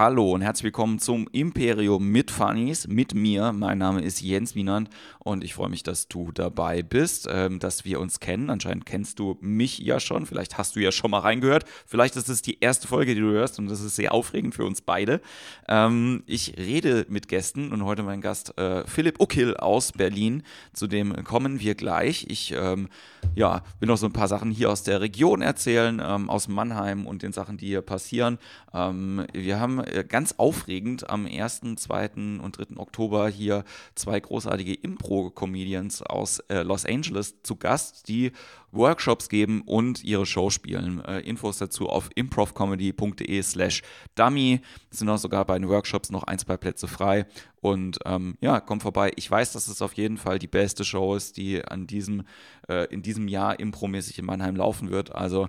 Hallo 0.00 0.32
und 0.32 0.40
herzlich 0.40 0.64
willkommen 0.64 0.98
zum 0.98 1.28
Imperium 1.30 2.08
mit 2.08 2.30
Funnies, 2.30 2.88
mit 2.88 3.12
mir. 3.12 3.52
Mein 3.52 3.76
Name 3.76 4.00
ist 4.00 4.22
Jens 4.22 4.54
Wienand 4.54 4.88
und 5.18 5.44
ich 5.44 5.52
freue 5.52 5.68
mich, 5.68 5.82
dass 5.82 6.08
du 6.08 6.32
dabei 6.32 6.82
bist, 6.82 7.28
ähm, 7.30 7.58
dass 7.58 7.84
wir 7.84 8.00
uns 8.00 8.18
kennen. 8.18 8.48
Anscheinend 8.48 8.86
kennst 8.86 9.18
du 9.18 9.36
mich 9.42 9.78
ja 9.78 10.00
schon, 10.00 10.24
vielleicht 10.24 10.56
hast 10.56 10.74
du 10.74 10.80
ja 10.80 10.90
schon 10.90 11.10
mal 11.10 11.18
reingehört. 11.18 11.66
Vielleicht 11.84 12.16
ist 12.16 12.30
es 12.30 12.40
die 12.40 12.60
erste 12.60 12.88
Folge, 12.88 13.14
die 13.14 13.20
du 13.20 13.30
hörst 13.30 13.58
und 13.58 13.68
das 13.68 13.82
ist 13.82 13.94
sehr 13.94 14.14
aufregend 14.14 14.54
für 14.54 14.64
uns 14.64 14.80
beide. 14.80 15.20
Ähm, 15.68 16.22
ich 16.24 16.56
rede 16.56 17.04
mit 17.10 17.28
Gästen 17.28 17.70
und 17.70 17.84
heute 17.84 18.02
mein 18.02 18.22
Gast 18.22 18.56
äh, 18.56 18.86
Philipp 18.86 19.20
Uckil 19.20 19.54
aus 19.58 19.92
Berlin. 19.92 20.44
Zu 20.72 20.86
dem 20.86 21.24
kommen 21.24 21.60
wir 21.60 21.74
gleich. 21.74 22.24
Ich 22.30 22.54
ähm, 22.56 22.88
ja, 23.34 23.62
will 23.80 23.88
noch 23.88 23.98
so 23.98 24.06
ein 24.06 24.14
paar 24.14 24.28
Sachen 24.28 24.50
hier 24.50 24.70
aus 24.70 24.82
der 24.82 25.02
Region 25.02 25.42
erzählen, 25.42 26.00
ähm, 26.02 26.30
aus 26.30 26.48
Mannheim 26.48 27.06
und 27.06 27.22
den 27.22 27.34
Sachen, 27.34 27.58
die 27.58 27.66
hier 27.66 27.82
passieren. 27.82 28.38
Ähm, 28.72 29.26
wir 29.34 29.60
haben 29.60 29.89
ganz 30.08 30.34
aufregend 30.36 31.08
am 31.08 31.26
1., 31.26 31.62
2. 31.76 32.10
und 32.42 32.58
3. 32.58 32.76
Oktober 32.76 33.28
hier 33.28 33.64
zwei 33.94 34.18
großartige 34.20 34.74
Impro-Comedians 34.74 36.02
aus 36.02 36.40
äh, 36.48 36.62
Los 36.62 36.84
Angeles 36.84 37.42
zu 37.42 37.56
Gast, 37.56 38.08
die 38.08 38.32
Workshops 38.72 39.28
geben 39.28 39.62
und 39.62 40.04
ihre 40.04 40.26
Show 40.26 40.50
spielen. 40.50 41.04
Äh, 41.04 41.20
Infos 41.20 41.58
dazu 41.58 41.88
auf 41.88 42.10
improvcomedy.de 42.14 43.42
slash 43.42 43.82
dummy. 44.14 44.60
Es 44.90 44.98
sind 44.98 45.08
auch 45.08 45.18
sogar 45.18 45.44
bei 45.44 45.58
den 45.58 45.68
Workshops 45.68 46.10
noch 46.10 46.24
ein, 46.24 46.38
zwei 46.38 46.56
Plätze 46.56 46.88
frei. 46.88 47.26
Und 47.60 47.98
ähm, 48.04 48.36
ja, 48.40 48.60
komm 48.60 48.80
vorbei. 48.80 49.12
Ich 49.16 49.30
weiß, 49.30 49.52
dass 49.52 49.68
es 49.68 49.82
auf 49.82 49.94
jeden 49.94 50.16
Fall 50.16 50.38
die 50.38 50.46
beste 50.46 50.84
Show 50.84 51.14
ist, 51.14 51.36
die 51.36 51.64
an 51.64 51.86
diesem, 51.86 52.22
äh, 52.68 52.86
in 52.92 53.02
diesem 53.02 53.28
Jahr 53.28 53.58
impromäßig 53.58 54.18
in 54.18 54.24
Mannheim 54.24 54.56
laufen 54.56 54.90
wird. 54.90 55.14
Also 55.14 55.48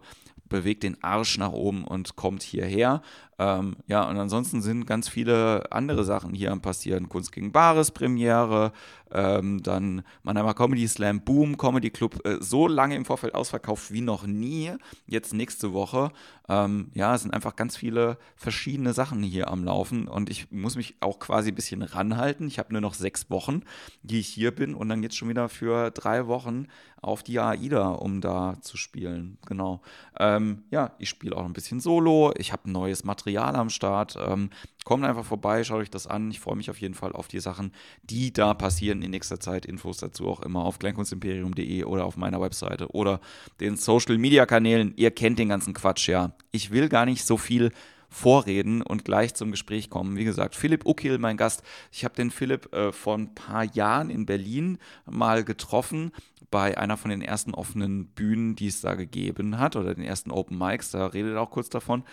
bewegt 0.51 0.83
den 0.83 1.01
Arsch 1.01 1.37
nach 1.37 1.53
oben 1.53 1.83
und 1.83 2.15
kommt 2.15 2.43
hierher. 2.43 3.01
Ähm, 3.41 3.77
ja, 3.87 4.07
und 4.07 4.19
ansonsten 4.19 4.61
sind 4.61 4.85
ganz 4.85 5.09
viele 5.09 5.71
andere 5.71 6.03
Sachen 6.03 6.35
hier 6.35 6.51
am 6.51 6.61
passieren. 6.61 7.09
Kunst 7.09 7.31
gegen 7.31 7.51
Bares 7.51 7.89
Premiere, 7.89 8.71
ähm, 9.11 9.63
dann 9.63 10.03
Mannheimer 10.21 10.53
Comedy 10.53 10.87
Slam, 10.87 11.21
Boom, 11.21 11.57
Comedy 11.57 11.89
Club, 11.89 12.23
äh, 12.23 12.37
so 12.39 12.67
lange 12.67 12.95
im 12.95 13.03
Vorfeld 13.03 13.33
ausverkauft 13.33 13.91
wie 13.91 14.01
noch 14.01 14.27
nie. 14.27 14.73
Jetzt 15.07 15.33
nächste 15.33 15.73
Woche. 15.73 16.11
Ähm, 16.47 16.91
ja, 16.93 17.15
es 17.15 17.23
sind 17.23 17.33
einfach 17.33 17.55
ganz 17.55 17.75
viele 17.75 18.19
verschiedene 18.35 18.93
Sachen 18.93 19.23
hier 19.23 19.49
am 19.49 19.63
Laufen 19.63 20.07
und 20.07 20.29
ich 20.29 20.51
muss 20.51 20.75
mich 20.75 20.95
auch 20.99 21.17
quasi 21.17 21.49
ein 21.49 21.55
bisschen 21.55 21.81
ranhalten. 21.81 22.45
Ich 22.45 22.59
habe 22.59 22.71
nur 22.73 22.81
noch 22.81 22.93
sechs 22.93 23.31
Wochen, 23.31 23.61
die 24.03 24.19
ich 24.19 24.27
hier 24.27 24.51
bin 24.51 24.75
und 24.75 24.87
dann 24.89 25.01
geht 25.01 25.11
es 25.11 25.17
schon 25.17 25.29
wieder 25.29 25.49
für 25.49 25.89
drei 25.89 26.27
Wochen 26.27 26.67
auf 27.01 27.23
die 27.23 27.39
AIDA, 27.39 27.89
um 27.89 28.21
da 28.21 28.57
zu 28.61 28.77
spielen. 28.77 29.39
Genau. 29.47 29.81
Ähm, 30.19 30.63
ja, 30.69 30.91
ich 30.99 31.09
spiele 31.09 31.35
auch 31.35 31.45
ein 31.45 31.53
bisschen 31.53 31.79
Solo. 31.79 32.31
Ich 32.37 32.51
habe 32.51 32.69
neues 32.69 33.03
Material 33.03 33.30
Material 33.31 33.55
am 33.55 33.69
Start. 33.69 34.17
Ähm, 34.19 34.49
kommt 34.83 35.05
einfach 35.05 35.25
vorbei, 35.25 35.63
schaut 35.63 35.81
euch 35.81 35.89
das 35.89 36.07
an. 36.07 36.31
Ich 36.31 36.39
freue 36.39 36.55
mich 36.55 36.69
auf 36.69 36.79
jeden 36.79 36.95
Fall 36.95 37.13
auf 37.13 37.27
die 37.27 37.39
Sachen, 37.39 37.71
die 38.03 38.33
da 38.33 38.53
passieren 38.53 39.01
in 39.01 39.11
nächster 39.11 39.39
Zeit. 39.39 39.65
Infos 39.65 39.97
dazu 39.97 40.27
auch 40.27 40.41
immer 40.41 40.65
auf 40.65 40.79
kleinkunstimperium.de 40.79 41.83
oder 41.85 42.05
auf 42.05 42.17
meiner 42.17 42.41
Webseite 42.41 42.89
oder 42.89 43.21
den 43.59 43.77
Social 43.77 44.17
Media 44.17 44.45
Kanälen. 44.45 44.93
Ihr 44.97 45.11
kennt 45.11 45.39
den 45.39 45.49
ganzen 45.49 45.73
Quatsch 45.73 46.09
ja. 46.09 46.33
Ich 46.51 46.71
will 46.71 46.89
gar 46.89 47.05
nicht 47.05 47.25
so 47.25 47.37
viel 47.37 47.71
vorreden 48.09 48.81
und 48.81 49.05
gleich 49.05 49.33
zum 49.35 49.51
Gespräch 49.51 49.89
kommen. 49.89 50.17
Wie 50.17 50.25
gesagt, 50.25 50.55
Philipp 50.55 50.85
Ukil, 50.85 51.17
mein 51.17 51.37
Gast. 51.37 51.63
Ich 51.93 52.03
habe 52.03 52.15
den 52.15 52.29
Philipp 52.29 52.73
äh, 52.73 52.91
vor 52.91 53.17
ein 53.17 53.33
paar 53.33 53.63
Jahren 53.63 54.09
in 54.09 54.25
Berlin 54.25 54.79
mal 55.05 55.45
getroffen 55.45 56.11
bei 56.51 56.77
einer 56.77 56.97
von 56.97 57.09
den 57.09 57.21
ersten 57.21 57.53
offenen 57.53 58.07
Bühnen, 58.07 58.55
die 58.55 58.67
es 58.67 58.81
da 58.81 58.95
gegeben 58.95 59.57
hat, 59.57 59.77
oder 59.77 59.95
den 59.95 60.03
ersten 60.03 60.31
Open 60.31 60.57
Mics, 60.57 60.91
da 60.91 61.07
redet 61.07 61.33
er 61.33 61.41
auch 61.41 61.49
kurz 61.49 61.69
davon. 61.69 62.03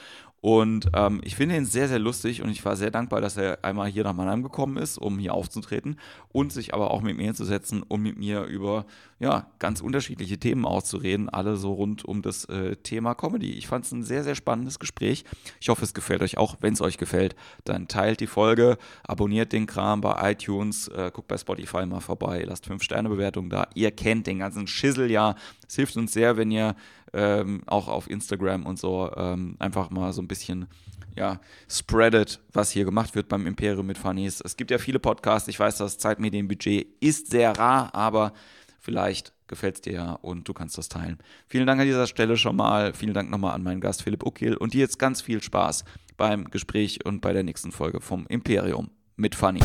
Und 0.41 0.91
ähm, 0.94 1.20
ich 1.25 1.34
finde 1.34 1.56
ihn 1.56 1.67
sehr, 1.67 1.89
sehr 1.89 1.98
lustig 1.98 2.42
und 2.42 2.50
ich 2.50 2.64
war 2.64 2.77
sehr 2.77 2.91
dankbar, 2.91 3.20
dass 3.20 3.36
er 3.36 3.64
einmal 3.64 3.89
hier 3.89 4.05
nach 4.05 4.14
Mannheim 4.14 4.42
gekommen 4.42 4.77
ist, 4.77 4.97
um 4.97 5.19
hier 5.19 5.34
aufzutreten 5.34 5.98
und 6.30 6.53
sich 6.53 6.74
aber 6.74 6.92
auch 6.92 7.02
mit 7.02 7.17
mir 7.17 7.24
hinzusetzen, 7.24 7.83
um 7.83 8.02
mit 8.02 8.18
mir 8.18 8.45
über 8.45 8.86
ja, 9.18 9.51
ganz 9.58 9.80
unterschiedliche 9.80 10.39
Themen 10.39 10.64
auszureden, 10.64 11.29
alle 11.29 11.57
so 11.57 11.73
rund 11.73 12.05
um 12.05 12.23
das 12.23 12.45
äh, 12.45 12.77
Thema 12.77 13.14
Comedy. 13.14 13.52
Ich 13.52 13.67
fand 13.67 13.85
es 13.85 13.90
ein 13.90 14.05
sehr, 14.05 14.23
sehr 14.23 14.36
spannendes 14.36 14.79
Gespräch. 14.79 15.24
Ich 15.61 15.70
hoffe, 15.70 15.85
es 15.85 15.92
gefällt 15.92 16.23
euch 16.23 16.39
auch. 16.39 16.57
Wenn 16.61 16.74
es 16.74 16.80
euch 16.80 16.98
gefällt, 16.98 17.35
dann 17.64 17.89
teilt 17.89 18.20
die 18.20 18.29
Folge, 18.29 18.79
abonniert 19.02 19.52
den 19.52 19.67
Kram 19.67 20.01
bei 20.01 20.33
iTunes, 20.33 20.86
äh, 20.89 21.11
guckt 21.12 21.27
bei 21.27 21.36
Spotify 21.36 21.85
mal 21.85 22.01
vorbei, 22.01 22.45
lasst 22.46 22.68
5-Sterne-Bewertungen 22.68 23.51
da. 23.51 23.67
Ihr 23.74 23.91
kennt 23.91 24.29
den 24.29 24.39
ganzen 24.39 24.68
Schissel 24.68 25.11
ja. 25.11 25.35
Es 25.68 25.77
hilft 25.77 25.96
uns 25.96 26.12
sehr, 26.12 26.36
wenn 26.36 26.51
ihr 26.51 26.74
ähm, 27.12 27.62
auch 27.67 27.89
auf 27.89 28.08
Instagram 28.11 28.67
und 28.67 28.79
so 28.79 29.11
ähm, 29.17 29.56
einfach 29.58 29.90
mal 29.90 30.12
so 30.12 30.23
ein 30.23 30.29
bisschen 30.29 30.67
ja, 31.14 31.40
spreadet, 31.68 32.40
was 32.52 32.70
hier 32.70 32.84
gemacht 32.84 33.14
wird 33.14 33.29
beim 33.29 33.46
Imperium 33.46 33.86
mit 33.86 33.98
Funnies. 33.98 34.40
Es 34.40 34.56
gibt 34.56 34.70
ja 34.70 34.79
viele 34.79 34.98
Podcasts. 34.98 35.48
Ich 35.48 35.58
weiß, 35.58 35.79
das 35.79 35.98
Zeitmedienbudget 35.98 36.86
ist 37.01 37.30
sehr 37.30 37.58
rar, 37.58 37.95
aber 37.95 38.33
vielleicht 38.80 39.33
gefällt 39.48 39.77
es 39.77 39.80
dir 39.80 39.92
ja 39.92 40.12
und 40.12 40.48
du 40.48 40.55
kannst 40.55 40.79
das 40.79 40.89
teilen. 40.89 41.18
Vielen 41.46 41.67
Dank 41.67 41.80
an 41.80 41.86
dieser 41.86 42.06
Stelle 42.06 42.36
schon 42.36 42.56
mal. 42.56 42.92
Vielen 42.92 43.14
Dank 43.14 43.30
nochmal 43.30 43.55
an 43.55 43.62
meinen 43.62 43.80
Gast 43.80 44.02
Philipp 44.02 44.24
Ukil 44.24 44.56
und 44.56 44.74
dir 44.74 44.80
jetzt 44.80 44.98
ganz 44.98 45.20
viel 45.20 45.42
Spaß 45.42 45.85
beim 46.17 46.45
Gespräch 46.50 47.05
und 47.05 47.20
bei 47.20 47.33
der 47.33 47.42
nächsten 47.42 47.73
Folge 47.73 48.00
vom 48.00 48.27
Imperium 48.29 48.90
mit 49.17 49.35
Funnies. 49.35 49.64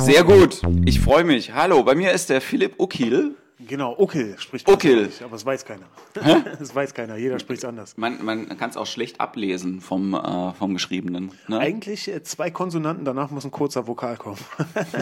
Sehr 0.00 0.24
gut. 0.24 0.62
Ich 0.84 1.00
freue 1.00 1.24
mich. 1.24 1.52
Hallo, 1.52 1.82
bei 1.82 1.94
mir 1.94 2.12
ist 2.12 2.30
der 2.30 2.40
Philipp 2.40 2.80
Ukil. 2.80 3.34
Genau, 3.58 3.96
Uckel 3.98 4.36
spricht 4.38 4.68
Uckel. 4.68 5.10
aber 5.24 5.34
es 5.34 5.46
weiß 5.46 5.64
keiner. 5.64 5.86
Es 6.60 6.74
weiß 6.74 6.92
keiner, 6.92 7.16
jeder 7.16 7.38
spricht 7.38 7.62
es 7.62 7.64
anders. 7.64 7.96
Man, 7.96 8.22
man 8.22 8.48
kann 8.58 8.68
es 8.68 8.76
auch 8.76 8.86
schlecht 8.86 9.18
ablesen 9.18 9.80
vom, 9.80 10.12
äh, 10.12 10.52
vom 10.52 10.74
Geschriebenen. 10.74 11.32
Ne? 11.48 11.58
Eigentlich 11.58 12.06
äh, 12.08 12.22
zwei 12.22 12.50
Konsonanten, 12.50 13.06
danach 13.06 13.30
muss 13.30 13.46
ein 13.46 13.50
kurzer 13.50 13.86
Vokal 13.86 14.18
kommen. 14.18 14.36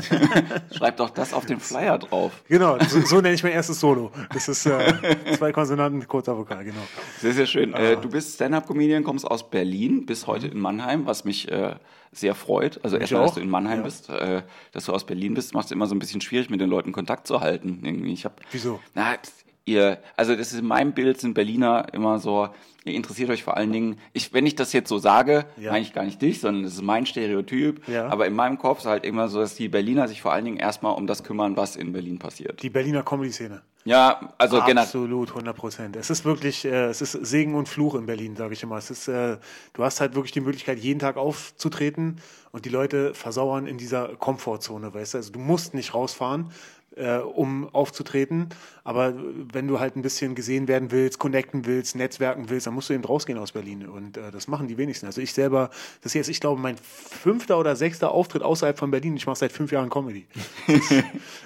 Schreib 0.76 0.98
doch 0.98 1.10
das 1.10 1.34
auf 1.34 1.46
den 1.46 1.58
Flyer 1.58 1.98
drauf. 1.98 2.44
Genau, 2.48 2.78
so, 2.88 3.00
so 3.00 3.16
nenne 3.16 3.34
ich 3.34 3.42
mein 3.42 3.52
erstes 3.52 3.80
Solo. 3.80 4.12
Das 4.32 4.46
ist 4.48 4.66
äh, 4.66 5.16
zwei 5.36 5.50
Konsonanten, 5.50 6.06
kurzer 6.06 6.38
Vokal, 6.38 6.64
genau. 6.64 6.82
Sehr, 7.20 7.32
sehr 7.32 7.46
schön. 7.46 7.74
Äh, 7.74 7.96
du 7.96 8.08
bist 8.08 8.36
Stand-Up-Comedian, 8.36 9.02
kommst 9.02 9.26
aus 9.26 9.50
Berlin, 9.50 10.06
bis 10.06 10.28
heute 10.28 10.46
in 10.46 10.60
Mannheim, 10.60 11.06
was 11.06 11.24
mich 11.24 11.50
äh, 11.50 11.74
sehr 12.18 12.34
freut. 12.34 12.80
Also 12.84 12.96
erstmal, 12.96 13.22
dass 13.22 13.34
du 13.34 13.40
in 13.40 13.50
Mannheim 13.50 13.78
ja. 13.78 13.84
bist, 13.84 14.08
äh, 14.10 14.42
dass 14.72 14.86
du 14.86 14.92
aus 14.92 15.04
Berlin 15.04 15.34
bist, 15.34 15.54
macht 15.54 15.66
es 15.66 15.72
immer 15.72 15.86
so 15.86 15.94
ein 15.94 15.98
bisschen 15.98 16.20
schwierig, 16.20 16.50
mit 16.50 16.60
den 16.60 16.70
Leuten 16.70 16.92
Kontakt 16.92 17.26
zu 17.26 17.40
halten. 17.40 17.80
Irgendwie. 17.82 18.12
Ich 18.12 18.24
hab, 18.24 18.40
Wieso? 18.50 18.80
Na, 18.94 19.16
ihr, 19.64 19.98
also 20.16 20.34
das 20.36 20.52
ist 20.52 20.60
in 20.60 20.66
meinem 20.66 20.92
Bild 20.92 21.20
sind 21.20 21.34
Berliner 21.34 21.86
immer 21.92 22.18
so, 22.18 22.48
ihr 22.84 22.94
interessiert 22.94 23.30
euch 23.30 23.42
vor 23.42 23.56
allen 23.56 23.72
Dingen, 23.72 23.98
ich, 24.12 24.32
wenn 24.32 24.46
ich 24.46 24.54
das 24.54 24.72
jetzt 24.72 24.88
so 24.88 24.98
sage, 24.98 25.46
ja. 25.56 25.72
meine 25.72 25.82
ich 25.82 25.92
gar 25.92 26.04
nicht 26.04 26.20
dich, 26.20 26.40
sondern 26.40 26.64
das 26.64 26.74
ist 26.74 26.82
mein 26.82 27.06
Stereotyp, 27.06 27.86
ja. 27.88 28.08
aber 28.08 28.26
in 28.26 28.34
meinem 28.34 28.58
Kopf 28.58 28.80
ist 28.80 28.86
halt 28.86 29.04
immer 29.04 29.28
so, 29.28 29.40
dass 29.40 29.54
die 29.54 29.68
Berliner 29.68 30.08
sich 30.08 30.22
vor 30.22 30.32
allen 30.32 30.44
Dingen 30.44 30.58
erstmal 30.58 30.94
um 30.94 31.06
das 31.06 31.24
kümmern, 31.24 31.56
was 31.56 31.76
in 31.76 31.92
Berlin 31.92 32.18
passiert. 32.18 32.62
Die 32.62 32.70
Berliner 32.70 33.02
Comedy-Szene. 33.02 33.62
Ja, 33.84 34.32
also 34.38 34.62
generell. 34.62 34.78
Absolut, 34.78 35.28
100 35.28 35.54
Prozent. 35.54 35.96
Es 35.96 36.08
ist 36.08 36.24
wirklich, 36.24 36.64
äh, 36.64 36.86
es 36.86 37.02
ist 37.02 37.12
Segen 37.12 37.54
und 37.54 37.68
Fluch 37.68 37.94
in 37.94 38.06
Berlin, 38.06 38.34
sage 38.34 38.54
ich 38.54 38.62
immer. 38.62 38.78
Es 38.78 38.90
ist, 38.90 39.08
äh, 39.08 39.36
du 39.74 39.84
hast 39.84 40.00
halt 40.00 40.14
wirklich 40.14 40.32
die 40.32 40.40
Möglichkeit, 40.40 40.78
jeden 40.78 41.00
Tag 41.00 41.18
aufzutreten 41.18 42.20
und 42.50 42.64
die 42.64 42.70
Leute 42.70 43.12
versauern 43.12 43.66
in 43.66 43.76
dieser 43.76 44.16
Komfortzone, 44.16 44.94
weißt 44.94 45.14
du. 45.14 45.18
Also 45.18 45.32
du 45.32 45.38
musst 45.38 45.74
nicht 45.74 45.92
rausfahren, 45.92 46.50
äh, 46.96 47.18
um 47.18 47.68
aufzutreten. 47.72 48.48
Aber 48.84 49.14
wenn 49.52 49.66
du 49.66 49.80
halt 49.80 49.96
ein 49.96 50.02
bisschen 50.02 50.34
gesehen 50.34 50.68
werden 50.68 50.90
willst, 50.90 51.18
connecten 51.18 51.66
willst, 51.66 51.96
netzwerken 51.96 52.50
willst, 52.50 52.66
dann 52.66 52.74
musst 52.74 52.90
du 52.90 52.94
eben 52.94 53.04
rausgehen 53.04 53.38
aus 53.38 53.52
Berlin. 53.52 53.86
Und 53.88 54.16
äh, 54.16 54.30
das 54.30 54.48
machen 54.48 54.68
die 54.68 54.76
wenigsten. 54.76 55.06
Also 55.06 55.20
ich 55.20 55.32
selber, 55.32 55.70
das 56.02 56.10
ist 56.10 56.14
jetzt, 56.14 56.28
ich 56.28 56.40
glaube, 56.40 56.60
mein 56.60 56.76
fünfter 56.76 57.58
oder 57.58 57.76
sechster 57.76 58.10
Auftritt 58.10 58.42
außerhalb 58.42 58.78
von 58.78 58.90
Berlin. 58.90 59.16
Ich 59.16 59.26
mache 59.26 59.36
seit 59.36 59.52
fünf 59.52 59.72
Jahren 59.72 59.90
Comedy. 59.90 60.26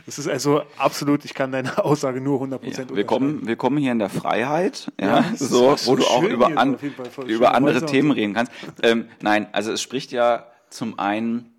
Das 0.07 0.19
ist, 0.19 0.29
also 0.29 0.63
absolut, 0.77 1.25
ich 1.25 1.35
kann 1.35 1.53
deine 1.53 1.85
Aussage 1.85 2.21
nur 2.21 2.35
100 2.37 2.63
Prozent 2.63 2.91
ja, 2.91 2.97
willkommen, 2.97 3.47
willkommen 3.47 3.79
hier 3.79 3.93
in 3.93 3.99
der 3.99 4.09
Freiheit, 4.09 4.91
ja, 4.99 5.21
ja 5.21 5.37
so, 5.37 5.77
wo 5.85 5.97
du 5.97 6.05
auch 6.05 6.23
über, 6.23 6.57
an, 6.57 6.79
über 7.27 7.55
andere 7.55 7.85
Themen 7.85 8.11
reden 8.11 8.35
kannst. 8.35 8.53
Ähm, 8.83 9.07
nein, 9.21 9.49
also 9.53 9.73
es 9.73 9.83
spricht 9.83 10.13
ja 10.13 10.47
zum 10.71 10.99
einen 10.99 11.58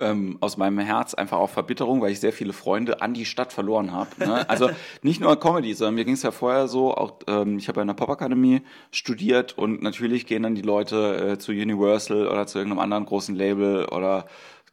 ähm, 0.00 0.38
aus 0.40 0.56
meinem 0.56 0.78
Herz 0.78 1.14
einfach 1.14 1.38
auch 1.38 1.50
Verbitterung, 1.50 2.00
weil 2.00 2.12
ich 2.12 2.20
sehr 2.20 2.32
viele 2.32 2.52
Freunde 2.52 3.02
an 3.02 3.14
die 3.14 3.24
Stadt 3.24 3.52
verloren 3.52 3.92
habe. 3.92 4.10
Ne? 4.18 4.48
Also 4.48 4.70
nicht 5.02 5.20
nur 5.20 5.38
Comedy, 5.38 5.74
sondern 5.74 5.96
mir 5.96 6.04
ging 6.04 6.14
es 6.14 6.22
ja 6.22 6.30
vorher 6.30 6.68
so, 6.68 6.94
auch 6.94 7.18
ähm, 7.26 7.58
ich 7.58 7.68
habe 7.68 7.78
ja 7.78 7.82
in 7.82 7.88
der 7.88 7.94
Popakademie 7.94 8.62
studiert 8.90 9.56
und 9.58 9.82
natürlich 9.82 10.26
gehen 10.26 10.42
dann 10.42 10.54
die 10.54 10.62
Leute 10.62 11.32
äh, 11.32 11.38
zu 11.38 11.52
Universal 11.52 12.28
oder 12.28 12.46
zu 12.46 12.58
irgendeinem 12.58 12.80
anderen 12.80 13.06
großen 13.06 13.34
Label 13.34 13.86
oder 13.86 14.26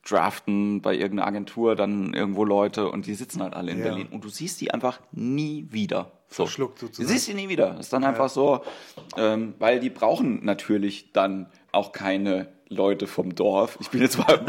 draften 0.07 0.81
bei 0.81 0.95
irgendeiner 0.95 1.27
Agentur 1.27 1.75
dann 1.75 2.13
irgendwo 2.13 2.43
Leute 2.43 2.89
und 2.89 3.05
die 3.05 3.13
sitzen 3.13 3.43
halt 3.43 3.53
alle 3.53 3.71
in 3.71 3.79
ja. 3.79 3.85
Berlin 3.85 4.07
und 4.09 4.23
du 4.23 4.29
siehst 4.29 4.59
die 4.61 4.71
einfach 4.71 4.99
nie 5.11 5.67
wieder. 5.69 6.11
So. 6.27 6.45
Verschluckt 6.45 6.79
sozusagen. 6.79 7.07
Du 7.07 7.13
siehst 7.13 7.27
die 7.27 7.33
nie 7.33 7.49
wieder. 7.49 7.71
Das 7.71 7.81
ist 7.81 7.93
dann 7.93 8.03
einfach 8.03 8.25
ja. 8.25 8.29
so, 8.29 8.61
ähm, 9.17 9.53
weil 9.59 9.79
die 9.79 9.89
brauchen 9.89 10.43
natürlich 10.43 11.11
dann 11.11 11.47
auch 11.71 11.91
keine 11.91 12.47
Leute 12.71 13.05
vom 13.05 13.35
Dorf. 13.35 13.77
Ich 13.81 13.89
bin 13.89 14.01
jetzt 14.01 14.17
mal 14.17 14.39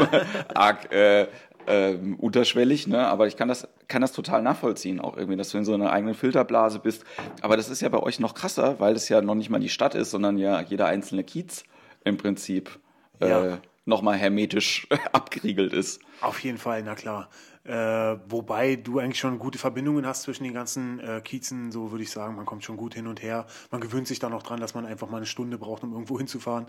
arg, 0.55 0.91
äh, 0.91 1.27
ähm, 1.67 2.15
unterschwellig, 2.15 2.87
ne? 2.87 3.07
aber 3.07 3.27
ich 3.27 3.37
kann 3.37 3.47
das, 3.47 3.67
kann 3.87 4.01
das 4.01 4.11
total 4.11 4.41
nachvollziehen, 4.41 4.99
auch 4.99 5.15
irgendwie, 5.15 5.37
dass 5.37 5.49
du 5.49 5.57
in 5.57 5.65
so 5.65 5.73
einer 5.73 5.91
eigenen 5.91 6.15
Filterblase 6.15 6.79
bist. 6.79 7.05
Aber 7.41 7.57
das 7.57 7.69
ist 7.69 7.81
ja 7.81 7.89
bei 7.89 7.99
euch 7.99 8.19
noch 8.19 8.33
krasser, 8.33 8.79
weil 8.79 8.95
es 8.95 9.07
ja 9.09 9.21
noch 9.21 9.35
nicht 9.35 9.49
mal 9.49 9.59
die 9.59 9.69
Stadt 9.69 9.95
ist, 9.95 10.11
sondern 10.11 10.37
ja 10.37 10.61
jeder 10.61 10.87
einzelne 10.87 11.23
Kiez 11.23 11.63
im 12.03 12.17
Prinzip 12.17 12.79
äh, 13.21 13.29
ja. 13.29 13.57
nochmal 13.85 14.17
hermetisch 14.17 14.87
abgeriegelt 15.11 15.73
ist. 15.73 16.01
Auf 16.21 16.39
jeden 16.39 16.57
Fall, 16.57 16.83
na 16.83 16.95
klar. 16.95 17.29
Äh, 17.65 18.17
wobei 18.27 18.75
du 18.75 18.99
eigentlich 18.99 19.19
schon 19.19 19.39
gute 19.39 19.57
Verbindungen 19.57 20.05
hast 20.05 20.23
zwischen 20.23 20.43
den 20.43 20.53
ganzen 20.53 20.99
äh, 20.99 21.21
Kiezen, 21.21 21.71
so 21.71 21.91
würde 21.91 22.03
ich 22.03 22.11
sagen. 22.11 22.35
Man 22.35 22.45
kommt 22.45 22.63
schon 22.65 22.75
gut 22.75 22.93
hin 22.93 23.07
und 23.07 23.21
her. 23.21 23.45
Man 23.71 23.79
gewöhnt 23.79 24.07
sich 24.07 24.19
dann 24.19 24.33
auch 24.33 24.43
dran, 24.43 24.59
dass 24.59 24.73
man 24.73 24.85
einfach 24.85 25.09
mal 25.09 25.17
eine 25.17 25.25
Stunde 25.25 25.57
braucht, 25.57 25.83
um 25.83 25.93
irgendwo 25.93 26.17
hinzufahren. 26.17 26.67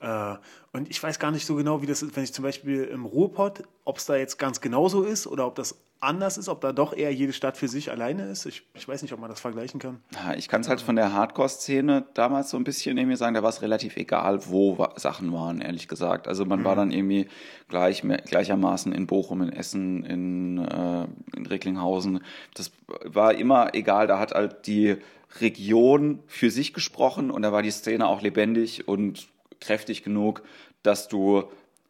Äh, 0.00 0.34
und 0.72 0.90
ich 0.90 1.00
weiß 1.00 1.20
gar 1.20 1.30
nicht 1.30 1.46
so 1.46 1.54
genau, 1.54 1.80
wie 1.82 1.86
das 1.86 2.02
ist, 2.02 2.16
wenn 2.16 2.24
ich 2.24 2.32
zum 2.32 2.42
Beispiel 2.42 2.84
im 2.84 3.04
Ruhrpott, 3.04 3.62
ob 3.84 3.98
es 3.98 4.06
da 4.06 4.16
jetzt 4.16 4.38
ganz 4.38 4.60
genauso 4.60 5.04
ist 5.04 5.26
oder 5.28 5.46
ob 5.46 5.54
das 5.54 5.76
anders 6.02 6.36
ist, 6.36 6.48
ob 6.48 6.60
da 6.60 6.72
doch 6.72 6.92
eher 6.92 7.14
jede 7.14 7.32
Stadt 7.32 7.56
für 7.56 7.68
sich 7.68 7.90
alleine 7.90 8.24
ist. 8.24 8.44
Ich, 8.44 8.66
ich 8.74 8.88
weiß 8.88 9.02
nicht, 9.02 9.12
ob 9.12 9.20
man 9.20 9.30
das 9.30 9.40
vergleichen 9.40 9.78
kann. 9.78 10.00
Ja, 10.12 10.34
ich 10.34 10.48
kann 10.48 10.62
es 10.62 10.68
halt 10.68 10.80
von 10.80 10.96
der 10.96 11.12
Hardcore-Szene 11.12 12.06
damals 12.14 12.50
so 12.50 12.56
ein 12.56 12.64
bisschen 12.64 12.98
irgendwie 12.98 13.16
sagen, 13.16 13.34
da 13.34 13.42
war 13.42 13.50
es 13.50 13.62
relativ 13.62 13.96
egal, 13.96 14.40
wo 14.46 14.88
Sachen 14.96 15.32
waren, 15.32 15.60
ehrlich 15.60 15.86
gesagt. 15.86 16.26
Also 16.26 16.44
man 16.44 16.60
mhm. 16.60 16.64
war 16.64 16.74
dann 16.74 16.90
irgendwie 16.90 17.28
gleich, 17.68 18.02
gleichermaßen 18.02 18.92
in 18.92 19.06
Bochum, 19.06 19.42
in 19.42 19.52
Essen, 19.52 20.04
in, 20.04 20.31
äh, 20.58 21.06
in 21.36 21.46
Recklinghausen. 21.46 22.20
Das 22.54 22.72
war 23.04 23.34
immer 23.34 23.74
egal, 23.74 24.06
da 24.06 24.18
hat 24.18 24.32
halt 24.32 24.66
die 24.66 24.96
Region 25.40 26.20
für 26.26 26.50
sich 26.50 26.74
gesprochen 26.74 27.30
und 27.30 27.42
da 27.42 27.52
war 27.52 27.62
die 27.62 27.70
Szene 27.70 28.06
auch 28.06 28.22
lebendig 28.22 28.86
und 28.88 29.28
kräftig 29.60 30.02
genug, 30.02 30.42
dass 30.82 31.08
du 31.08 31.44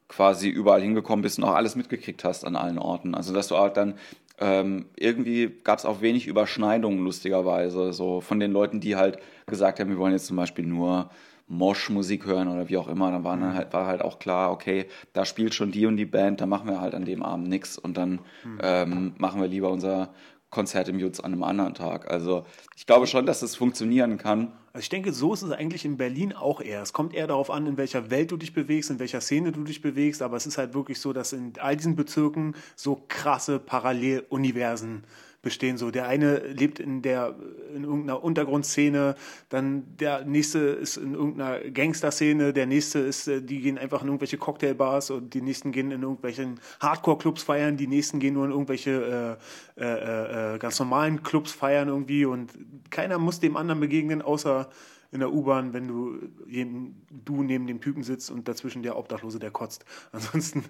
quasi 0.09 0.49
überall 0.49 0.83
hingekommen 0.83 1.23
bist 1.23 1.39
und 1.39 1.45
auch 1.45 1.55
alles 1.55 1.75
mitgekriegt 1.75 2.23
hast 2.23 2.45
an 2.45 2.55
allen 2.55 2.79
Orten. 2.79 3.15
Also 3.15 3.33
dass 3.33 3.49
du 3.49 3.57
halt 3.57 3.77
dann 3.77 3.95
ähm, 4.39 4.87
irgendwie 4.97 5.51
gab 5.65 5.79
es 5.79 5.85
auch 5.85 6.01
wenig 6.01 6.27
Überschneidungen 6.27 7.05
lustigerweise, 7.05 7.93
so 7.93 8.21
von 8.21 8.41
den 8.41 8.53
Leuten, 8.53 8.81
die 8.81 8.97
halt 8.97 9.19
gesagt 9.47 9.81
haben, 9.81 9.91
wir 9.91 9.99
wollen 9.99 10.13
jetzt 10.13 10.27
zum 10.27 10.37
Beispiel 10.37 10.67
nur 10.67 11.11
Mosh-Musik 11.49 12.25
hören 12.25 12.49
oder 12.49 12.69
wie 12.69 12.77
auch 12.77 12.89
immer, 12.89 13.11
dann 13.11 13.25
war, 13.25 13.37
dann 13.37 13.51
mhm. 13.51 13.55
halt, 13.55 13.73
war 13.73 13.87
halt 13.87 14.03
auch 14.03 14.19
klar, 14.19 14.51
okay, 14.51 14.87
da 15.13 15.25
spielt 15.25 15.55
schon 15.55 15.71
die 15.71 15.87
und 15.87 15.97
die 15.97 16.07
Band, 16.07 16.41
da 16.41 16.47
machen 16.47 16.69
wir 16.69 16.81
halt 16.81 16.95
an 16.95 17.05
dem 17.05 17.23
Abend 17.23 17.49
nichts 17.49 17.79
und 17.79 17.97
dann 17.97 18.21
mhm. 18.45 18.59
ähm, 18.63 19.15
machen 19.19 19.41
wir 19.41 19.49
lieber 19.49 19.71
unser 19.71 20.11
Konzert 20.53 20.89
im 20.89 20.99
Jutz 20.99 21.19
an 21.19 21.33
einem 21.33 21.43
anderen 21.43 21.73
Tag. 21.73 22.11
Also 22.11 22.45
ich 22.77 22.87
glaube 22.87 23.07
schon, 23.07 23.25
dass 23.25 23.41
es 23.41 23.57
funktionieren 23.57 24.19
kann. 24.19 24.53
Also 24.75 24.85
ich 24.85 24.91
denke, 24.91 25.13
so 25.13 25.33
ist 25.33 25.43
es 25.43 25.51
eigentlich 25.51 25.87
in 25.87 25.97
Berlin 25.97 26.35
auch 26.35 26.61
eher. 26.61 26.83
Es 26.83 26.93
kommt 26.93 27.15
eher 27.15 27.27
darauf 27.27 27.51
an, 27.51 27.67
in 27.67 27.79
welcher 27.79 28.11
Welt 28.11 28.31
du 28.31 28.37
dich 28.37 28.53
bewegst, 28.53 28.91
in 28.91 28.99
welcher 28.99 29.23
Szene 29.23 29.53
du 29.53 29.65
dich 29.65 29.81
bewegst, 29.81 30.21
aber 30.23 30.37
es 30.37 30.47
ist 30.47 30.59
halt 30.59 30.75
wirklich 30.75 31.01
so, 31.01 31.15
dass 31.15 31.33
in 31.33 31.55
all 31.59 31.77
diesen 31.77 31.97
Bezirken 31.97 32.55
so 32.77 33.03
krasse 33.09 33.59
Paralleluniversen 33.59 35.05
bestehen. 35.43 35.77
So 35.77 35.91
der 35.91 36.07
eine 36.07 36.39
lebt 36.39 36.79
in 36.79 37.03
der 37.03 37.35
in 37.75 37.85
irgendeiner 37.85 38.23
Untergrundszene, 38.23 39.17
dann 39.49 39.97
der 39.97 40.25
nächste 40.25 40.59
ist 40.59 40.97
in 40.97 41.15
irgendeiner 41.15 41.59
Gangster-Szene, 41.71 42.53
der 42.53 42.67
nächste 42.67 43.01
ist, 43.01 43.29
äh, 43.29 43.43
die 43.43 43.61
gehen 43.61 43.79
einfach 43.79 44.03
in 44.03 44.09
irgendwelche 44.09 44.39
Cocktailbars 44.39 45.11
und 45.11 45.35
die 45.35 45.43
nächsten 45.43 45.73
gehen 45.73 45.91
in 45.91 46.03
irgendwelchen 46.03 46.61
Hardcore-Clubs 46.81 47.43
feiern, 47.43 47.77
die 47.77 47.87
nächsten 47.87 48.21
gehen 48.21 48.35
nur 48.35 48.45
in 48.45 48.53
irgendwelche 48.53 49.39
äh, 49.77 49.83
äh, 49.83 50.55
äh, 50.55 50.59
ganz 50.59 50.79
normalen 50.79 51.23
Clubs 51.23 51.53
feiern 51.53 51.89
irgendwie 51.89 52.25
und 52.25 52.53
keiner 52.91 53.19
muss 53.19 53.41
dem 53.41 53.57
anderen 53.57 53.81
begegnen, 53.81 54.23
außer 54.23 54.69
in 55.13 55.21
der 55.21 55.31
U-Bahn, 55.31 55.75
wenn 55.75 55.89
du, 55.89 56.19
du 56.47 57.43
neben 57.43 57.67
dem 57.67 57.83
Typen 57.83 58.03
sitzt 58.03 58.31
und 58.31 58.49
dazwischen 58.49 58.83
der 58.83 58.97
Obdachlose, 58.97 59.39
der 59.39 59.51
kotzt. 59.51 59.85
Ansonsten. 60.13 60.65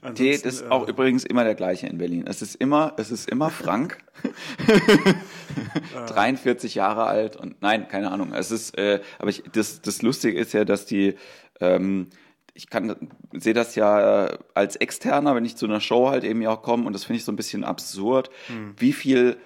ansonsten 0.00 0.42
das 0.42 0.54
ist 0.54 0.62
äh, 0.62 0.68
auch 0.68 0.88
übrigens 0.88 1.24
immer 1.24 1.44
der 1.44 1.54
gleiche 1.54 1.86
in 1.86 1.98
Berlin. 1.98 2.24
Es 2.26 2.40
ist 2.40 2.54
immer, 2.54 2.94
es 2.96 3.10
ist 3.10 3.28
immer 3.28 3.50
Frank. 3.50 3.98
43 6.06 6.74
Jahre 6.74 7.04
alt 7.04 7.36
und 7.36 7.60
nein, 7.60 7.86
keine 7.86 8.10
Ahnung. 8.10 8.32
Es 8.32 8.50
ist, 8.50 8.78
äh, 8.78 9.00
aber 9.18 9.28
ich, 9.28 9.42
das, 9.52 9.82
das 9.82 10.00
Lustige 10.00 10.38
ist 10.38 10.54
ja, 10.54 10.64
dass 10.64 10.86
die, 10.86 11.14
ähm, 11.60 12.08
ich 12.54 12.70
kann 12.70 13.10
sehe 13.32 13.54
das 13.54 13.74
ja 13.74 14.38
als 14.54 14.76
Externer, 14.76 15.34
wenn 15.34 15.44
ich 15.44 15.56
zu 15.56 15.66
einer 15.66 15.80
Show 15.80 16.08
halt 16.08 16.24
eben 16.24 16.46
auch 16.46 16.62
komme 16.62 16.86
und 16.86 16.94
das 16.94 17.04
finde 17.04 17.18
ich 17.18 17.24
so 17.24 17.32
ein 17.32 17.36
bisschen 17.36 17.62
absurd, 17.62 18.30
hm. 18.46 18.74
wie 18.78 18.92
viel 18.94 19.36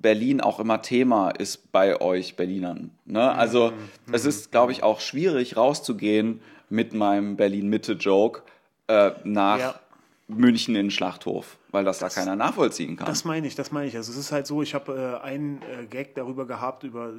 Berlin 0.00 0.40
auch 0.40 0.60
immer 0.60 0.82
Thema 0.82 1.30
ist 1.30 1.72
bei 1.72 2.00
euch 2.00 2.36
Berlinern. 2.36 2.90
Ne? 3.04 3.30
Also 3.32 3.70
mhm. 3.70 4.14
es 4.14 4.24
ist, 4.24 4.50
glaube 4.50 4.72
ich, 4.72 4.82
auch 4.82 5.00
schwierig 5.00 5.56
rauszugehen 5.56 6.40
mit 6.68 6.92
meinem 6.92 7.36
Berlin-Mitte-Joke 7.36 8.42
äh, 8.88 9.12
nach 9.24 9.58
ja. 9.58 9.80
München 10.28 10.74
in 10.74 10.86
den 10.86 10.90
Schlachthof, 10.90 11.56
weil 11.70 11.84
das, 11.84 11.98
das, 11.98 12.14
da 12.14 12.20
keiner 12.20 12.36
nachvollziehen 12.36 12.96
kann. 12.96 13.06
Das 13.06 13.24
meine 13.24 13.46
ich, 13.46 13.54
das 13.54 13.70
meine 13.70 13.88
ich. 13.88 13.96
Also 13.96 14.12
es 14.12 14.18
ist 14.18 14.32
halt 14.32 14.46
so, 14.46 14.62
ich 14.62 14.74
habe 14.74 15.20
äh, 15.22 15.24
einen 15.24 15.62
äh, 15.62 15.86
Gag 15.86 16.14
darüber 16.14 16.46
gehabt, 16.46 16.82
über 16.82 17.10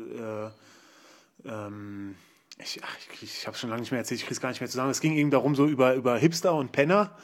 äh, 1.45 1.49
ähm, 1.49 2.15
ich, 2.59 2.81
ich, 3.13 3.23
ich 3.23 3.47
habe 3.47 3.53
es 3.53 3.59
schon 3.59 3.69
lange 3.69 3.81
nicht 3.81 3.91
mehr 3.91 3.99
erzählt, 3.99 4.19
ich 4.19 4.25
kriege 4.25 4.35
es 4.35 4.41
gar 4.41 4.49
nicht 4.49 4.59
mehr 4.59 4.69
zusammen. 4.69 4.89
Es 4.89 5.01
ging 5.01 5.15
eben 5.15 5.31
darum, 5.31 5.55
so 5.55 5.67
über, 5.67 5.93
über 5.93 6.17
Hipster 6.17 6.53
und 6.55 6.71
Penner. 6.71 7.15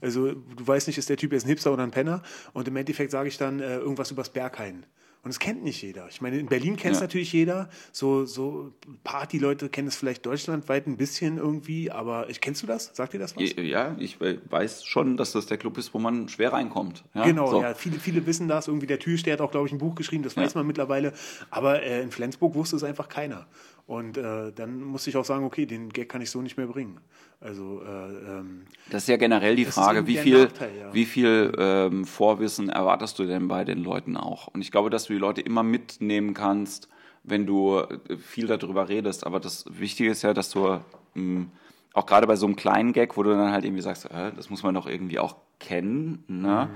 Also 0.00 0.32
du 0.32 0.66
weißt 0.66 0.86
nicht, 0.86 0.98
ist 0.98 1.08
der 1.08 1.16
Typ 1.16 1.32
jetzt 1.32 1.44
ein 1.44 1.48
Hipster 1.48 1.72
oder 1.72 1.82
ein 1.82 1.90
Penner? 1.90 2.22
Und 2.52 2.66
im 2.68 2.76
Endeffekt 2.76 3.10
sage 3.10 3.28
ich 3.28 3.38
dann 3.38 3.60
äh, 3.60 3.76
irgendwas 3.76 4.10
übers 4.10 4.30
Berghain. 4.30 4.86
Und 5.22 5.30
es 5.30 5.38
kennt 5.38 5.62
nicht 5.62 5.82
jeder. 5.82 6.08
Ich 6.08 6.22
meine, 6.22 6.38
in 6.38 6.46
Berlin 6.46 6.76
kennt 6.76 6.94
es 6.94 7.00
ja. 7.00 7.04
natürlich 7.04 7.32
jeder. 7.32 7.68
So, 7.92 8.24
so 8.24 8.72
Partyleute 9.04 9.68
kennen 9.68 9.88
es 9.88 9.96
vielleicht 9.96 10.24
deutschlandweit 10.24 10.86
ein 10.86 10.96
bisschen 10.96 11.36
irgendwie, 11.36 11.90
aber 11.90 12.26
kennst 12.40 12.62
du 12.62 12.66
das? 12.66 12.90
Sagt 12.94 13.12
dir 13.12 13.18
das 13.18 13.36
was? 13.36 13.54
Ja, 13.56 13.94
ich 13.98 14.18
weiß 14.20 14.84
schon, 14.84 15.18
dass 15.18 15.32
das 15.32 15.44
der 15.44 15.58
Club 15.58 15.76
ist, 15.76 15.92
wo 15.92 15.98
man 15.98 16.28
schwer 16.30 16.54
reinkommt. 16.54 17.04
Ja? 17.14 17.24
Genau, 17.24 17.50
so. 17.50 17.60
ja. 17.60 17.74
Viele, 17.74 17.98
viele 17.98 18.24
wissen 18.24 18.48
das. 18.48 18.68
Irgendwie 18.68 18.86
der 18.86 18.98
Türsteher 18.98 19.34
hat 19.34 19.42
auch, 19.42 19.50
glaube 19.50 19.66
ich, 19.66 19.72
ein 19.72 19.78
Buch 19.78 19.94
geschrieben, 19.94 20.22
das 20.22 20.36
weiß 20.38 20.54
man 20.54 20.66
mittlerweile. 20.66 21.12
Aber 21.50 21.82
äh, 21.82 22.02
in 22.02 22.10
Flensburg 22.10 22.54
wusste 22.54 22.76
es 22.76 22.84
einfach 22.84 23.10
keiner. 23.10 23.46
Und 23.90 24.18
äh, 24.18 24.52
dann 24.52 24.84
musste 24.84 25.10
ich 25.10 25.16
auch 25.16 25.24
sagen, 25.24 25.44
okay, 25.44 25.66
den 25.66 25.88
Gag 25.88 26.08
kann 26.08 26.22
ich 26.22 26.30
so 26.30 26.40
nicht 26.40 26.56
mehr 26.56 26.68
bringen. 26.68 27.00
Also 27.40 27.82
äh, 27.82 27.88
ähm, 27.88 28.66
das 28.88 29.02
ist 29.02 29.08
ja 29.08 29.16
generell 29.16 29.56
die 29.56 29.64
Frage, 29.64 30.06
wie 30.06 30.16
viel, 30.16 30.44
Nachteil, 30.44 30.70
ja. 30.78 30.94
wie 30.94 31.04
viel 31.04 31.52
ähm, 31.58 32.04
Vorwissen 32.04 32.68
erwartest 32.68 33.18
du 33.18 33.24
denn 33.24 33.48
bei 33.48 33.64
den 33.64 33.82
Leuten 33.82 34.16
auch? 34.16 34.46
Und 34.46 34.60
ich 34.60 34.70
glaube, 34.70 34.90
dass 34.90 35.06
du 35.06 35.14
die 35.14 35.18
Leute 35.18 35.40
immer 35.40 35.64
mitnehmen 35.64 36.34
kannst, 36.34 36.88
wenn 37.24 37.46
du 37.46 37.78
äh, 37.78 38.16
viel 38.16 38.46
darüber 38.46 38.88
redest. 38.88 39.26
Aber 39.26 39.40
das 39.40 39.64
Wichtige 39.68 40.08
ist 40.08 40.22
ja, 40.22 40.34
dass 40.34 40.50
du 40.50 40.60
mh, 40.68 40.80
hm, 41.14 41.50
auch 41.92 42.06
gerade 42.06 42.28
bei 42.28 42.36
so 42.36 42.46
einem 42.46 42.54
kleinen 42.54 42.92
Gag, 42.92 43.16
wo 43.16 43.24
du 43.24 43.30
dann 43.30 43.50
halt 43.50 43.64
irgendwie 43.64 43.82
sagst, 43.82 44.04
äh, 44.04 44.30
das 44.36 44.50
muss 44.50 44.62
man 44.62 44.72
doch 44.72 44.86
irgendwie 44.86 45.18
auch 45.18 45.34
kennen, 45.58 46.22
ne? 46.28 46.70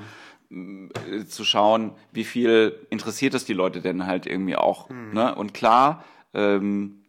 Mhm. 0.48 0.90
Äh, 1.12 1.26
zu 1.26 1.44
schauen, 1.44 1.92
wie 2.10 2.24
viel 2.24 2.74
interessiert 2.90 3.34
es 3.34 3.44
die 3.44 3.54
Leute 3.54 3.80
denn 3.80 4.04
halt 4.04 4.26
irgendwie 4.26 4.56
auch. 4.56 4.90
Mhm. 4.90 5.12
Ne? 5.12 5.32
Und 5.32 5.54
klar, 5.54 6.04
ähm, 6.34 7.03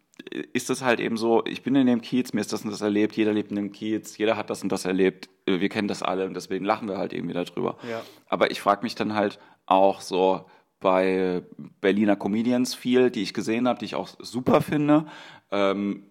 ist 0.54 0.70
es 0.70 0.82
halt 0.82 1.00
eben 1.00 1.18
so, 1.18 1.44
ich 1.46 1.62
bin 1.64 1.76
in 1.76 1.88
dem 1.88 2.02
Kiez, 2.02 2.34
mir 2.34 2.42
ist 2.42 2.54
das 2.54 2.64
und 2.64 2.72
das 2.72 2.82
erlebt, 2.82 3.16
jeder 3.18 3.34
lebt 3.34 3.52
in 3.52 3.58
dem 3.58 3.72
Kiez, 3.72 4.18
jeder 4.18 4.38
hat 4.38 4.50
das 4.50 4.64
und 4.64 4.72
das 4.72 4.86
erlebt, 4.86 5.30
äh, 5.46 5.60
wir 5.60 5.70
kennen 5.70 5.88
das 5.88 6.04
alle 6.04 6.26
und 6.26 6.34
deswegen 6.34 6.66
lachen 6.66 6.88
wir 6.88 6.98
halt 6.98 7.14
irgendwie 7.14 7.34
darüber. 7.34 7.78
Ja. 7.90 8.02
Aber 8.28 8.52
ich 8.52 8.62
frage 8.62 8.84
mich 8.84 8.96
dann 8.96 9.14
halt 9.14 9.40
auch 9.66 10.02
so 10.02 10.46
bei 10.80 11.44
Berliner 11.82 12.16
Comedians 12.16 12.76
viel, 12.76 13.10
die 13.10 13.24
ich 13.24 13.34
gesehen 13.34 13.68
habe, 13.68 13.80
die 13.80 13.86
ich 13.86 13.96
auch 13.96 14.10
super 14.20 14.62
finde. 14.62 15.06
Ähm, 15.52 16.04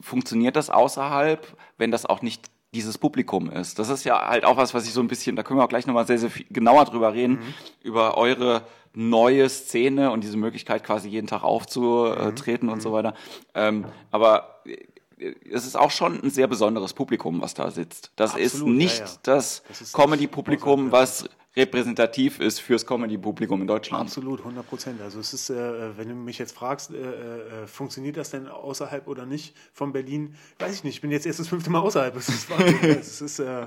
funktioniert 0.00 0.56
das 0.56 0.70
außerhalb, 0.70 1.56
wenn 1.76 1.90
das 1.90 2.06
auch 2.06 2.22
nicht 2.22 2.50
dieses 2.74 2.98
Publikum 2.98 3.50
ist? 3.50 3.78
Das 3.78 3.88
ist 3.88 4.04
ja 4.04 4.28
halt 4.28 4.44
auch 4.44 4.56
was, 4.56 4.74
was 4.74 4.86
ich 4.86 4.92
so 4.92 5.00
ein 5.00 5.08
bisschen, 5.08 5.36
da 5.36 5.42
können 5.42 5.58
wir 5.58 5.64
auch 5.64 5.68
gleich 5.68 5.86
nochmal 5.86 6.06
sehr, 6.06 6.18
sehr 6.18 6.30
viel 6.30 6.46
genauer 6.50 6.84
drüber 6.84 7.12
reden, 7.12 7.34
mhm. 7.34 7.54
über 7.82 8.16
eure 8.16 8.62
neue 8.94 9.48
Szene 9.48 10.10
und 10.10 10.22
diese 10.22 10.36
Möglichkeit 10.36 10.84
quasi 10.84 11.08
jeden 11.08 11.26
Tag 11.26 11.42
aufzutreten 11.44 12.66
mhm. 12.66 12.74
und 12.74 12.82
so 12.82 12.90
mhm. 12.90 12.94
weiter. 12.94 13.14
Ähm, 13.54 13.84
aber 14.10 14.60
äh, 14.66 15.34
es 15.50 15.66
ist 15.66 15.76
auch 15.76 15.90
schon 15.90 16.22
ein 16.22 16.30
sehr 16.30 16.46
besonderes 16.46 16.92
Publikum, 16.92 17.40
was 17.40 17.54
da 17.54 17.70
sitzt. 17.70 18.10
Das 18.16 18.34
Absolut, 18.34 18.52
ist 18.52 18.62
nicht 18.64 18.98
ja, 18.98 19.06
ja. 19.06 19.12
das, 19.22 19.62
das 19.68 19.92
Comedy-Publikum, 19.92 20.92
was 20.92 21.28
repräsentativ 21.54 22.40
ist 22.40 22.60
fürs 22.60 22.86
Comedy-Publikum 22.86 23.60
in 23.60 23.66
Deutschland. 23.66 24.04
Absolut, 24.04 24.40
100 24.40 24.66
Prozent. 24.66 25.02
Also 25.02 25.20
es 25.20 25.34
ist, 25.34 25.50
äh, 25.50 25.96
wenn 25.98 26.08
du 26.08 26.14
mich 26.14 26.38
jetzt 26.38 26.52
fragst, 26.52 26.90
äh, 26.92 26.94
äh, 26.94 27.66
funktioniert 27.66 28.16
das 28.16 28.30
denn 28.30 28.48
außerhalb 28.48 29.06
oder 29.06 29.26
nicht 29.26 29.54
von 29.74 29.92
Berlin? 29.92 30.34
Weiß 30.58 30.76
ich 30.76 30.84
nicht. 30.84 30.94
Ich 30.94 31.00
bin 31.02 31.10
jetzt 31.10 31.26
erst 31.26 31.40
das 31.40 31.48
fünfte 31.48 31.68
Mal 31.68 31.80
außerhalb. 31.80 32.16
Es 32.16 32.30
ist, 32.30 32.48
es 32.82 33.20
ist 33.20 33.38
äh, 33.38 33.66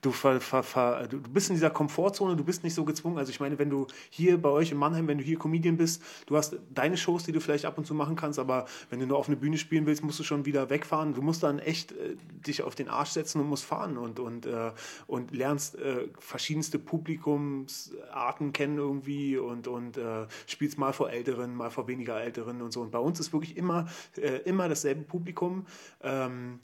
du, 0.00 0.12
ver, 0.12 0.40
ver, 0.40 0.62
ver, 0.62 1.08
du 1.08 1.20
bist 1.20 1.48
in 1.48 1.56
dieser 1.56 1.70
Komfortzone, 1.70 2.36
du 2.36 2.44
bist 2.44 2.62
nicht 2.62 2.74
so 2.74 2.84
gezwungen. 2.84 3.18
Also 3.18 3.30
ich 3.30 3.40
meine, 3.40 3.58
wenn 3.58 3.70
du 3.70 3.88
hier 4.10 4.40
bei 4.40 4.50
euch 4.50 4.70
in 4.70 4.78
Mannheim, 4.78 5.08
wenn 5.08 5.18
du 5.18 5.24
hier 5.24 5.38
Comedian 5.38 5.76
bist, 5.76 6.02
du 6.26 6.36
hast 6.36 6.56
deine 6.72 6.96
Shows, 6.96 7.24
die 7.24 7.32
du 7.32 7.40
vielleicht 7.40 7.64
ab 7.64 7.78
und 7.78 7.84
zu 7.84 7.94
machen 7.94 8.14
kannst, 8.14 8.38
aber 8.38 8.66
wenn 8.90 9.00
du 9.00 9.06
nur 9.06 9.18
auf 9.18 9.26
eine 9.26 9.36
Bühne 9.36 9.58
spielen 9.58 9.86
willst, 9.86 10.04
musst 10.04 10.20
du 10.20 10.24
schon 10.24 10.46
wieder 10.46 10.70
wegfahren. 10.70 11.14
Du 11.14 11.22
musst 11.22 11.42
dann 11.42 11.58
echt 11.58 11.90
äh, 11.90 12.14
dich 12.46 12.62
auf 12.62 12.76
den 12.76 12.88
Arsch 12.88 13.10
setzen 13.10 13.40
und 13.40 13.48
musst 13.48 13.64
fahren 13.64 13.98
und, 13.98 14.20
und, 14.20 14.46
äh, 14.46 14.70
und 15.08 15.34
lernst 15.34 15.76
verschiedenste 16.18 16.78
Publikum 16.78 17.23
Publikumsarten 17.24 18.52
kennen 18.52 18.78
irgendwie 18.78 19.38
und, 19.38 19.66
und 19.66 19.96
äh, 19.96 20.26
spielst 20.46 20.78
mal 20.78 20.92
vor 20.92 21.10
Älteren, 21.10 21.54
mal 21.54 21.70
vor 21.70 21.88
weniger 21.88 22.20
Älteren 22.20 22.62
und 22.62 22.72
so. 22.72 22.82
Und 22.82 22.90
bei 22.90 22.98
uns 22.98 23.20
ist 23.20 23.32
wirklich 23.32 23.56
immer, 23.56 23.86
äh, 24.16 24.38
immer 24.44 24.68
dasselbe 24.68 25.02
Publikum. 25.02 25.66
Ähm, 26.02 26.60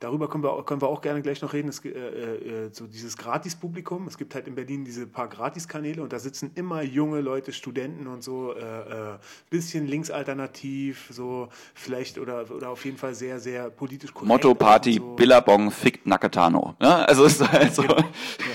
Darüber 0.00 0.28
können 0.28 0.44
wir, 0.44 0.62
können 0.62 0.80
wir 0.80 0.86
auch 0.86 1.00
gerne 1.00 1.22
gleich 1.22 1.42
noch 1.42 1.52
reden. 1.52 1.68
Es, 1.68 1.84
äh, 1.84 1.88
äh, 1.88 2.70
so 2.70 2.86
dieses 2.86 3.16
Gratis-Publikum. 3.16 4.06
Es 4.06 4.16
gibt 4.16 4.32
halt 4.36 4.46
in 4.46 4.54
Berlin 4.54 4.84
diese 4.84 5.08
paar 5.08 5.26
Gratis-Kanäle 5.26 6.00
und 6.00 6.12
da 6.12 6.20
sitzen 6.20 6.52
immer 6.54 6.82
junge 6.82 7.20
Leute, 7.20 7.52
Studenten 7.52 8.06
und 8.06 8.22
so, 8.22 8.54
äh, 8.54 8.60
äh, 8.60 9.18
bisschen 9.50 9.88
linksalternativ, 9.88 11.08
so 11.10 11.48
vielleicht 11.74 12.18
oder, 12.18 12.48
oder 12.48 12.70
auf 12.70 12.84
jeden 12.84 12.96
Fall 12.96 13.16
sehr, 13.16 13.40
sehr 13.40 13.70
politisch 13.70 14.14
korrekt. 14.14 14.28
Motto 14.28 14.54
Party, 14.54 14.94
so. 14.94 15.16
Billabong, 15.16 15.72
fickt 15.72 16.06
Nakatano. 16.06 16.76
Ja, 16.80 17.02
also 17.02 17.24
ist 17.24 17.40
halt 17.50 17.74
so. 17.74 17.82
Ja. 17.82 17.96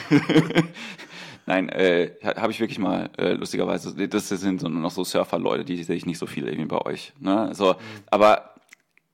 Nein, 1.45 1.69
äh, 1.69 2.11
habe 2.23 2.51
ich 2.51 2.59
wirklich 2.59 2.79
mal 2.79 3.09
äh, 3.17 3.33
lustigerweise. 3.33 4.07
Das 4.07 4.29
sind 4.29 4.61
so, 4.61 4.69
noch 4.69 4.91
so 4.91 5.03
Surfer-Leute, 5.03 5.65
die 5.65 5.83
sehe 5.83 5.95
ich 5.95 6.05
nicht 6.05 6.17
so 6.17 6.25
viel 6.25 6.47
irgendwie 6.47 6.67
bei 6.67 6.81
euch. 6.85 7.13
Ne? 7.19 7.49
So, 7.53 7.73
mhm. 7.73 7.77
aber 8.09 8.53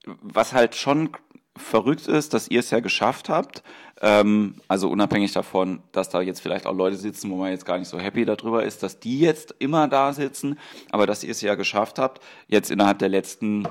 was 0.06 0.54
halt 0.54 0.76
schon 0.76 1.10
verrückt 1.56 2.08
ist, 2.08 2.34
dass 2.34 2.48
ihr 2.48 2.60
es 2.60 2.70
ja 2.70 2.80
geschafft 2.80 3.30
habt. 3.30 3.64
Ähm, 4.02 4.56
also 4.68 4.90
unabhängig 4.90 5.34
davon, 5.34 5.82
dass 5.92 6.10
da 6.10 6.22
jetzt 6.22 6.40
vielleicht 6.40 6.66
auch 6.66 6.74
Leute 6.74 6.96
sitzen, 6.96 7.30
wo 7.30 7.36
man 7.36 7.52
jetzt 7.52 7.66
gar 7.66 7.78
nicht 7.78 7.90
so 7.90 8.00
happy 8.00 8.24
darüber 8.26 8.64
ist, 8.64 8.82
dass 8.82 9.00
die 9.00 9.20
jetzt 9.20 9.56
immer 9.60 9.88
da 9.88 10.14
sitzen, 10.14 10.58
aber 10.92 11.06
dass 11.06 11.24
ihr 11.24 11.32
es 11.32 11.42
ja 11.42 11.56
geschafft 11.56 12.00
habt, 12.00 12.24
jetzt 12.48 12.72
innerhalb 12.72 13.00
der 13.00 13.10
letzten 13.10 13.68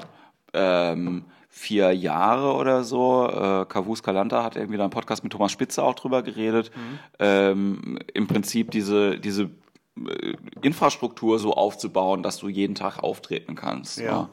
ähm, 0.52 1.24
vier 1.58 1.92
Jahre 1.92 2.54
oder 2.54 2.84
so. 2.84 3.26
Äh, 3.26 3.66
Kavus 3.66 4.02
Kalanta 4.02 4.42
hat 4.44 4.56
irgendwie 4.56 4.78
da 4.78 4.84
einen 4.84 4.90
Podcast 4.90 5.24
mit 5.24 5.32
Thomas 5.32 5.52
Spitze 5.52 5.82
auch 5.82 5.94
drüber 5.94 6.22
geredet. 6.22 6.70
Mhm. 6.74 6.98
Ähm, 7.18 7.98
Im 8.14 8.26
Prinzip 8.28 8.70
diese, 8.70 9.18
diese 9.18 9.50
äh, 9.96 10.34
Infrastruktur 10.62 11.38
so 11.38 11.54
aufzubauen, 11.54 12.22
dass 12.22 12.38
du 12.38 12.48
jeden 12.48 12.74
Tag 12.74 13.02
auftreten 13.02 13.56
kannst. 13.56 13.98
Ja. 13.98 14.22
Ne? 14.22 14.28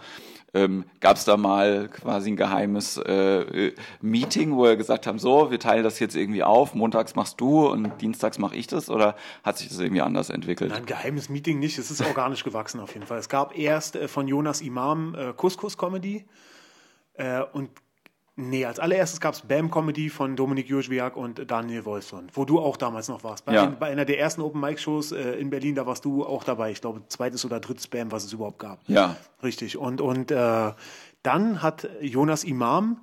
Ähm, 0.53 0.85
Gab 1.01 1.17
es 1.17 1.25
da 1.25 1.35
mal 1.35 1.89
quasi 1.89 2.31
ein 2.31 2.37
geheimes 2.37 2.97
äh, 2.97 3.73
Meeting, 4.01 4.55
wo 4.55 4.63
wir 4.63 4.77
gesagt 4.77 5.05
haben, 5.05 5.19
so, 5.19 5.51
wir 5.51 5.59
teilen 5.59 5.83
das 5.83 5.99
jetzt 5.99 6.15
irgendwie 6.15 6.43
auf, 6.43 6.75
montags 6.75 7.15
machst 7.15 7.41
du 7.41 7.67
und 7.67 8.01
dienstags 8.01 8.39
mache 8.39 8.55
ich 8.55 8.67
das 8.67 8.89
oder 8.89 9.17
hat 9.43 9.57
sich 9.57 9.67
das 9.67 9.79
irgendwie 9.79 10.01
anders 10.01 10.29
entwickelt? 10.29 10.71
Nein, 10.71 10.85
geheimes 10.85 11.27
Meeting 11.27 11.59
nicht, 11.59 11.77
es 11.77 11.91
ist 11.91 12.05
organisch 12.05 12.45
gewachsen 12.45 12.79
auf 12.79 12.93
jeden 12.93 13.05
Fall. 13.05 13.19
Es 13.19 13.27
gab 13.27 13.57
erst 13.57 13.97
äh, 13.97 14.07
von 14.07 14.29
Jonas 14.29 14.61
Imam 14.61 15.13
äh, 15.15 15.33
Couscous-Comedy 15.33 16.23
äh, 17.17 17.41
und 17.53 17.69
Nee, 18.37 18.65
als 18.65 18.79
allererstes 18.79 19.21
gab 19.21 19.33
es 19.33 19.41
Bam 19.41 19.71
Comedy 19.71 20.09
von 20.09 20.35
Dominik 20.35 20.67
Jurjwiak 20.67 21.15
und 21.15 21.49
Daniel 21.49 21.85
Wolfson, 21.85 22.27
wo 22.33 22.43
du 22.43 22.59
auch 22.59 22.75
damals 22.75 23.07
noch 23.07 23.23
warst. 23.23 23.45
Bei, 23.45 23.53
ja. 23.53 23.63
ein, 23.63 23.79
bei 23.79 23.87
einer 23.87 24.03
der 24.03 24.19
ersten 24.19 24.41
Open 24.41 24.59
Mic 24.59 24.77
Shows 24.77 25.13
äh, 25.13 25.35
in 25.35 25.49
Berlin, 25.49 25.75
da 25.75 25.85
warst 25.85 26.03
du 26.03 26.25
auch 26.25 26.43
dabei. 26.43 26.71
Ich 26.71 26.81
glaube, 26.81 27.01
zweites 27.07 27.45
oder 27.45 27.61
drittes 27.61 27.87
Bam, 27.87 28.11
was 28.11 28.25
es 28.25 28.33
überhaupt 28.33 28.59
gab. 28.59 28.79
Ja. 28.87 29.15
Richtig. 29.41 29.77
Und, 29.77 30.01
und 30.01 30.31
äh, 30.31 30.71
dann 31.23 31.61
hat 31.61 31.87
Jonas 32.01 32.43
Imam 32.43 32.99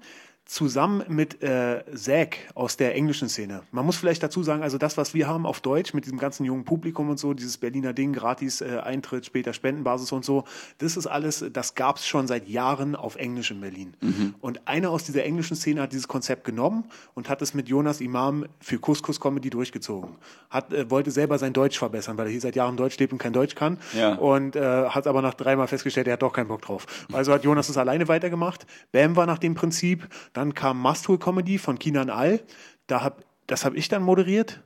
zusammen 0.52 1.02
mit 1.08 1.42
äh, 1.42 1.82
Zack 1.94 2.36
aus 2.54 2.76
der 2.76 2.94
englischen 2.94 3.30
Szene. 3.30 3.62
Man 3.72 3.86
muss 3.86 3.96
vielleicht 3.96 4.22
dazu 4.22 4.42
sagen, 4.42 4.62
also 4.62 4.76
das, 4.76 4.98
was 4.98 5.14
wir 5.14 5.26
haben 5.26 5.46
auf 5.46 5.62
Deutsch 5.62 5.94
mit 5.94 6.04
diesem 6.04 6.18
ganzen 6.18 6.44
jungen 6.44 6.64
Publikum 6.64 7.08
und 7.08 7.18
so, 7.18 7.32
dieses 7.32 7.56
Berliner 7.56 7.94
Ding, 7.94 8.12
gratis 8.12 8.60
äh, 8.60 8.80
Eintritt, 8.84 9.24
später 9.24 9.54
Spendenbasis 9.54 10.12
und 10.12 10.26
so, 10.26 10.44
das 10.76 10.98
ist 10.98 11.06
alles, 11.06 11.42
das 11.54 11.74
gab 11.74 11.96
es 11.96 12.06
schon 12.06 12.26
seit 12.26 12.48
Jahren 12.48 12.94
auf 12.96 13.16
Englisch 13.16 13.50
in 13.50 13.62
Berlin. 13.62 13.94
Mhm. 14.02 14.34
Und 14.42 14.68
einer 14.68 14.90
aus 14.90 15.04
dieser 15.04 15.24
englischen 15.24 15.56
Szene 15.56 15.80
hat 15.80 15.92
dieses 15.92 16.06
Konzept 16.06 16.44
genommen 16.44 16.84
und 17.14 17.30
hat 17.30 17.40
es 17.40 17.54
mit 17.54 17.70
Jonas 17.70 18.02
Imam 18.02 18.44
für 18.60 18.78
Couscous 18.78 19.20
Comedy 19.20 19.48
durchgezogen. 19.48 20.16
Hat, 20.50 20.70
äh, 20.74 20.90
wollte 20.90 21.10
selber 21.10 21.38
sein 21.38 21.54
Deutsch 21.54 21.78
verbessern, 21.78 22.18
weil 22.18 22.26
er 22.26 22.30
hier 22.30 22.42
seit 22.42 22.56
Jahren 22.56 22.76
Deutsch 22.76 22.98
lebt 22.98 23.14
und 23.14 23.18
kein 23.18 23.32
Deutsch 23.32 23.54
kann. 23.54 23.78
Ja. 23.96 24.16
Und 24.16 24.54
äh, 24.54 24.60
hat 24.60 25.06
aber 25.06 25.22
nach 25.22 25.32
dreimal 25.32 25.66
festgestellt, 25.66 26.08
er 26.08 26.12
hat 26.14 26.22
doch 26.22 26.34
keinen 26.34 26.48
Bock 26.48 26.60
drauf. 26.60 26.86
Also 27.10 27.32
hat 27.32 27.42
Jonas 27.42 27.70
es 27.70 27.78
alleine 27.78 28.06
weitergemacht. 28.08 28.66
Bam 28.92 29.16
war 29.16 29.24
nach 29.24 29.38
dem 29.38 29.54
Prinzip. 29.54 30.06
Dann 30.34 30.41
kam 30.50 30.80
Musthole 30.80 31.18
Comedy 31.18 31.58
von 31.58 31.78
Kinan 31.78 32.10
Al. 32.10 32.42
Da 32.86 33.02
hab, 33.02 33.24
das 33.46 33.64
habe 33.64 33.76
ich 33.76 33.88
dann 33.88 34.02
moderiert. 34.02 34.62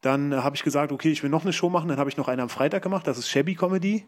Dann 0.00 0.34
habe 0.34 0.56
ich 0.56 0.62
gesagt, 0.62 0.92
okay, 0.92 1.10
ich 1.10 1.22
will 1.22 1.30
noch 1.30 1.42
eine 1.42 1.52
Show 1.52 1.68
machen. 1.68 1.88
Dann 1.88 1.98
habe 1.98 2.08
ich 2.08 2.16
noch 2.16 2.28
eine 2.28 2.42
am 2.42 2.48
Freitag 2.48 2.82
gemacht. 2.82 3.06
Das 3.06 3.18
ist 3.18 3.28
Shabby 3.28 3.54
Comedy. 3.54 4.06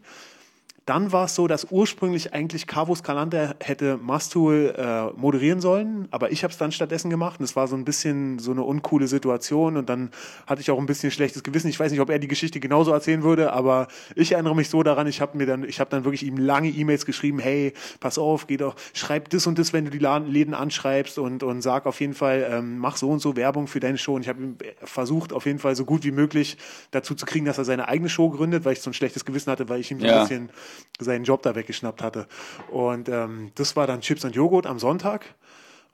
Dann 0.91 1.13
war 1.13 1.27
es 1.27 1.37
so, 1.37 1.47
dass 1.47 1.69
ursprünglich 1.71 2.35
eigentlich 2.35 2.67
Carvus 2.67 3.05
Kalender 3.05 3.55
hätte 3.61 3.97
Mastul 3.97 4.75
äh, 4.77 5.17
moderieren 5.17 5.61
sollen, 5.61 6.09
aber 6.11 6.33
ich 6.33 6.43
habe 6.43 6.51
es 6.51 6.59
dann 6.59 6.73
stattdessen 6.73 7.11
gemacht 7.11 7.39
und 7.39 7.45
es 7.45 7.55
war 7.55 7.69
so 7.69 7.77
ein 7.77 7.85
bisschen 7.85 8.41
so 8.41 8.51
eine 8.51 8.65
uncoole 8.65 9.07
Situation 9.07 9.77
und 9.77 9.89
dann 9.89 10.11
hatte 10.49 10.63
ich 10.63 10.71
auch 10.73 10.81
ein 10.81 10.87
bisschen 10.87 11.13
schlechtes 11.13 11.45
Gewissen. 11.45 11.69
Ich 11.69 11.79
weiß 11.79 11.93
nicht, 11.93 12.01
ob 12.01 12.11
er 12.11 12.19
die 12.19 12.27
Geschichte 12.27 12.59
genauso 12.59 12.91
erzählen 12.91 13.23
würde, 13.23 13.53
aber 13.53 13.87
ich 14.17 14.33
erinnere 14.33 14.57
mich 14.57 14.69
so 14.69 14.83
daran, 14.83 15.07
ich 15.07 15.21
habe 15.21 15.39
mir 15.39 15.47
dann, 15.47 15.63
ich 15.63 15.79
habe 15.79 15.91
dann 15.91 16.03
wirklich 16.03 16.25
ihm 16.25 16.37
lange 16.37 16.71
E-Mails 16.71 17.07
geschrieben, 17.07 17.39
hey, 17.39 17.73
pass 18.01 18.19
auf, 18.19 18.49
geh 18.49 18.57
doch, 18.57 18.75
schreib 18.93 19.31
das 19.31 19.47
und 19.47 19.61
das, 19.61 19.73
wenn 19.73 19.85
du 19.85 19.93
die 19.93 19.99
Läden 19.99 20.55
anschreibst 20.55 21.21
und, 21.21 21.45
und 21.45 21.63
sag 21.63 21.87
auf 21.87 22.01
jeden 22.01 22.15
Fall, 22.15 22.49
ähm, 22.51 22.79
mach 22.79 22.97
so 22.97 23.11
und 23.11 23.21
so 23.21 23.37
Werbung 23.37 23.69
für 23.69 23.79
deine 23.79 23.97
Show 23.97 24.17
und 24.17 24.23
ich 24.23 24.29
habe 24.29 24.57
versucht, 24.83 25.33
auf 25.33 25.47
jeden 25.47 25.61
Fall 25.61 25.77
so 25.77 25.85
gut 25.85 26.03
wie 26.03 26.11
möglich 26.11 26.57
dazu 26.91 27.15
zu 27.15 27.27
kriegen, 27.27 27.45
dass 27.45 27.59
er 27.59 27.65
seine 27.65 27.87
eigene 27.87 28.09
Show 28.09 28.29
gründet, 28.31 28.65
weil 28.65 28.73
ich 28.73 28.81
so 28.81 28.91
ein 28.91 28.95
schlechtes 28.95 29.25
Gewissen 29.25 29.53
hatte, 29.53 29.69
weil 29.69 29.79
ich 29.79 29.93
ihm 29.93 30.01
so 30.01 30.07
ja. 30.07 30.15
ein 30.15 30.21
bisschen 30.23 30.51
seinen 30.99 31.25
Job 31.25 31.43
da 31.43 31.55
weggeschnappt 31.55 32.03
hatte. 32.03 32.27
Und 32.71 33.09
ähm, 33.09 33.53
das 33.55 33.77
war 33.77 33.87
dann 33.87 34.01
Chips 34.01 34.25
und 34.25 34.35
Joghurt 34.35 34.67
am 34.67 34.79
Sonntag. 34.79 35.35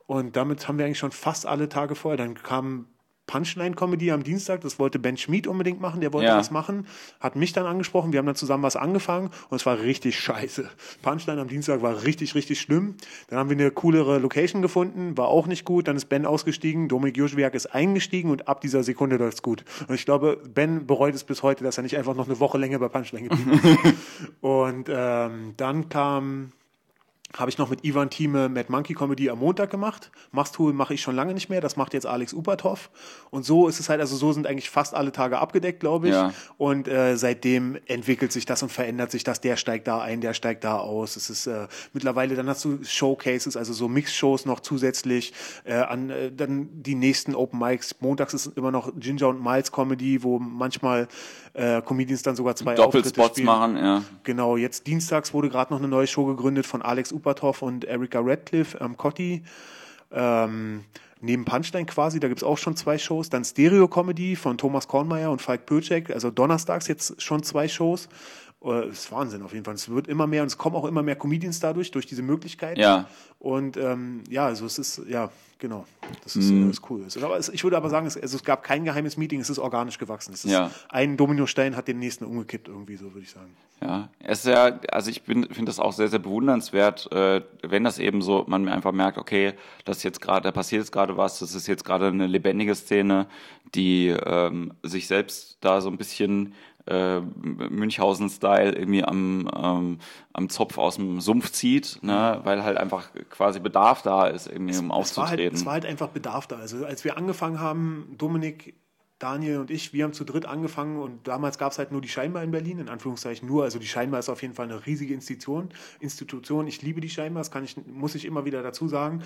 Und 0.07 0.37
damit 0.37 0.69
haben 0.69 0.79
wir 0.79 0.85
eigentlich 0.85 0.99
schon 0.99 1.13
fast 1.13 1.47
alle 1.47 1.69
Tage 1.69 1.95
voll. 1.95 2.17
Dann 2.17 2.35
kam 2.35 2.87
Punchline-Comedy 3.27 4.13
am 4.13 4.23
Dienstag, 4.23 4.61
das 4.61 4.79
wollte 4.79 4.99
Ben 4.99 5.17
Schmid 5.17 5.47
unbedingt 5.47 5.81
machen, 5.81 6.01
der 6.01 6.13
wollte 6.13 6.29
ja. 6.29 6.37
das 6.37 6.51
machen, 6.51 6.87
hat 7.21 7.37
mich 7.37 7.53
dann 7.53 7.67
angesprochen, 7.67 8.13
wir 8.13 8.19
haben 8.19 8.27
dann 8.27 8.37
zusammen 8.37 8.63
was 8.63 8.77
angefangen 8.77 9.31
und 9.49 9.57
es 9.57 9.67
war 9.67 9.81
richtig 9.81 10.19
scheiße. 10.19 10.69
Punchline 11.03 11.41
am 11.41 11.49
Dienstag 11.49 11.83
war 11.83 12.05
richtig, 12.05 12.35
richtig 12.35 12.61
schlimm. 12.61 12.97
Dann 13.29 13.39
haben 13.39 13.51
wir 13.51 13.57
eine 13.57 13.71
coolere 13.71 14.19
Location 14.19 14.63
gefunden, 14.63 15.17
war 15.17 15.29
auch 15.29 15.47
nicht 15.47 15.65
gut, 15.65 15.89
dann 15.89 15.97
ist 15.97 16.07
Ben 16.07 16.27
ausgestiegen, 16.27 16.89
Dominik 16.89 17.17
Joschwiak 17.17 17.55
ist 17.55 17.67
eingestiegen 17.67 18.31
und 18.31 18.49
ab 18.49 18.61
dieser 18.61 18.83
Sekunde 18.83 19.17
läuft's 19.17 19.43
gut. 19.43 19.65
Und 19.89 19.95
ich 19.95 20.05
glaube, 20.05 20.41
Ben 20.55 20.87
bereut 20.87 21.15
es 21.15 21.25
bis 21.25 21.43
heute, 21.43 21.65
dass 21.65 21.79
er 21.79 21.83
nicht 21.83 21.97
einfach 21.97 22.15
noch 22.15 22.27
eine 22.27 22.39
Woche 22.41 22.59
länger 22.59 22.79
bei 22.79 22.89
Punchline 22.89 23.29
geblieben 23.29 23.61
ist. 23.63 23.95
und 24.41 24.89
ähm, 24.89 25.55
dann 25.57 25.89
kam 25.89 26.53
habe 27.37 27.51
ich 27.51 27.59
noch 27.59 27.69
mit 27.69 27.85
Ivan 27.85 28.11
Thieme 28.11 28.49
Mad 28.49 28.67
Monkey 28.71 28.95
Comedy 28.95 29.31
am 29.31 29.39
Montag 29.39 29.71
gemacht. 29.71 30.11
Masthuhl 30.33 30.73
mache 30.73 30.95
ich 30.95 31.03
schon 31.03 31.15
lange 31.15 31.35
nicht 31.35 31.49
mehr. 31.49 31.61
Das 31.61 31.77
macht 31.77 31.95
jetzt 31.95 32.07
Alex 32.07 32.33
Upatov. 32.33 32.91
Und 33.31 33.45
so 33.45 33.69
ist 33.69 33.79
es 33.79 33.89
halt, 33.89 34.01
also 34.01 34.17
so 34.17 34.33
sind 34.33 34.47
eigentlich 34.47 34.71
fast 34.71 34.95
alle 34.95 35.13
Tage 35.13 35.39
abgedeckt, 35.39 35.81
glaube 35.81 36.09
ich. 36.09 36.15
Ja. 36.15 36.33
Und 36.57 36.89
äh, 36.89 37.17
seitdem 37.17 37.79
entwickelt 37.87 38.33
sich 38.33 38.47
das 38.47 38.63
und 38.63 38.73
verändert 38.73 39.11
sich 39.11 39.23
das. 39.23 39.41
Der 39.41 39.57
steigt 39.57 39.87
da 39.87 40.01
ein, 40.01 40.21
der 40.21 40.33
steigt 40.33 40.65
da 40.65 40.79
aus. 40.79 41.17
Es 41.17 41.29
ist 41.29 41.47
äh, 41.47 41.69
mittlerweile, 41.93 42.35
dann 42.35 42.49
hast 42.49 42.65
du 42.65 42.83
Showcases, 42.83 43.57
also 43.57 43.73
so 43.73 43.89
Mix-Shows 43.89 44.47
noch 44.47 44.61
zusätzlich. 44.61 45.33
Äh, 45.65 45.75
an 45.75 46.11
äh, 46.11 46.33
dann 46.33 46.69
die 46.73 46.95
nächsten 46.95 47.35
Open 47.35 47.59
Mics. 47.59 47.97
Montags 48.01 48.33
ist 48.33 48.47
immer 48.57 48.71
noch 48.71 48.93
Ginger 48.99 49.29
und 49.29 49.43
Miles 49.43 49.71
Comedy, 49.73 50.23
wo 50.23 50.39
manchmal 50.39 51.09
äh, 51.57 51.81
Comedians 51.81 52.23
dann 52.23 52.37
sogar 52.37 52.55
zwei 52.55 52.75
Doppelspots 52.75 53.41
machen, 53.41 53.77
ja. 53.79 54.03
Genau, 54.25 54.57
jetzt 54.57 54.87
dienstags 54.87 55.33
wurde 55.33 55.49
gerade 55.49 55.73
noch 55.73 55.79
eine 55.79 55.89
neue 55.89 56.07
Show 56.07 56.27
gegründet 56.27 56.67
von 56.67 56.83
Alex 56.83 57.13
Upatov 57.13 57.63
und 57.63 57.85
Erika 57.85 58.21
Radcliffe 58.23 58.79
am 58.81 58.93
ähm, 58.93 58.97
Cotti. 58.99 59.43
Ähm, 60.13 60.85
neben 61.21 61.47
Punchline 61.47 61.87
quasi, 61.87 62.21
da 62.21 62.29
gibt 62.29 62.41
es 62.41 62.45
auch 62.45 62.59
schon 62.59 62.77
zwei 62.77 62.99
Shows. 62.99 63.31
Dann 63.31 63.43
Stereo-Comedy 63.43 64.37
von 64.37 64.59
Thomas 64.59 64.87
Kornmeier 64.87 65.31
und 65.31 65.41
Falk 65.41 65.65
Pöcek, 65.65 66.11
also 66.11 66.31
donnerstags 66.31 66.89
jetzt 66.89 67.23
schon 67.23 67.43
zwei 67.43 67.69
Shows. 67.69 68.09
Das 68.61 68.89
ist 68.89 69.13
Wahnsinn 69.13 69.43
auf 69.43 69.53
jeden 69.53 69.65
Fall. 69.65 69.75
Es 69.75 69.89
wird 69.89 70.09
immer 70.09 70.27
mehr 70.27 70.43
und 70.43 70.49
es 70.49 70.59
kommen 70.59 70.77
auch 70.77 70.87
immer 70.87 71.03
mehr 71.03 71.17
Comedians 71.17 71.61
dadurch, 71.61 71.91
durch 71.91 72.07
diese 72.07 72.23
Möglichkeit. 72.23 72.79
Ja. 72.79 73.09
Und 73.39 73.77
ähm, 73.77 74.25
ja, 74.29 74.47
also 74.47 74.67
es 74.67 74.79
ist, 74.79 75.03
ja, 75.09 75.31
genau. 75.59 75.85
Das 76.25 76.37
ist, 76.37 76.51
mm. 76.51 76.69
das 76.69 76.79
ist 76.79 76.91
cool. 76.91 77.07
Aber 77.23 77.37
es, 77.37 77.49
ich 77.51 77.63
würde 77.63 77.77
aber 77.77 77.91
sagen, 77.91 78.07
es, 78.07 78.17
also 78.17 78.37
es 78.37 78.45
gab 78.45 78.63
kein 78.63 78.85
geheimes 78.85 79.17
Meeting, 79.17 79.41
es 79.41 79.51
ist 79.51 79.59
organisch 79.59 79.99
gewachsen. 79.99 80.33
Es 80.33 80.45
ist 80.45 80.51
ja. 80.51 80.71
Ein 80.89 81.17
Dominostein 81.17 81.77
hat 81.77 81.87
den 81.87 81.99
nächsten 81.99 82.25
umgekippt, 82.25 82.69
irgendwie, 82.69 82.97
so 82.97 83.13
würde 83.13 83.21
ich 83.21 83.31
sagen. 83.31 83.55
Ja, 83.83 84.09
es 84.21 84.39
ist 84.39 84.47
ja, 84.47 84.81
also 84.91 85.11
ich 85.11 85.21
finde 85.21 85.65
das 85.67 85.79
auch 85.79 85.93
sehr, 85.93 86.09
sehr 86.09 86.19
bewundernswert, 86.19 87.13
äh, 87.13 87.43
wenn 87.63 87.85
das 87.85 87.99
eben 87.99 88.23
so, 88.23 88.45
man 88.49 88.69
einfach 88.69 88.93
merkt, 88.93 89.19
okay, 89.19 89.53
das 89.85 90.03
jetzt 90.03 90.23
gerade, 90.23 90.45
da 90.45 90.51
passiert 90.51 90.81
jetzt 90.81 90.93
gerade 90.93 91.19
was, 91.19 91.41
das 91.41 91.55
ist 91.55 91.67
jetzt 91.67 91.85
gerade 91.85 92.07
eine 92.07 92.27
lebendige 92.27 92.75
Szene, 92.75 93.27
die 93.75 94.09
ähm, 94.09 94.73
sich 94.83 95.07
selbst 95.07 95.59
da 95.61 95.83
so 95.83 95.91
ein 95.91 95.99
bisschen 95.99 96.55
äh, 96.87 97.21
Münchhausen-Style 97.21 98.73
irgendwie 98.73 99.05
am, 99.05 99.51
ähm, 99.55 99.99
am 100.33 100.49
Zopf 100.49 100.79
aus 100.79 100.97
dem 100.97 101.21
Sumpf 101.21 101.51
zieht, 101.51 101.99
ne? 102.03 102.41
weil 102.45 102.63
halt 102.63 102.79
einfach 102.79 103.11
quasi 103.31 103.61
Bedarf 103.61 104.03
da 104.03 104.27
ist, 104.27 104.47
irgendwie 104.47 104.77
um 104.77 104.91
aufzutreten. 104.91 105.37
Es 105.37 105.37
war, 105.37 105.39
halt, 105.39 105.55
es 105.55 105.67
war 105.67 105.73
halt 105.75 105.87
einfach 105.87 106.09
Bedarf 106.09 106.47
da. 106.47 106.57
Also 106.57 106.85
als 106.85 107.05
wir 107.05 107.17
angefangen 107.17 107.61
haben, 107.61 108.15
Dominik 108.17 108.75
Daniel 109.19 109.61
und 109.61 109.71
ich, 109.71 109.95
wir 109.95 110.05
haben 110.05 110.13
zu 110.13 110.25
dritt 110.25 110.45
angefangen 110.45 110.99
und 110.99 111.27
damals 111.27 111.57
gab 111.57 111.73
es 111.73 111.79
halt 111.79 111.91
nur 111.91 112.03
die 112.03 112.09
Scheinbar 112.09 112.43
in 112.43 112.51
Berlin, 112.51 112.79
in 112.79 112.91
Anführungszeichen 112.91 113.49
nur. 113.49 113.65
Also 113.65 113.79
die 113.79 113.87
Scheinbar 113.87 114.21
ist 114.21 114.29
auf 114.29 114.43
jeden 114.43 114.53
Fall 114.53 114.67
eine 114.67 114.85
riesige 114.85 115.15
Institution. 115.15 115.71
Institution. 116.01 116.67
Ich 116.67 116.83
liebe 116.83 117.01
die 117.01 117.09
Scheinbar, 117.09 117.41
das 117.41 117.51
kann 117.51 117.65
ich, 117.65 117.79
muss 117.87 118.15
ich 118.15 118.27
immer 118.27 118.45
wieder 118.45 118.63
dazu 118.63 118.89
sagen. 118.89 119.23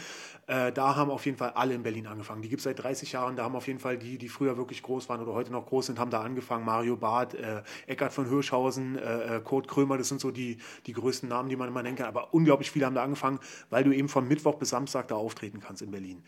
Äh, 0.47 0.70
da 0.70 0.94
haben 0.94 1.11
auf 1.11 1.26
jeden 1.26 1.38
Fall 1.38 1.50
alle 1.50 1.75
in 1.75 1.82
Berlin 1.82 2.06
angefangen. 2.06 2.40
Die 2.40 2.49
gibt 2.49 2.61
es 2.61 2.64
seit 2.64 2.80
30 2.80 3.11
Jahren. 3.11 3.35
Da 3.35 3.42
haben 3.42 3.56
auf 3.56 3.66
jeden 3.66 3.80
Fall 3.80 3.99
die, 3.99 4.16
die 4.16 4.28
früher 4.28 4.56
wirklich 4.56 4.80
groß 4.85 5.09
waren 5.09 5.20
oder 5.20 5.32
heute 5.32 5.50
noch 5.50 5.66
groß 5.66 5.87
sind, 5.87 5.99
haben 5.99 6.12
da 6.12 6.23
angefangen. 6.23 6.64
Mario 6.64 6.97
Barth, 6.97 7.35
äh, 7.35 7.62
Eckart 7.88 8.12
von 8.12 8.28
Hirschhausen, 8.28 8.97
äh, 8.97 9.38
äh 9.38 9.40
Kurt 9.40 9.66
Krömer, 9.66 9.99
das 9.99 10.09
sind 10.09 10.20
so 10.20 10.30
die, 10.30 10.59
die 10.87 10.92
größten 10.92 11.28
Namen, 11.28 11.49
die 11.49 11.56
man 11.56 11.66
immer 11.66 11.82
nennen 11.82 11.97
kann. 11.97 12.06
Aber 12.06 12.32
unglaublich 12.32 12.70
viele 12.70 12.87
haben 12.87 12.94
da 12.94 13.02
angefangen, 13.02 13.40
weil 13.70 13.82
du 13.82 13.90
eben 13.90 14.09
von 14.09 14.28
Mittwoch 14.28 14.54
bis 14.54 14.68
Samstag 14.68 15.09
da 15.09 15.16
auftreten 15.16 15.59
kannst 15.59 15.82
in 15.82 15.90
Berlin. 15.90 16.23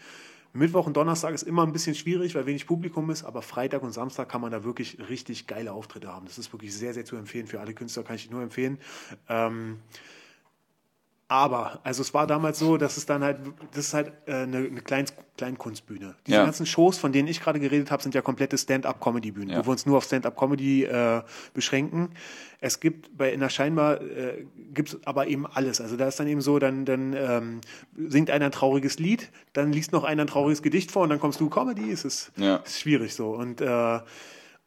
Mittwoch 0.54 0.86
und 0.86 0.96
Donnerstag 0.96 1.34
ist 1.34 1.44
immer 1.44 1.62
ein 1.62 1.72
bisschen 1.72 1.94
schwierig, 1.94 2.34
weil 2.34 2.44
wenig 2.44 2.66
Publikum 2.66 3.08
ist, 3.10 3.24
aber 3.24 3.40
Freitag 3.40 3.82
und 3.82 3.92
Samstag 3.92 4.28
kann 4.28 4.40
man 4.40 4.52
da 4.52 4.64
wirklich 4.64 4.98
richtig 5.08 5.46
geile 5.46 5.72
Auftritte 5.72 6.08
haben. 6.08 6.26
Das 6.26 6.38
ist 6.38 6.52
wirklich 6.52 6.74
sehr, 6.74 6.92
sehr 6.92 7.04
zu 7.06 7.16
empfehlen. 7.16 7.46
Für 7.46 7.60
alle 7.60 7.72
Künstler 7.72 8.02
kann 8.02 8.16
ich 8.16 8.30
nur 8.30 8.42
empfehlen. 8.42 8.78
Ähm, 9.28 9.78
aber, 11.32 11.80
also 11.82 12.02
es 12.02 12.12
war 12.12 12.26
damals 12.26 12.58
so, 12.58 12.76
dass 12.76 12.98
es 12.98 13.06
dann 13.06 13.24
halt, 13.24 13.38
das 13.70 13.86
ist 13.86 13.94
halt 13.94 14.12
äh, 14.26 14.42
eine, 14.42 14.58
eine 14.58 14.82
Klein, 14.82 15.06
Kleinkunstbühne. 15.38 16.14
Diese 16.26 16.36
ja. 16.36 16.44
ganzen 16.44 16.66
Shows, 16.66 16.98
von 16.98 17.10
denen 17.10 17.26
ich 17.26 17.40
gerade 17.40 17.58
geredet 17.58 17.90
habe, 17.90 18.02
sind 18.02 18.14
ja 18.14 18.20
komplette 18.20 18.58
Stand-up-Comedy-Bühnen, 18.58 19.48
ja. 19.48 19.58
wo 19.58 19.66
wir 19.66 19.70
uns 19.70 19.86
nur 19.86 19.96
auf 19.96 20.04
Stand-up-Comedy 20.04 20.84
äh, 20.84 21.22
beschränken. 21.54 22.10
Es 22.60 22.80
gibt 22.80 23.16
bei 23.16 23.32
in 23.32 23.40
der 23.40 23.48
Scheinbar 23.48 24.02
äh, 24.02 24.44
gibt 24.74 24.90
es 24.90 25.06
aber 25.06 25.26
eben 25.26 25.46
alles. 25.46 25.80
Also 25.80 25.96
da 25.96 26.06
ist 26.06 26.20
dann 26.20 26.28
eben 26.28 26.42
so, 26.42 26.58
dann, 26.58 26.84
dann 26.84 27.14
ähm, 27.14 27.60
singt 27.96 28.28
einer 28.28 28.44
ein 28.44 28.52
trauriges 28.52 28.98
Lied, 28.98 29.30
dann 29.54 29.72
liest 29.72 29.92
noch 29.92 30.04
einer 30.04 30.24
ein 30.24 30.28
trauriges 30.28 30.60
Gedicht 30.60 30.90
vor 30.90 31.02
und 31.02 31.08
dann 31.08 31.18
kommst 31.18 31.40
du 31.40 31.48
Comedy. 31.48 31.90
Es 31.90 32.04
ist, 32.04 32.30
ja. 32.36 32.56
ist 32.56 32.78
schwierig 32.78 33.14
so. 33.14 33.30
Und, 33.30 33.62
äh, 33.62 34.00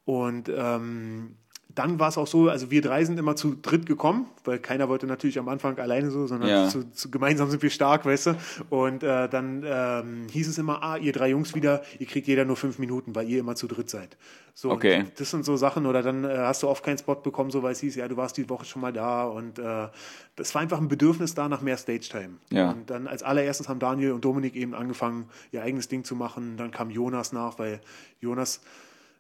und 0.05 0.49
ähm, 0.49 1.35
dann 1.75 1.99
war 1.99 2.07
es 2.07 2.17
auch 2.17 2.25
so, 2.25 2.49
also 2.49 2.71
wir 2.71 2.81
drei 2.81 3.03
sind 3.03 3.19
immer 3.19 3.35
zu 3.35 3.55
dritt 3.61 3.85
gekommen, 3.85 4.27
weil 4.45 4.59
keiner 4.59 4.87
wollte 4.87 5.07
natürlich 5.07 5.37
am 5.37 5.49
Anfang 5.49 5.77
alleine 5.77 6.09
so, 6.09 6.25
sondern 6.25 6.49
ja. 6.49 6.69
zu, 6.69 6.89
zu, 6.91 7.11
gemeinsam 7.11 7.49
sind 7.49 7.61
wir 7.61 7.69
stark, 7.69 8.05
weißt 8.05 8.27
du. 8.27 8.37
Und 8.69 9.03
äh, 9.03 9.27
dann 9.27 9.63
ähm, 9.67 10.27
hieß 10.31 10.47
es 10.47 10.57
immer, 10.57 10.81
ah, 10.81 10.95
ihr 10.95 11.11
drei 11.11 11.29
Jungs 11.29 11.53
wieder, 11.53 11.83
ihr 11.99 12.05
kriegt 12.05 12.27
jeder 12.27 12.45
nur 12.45 12.55
fünf 12.55 12.79
Minuten, 12.79 13.13
weil 13.13 13.29
ihr 13.29 13.39
immer 13.39 13.55
zu 13.55 13.67
dritt 13.67 13.89
seid. 13.89 14.15
So, 14.53 14.71
okay. 14.71 15.03
das 15.17 15.31
sind 15.31 15.43
so 15.43 15.57
Sachen, 15.57 15.85
oder 15.85 16.01
dann 16.01 16.23
äh, 16.23 16.29
hast 16.37 16.63
du 16.63 16.69
oft 16.69 16.81
keinen 16.81 16.97
Spot 16.97 17.15
bekommen, 17.15 17.51
so 17.51 17.61
weil 17.61 17.73
es 17.73 17.81
hieß, 17.81 17.95
ja, 17.95 18.07
du 18.07 18.15
warst 18.15 18.37
die 18.37 18.49
Woche 18.49 18.63
schon 18.63 18.81
mal 18.81 18.93
da 18.93 19.25
und 19.25 19.59
äh, 19.59 19.89
das 20.37 20.55
war 20.55 20.61
einfach 20.61 20.79
ein 20.79 20.87
Bedürfnis 20.87 21.33
da 21.33 21.49
nach 21.49 21.59
mehr 21.59 21.75
Stage-Time. 21.75 22.37
Ja. 22.51 22.71
Und 22.71 22.89
dann 22.89 23.07
als 23.07 23.21
allererstes 23.21 23.67
haben 23.67 23.79
Daniel 23.79 24.13
und 24.13 24.23
Dominik 24.23 24.55
eben 24.55 24.73
angefangen, 24.73 25.25
ihr 25.51 25.61
eigenes 25.61 25.89
Ding 25.89 26.05
zu 26.05 26.15
machen. 26.15 26.55
Dann 26.55 26.71
kam 26.71 26.89
Jonas 26.89 27.33
nach, 27.33 27.59
weil 27.59 27.81
Jonas 28.21 28.61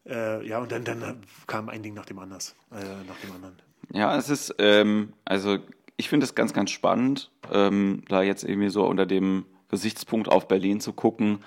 äh, 0.07 0.45
ja, 0.47 0.59
und 0.59 0.71
dann, 0.71 0.83
dann 0.83 1.23
kam 1.47 1.69
ein 1.69 1.83
Ding 1.83 1.93
nach 1.93 2.05
dem, 2.05 2.19
anders, 2.19 2.55
äh, 2.71 2.75
nach 3.07 3.19
dem 3.23 3.31
anderen. 3.33 3.55
Ja, 3.91 4.17
es 4.17 4.29
ist, 4.29 4.55
ähm, 4.59 5.13
also 5.25 5.57
ich 5.97 6.09
finde 6.09 6.25
es 6.25 6.35
ganz, 6.35 6.53
ganz 6.53 6.71
spannend, 6.71 7.31
ähm, 7.51 8.03
da 8.09 8.21
jetzt 8.21 8.43
irgendwie 8.43 8.69
so 8.69 8.85
unter 8.85 9.05
dem 9.05 9.45
Gesichtspunkt 9.69 10.29
auf 10.29 10.47
Berlin 10.47 10.79
zu 10.79 10.93
gucken, 10.93 11.39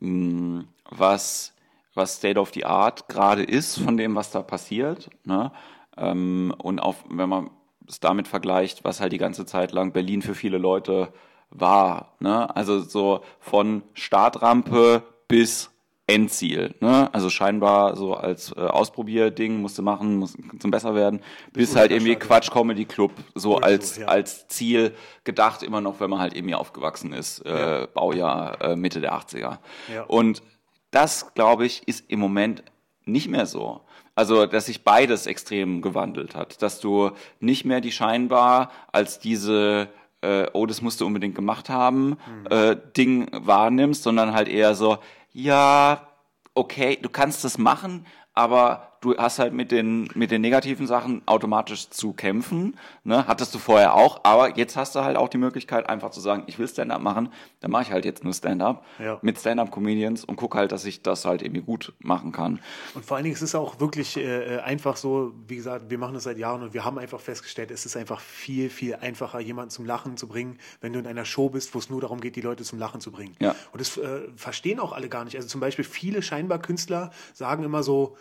mh, 0.00 0.08
mm, 0.10 0.68
was, 0.90 1.54
was 1.94 2.16
State 2.16 2.38
of 2.38 2.52
the 2.52 2.64
Art 2.64 3.08
gerade 3.08 3.42
ist 3.42 3.78
von 3.78 3.96
dem, 3.96 4.14
was 4.14 4.30
da 4.30 4.42
passiert. 4.42 5.10
Ne? 5.24 5.52
Ähm, 5.96 6.54
und 6.58 6.80
auch 6.80 6.96
wenn 7.08 7.28
man 7.28 7.50
es 7.88 8.00
damit 8.00 8.28
vergleicht, 8.28 8.84
was 8.84 9.00
halt 9.00 9.12
die 9.12 9.18
ganze 9.18 9.46
Zeit 9.46 9.72
lang 9.72 9.92
Berlin 9.92 10.22
für 10.22 10.34
viele 10.34 10.58
Leute 10.58 11.12
war. 11.50 12.16
Ne? 12.20 12.54
Also 12.54 12.80
so 12.80 13.22
von 13.40 13.82
Startrampe 13.94 15.02
bis 15.28 15.70
Endziel. 16.06 16.74
Ne? 16.80 17.08
Also 17.14 17.30
scheinbar 17.30 17.96
so 17.96 18.14
als 18.14 18.52
äh, 18.52 18.60
Ausprobierding 18.60 19.60
musste 19.60 19.80
machen, 19.80 20.16
muss 20.16 20.36
zum 20.58 20.70
besser 20.70 20.94
werden, 20.94 21.20
bis 21.52 21.74
halt 21.76 21.90
irgendwie 21.90 22.16
Quatsch 22.16 22.50
Comedy 22.50 22.84
Club 22.84 23.12
so 23.34 23.56
als 23.56 23.96
ja. 23.96 24.06
als 24.06 24.46
Ziel 24.48 24.94
gedacht 25.24 25.62
immer 25.62 25.80
noch, 25.80 26.00
wenn 26.00 26.10
man 26.10 26.18
halt 26.18 26.36
irgendwie 26.36 26.54
aufgewachsen 26.54 27.14
ist, 27.14 27.40
äh, 27.46 27.80
ja. 27.80 27.86
Baujahr 27.86 28.60
äh, 28.60 28.76
Mitte 28.76 29.00
der 29.00 29.14
80er. 29.14 29.58
Ja. 29.92 30.02
Und 30.06 30.42
das 30.90 31.32
glaube 31.34 31.64
ich 31.64 31.88
ist 31.88 32.04
im 32.08 32.20
Moment 32.20 32.62
nicht 33.06 33.28
mehr 33.28 33.46
so. 33.46 33.80
Also, 34.14 34.46
dass 34.46 34.66
sich 34.66 34.84
beides 34.84 35.26
extrem 35.26 35.82
gewandelt 35.82 36.36
hat, 36.36 36.62
dass 36.62 36.80
du 36.80 37.10
nicht 37.40 37.64
mehr 37.64 37.80
die 37.80 37.90
scheinbar 37.90 38.70
als 38.92 39.18
diese 39.18 39.88
äh, 40.24 40.46
oh, 40.52 40.66
das 40.66 40.80
musst 40.80 41.00
du 41.00 41.06
unbedingt 41.06 41.34
gemacht 41.34 41.68
haben, 41.68 42.10
mhm. 42.10 42.46
äh, 42.48 42.76
Ding 42.96 43.28
wahrnimmst, 43.32 44.02
sondern 44.02 44.32
halt 44.32 44.48
eher 44.48 44.74
so, 44.74 44.98
ja, 45.34 46.08
okay, 46.54 46.96
du 46.96 47.08
kannst 47.10 47.44
das 47.44 47.58
machen, 47.58 48.06
aber 48.32 48.93
du 49.04 49.16
hast 49.16 49.38
halt 49.38 49.52
mit 49.52 49.70
den, 49.70 50.08
mit 50.14 50.30
den 50.30 50.40
negativen 50.40 50.86
Sachen 50.86 51.22
automatisch 51.26 51.90
zu 51.90 52.14
kämpfen. 52.14 52.76
Ne? 53.04 53.26
Hattest 53.26 53.54
du 53.54 53.58
vorher 53.58 53.94
auch, 53.94 54.20
aber 54.24 54.56
jetzt 54.56 54.76
hast 54.76 54.94
du 54.94 55.00
halt 55.00 55.16
auch 55.16 55.28
die 55.28 55.36
Möglichkeit, 55.36 55.88
einfach 55.90 56.10
zu 56.10 56.20
sagen, 56.20 56.44
ich 56.46 56.58
will 56.58 56.66
Stand-up 56.66 57.02
machen, 57.02 57.28
dann 57.60 57.70
mache 57.70 57.82
ich 57.82 57.92
halt 57.92 58.06
jetzt 58.06 58.24
nur 58.24 58.32
Stand-up 58.32 58.84
ja. 58.98 59.18
mit 59.20 59.38
Stand-up-Comedians 59.38 60.24
und 60.24 60.36
gucke 60.36 60.56
halt, 60.56 60.72
dass 60.72 60.86
ich 60.86 61.02
das 61.02 61.26
halt 61.26 61.42
irgendwie 61.42 61.60
gut 61.60 61.92
machen 61.98 62.32
kann. 62.32 62.60
Und 62.94 63.04
vor 63.04 63.16
allen 63.16 63.24
Dingen, 63.24 63.36
es 63.36 63.42
ist 63.42 63.54
auch 63.54 63.78
wirklich 63.78 64.16
äh, 64.16 64.58
einfach 64.60 64.96
so, 64.96 65.34
wie 65.46 65.56
gesagt, 65.56 65.90
wir 65.90 65.98
machen 65.98 66.14
das 66.14 66.24
seit 66.24 66.38
Jahren 66.38 66.62
und 66.62 66.72
wir 66.72 66.84
haben 66.84 66.98
einfach 66.98 67.20
festgestellt, 67.20 67.70
es 67.70 67.84
ist 67.84 67.96
einfach 67.96 68.20
viel, 68.20 68.70
viel 68.70 68.96
einfacher, 68.96 69.38
jemanden 69.40 69.70
zum 69.70 69.84
Lachen 69.84 70.16
zu 70.16 70.28
bringen, 70.28 70.58
wenn 70.80 70.94
du 70.94 70.98
in 70.98 71.06
einer 71.06 71.26
Show 71.26 71.50
bist, 71.50 71.74
wo 71.74 71.78
es 71.78 71.90
nur 71.90 72.00
darum 72.00 72.20
geht, 72.20 72.36
die 72.36 72.40
Leute 72.40 72.64
zum 72.64 72.78
Lachen 72.78 73.00
zu 73.02 73.12
bringen. 73.12 73.36
Ja. 73.40 73.54
Und 73.72 73.80
das 73.80 73.98
äh, 73.98 74.22
verstehen 74.36 74.80
auch 74.80 74.92
alle 74.92 75.10
gar 75.10 75.24
nicht. 75.24 75.36
Also 75.36 75.46
zum 75.48 75.60
Beispiel 75.60 75.84
viele 75.84 76.22
scheinbar 76.22 76.58
Künstler 76.58 77.10
sagen 77.34 77.64
immer 77.64 77.82
so, 77.82 78.16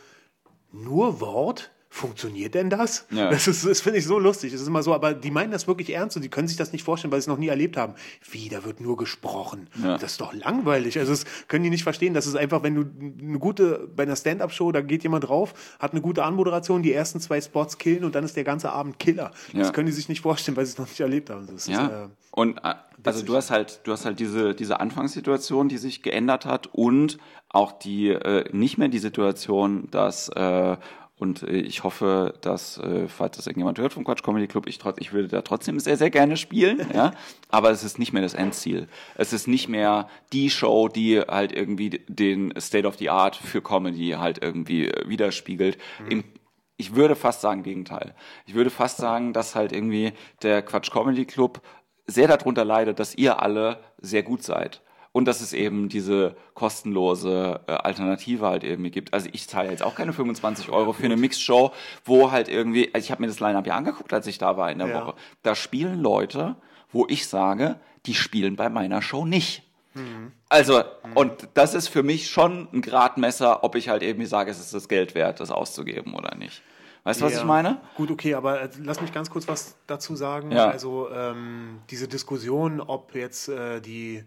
nur 0.74 1.22
Wort? 1.22 1.72
Funktioniert 1.90 2.56
denn 2.56 2.72
das? 2.72 3.06
Ja. 3.12 3.30
Das, 3.30 3.48
ist, 3.48 3.68
das 3.68 3.82
finde 3.82 4.00
ich 4.00 4.06
so 4.06 4.18
lustig. 4.18 4.52
Das 4.52 4.60
ist 4.60 4.68
immer 4.68 4.82
so, 4.82 4.96
aber 4.96 5.14
die 5.14 5.30
meinen 5.30 5.52
das 5.52 5.68
wirklich 5.68 5.94
ernst 5.94 6.16
und 6.16 6.24
die 6.24 6.30
können 6.30 6.48
sich 6.48 6.58
das 6.58 6.72
nicht 6.72 6.84
vorstellen, 6.84 7.12
weil 7.12 7.22
sie 7.22 7.26
es 7.26 7.28
noch 7.28 7.38
nie 7.38 7.50
erlebt 7.50 7.78
haben. 7.78 7.94
Wie, 8.32 8.50
da 8.50 8.66
wird 8.66 8.82
nur 8.82 8.98
gesprochen. 8.98 9.70
Ja. 9.84 10.00
Das 10.00 10.14
ist 10.14 10.22
doch 10.22 10.34
langweilig. 10.34 10.98
Also 10.98 11.12
das 11.12 11.26
können 11.48 11.64
die 11.64 11.70
nicht 11.70 11.84
verstehen. 11.84 12.16
Das 12.16 12.26
ist 12.26 12.36
einfach, 12.36 12.64
wenn 12.64 12.74
du 12.74 12.86
eine 13.22 13.38
gute, 13.38 13.88
bei 13.96 14.02
einer 14.04 14.16
Stand-Up-Show, 14.16 14.72
da 14.72 14.82
geht 14.82 15.04
jemand 15.04 15.26
drauf, 15.26 15.54
hat 15.78 15.92
eine 15.92 16.02
gute 16.02 16.24
Anmoderation, 16.24 16.82
die 16.82 16.92
ersten 16.92 17.20
zwei 17.20 17.40
Spots 17.40 17.78
killen 17.78 18.04
und 18.06 18.16
dann 18.16 18.24
ist 18.24 18.36
der 18.36 18.44
ganze 18.44 18.72
Abend 18.72 18.98
Killer. 18.98 19.30
Ja. 19.52 19.60
Das 19.60 19.72
können 19.72 19.86
die 19.86 19.94
sich 19.94 20.10
nicht 20.10 20.22
vorstellen, 20.22 20.58
weil 20.58 20.66
sie 20.66 20.72
es 20.72 20.80
noch 20.80 20.88
nicht 20.88 21.00
erlebt 21.00 21.30
haben. 21.30 21.46
Das 21.46 21.68
ja. 21.68 21.86
Ist, 21.86 21.92
äh, 21.92 22.08
und 22.32 22.58
äh, 22.58 22.74
also 23.04 23.24
du 23.24 23.36
hast 23.36 23.52
halt, 23.52 23.82
du 23.84 23.92
hast 23.92 24.06
halt 24.06 24.20
diese, 24.20 24.56
diese 24.56 24.80
Anfangssituation, 24.80 25.70
die 25.70 25.78
sich 25.78 26.02
geändert 26.02 26.48
hat 26.48 26.68
und 26.72 27.20
auch 27.54 27.72
die 27.72 28.10
äh, 28.10 28.46
nicht 28.52 28.78
mehr 28.78 28.90
die 28.90 29.00
Situation, 29.00 29.88
dass 29.92 30.28
äh, 30.30 30.76
und 31.24 31.44
äh, 31.44 31.52
ich 31.62 31.84
hoffe, 31.84 32.34
dass, 32.42 32.78
äh, 32.80 33.08
falls 33.08 33.38
das 33.38 33.48
irgendjemand 33.48 33.80
hört 33.80 33.94
vom 33.94 34.04
Quatsch 34.04 34.24
Comedy 34.24 34.48
Club, 34.48 34.68
ich, 34.68 34.78
trotz, 34.78 34.98
ich 35.00 35.14
würde 35.14 35.30
da 35.30 35.42
trotzdem 35.42 35.80
sehr, 35.80 35.96
sehr 35.96 36.10
gerne 36.10 36.36
spielen. 36.36 36.86
ja? 36.94 37.14
Aber 37.50 37.72
es 37.72 37.84
ist 37.84 37.98
nicht 37.98 38.12
mehr 38.12 38.22
das 38.22 38.34
Endziel. 38.34 38.90
Es 39.16 39.32
ist 39.32 39.48
nicht 39.48 39.70
mehr 39.70 40.10
die 40.34 40.50
Show, 40.50 40.90
die 40.90 41.22
halt 41.22 41.54
irgendwie 41.54 42.02
den 42.08 42.54
State 42.60 42.86
of 42.86 42.98
the 42.98 43.10
Art 43.10 43.38
für 43.38 43.62
Comedy 43.62 44.16
halt 44.20 44.44
irgendwie 44.44 44.88
äh, 44.90 45.08
widerspiegelt. 45.08 45.78
Mhm. 46.04 46.12
Im, 46.12 46.24
ich 46.76 46.96
würde 46.96 47.16
fast 47.16 47.40
sagen 47.40 47.64
Gegenteil. 47.64 48.16
Ich 48.46 48.56
würde 48.56 48.70
fast 48.72 48.98
sagen, 48.98 49.32
dass 49.32 49.56
halt 49.56 49.72
irgendwie 49.72 50.12
der 50.42 50.62
Quatsch 50.62 50.92
Comedy 50.92 51.24
Club 51.24 51.62
sehr 52.06 52.28
darunter 52.28 52.66
leidet, 52.66 53.00
dass 53.00 53.16
ihr 53.16 53.42
alle 53.42 53.80
sehr 54.02 54.24
gut 54.24 54.44
seid 54.44 54.82
und 55.14 55.26
dass 55.26 55.40
es 55.40 55.54
eben 55.54 55.88
diese 55.88 56.36
kostenlose 56.56 57.62
äh, 57.68 57.72
Alternative 57.72 58.46
halt 58.46 58.64
irgendwie 58.64 58.92
gibt. 58.92 59.14
Also 59.14 59.30
ich 59.32 59.48
zahle 59.48 59.70
jetzt 59.70 59.84
auch 59.84 59.96
keine 59.96 60.12
25 60.12 60.70
Euro 60.70 60.92
für 60.92 61.06
eine 61.06 61.16
Mixshow, 61.16 61.72
wo 62.04 62.32
halt 62.32 62.50
irgendwie, 62.50 62.94
also 62.94 63.06
ich 63.06 63.12
habe 63.12 63.22
mir 63.22 63.28
das 63.28 63.40
Line-Up 63.40 63.66
ja 63.66 63.78
angeguckt, 63.78 64.12
als 64.12 64.28
ich 64.28 64.40
da 64.40 64.58
war 64.58 64.72
in 64.72 64.80
der 64.80 64.90
ja. 64.90 64.96
Woche. 64.96 65.14
Da 65.44 65.56
spielen 65.56 66.02
Leute, 66.02 66.56
wo 66.92 67.06
ich 67.08 67.28
sage, 67.28 67.80
die 68.08 68.16
spielen 68.16 68.56
bei 68.56 68.70
meiner 68.70 69.02
Show 69.02 69.26
nicht. 69.26 69.64
Mhm. 69.94 70.32
Also, 70.50 70.80
mhm. 70.80 71.14
und 71.14 71.48
das 71.54 71.76
ist 71.76 71.88
für 71.88 72.02
mich 72.02 72.30
schon 72.30 72.68
ein 72.74 72.82
Gradmesser, 72.82 73.64
ob 73.64 73.76
ich 73.76 73.90
halt 73.90 74.02
irgendwie 74.02 74.26
sage, 74.26 74.50
es 74.50 74.60
ist 74.60 74.74
das 74.74 74.90
Geld 74.90 75.14
wert, 75.14 75.40
das 75.40 75.52
auszugeben 75.52 76.16
oder 76.16 76.36
nicht. 76.36 76.64
Weißt 77.04 77.22
du, 77.22 77.26
was 77.26 77.38
ich 77.38 77.44
meine? 77.44 77.82
Gut, 77.98 78.10
okay, 78.10 78.34
aber 78.34 78.62
äh, 78.62 78.70
lass 78.82 79.02
mich 79.02 79.12
ganz 79.12 79.30
kurz 79.30 79.48
was 79.48 79.76
dazu 79.88 80.16
sagen. 80.16 80.52
Ja. 80.52 80.70
Also 80.70 81.10
ähm, 81.12 81.82
diese 81.90 82.08
Diskussion, 82.08 82.80
ob 82.80 83.14
jetzt 83.14 83.50
äh, 83.50 83.82
die 83.82 84.24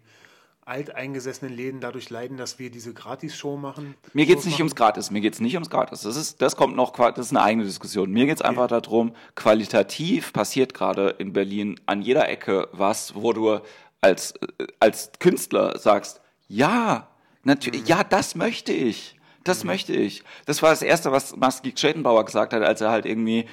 alteingesessenen 0.66 1.54
Läden 1.54 1.80
dadurch 1.80 2.10
leiden, 2.10 2.36
dass 2.36 2.58
wir 2.58 2.70
diese 2.70 2.92
Gratis-Show 2.92 3.56
machen. 3.56 3.94
Mir 4.12 4.26
geht 4.26 4.38
es 4.38 4.44
nicht 4.44 4.54
machen. 4.54 4.62
ums 4.62 4.74
Gratis, 4.74 5.10
mir 5.12 5.20
geht 5.20 5.34
es 5.34 5.40
nicht 5.40 5.54
ums 5.54 5.70
Gratis. 5.70 6.02
Das, 6.02 6.16
ist, 6.16 6.42
das 6.42 6.56
kommt 6.56 6.74
noch, 6.74 6.90
das 6.90 7.26
ist 7.26 7.30
eine 7.30 7.42
eigene 7.42 7.64
Diskussion. 7.64 8.10
Mir 8.10 8.26
geht 8.26 8.36
es 8.36 8.40
okay. 8.40 8.50
einfach 8.50 8.66
darum, 8.66 9.14
qualitativ 9.36 10.32
passiert 10.32 10.74
gerade 10.74 11.10
in 11.18 11.32
Berlin 11.32 11.78
an 11.86 12.02
jeder 12.02 12.28
Ecke 12.28 12.68
was, 12.72 13.14
wo 13.14 13.32
du 13.32 13.60
als, 14.00 14.34
als 14.80 15.12
Künstler 15.20 15.78
sagst, 15.78 16.20
ja, 16.48 17.08
natürlich, 17.44 17.82
mhm. 17.82 17.86
ja, 17.86 18.04
das 18.04 18.34
möchte 18.34 18.72
ich. 18.72 19.16
Das 19.44 19.62
mhm. 19.62 19.68
möchte 19.68 19.92
ich. 19.92 20.24
Das 20.46 20.62
war 20.62 20.70
das 20.70 20.82
Erste, 20.82 21.12
was 21.12 21.36
Maski 21.36 21.74
Schettenbauer 21.76 22.24
gesagt 22.24 22.52
hat, 22.52 22.62
als 22.62 22.80
er 22.80 22.90
halt 22.90 23.06
irgendwie 23.06 23.46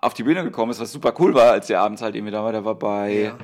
auf 0.00 0.14
die 0.14 0.22
Bühne 0.22 0.44
gekommen 0.44 0.70
ist, 0.70 0.78
was 0.78 0.92
super 0.92 1.14
cool 1.18 1.34
war, 1.34 1.50
als 1.50 1.68
er 1.68 1.80
abends 1.80 2.00
halt 2.00 2.14
irgendwie 2.14 2.32
da 2.32 2.44
war. 2.44 2.52
Der 2.52 2.64
war 2.64 2.76
bei... 2.76 3.12
Ja 3.12 3.38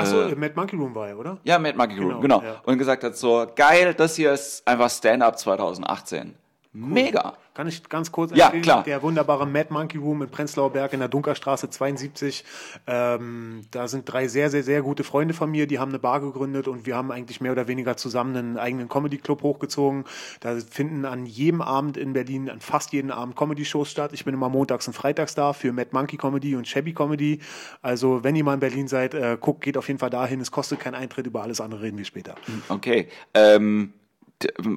Achso, 0.00 0.22
äh, 0.22 0.34
Mad 0.34 0.52
Monkey 0.56 0.76
Room 0.76 0.94
war 0.94 1.08
er, 1.08 1.18
oder? 1.18 1.38
Ja, 1.44 1.58
Mad 1.58 1.76
Monkey 1.76 1.98
Room, 1.98 2.20
genau. 2.20 2.40
genau. 2.40 2.42
Ja. 2.42 2.60
Und 2.64 2.78
gesagt 2.78 3.04
hat 3.04 3.16
so, 3.16 3.46
geil, 3.54 3.94
das 3.94 4.16
hier 4.16 4.32
ist 4.32 4.66
einfach 4.66 4.90
Stand-Up 4.90 5.38
2018. 5.38 6.34
Mega. 6.80 7.36
Kann 7.54 7.66
ich 7.66 7.88
ganz 7.88 8.12
kurz 8.12 8.30
Ja, 8.36 8.50
klar. 8.50 8.84
Der 8.84 9.02
wunderbare 9.02 9.44
Mad 9.44 9.72
Monkey 9.72 9.98
Room 9.98 10.22
in 10.22 10.28
Prenzlauer 10.28 10.70
Berg 10.70 10.92
in 10.92 11.00
der 11.00 11.08
Dunkerstraße 11.08 11.68
72. 11.68 12.44
Ähm, 12.86 13.66
da 13.72 13.88
sind 13.88 14.04
drei 14.04 14.28
sehr, 14.28 14.48
sehr, 14.48 14.62
sehr 14.62 14.82
gute 14.82 15.02
Freunde 15.02 15.34
von 15.34 15.50
mir, 15.50 15.66
die 15.66 15.80
haben 15.80 15.88
eine 15.90 15.98
Bar 15.98 16.20
gegründet 16.20 16.68
und 16.68 16.86
wir 16.86 16.94
haben 16.94 17.10
eigentlich 17.10 17.40
mehr 17.40 17.50
oder 17.50 17.66
weniger 17.66 17.96
zusammen 17.96 18.36
einen 18.36 18.58
eigenen 18.58 18.88
Comedy-Club 18.88 19.42
hochgezogen. 19.42 20.04
Da 20.38 20.56
finden 20.70 21.04
an 21.04 21.26
jedem 21.26 21.60
Abend 21.60 21.96
in 21.96 22.12
Berlin, 22.12 22.48
an 22.48 22.60
fast 22.60 22.92
jeden 22.92 23.10
Abend 23.10 23.34
Comedy-Shows 23.34 23.90
statt. 23.90 24.12
Ich 24.12 24.24
bin 24.24 24.34
immer 24.34 24.48
montags 24.48 24.86
und 24.86 24.94
freitags 24.94 25.34
da 25.34 25.52
für 25.52 25.72
Mad 25.72 25.90
Monkey 25.90 26.16
Comedy 26.16 26.54
und 26.54 26.68
Shabby 26.68 26.94
Comedy. 26.94 27.40
Also, 27.82 28.22
wenn 28.22 28.36
ihr 28.36 28.44
mal 28.44 28.54
in 28.54 28.60
Berlin 28.60 28.86
seid, 28.86 29.14
äh, 29.14 29.36
guckt, 29.40 29.62
geht 29.62 29.76
auf 29.76 29.88
jeden 29.88 29.98
Fall 29.98 30.10
dahin. 30.10 30.40
Es 30.40 30.52
kostet 30.52 30.78
keinen 30.78 30.94
Eintritt, 30.94 31.26
über 31.26 31.42
alles 31.42 31.60
andere 31.60 31.82
reden 31.82 31.98
wir 31.98 32.04
später. 32.04 32.36
Okay. 32.68 33.08
Ähm, 33.34 33.94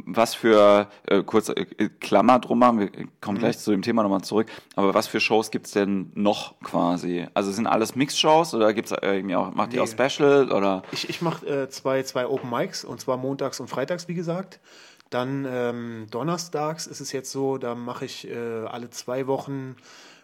was 0.05 0.33
für, 0.33 0.87
äh, 1.07 1.23
kurz 1.23 1.49
äh, 1.49 1.65
Klammer 1.99 2.39
drum 2.39 2.59
machen, 2.59 2.79
wir 2.79 2.89
kommen 3.19 3.37
gleich 3.37 3.59
zu 3.59 3.71
dem 3.71 3.81
Thema 3.81 4.03
nochmal 4.03 4.21
zurück, 4.21 4.47
aber 4.75 4.93
was 4.93 5.07
für 5.07 5.19
Shows 5.19 5.51
gibt's 5.51 5.71
denn 5.71 6.11
noch 6.15 6.59
quasi? 6.61 7.27
Also 7.33 7.51
sind 7.51 7.67
alles 7.67 7.95
Mix-Shows 7.95 8.53
oder 8.53 8.73
gibt's 8.73 8.91
äh, 8.91 9.15
irgendwie 9.15 9.35
auch, 9.35 9.53
macht 9.53 9.73
ihr 9.73 9.83
auch 9.83 9.87
Special 9.87 10.51
oder? 10.51 10.83
Ich, 10.91 11.09
ich 11.09 11.21
mache 11.21 11.45
äh, 11.45 11.69
zwei, 11.69 12.03
zwei 12.03 12.27
Open 12.27 12.49
Mics 12.49 12.83
und 12.83 12.99
zwar 12.99 13.17
montags 13.17 13.59
und 13.59 13.67
freitags, 13.67 14.07
wie 14.07 14.15
gesagt. 14.15 14.59
Dann 15.11 15.45
ähm, 15.49 16.07
donnerstags 16.09 16.87
ist 16.87 17.01
es 17.01 17.11
jetzt 17.11 17.31
so, 17.31 17.57
da 17.57 17.75
mache 17.75 18.05
ich 18.05 18.29
äh, 18.29 18.65
alle 18.65 18.89
zwei 18.89 19.27
Wochen 19.27 19.75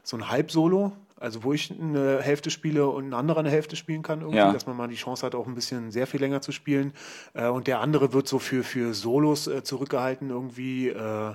so 0.02 0.15
ein 0.15 0.30
Halbsolo, 0.30 0.93
also 1.20 1.44
wo 1.44 1.54
ich 1.54 1.72
eine 1.72 2.22
Hälfte 2.22 2.50
spiele 2.50 2.88
und 2.88 3.10
ein 3.10 3.14
anderer 3.14 3.40
eine 3.40 3.50
Hälfte 3.50 3.76
spielen 3.76 4.04
kann, 4.04 4.22
irgendwie, 4.22 4.38
Ja. 4.38 4.52
dass 4.54 4.68
man 4.68 4.78
mal 4.78 4.88
die 4.88 4.96
Chance 4.96 5.26
hat, 5.26 5.36
auch 5.36 5.48
ein 5.48 5.56
bisschen 5.56 5.92
sehr 5.92 6.08
viel 6.08 6.20
länger 6.20 6.42
zu 6.42 6.52
spielen. 6.52 6.94
Äh, 7.34 7.48
und 7.48 7.68
der 7.68 7.80
andere 7.80 8.14
wird 8.14 8.28
so 8.28 8.40
für, 8.40 8.64
für 8.64 8.94
Solos 8.94 9.48
äh, 9.48 9.64
zurückgehalten, 9.64 10.30
irgendwie. 10.30 10.90
Äh, 10.90 11.34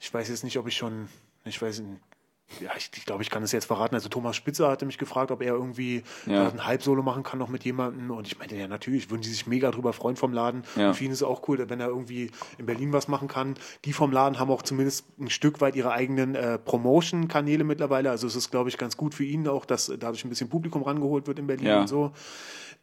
ich 0.00 0.12
weiß 0.12 0.28
jetzt 0.28 0.44
nicht, 0.44 0.58
ob 0.58 0.66
ich 0.68 0.76
schon, 0.76 1.08
ich 1.44 1.60
weiß 1.60 1.80
nicht, 1.80 2.00
ja, 2.60 2.70
ich, 2.76 2.90
ich 2.96 3.04
glaube, 3.04 3.22
ich 3.22 3.30
kann 3.30 3.42
es 3.42 3.52
jetzt 3.52 3.66
verraten. 3.66 3.94
Also 3.94 4.08
Thomas 4.08 4.34
Spitzer 4.36 4.68
hatte 4.68 4.86
mich 4.86 4.96
gefragt, 4.98 5.30
ob 5.30 5.42
er 5.42 5.52
irgendwie 5.54 6.02
Ja. 6.26 6.48
ein 6.48 6.64
Halbsolo 6.64 7.02
machen 7.02 7.22
kann 7.22 7.38
noch 7.38 7.48
mit 7.48 7.64
jemandem. 7.64 8.10
Und 8.10 8.26
ich 8.26 8.38
meinte, 8.38 8.56
ja, 8.56 8.66
natürlich, 8.68 9.10
würden 9.10 9.20
die 9.22 9.28
sich 9.28 9.46
mega 9.46 9.70
drüber 9.70 9.92
freuen 9.92 10.16
vom 10.16 10.32
Laden. 10.32 10.62
Ja. 10.76 10.88
Und 10.88 10.94
für 10.94 11.04
ihn 11.04 11.10
ist 11.10 11.18
es 11.18 11.22
auch 11.22 11.46
cool, 11.48 11.62
wenn 11.68 11.80
er 11.80 11.88
irgendwie 11.88 12.30
in 12.56 12.66
Berlin 12.66 12.92
was 12.92 13.06
machen 13.06 13.28
kann. 13.28 13.54
Die 13.84 13.92
vom 13.92 14.12
Laden 14.12 14.38
haben 14.38 14.50
auch 14.50 14.62
zumindest 14.62 15.04
ein 15.20 15.30
Stück 15.30 15.60
weit 15.60 15.76
ihre 15.76 15.92
eigenen 15.92 16.34
äh, 16.34 16.58
Promotion-Kanäle 16.58 17.64
mittlerweile. 17.64 18.10
Also 18.10 18.26
es 18.26 18.34
ist, 18.34 18.50
glaube 18.50 18.70
ich, 18.70 18.78
ganz 18.78 18.96
gut 18.96 19.14
für 19.14 19.24
ihn 19.24 19.46
auch, 19.46 19.64
dass 19.66 19.92
dadurch 19.98 20.24
ein 20.24 20.30
bisschen 20.30 20.48
Publikum 20.48 20.82
rangeholt 20.82 21.26
wird 21.26 21.38
in 21.38 21.46
Berlin 21.46 21.66
Ja. 21.66 21.80
und 21.82 21.86
so. 21.88 22.12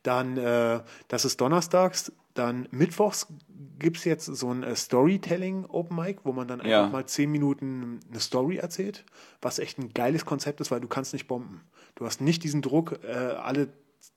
Dann, 0.03 0.37
äh, 0.37 0.81
das 1.07 1.25
ist 1.25 1.41
donnerstags. 1.41 2.11
Dann 2.35 2.67
mittwochs 2.71 3.27
gibt 3.79 3.97
es 3.97 4.03
jetzt 4.05 4.25
so 4.25 4.51
ein 4.53 4.61
äh, 4.63 4.75
Storytelling 4.75 5.65
Open 5.65 5.95
Mic, 5.97 6.19
wo 6.23 6.31
man 6.33 6.47
dann 6.47 6.59
einfach 6.61 6.69
Ja. 6.71 6.87
mal 6.87 7.05
zehn 7.07 7.31
Minuten 7.31 7.99
eine 8.09 8.19
Story 8.19 8.57
erzählt, 8.57 9.03
was 9.41 9.57
echt 9.59 9.79
ein 9.79 9.93
geiles 9.93 10.25
Konzept 10.25 10.61
ist, 10.61 10.69
weil 10.69 10.79
du 10.81 10.87
kannst 10.87 11.13
nicht 11.13 11.27
bomben. 11.27 11.61
Du 11.95 12.05
hast 12.05 12.21
nicht 12.21 12.43
diesen 12.43 12.61
Druck, 12.61 12.99
äh, 13.03 13.11
alle 13.13 13.69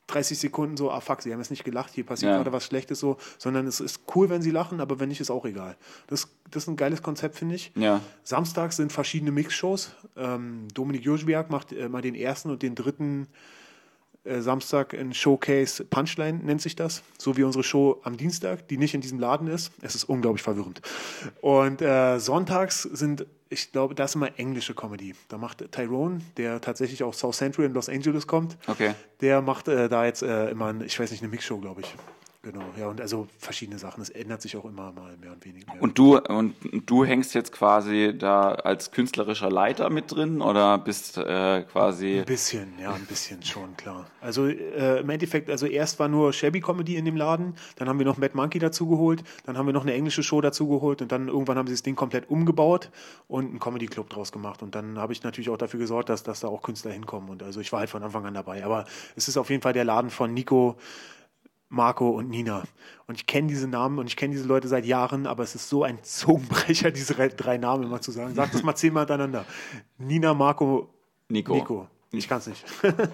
30 0.09 0.39
Sekunden 0.39 0.77
so, 0.77 0.91
ah 0.91 1.01
fuck, 1.01 1.23
sie 1.23 1.33
haben 1.33 1.41
jetzt 1.41 1.51
nicht 1.51 1.65
gelacht, 1.65 1.93
hier 1.95 2.05
passiert 2.05 2.31
Ja. 2.31 2.37
gerade 2.39 2.53
was 2.53 2.65
Schlechtes 2.65 2.99
so, 2.99 3.19
sondern 3.37 3.67
es 3.67 3.79
ist 3.81 4.01
cool, 4.15 4.31
wenn 4.31 4.43
sie 4.43 4.51
lachen, 4.51 4.81
aber 4.81 4.99
wenn 5.01 5.11
nicht, 5.11 5.21
ist 5.21 5.31
auch 5.31 5.45
egal. 5.45 5.77
Das, 6.07 6.29
das 6.51 6.63
ist 6.65 6.69
ein 6.69 6.77
geiles 6.77 7.03
Konzept, 7.03 7.37
finde 7.37 7.55
ich. 7.57 7.73
Ja. 7.77 8.01
Samstags 8.25 8.77
sind 8.77 8.91
verschiedene 8.93 9.33
Mixshows. 9.33 9.93
Ähm, 10.17 10.67
Dominik 10.75 11.05
Jožviak 11.05 11.51
macht 11.51 11.73
äh, 11.73 11.89
mal 11.89 12.01
den 12.03 12.15
ersten 12.15 12.51
und 12.51 12.63
den 12.63 12.75
dritten 12.75 13.29
Samstag 14.41 14.95
ein 14.95 15.13
Showcase 15.15 15.85
Punchline, 15.85 16.39
nennt 16.45 16.61
sich 16.63 16.77
das. 16.77 17.03
So 17.19 17.37
wie 17.37 17.43
unsere 17.45 17.65
Show 17.65 18.01
am 18.05 18.17
Dienstag, 18.17 18.69
die 18.69 18.77
nicht 18.79 18.95
in 18.95 19.01
diesem 19.01 19.19
Laden 19.19 19.49
ist. 19.49 19.73
Es 19.83 19.95
ist 19.95 20.05
unglaublich 20.05 20.43
verwirrend. 20.43 20.81
Und 21.41 21.83
äh, 21.83 22.19
sonntags 22.19 22.83
sind, 22.83 23.27
ich 23.49 23.73
glaube, 23.73 23.95
das 23.95 24.11
ist 24.13 24.15
immer 24.17 24.39
englische 24.39 24.75
Comedy. 24.75 25.15
Da 25.29 25.39
macht 25.39 25.65
Tyrone, 25.73 26.21
der 26.37 26.61
tatsächlich 26.61 27.03
aus 27.03 27.19
South 27.19 27.37
Central 27.37 27.67
in 27.67 27.73
Los 27.75 27.89
Angeles 27.89 28.27
kommt, 28.27 28.57
Okay. 28.67 28.95
der 29.21 29.41
macht 29.43 29.69
äh, 29.69 29.89
da 29.89 30.05
jetzt 30.05 30.23
äh, 30.23 30.51
immer, 30.51 30.67
ein, 30.67 30.83
ich 30.83 30.99
weiß 31.01 31.11
nicht, 31.11 31.23
eine 31.23 31.31
Mixshow, 31.31 31.59
glaube 31.59 31.81
ich. 31.81 31.95
Genau, 32.43 32.63
ja, 32.79 32.87
und 32.87 33.01
also 33.01 33.27
verschiedene 33.37 33.81
Sachen. 33.81 34.01
Es 34.01 34.11
ändert 34.11 34.43
sich 34.43 34.57
auch 34.57 34.65
immer 34.65 34.93
mal 34.93 35.17
mehr 35.17 35.33
und 35.33 35.45
weniger. 35.45 35.73
Und 35.81 35.99
du, 35.99 36.19
und 36.19 36.55
du 36.87 37.05
hängst 37.05 37.35
jetzt 37.35 37.51
quasi 37.51 38.15
da 38.17 38.53
als 38.53 38.93
künstlerischer 38.93 39.51
Leiter 39.51 39.91
mit 39.91 40.15
drin 40.15 40.41
oder 40.41 40.79
bist 40.79 41.19
äh, 41.19 41.63
quasi. 41.63 42.21
Ein 42.21 42.27
bisschen, 42.27 42.79
ja, 42.81 42.93
ein 42.93 43.07
bisschen 43.07 43.43
schon, 43.43 43.77
klar. 43.77 44.07
Also 44.21 44.47
äh, 44.47 45.01
im 45.01 45.11
Endeffekt, 45.11 45.51
also 45.51 45.67
erst 45.67 45.99
war 45.99 46.07
nur 46.07 46.33
Shabby 46.33 46.61
Comedy 46.61 46.95
in 46.95 47.05
dem 47.07 47.17
Laden, 47.17 47.57
dann 47.75 47.89
haben 47.89 47.99
wir 47.99 48.07
noch 48.07 48.19
Mad 48.19 48.37
Monkey 48.37 48.61
dazugeholt, 48.61 49.25
dann 49.45 49.59
haben 49.59 49.67
wir 49.67 49.73
noch 49.73 49.83
eine 49.83 49.95
englische 49.95 50.23
Show 50.23 50.41
dazugeholt 50.41 51.03
und 51.03 51.11
dann 51.11 51.27
irgendwann 51.27 51.59
haben 51.59 51.67
sie 51.67 51.75
das 51.75 51.83
Ding 51.83 51.97
komplett 51.97 52.31
umgebaut 52.31 52.91
und 53.27 53.47
einen 53.47 53.59
Comedy 53.59 53.87
Club 53.87 54.11
draus 54.11 54.31
gemacht. 54.31 54.63
Und 54.63 54.77
dann 54.77 54.97
habe 54.97 55.13
ich 55.13 55.25
natürlich 55.25 55.51
auch 55.51 55.59
dafür 55.59 55.81
gesorgt, 55.81 56.09
dass, 56.09 56.23
dass 56.23 56.39
da 56.39 56.47
auch 56.47 56.63
Künstler 56.63 56.93
hinkommen. 56.93 57.31
Und 57.31 57.43
also 57.43 57.61
ich 57.61 57.73
war 57.73 57.81
halt 57.81 57.91
von 57.91 58.05
Anfang 58.05 58.25
an 58.27 58.35
dabei. 58.35 58.65
Aber 58.65 58.85
es 59.17 59.27
ist 59.27 59.37
auf 59.37 59.51
jeden 59.51 59.63
Fall 59.63 59.73
der 59.73 59.85
Laden 59.85 60.11
von 60.11 60.33
Nico, 60.33 60.77
Marco 61.69 62.11
und 62.11 62.29
Nina. 62.31 62.63
Und 63.07 63.17
ich 63.17 63.27
kenne 63.27 63.49
diese 63.49 63.69
Namen 63.69 63.99
und 63.99 64.07
ich 64.07 64.17
kenne 64.17 64.33
diese 64.35 64.47
Leute 64.47 64.69
seit 64.69 64.85
Jahren, 64.87 65.27
aber 65.27 65.43
es 65.43 65.55
ist 65.55 65.69
so 65.69 65.83
ein 65.85 66.03
Zungenbrecher, 66.03 66.91
diese 66.93 67.15
drei- 67.15 67.59
Namen 67.59 67.85
immer 67.85 68.01
zu 68.01 68.11
sagen. 68.11 68.35
Sag 68.35 68.53
das 68.53 68.63
mal 68.63 68.75
zehnmal 68.75 69.03
hintereinander. 69.03 69.45
Nina, 69.99 70.35
Marco, 70.35 70.89
Nico. 71.29 71.55
Nico. 71.55 71.89
Ich 72.11 72.27
kann 72.27 72.39
es 72.39 72.47
nicht. 72.47 72.65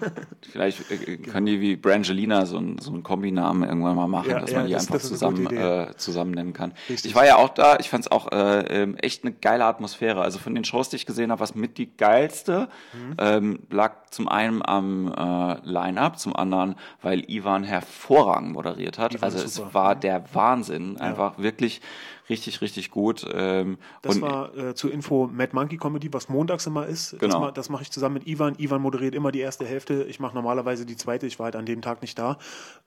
Vielleicht 0.51 0.89
äh, 0.89 1.17
können 1.17 1.45
die 1.47 1.59
wie 1.59 1.75
Brangelina 1.75 2.45
so 2.45 2.57
ein, 2.57 2.77
so 2.79 2.93
einen 2.93 3.03
Kombinamen 3.03 3.67
irgendwann 3.67 3.95
mal 3.97 4.07
machen, 4.07 4.29
Ja, 4.29 4.39
dass 4.39 4.51
ja, 4.51 4.59
man 4.59 4.67
die 4.67 4.73
das- 4.73 4.83
einfach 4.83 4.93
das 4.95 5.07
zusammen, 5.09 5.47
äh, 5.47 5.87
zusammen 5.97 6.31
nennen 6.31 6.53
kann. 6.53 6.71
Richtig. 6.89 7.11
Ich 7.11 7.15
war 7.15 7.25
ja 7.25 7.35
auch 7.35 7.49
da, 7.49 7.77
ich 7.79 7.89
fand 7.89 8.05
es 8.05 8.11
auch 8.11 8.31
äh, 8.31 8.59
ähm, 8.83 8.95
echt 8.97 9.25
eine 9.25 9.33
geile 9.33 9.65
Atmosphäre. 9.65 10.21
Also 10.21 10.39
von 10.39 10.55
den 10.55 10.63
Shows, 10.63 10.87
die 10.89 10.95
ich 10.95 11.05
gesehen 11.05 11.29
habe, 11.31 11.41
was 11.41 11.55
mit 11.55 11.77
die 11.77 11.95
geilste, 11.97 12.69
Mhm. 12.93 13.15
ähm, 13.17 13.59
lag 13.69 13.95
zum 14.11 14.29
einen 14.29 14.65
am 14.65 15.11
äh, 15.11 15.57
Line-Up, 15.69 16.17
zum 16.17 16.33
anderen, 16.33 16.75
weil 17.01 17.29
Ivan 17.29 17.63
hervorragend 17.65 18.53
moderiert 18.53 18.97
hat. 18.97 19.13
Ivan 19.13 19.23
also 19.25 19.39
ist 19.39 19.43
es 19.45 19.55
super. 19.55 19.73
war 19.73 19.95
der 19.95 20.23
Wahnsinn, 20.33 20.97
einfach 21.01 21.37
wirklich 21.37 21.81
richtig, 22.29 22.61
richtig 22.61 22.91
gut. 22.91 23.25
Ähm, 23.33 23.77
Das 24.01 24.19
war 24.21 24.55
äh, 24.57 24.73
zur 24.75 24.91
Info 24.91 25.29
Mad 25.31 25.51
Monkey 25.53 25.77
Comedy, 25.77 26.11
was 26.13 26.29
montags 26.29 26.65
immer 26.67 26.85
ist. 26.85 27.13
Das, 27.13 27.19
Genau. 27.19 27.39
ma- 27.39 27.51
das 27.51 27.69
mache 27.69 27.83
ich 27.83 27.91
zusammen 27.91 28.15
mit 28.15 28.27
Ivan. 28.27 28.55
Ivan 28.57 28.81
moderiert 28.81 29.15
immer 29.15 29.31
die 29.31 29.39
erste 29.39 29.65
Hälfte. 29.65 30.03
Ich 30.09 30.19
mache 30.19 30.33
normalerweise 30.35 30.85
die 30.85 30.95
zweite. 30.97 31.27
Ich 31.27 31.39
war 31.39 31.45
halt 31.45 31.55
an 31.55 31.65
dem 31.65 31.81
Tag 31.81 32.01
nicht 32.01 32.17
da. 32.17 32.37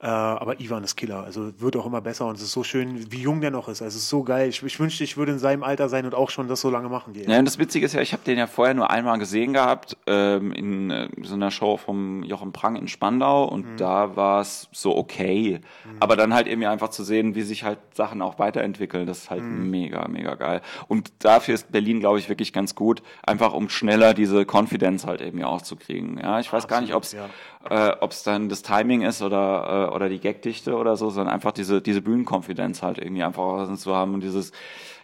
Äh, 0.01 0.07
aber 0.07 0.59
Ivan 0.59 0.83
ist 0.83 0.95
Killer. 0.95 1.23
Also 1.23 1.51
wird 1.59 1.75
auch 1.77 1.85
immer 1.85 2.01
besser 2.01 2.25
und 2.27 2.35
es 2.35 2.41
ist 2.43 2.51
so 2.51 2.63
schön, 2.63 3.11
wie 3.11 3.21
jung 3.21 3.41
der 3.41 3.51
noch 3.51 3.67
ist. 3.69 3.81
Also 3.81 3.97
es 3.97 4.03
ist 4.03 4.09
so 4.09 4.23
geil. 4.23 4.49
Ich, 4.49 4.61
ich 4.63 4.79
wünschte, 4.79 5.03
ich 5.03 5.17
würde 5.17 5.31
in 5.33 5.39
seinem 5.39 5.63
Alter 5.63 5.89
sein 5.89 6.05
und 6.05 6.15
auch 6.15 6.29
schon 6.29 6.47
das 6.47 6.61
so 6.61 6.69
lange 6.69 6.89
machen 6.89 7.15
wie 7.15 7.23
er. 7.23 7.29
Ja, 7.29 7.39
und 7.39 7.45
das 7.45 7.57
Witzige 7.59 7.85
ist 7.85 7.93
ja, 7.93 8.01
ich 8.01 8.13
habe 8.13 8.23
den 8.25 8.37
ja 8.37 8.47
vorher 8.47 8.73
nur 8.73 8.89
einmal 8.89 9.17
gesehen 9.19 9.53
gehabt, 9.53 9.97
ähm, 10.07 10.51
in 10.51 10.89
äh, 10.91 11.09
so 11.23 11.35
einer 11.35 11.51
Show 11.51 11.77
vom 11.77 12.23
Jochen 12.23 12.51
Prang 12.51 12.75
in 12.75 12.87
Spandau 12.87 13.45
und 13.45 13.65
da 13.77 14.15
war 14.15 14.41
es 14.41 14.67
so 14.71 14.95
okay. 14.97 15.61
Aber 15.99 16.15
dann 16.15 16.33
halt 16.33 16.47
irgendwie 16.47 16.67
einfach 16.67 16.89
zu 16.89 17.03
sehen, 17.03 17.35
wie 17.35 17.41
sich 17.41 17.63
halt 17.63 17.79
Sachen 17.93 18.21
auch 18.21 18.39
weiterentwickeln, 18.39 19.05
das 19.07 19.28
ist 19.37 19.43
halt 19.43 19.43
mega, 19.43 20.07
mega 20.07 20.35
geil. 20.35 20.61
Und 20.87 21.11
dafür 21.19 21.55
ist 21.55 21.71
Berlin, 21.71 21.99
glaube 21.99 22.19
ich, 22.19 22.29
wirklich 22.29 22.53
ganz 22.53 22.75
gut, 22.75 23.01
einfach 23.25 23.53
um 23.53 23.69
schneller 23.69 24.13
diese 24.13 24.45
Confidence 24.45 25.05
halt 25.05 25.21
irgendwie 25.21 25.45
auch 25.45 25.61
zu 25.61 25.75
kriegen. 25.75 26.19
Ja, 26.21 26.39
ich 26.39 26.51
weiß 26.51 26.67
gar 26.67 26.81
nicht, 26.81 26.93
ob 26.93 27.03
es 27.03 27.15
Absolut, 27.15 27.31
äh, 27.69 27.95
ob's 27.99 28.23
dann 28.23 28.49
das 28.49 28.61
Timing 28.61 29.01
ist 29.01 29.21
oder, 29.21 29.89
äh, 29.89 29.95
oder 29.95 30.09
die 30.09 30.19
Gagdichte 30.19 30.75
oder 30.75 30.95
so, 30.95 31.09
sondern 31.09 31.33
einfach 31.33 31.51
diese, 31.51 31.81
diese 31.81 32.01
Bühnenkonfidenz 32.01 32.81
halt 32.81 32.97
irgendwie 32.97 33.23
einfach 33.23 33.73
zu 33.75 33.95
haben 33.95 34.13
und 34.13 34.21
dieses, 34.21 34.51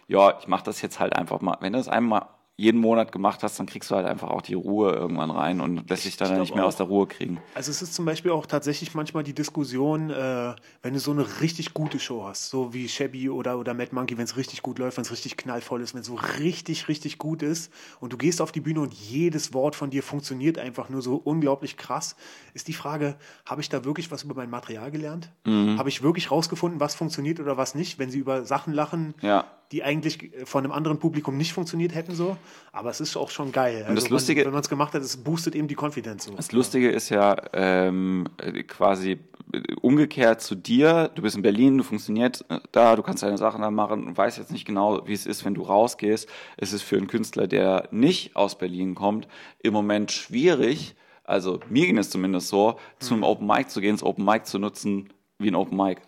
ja, 0.08 0.38
ich 0.38 0.48
mache 0.48 0.64
das 0.64 0.82
jetzt 0.82 1.00
halt 1.00 1.14
einfach 1.16 1.40
mal. 1.40 1.56
Wenn 1.60 1.72
du 1.72 1.78
das 1.78 1.88
einmal 1.88 2.26
jeden 2.58 2.80
Monat 2.80 3.12
gemacht 3.12 3.42
hast, 3.42 3.58
dann 3.58 3.66
kriegst 3.66 3.90
du 3.90 3.96
halt 3.96 4.06
einfach 4.06 4.30
auch 4.30 4.40
die 4.40 4.54
Ruhe 4.54 4.92
irgendwann 4.92 5.30
rein 5.30 5.60
und 5.60 5.90
lässt 5.90 6.06
dich 6.06 6.16
dann 6.16 6.28
glaub 6.28 6.40
nicht 6.40 6.54
mehr 6.54 6.64
auch. 6.64 6.68
aus 6.68 6.76
der 6.76 6.86
Ruhe 6.86 7.06
kriegen. 7.06 7.38
Also 7.54 7.70
es 7.70 7.82
ist 7.82 7.92
zum 7.94 8.06
Beispiel 8.06 8.30
auch 8.30 8.46
tatsächlich 8.46 8.94
manchmal 8.94 9.24
die 9.24 9.34
Diskussion, 9.34 10.08
äh, 10.08 10.54
wenn 10.80 10.94
du 10.94 10.98
so 10.98 11.10
eine 11.10 11.26
richtig 11.42 11.74
gute 11.74 11.98
Show 11.98 12.24
hast, 12.24 12.48
so 12.48 12.72
wie 12.72 12.88
Shabby 12.88 13.28
oder, 13.28 13.58
oder 13.58 13.74
Mad 13.74 13.94
Monkey, 13.94 14.16
wenn 14.16 14.24
es 14.24 14.38
richtig 14.38 14.62
gut 14.62 14.78
läuft, 14.78 14.96
wenn 14.96 15.04
es 15.04 15.12
richtig 15.12 15.36
knallvoll 15.36 15.82
ist, 15.82 15.92
wenn 15.92 16.00
es 16.00 16.06
so 16.06 16.14
richtig, 16.14 16.88
richtig 16.88 17.18
gut 17.18 17.42
ist 17.42 17.70
und 18.00 18.14
du 18.14 18.16
gehst 18.16 18.40
auf 18.40 18.52
die 18.52 18.60
Bühne 18.60 18.80
und 18.80 18.94
jedes 18.94 19.52
Wort 19.52 19.76
von 19.76 19.90
dir 19.90 20.02
funktioniert 20.02 20.56
einfach 20.58 20.88
nur 20.88 21.02
so 21.02 21.16
unglaublich 21.16 21.76
krass, 21.76 22.16
ist 22.54 22.68
die 22.68 22.72
Frage, 22.72 23.16
habe 23.44 23.60
ich 23.60 23.68
da 23.68 23.84
wirklich 23.84 24.10
was 24.10 24.22
über 24.22 24.34
mein 24.34 24.48
Material 24.48 24.90
gelernt? 24.90 25.30
Mhm. 25.44 25.78
Habe 25.78 25.90
ich 25.90 26.02
wirklich 26.02 26.30
rausgefunden, 26.30 26.80
was 26.80 26.94
funktioniert 26.94 27.38
oder 27.38 27.58
was 27.58 27.74
nicht, 27.74 27.98
wenn 27.98 28.10
sie 28.10 28.18
über 28.18 28.46
Sachen 28.46 28.72
lachen, 28.72 29.12
Ja. 29.20 29.44
Die 29.72 29.82
eigentlich 29.82 30.30
von 30.44 30.64
einem 30.64 30.72
anderen 30.72 30.98
Publikum 30.98 31.36
nicht 31.36 31.52
funktioniert 31.52 31.94
hätten 31.94 32.14
so? 32.14 32.36
Aber 32.72 32.90
es 32.90 33.00
ist 33.00 33.16
auch 33.16 33.30
schon 33.30 33.52
geil. 33.52 33.82
Also 33.82 33.94
das 33.94 34.08
Lustige- 34.10 34.40
man, 34.40 34.46
wenn 34.46 34.52
man 34.54 34.62
es 34.62 34.68
gemacht 34.68 34.94
hat, 34.94 35.02
es 35.02 35.16
boostet 35.16 35.54
eben 35.54 35.68
die 35.68 35.76
Confidence 35.76 36.24
so. 36.24 36.34
Das 36.34 36.52
Lustige 36.52 36.90
ist 36.90 37.08
ja 37.08 37.36
ähm, 37.52 38.28
äh, 38.38 38.62
quasi 38.62 39.18
äh, 39.52 39.60
umgekehrt 39.80 40.40
zu 40.40 40.54
dir. 40.54 41.10
Du 41.14 41.22
bist 41.22 41.36
in 41.36 41.42
Berlin, 41.42 41.78
du 41.78 41.84
funktionierst 41.84 42.44
äh, 42.48 42.60
da, 42.72 42.96
du 42.96 43.02
kannst 43.02 43.22
deine 43.22 43.38
Sachen 43.38 43.62
da 43.62 43.70
machen 43.70 44.06
und 44.06 44.16
weißt 44.16 44.38
jetzt 44.38 44.52
nicht 44.52 44.66
genau, 44.66 45.06
wie 45.06 45.12
es 45.14 45.26
ist, 45.26 45.44
wenn 45.44 45.54
du 45.54 45.62
rausgehst. 45.62 46.28
Es 46.56 46.72
ist 46.72 46.82
für 46.82 46.96
einen 46.96 47.06
Künstler, 47.08 47.46
der 47.46 47.88
nicht 47.90 48.36
aus 48.36 48.58
Berlin 48.58 48.94
kommt, 48.94 49.26
im 49.62 49.72
Moment 49.72 50.12
schwierig. 50.12 50.94
Also 51.24 51.58
mir 51.68 51.86
ging 51.86 51.98
es 51.98 52.10
zumindest 52.10 52.48
so, 52.48 52.78
zum 53.00 53.24
Open 53.24 53.48
Mic 53.48 53.68
zu 53.68 53.80
gehen, 53.80 53.96
das 53.96 54.04
Open 54.04 54.24
Mic 54.24 54.44
zu 54.44 54.60
nutzen 54.60 55.12
wie 55.38 55.48
ein 55.48 55.56
Open 55.56 55.76
Mic. 55.76 56.00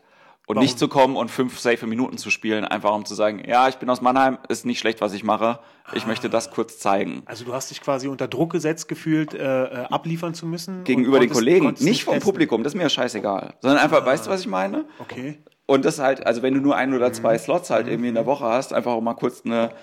Und 0.48 0.56
Warum? 0.56 0.64
nicht 0.64 0.78
zu 0.78 0.88
kommen 0.88 1.14
und 1.14 1.30
fünf 1.30 1.60
safe 1.60 1.86
Minuten 1.86 2.16
zu 2.16 2.30
spielen, 2.30 2.64
einfach 2.64 2.94
um 2.94 3.04
zu 3.04 3.14
sagen, 3.14 3.42
ja, 3.46 3.68
ich 3.68 3.74
bin 3.74 3.90
aus 3.90 4.00
Mannheim, 4.00 4.38
ist 4.48 4.64
nicht 4.64 4.78
schlecht, 4.78 5.02
was 5.02 5.12
ich 5.12 5.22
mache. 5.22 5.58
Ich 5.92 6.04
ah. 6.04 6.06
möchte 6.06 6.30
das 6.30 6.50
kurz 6.50 6.78
zeigen. 6.78 7.22
Also 7.26 7.44
du 7.44 7.52
hast 7.52 7.70
dich 7.70 7.82
quasi 7.82 8.08
unter 8.08 8.28
Druck 8.28 8.52
gesetzt 8.52 8.88
gefühlt, 8.88 9.34
äh, 9.34 9.64
äh 9.64 9.84
abliefern 9.90 10.32
zu 10.32 10.46
müssen? 10.46 10.84
Gegenüber 10.84 11.20
den 11.20 11.28
Kollegen, 11.28 11.74
nicht 11.80 12.04
vom 12.04 12.14
testen. 12.14 12.32
Publikum, 12.32 12.62
das 12.62 12.72
ist 12.72 12.78
mir 12.78 12.88
scheißegal. 12.88 13.56
Sondern 13.60 13.78
einfach, 13.78 14.00
ah. 14.00 14.06
weißt 14.06 14.24
du, 14.24 14.30
was 14.30 14.40
ich 14.40 14.46
meine? 14.46 14.86
Okay. 15.00 15.36
Und 15.66 15.84
das 15.84 15.98
halt, 15.98 16.26
also 16.26 16.40
wenn 16.40 16.54
du 16.54 16.60
nur 16.60 16.76
ein 16.76 16.94
oder 16.94 17.12
zwei 17.12 17.34
mhm. 17.34 17.40
Slots 17.40 17.68
halt 17.68 17.86
irgendwie 17.86 18.08
in 18.08 18.14
der 18.14 18.24
Woche 18.24 18.46
hast, 18.46 18.72
einfach 18.72 18.92
auch 18.92 19.02
mal 19.02 19.12
kurz 19.12 19.42
eine, 19.44 19.74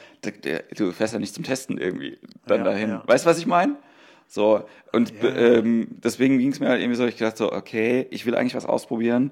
du 0.76 0.92
fährst 0.94 1.14
ja 1.14 1.20
nicht 1.20 1.36
zum 1.36 1.44
Testen 1.44 1.78
irgendwie 1.78 2.18
dann 2.48 2.62
ja, 2.62 2.64
dahin. 2.64 2.90
Ja. 2.90 3.04
Weißt 3.06 3.24
du, 3.24 3.30
was 3.30 3.38
ich 3.38 3.46
meine? 3.46 3.76
So, 4.28 4.64
und 4.92 5.14
ja. 5.22 5.30
ähm, 5.30 5.90
deswegen 6.04 6.40
ging 6.40 6.52
es 6.52 6.60
mir 6.60 6.70
halt 6.70 6.82
irgendwie 6.82 6.98
so, 6.98 7.06
ich 7.06 7.18
dachte 7.18 7.38
so, 7.38 7.54
okay, 7.54 8.08
ich 8.10 8.26
will 8.26 8.34
eigentlich 8.34 8.56
was 8.56 8.66
ausprobieren 8.66 9.30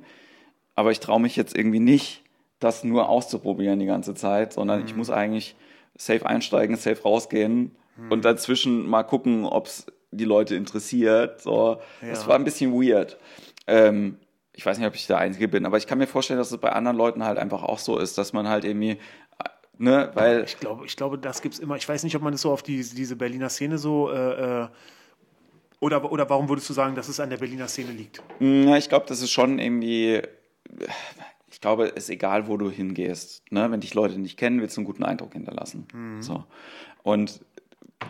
aber 0.76 0.92
ich 0.92 1.00
traue 1.00 1.20
mich 1.20 1.36
jetzt 1.36 1.56
irgendwie 1.56 1.80
nicht, 1.80 2.24
das 2.60 2.84
nur 2.84 3.10
auszuprobieren 3.10 3.80
die 3.80 3.86
ganze 3.86 4.16
Zeit, 4.16 4.54
sondern 4.54 4.82
mhm. 4.82 4.86
ich 4.86 4.96
muss 4.96 5.10
eigentlich 5.10 5.56
safe 5.96 6.26
einsteigen, 6.26 6.76
safe 6.76 7.02
rausgehen 7.04 7.76
mhm. 7.98 8.12
und 8.12 8.26
dazwischen 8.26 8.88
mal 8.88 9.04
gucken, 9.04 9.46
ob 9.46 9.68
es 9.68 9.86
die 10.12 10.26
Leute 10.26 10.56
interessiert. 10.56 11.42
So, 11.42 11.78
ja. 12.02 12.10
das 12.10 12.28
war 12.28 12.36
ein 12.36 12.44
bisschen 12.44 12.74
weird. 12.74 13.18
Ähm, 13.68 14.18
ich 14.54 14.66
weiß 14.66 14.78
nicht, 14.78 14.88
ob 14.88 14.96
ich 14.96 15.08
der 15.08 15.18
Einzige 15.18 15.48
bin, 15.48 15.66
aber 15.66 15.78
ich 15.78 15.88
kann 15.88 15.98
mir 15.98 16.08
vorstellen, 16.08 16.38
dass 16.38 16.52
es 16.52 16.58
bei 16.60 16.72
anderen 16.72 16.96
Leuten 16.96 17.24
halt 17.24 17.40
einfach 17.40 17.64
auch 17.64 17.80
so 17.80 17.98
ist, 17.98 18.18
dass 18.18 18.34
man 18.34 18.48
halt 18.48 18.66
irgendwie 18.66 18.98
Ne, 19.80 20.12
weil 20.14 20.44
ich 20.44 20.60
glaube, 20.60 20.86
ich 20.86 20.96
glaube, 20.96 21.18
das 21.18 21.42
gibt's 21.42 21.58
immer. 21.58 21.76
Ich 21.76 21.90
weiß 21.90 22.04
nicht, 22.04 22.16
ob 22.16 22.22
man 22.22 22.32
das 22.32 22.42
so 22.42 22.52
auf 22.52 22.62
die, 22.62 22.78
diese 22.78 23.16
Berliner 23.16 23.50
Szene 23.50 23.80
so 23.80 24.12
äh, 24.12 24.62
äh 24.64 24.68
oder, 25.80 26.10
oder 26.12 26.30
warum 26.30 26.48
würdest 26.48 26.70
du 26.70 26.74
sagen, 26.74 26.96
dass 26.96 27.10
es 27.10 27.20
an 27.20 27.30
der 27.30 27.38
Berliner 27.38 27.68
Szene 27.68 27.92
liegt? 27.92 28.22
Ja, 28.40 28.78
ich 28.78 28.88
glaube, 28.88 29.06
das 29.10 29.22
ist 29.22 29.32
schon 29.32 29.60
irgendwie 29.60 30.22
ich 31.52 31.62
glaube, 31.62 31.88
es 31.96 32.06
ist 32.06 32.10
egal, 32.10 32.48
wo 32.48 32.58
du 32.58 32.70
hingehst. 32.70 33.44
Ne? 33.52 33.70
Wenn 33.72 33.80
dich 33.80 33.94
Leute 33.94 34.20
nicht 34.20 34.38
kennen, 34.38 34.60
willst 34.62 34.76
du 34.76 34.82
einen 34.82 34.86
guten 34.86 35.04
Eindruck 35.04 35.34
hinterlassen. 35.34 35.88
Mhm. 35.94 36.22
So. 36.22 36.44
Und 37.04 37.42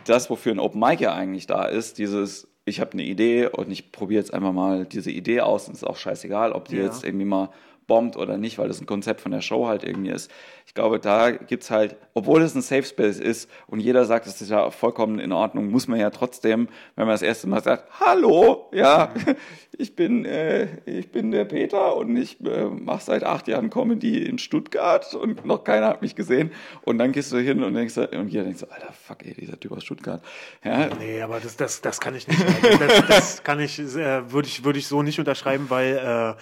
das, 0.06 0.30
wofür 0.30 0.54
ein 0.54 0.60
Open 0.60 0.80
Mic 0.80 1.02
ja 1.02 1.14
eigentlich 1.14 1.46
da 1.46 1.66
ist, 1.66 1.98
dieses, 1.98 2.48
ich 2.66 2.80
habe 2.80 2.94
eine 2.94 3.04
Idee 3.04 3.48
und 3.48 3.72
ich 3.72 3.92
probiere 3.92 4.22
jetzt 4.22 4.34
einfach 4.34 4.54
mal 4.54 4.86
diese 4.86 5.12
Idee 5.12 5.42
aus 5.42 5.68
und 5.68 5.74
es 5.74 5.82
ist 5.82 5.88
auch 5.88 5.98
scheißegal, 5.98 6.52
ob 6.52 6.68
die 6.68 6.78
ja. 6.78 6.84
jetzt 6.84 7.04
irgendwie 7.04 7.26
mal 7.26 7.50
bombt 7.88 8.18
oder 8.18 8.38
nicht, 8.38 8.58
weil 8.58 8.68
das 8.68 8.82
ein 8.82 8.86
Konzept 8.86 9.22
von 9.22 9.32
der 9.32 9.42
Show 9.42 9.68
halt 9.68 9.84
irgendwie 9.84 10.12
ist. 10.12 10.32
Ich 10.66 10.74
glaube, 10.74 11.00
da 11.00 11.32
gibt 11.32 11.64
es 11.64 11.72
halt, 11.72 11.98
obwohl 12.14 12.42
es 12.42 12.56
ein 12.56 12.62
Safe 12.62 12.84
Space 12.84 13.20
ist 13.20 13.50
und 13.68 13.80
jeder 13.80 14.06
sagt, 14.06 14.26
das 14.26 14.42
ist 14.42 14.50
ja 14.50 14.72
vollkommen 14.72 15.20
in 15.20 15.32
Ordnung, 15.32 15.70
muss 15.70 15.88
man 15.88 16.00
ja 16.00 16.10
trotzdem, 16.10 16.70
wenn 16.96 17.06
man 17.06 17.14
das 17.14 17.22
erste 17.22 17.48
Mal 17.48 17.62
sagt, 17.62 18.00
hallo, 18.00 18.70
ja, 18.72 19.14
ich 19.78 19.96
bin, 19.96 20.26
äh, 20.26 20.68
ich 20.86 21.12
bin 21.12 21.32
der 21.32 21.46
Peter 21.46 21.96
und 21.96 22.16
ich 22.16 22.40
äh, 22.42 22.66
mache 22.66 23.04
seit 23.04 23.24
acht 23.24 23.48
Jahren 23.48 23.70
Comedy 23.70 24.24
in 24.24 24.38
Stuttgart 24.38 25.14
und 25.14 25.46
noch 25.46 25.64
keiner 25.64 25.88
hat 25.88 26.02
mich 26.02 26.16
gesehen. 26.16 26.52
Und 26.84 26.98
dann 26.98 27.12
gehst 27.12 27.32
du 27.32 27.38
hin 27.38 27.64
und 27.64 27.74
denkst, 27.74 27.98
und 27.98 28.30
jeder 28.30 28.46
denkt 28.46 28.60
so, 28.60 28.68
Alter, 28.70 28.94
fuck, 28.94 29.26
ey, 29.26 29.34
dieser 29.34 29.60
Typ 29.60 29.74
aus 29.74 29.84
Stuttgart. 29.84 30.24
Ja. 30.64 30.90
Nee, 31.00 31.22
aber 31.22 31.40
das, 31.40 31.58
das, 31.58 31.82
das 31.82 32.00
kann 32.00 32.16
ich 32.16 32.28
nicht. 32.28 32.44
Also 32.64 32.78
das, 32.78 33.08
das 33.08 33.44
kann 33.44 33.60
ich, 33.60 33.80
äh, 33.80 34.32
würde 34.32 34.48
ich, 34.48 34.64
würde 34.64 34.80
ich 34.80 34.88
so 34.88 35.02
nicht 35.04 35.20
unterschreiben, 35.20 35.70
weil 35.70 35.98
äh, 36.38 36.42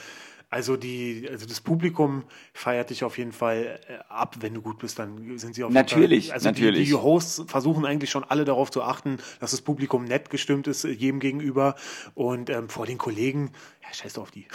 also 0.52 0.76
die, 0.76 1.28
also 1.32 1.46
das 1.46 1.62
Publikum 1.62 2.24
feiert 2.54 2.90
dich 2.90 3.06
auf 3.06 3.18
jeden 3.18 3.32
Fall 3.32 3.80
äh, 3.88 3.94
ab, 4.10 4.36
wenn 4.42 4.54
du 4.54 4.62
gut 4.62 4.80
bist, 4.80 5.00
dann 5.00 5.38
sind 5.38 5.56
sie 5.56 5.64
auf 5.64 5.72
natürlich, 5.72 6.26
jeden 6.26 6.28
Fall. 6.28 6.34
Also 6.34 6.50
natürlich. 6.50 6.80
Die, 6.80 6.86
die 6.88 6.94
Hosts 6.94 7.44
versuchen 7.48 7.86
eigentlich 7.86 8.10
schon 8.10 8.26
alle 8.26 8.44
darauf 8.44 8.70
zu 8.70 8.84
achten, 8.84 9.18
dass 9.40 9.52
das 9.52 9.62
Publikum 9.62 10.04
nett 10.04 10.30
gestimmt 10.30 10.68
ist 10.68 10.84
äh, 10.84 10.90
jedem 10.90 11.22
gegenüber 11.22 11.76
und 12.16 12.50
ähm, 12.50 12.68
vor 12.68 12.86
den 12.86 12.98
Kollegen, 12.98 13.52
ja, 13.82 13.94
scheiß 13.94 14.18
auf 14.18 14.32
die. 14.32 14.46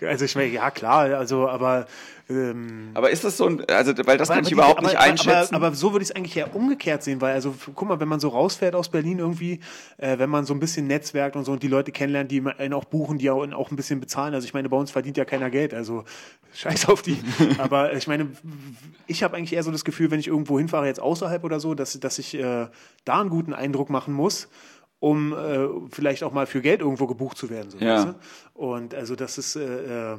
also 0.06 0.24
ich 0.24 0.34
meine, 0.34 0.48
ja 0.48 0.70
klar, 0.70 1.14
also 1.14 1.48
aber 1.48 1.86
ähm, 2.32 2.90
aber 2.94 3.10
ist 3.10 3.24
das 3.24 3.36
so 3.36 3.46
ein, 3.46 3.64
also 3.68 3.92
weil 4.06 4.16
das 4.18 4.30
aber, 4.30 4.36
kann 4.36 4.46
ich 4.46 4.52
überhaupt 4.52 4.80
die, 4.80 4.86
nicht 4.86 4.96
aber, 4.96 5.04
einschätzen. 5.04 5.54
Aber, 5.54 5.66
aber 5.66 5.76
so 5.76 5.92
würde 5.92 6.02
ich 6.02 6.10
es 6.10 6.16
eigentlich 6.16 6.36
eher 6.36 6.54
umgekehrt 6.54 7.02
sehen, 7.02 7.20
weil 7.20 7.34
also 7.34 7.54
guck 7.74 7.88
mal, 7.88 8.00
wenn 8.00 8.08
man 8.08 8.20
so 8.20 8.28
rausfährt 8.28 8.74
aus 8.74 8.88
Berlin 8.88 9.18
irgendwie, 9.18 9.60
äh, 9.98 10.18
wenn 10.18 10.30
man 10.30 10.44
so 10.44 10.54
ein 10.54 10.60
bisschen 10.60 10.86
netzwerkt 10.86 11.36
und 11.36 11.44
so 11.44 11.52
und 11.52 11.62
die 11.62 11.68
Leute 11.68 11.92
kennenlernt, 11.92 12.30
die 12.30 12.42
einen 12.58 12.74
auch 12.74 12.84
buchen, 12.84 13.18
die 13.18 13.30
auch, 13.30 13.46
auch 13.52 13.70
ein 13.70 13.76
bisschen 13.76 14.00
bezahlen. 14.00 14.34
Also 14.34 14.46
ich 14.46 14.54
meine, 14.54 14.68
bei 14.68 14.76
uns 14.76 14.90
verdient 14.90 15.16
ja 15.16 15.24
keiner 15.24 15.50
Geld, 15.50 15.74
also 15.74 16.04
scheiß 16.54 16.88
auf 16.88 17.02
die. 17.02 17.18
aber 17.58 17.94
ich 17.94 18.06
meine, 18.06 18.28
ich 19.06 19.22
habe 19.22 19.36
eigentlich 19.36 19.52
eher 19.52 19.62
so 19.62 19.70
das 19.70 19.84
Gefühl, 19.84 20.10
wenn 20.10 20.20
ich 20.20 20.28
irgendwo 20.28 20.58
hinfahre, 20.58 20.86
jetzt 20.86 21.00
außerhalb 21.00 21.42
oder 21.44 21.60
so, 21.60 21.74
dass, 21.74 21.98
dass 21.98 22.18
ich 22.18 22.34
äh, 22.34 22.68
da 23.04 23.20
einen 23.20 23.30
guten 23.30 23.52
Eindruck 23.52 23.90
machen 23.90 24.14
muss 24.14 24.48
um 25.02 25.32
äh, 25.32 25.68
vielleicht 25.90 26.22
auch 26.22 26.32
mal 26.32 26.46
für 26.46 26.60
Geld 26.60 26.80
irgendwo 26.80 27.08
gebucht 27.08 27.36
zu 27.36 27.50
werden. 27.50 27.70
So, 27.70 27.78
ja. 27.78 27.96
Weißt 27.96 28.06
du? 28.06 28.14
Und 28.54 28.94
also 28.94 29.16
das 29.16 29.36
ist, 29.36 29.56
äh, 29.56 30.12
äh 30.12 30.18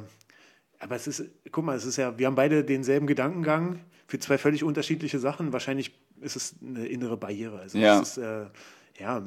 aber 0.78 0.96
es 0.96 1.06
ist, 1.06 1.24
guck 1.50 1.64
mal, 1.64 1.74
es 1.74 1.86
ist 1.86 1.96
ja, 1.96 2.18
wir 2.18 2.26
haben 2.26 2.34
beide 2.34 2.62
denselben 2.62 3.06
Gedankengang 3.06 3.80
für 4.06 4.18
zwei 4.18 4.36
völlig 4.36 4.62
unterschiedliche 4.62 5.18
Sachen. 5.18 5.54
Wahrscheinlich 5.54 5.98
ist 6.20 6.36
es 6.36 6.56
eine 6.60 6.86
innere 6.86 7.16
Barriere. 7.16 7.60
Also 7.60 7.78
ja. 7.78 7.98
es 7.98 8.10
ist, 8.10 8.18
äh, 8.18 8.44
ja, 9.00 9.22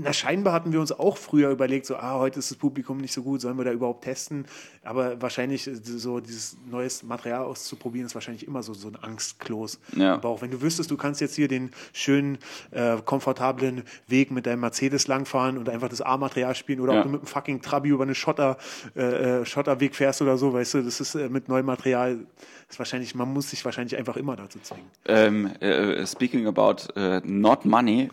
der 0.00 0.12
Scheinbar 0.12 0.52
hatten 0.54 0.72
wir 0.72 0.80
uns 0.80 0.92
auch 0.92 1.16
früher 1.16 1.50
überlegt, 1.50 1.86
so, 1.86 1.96
ah, 1.96 2.18
heute 2.18 2.38
ist 2.38 2.50
das 2.50 2.58
Publikum 2.58 2.98
nicht 2.98 3.12
so 3.12 3.22
gut, 3.22 3.40
sollen 3.40 3.58
wir 3.58 3.64
da 3.64 3.72
überhaupt 3.72 4.04
testen? 4.04 4.46
Aber 4.82 5.20
wahrscheinlich 5.20 5.66
äh, 5.66 5.74
so 5.74 6.20
dieses 6.20 6.56
neues 6.68 7.02
Material 7.02 7.44
auszuprobieren, 7.44 8.06
ist 8.06 8.14
wahrscheinlich 8.14 8.46
immer 8.46 8.62
so, 8.62 8.74
so 8.74 8.88
ein 8.88 8.96
Angstklos 8.96 9.78
ja. 9.94 10.14
im 10.14 10.20
Bauch. 10.20 10.40
Wenn 10.40 10.50
du 10.50 10.62
wüsstest, 10.62 10.90
du 10.90 10.96
kannst 10.96 11.20
jetzt 11.20 11.36
hier 11.36 11.48
den 11.48 11.70
schönen, 11.92 12.38
äh, 12.70 12.96
komfortablen 13.04 13.82
Weg 14.06 14.30
mit 14.30 14.46
deinem 14.46 14.60
Mercedes 14.60 15.06
langfahren 15.06 15.58
und 15.58 15.68
einfach 15.68 15.88
das 15.88 16.00
A-Material 16.00 16.54
spielen 16.54 16.80
oder 16.80 16.94
ja. 16.94 16.98
ob 17.00 17.04
du 17.04 17.10
mit 17.10 17.20
einem 17.20 17.26
fucking 17.26 17.60
Trabi 17.60 17.90
über 17.90 18.04
eine 18.04 18.14
Schotter, 18.14 18.56
äh, 18.96 19.40
äh, 19.40 19.44
Schotterweg 19.44 19.94
fährst 19.94 20.22
oder 20.22 20.38
so, 20.38 20.52
weißt 20.52 20.74
du, 20.74 20.82
das 20.82 21.00
ist 21.00 21.14
äh, 21.14 21.28
mit 21.28 21.48
neuem 21.48 21.66
Material 21.66 22.26
ist 22.72 22.78
wahrscheinlich, 22.78 23.14
man 23.14 23.30
muss 23.32 23.50
sich 23.50 23.64
wahrscheinlich 23.64 23.96
einfach 23.98 24.16
immer 24.16 24.34
dazu 24.34 24.58
zwingen. 24.60 24.90
Ähm, 25.04 25.46
äh, 25.60 26.06
speaking 26.06 26.46
about 26.46 26.88
uh, 26.96 27.20
not 27.22 27.66
money, 27.66 28.08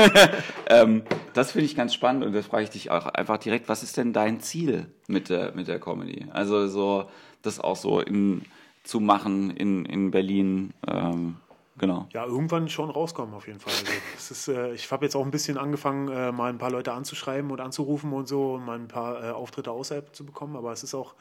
ähm, 0.68 1.02
das 1.34 1.50
finde 1.52 1.66
ich 1.66 1.74
ganz 1.74 1.94
spannend 1.94 2.24
und 2.24 2.32
das 2.32 2.46
frage 2.46 2.64
ich 2.64 2.70
dich 2.70 2.90
auch 2.92 3.06
einfach 3.06 3.38
direkt, 3.38 3.68
was 3.68 3.82
ist 3.82 3.96
denn 3.96 4.12
dein 4.12 4.40
Ziel 4.40 4.86
mit 5.08 5.28
der, 5.28 5.52
mit 5.54 5.66
der 5.66 5.80
Comedy? 5.80 6.26
Also 6.30 6.68
so, 6.68 7.08
das 7.42 7.58
auch 7.58 7.74
so 7.74 8.00
in, 8.00 8.42
zu 8.84 9.00
machen 9.00 9.50
in, 9.50 9.84
in 9.84 10.12
Berlin, 10.12 10.74
ähm, 10.86 11.36
genau. 11.76 12.06
Ja, 12.12 12.24
irgendwann 12.24 12.68
schon 12.68 12.90
rauskommen 12.90 13.34
auf 13.34 13.48
jeden 13.48 13.58
Fall. 13.58 13.72
Also, 13.72 14.32
ist, 14.32 14.46
äh, 14.46 14.74
ich 14.74 14.90
habe 14.92 15.06
jetzt 15.06 15.16
auch 15.16 15.24
ein 15.24 15.32
bisschen 15.32 15.58
angefangen, 15.58 16.06
äh, 16.06 16.30
mal 16.30 16.50
ein 16.50 16.58
paar 16.58 16.70
Leute 16.70 16.92
anzuschreiben 16.92 17.50
und 17.50 17.60
anzurufen 17.60 18.12
und 18.12 18.28
so, 18.28 18.54
und 18.54 18.64
mal 18.64 18.78
ein 18.78 18.86
paar 18.86 19.24
äh, 19.24 19.30
Auftritte 19.30 19.72
außerhalb 19.72 20.14
zu 20.14 20.24
bekommen, 20.24 20.54
aber 20.54 20.70
es 20.70 20.84
ist 20.84 20.94
auch 20.94 21.14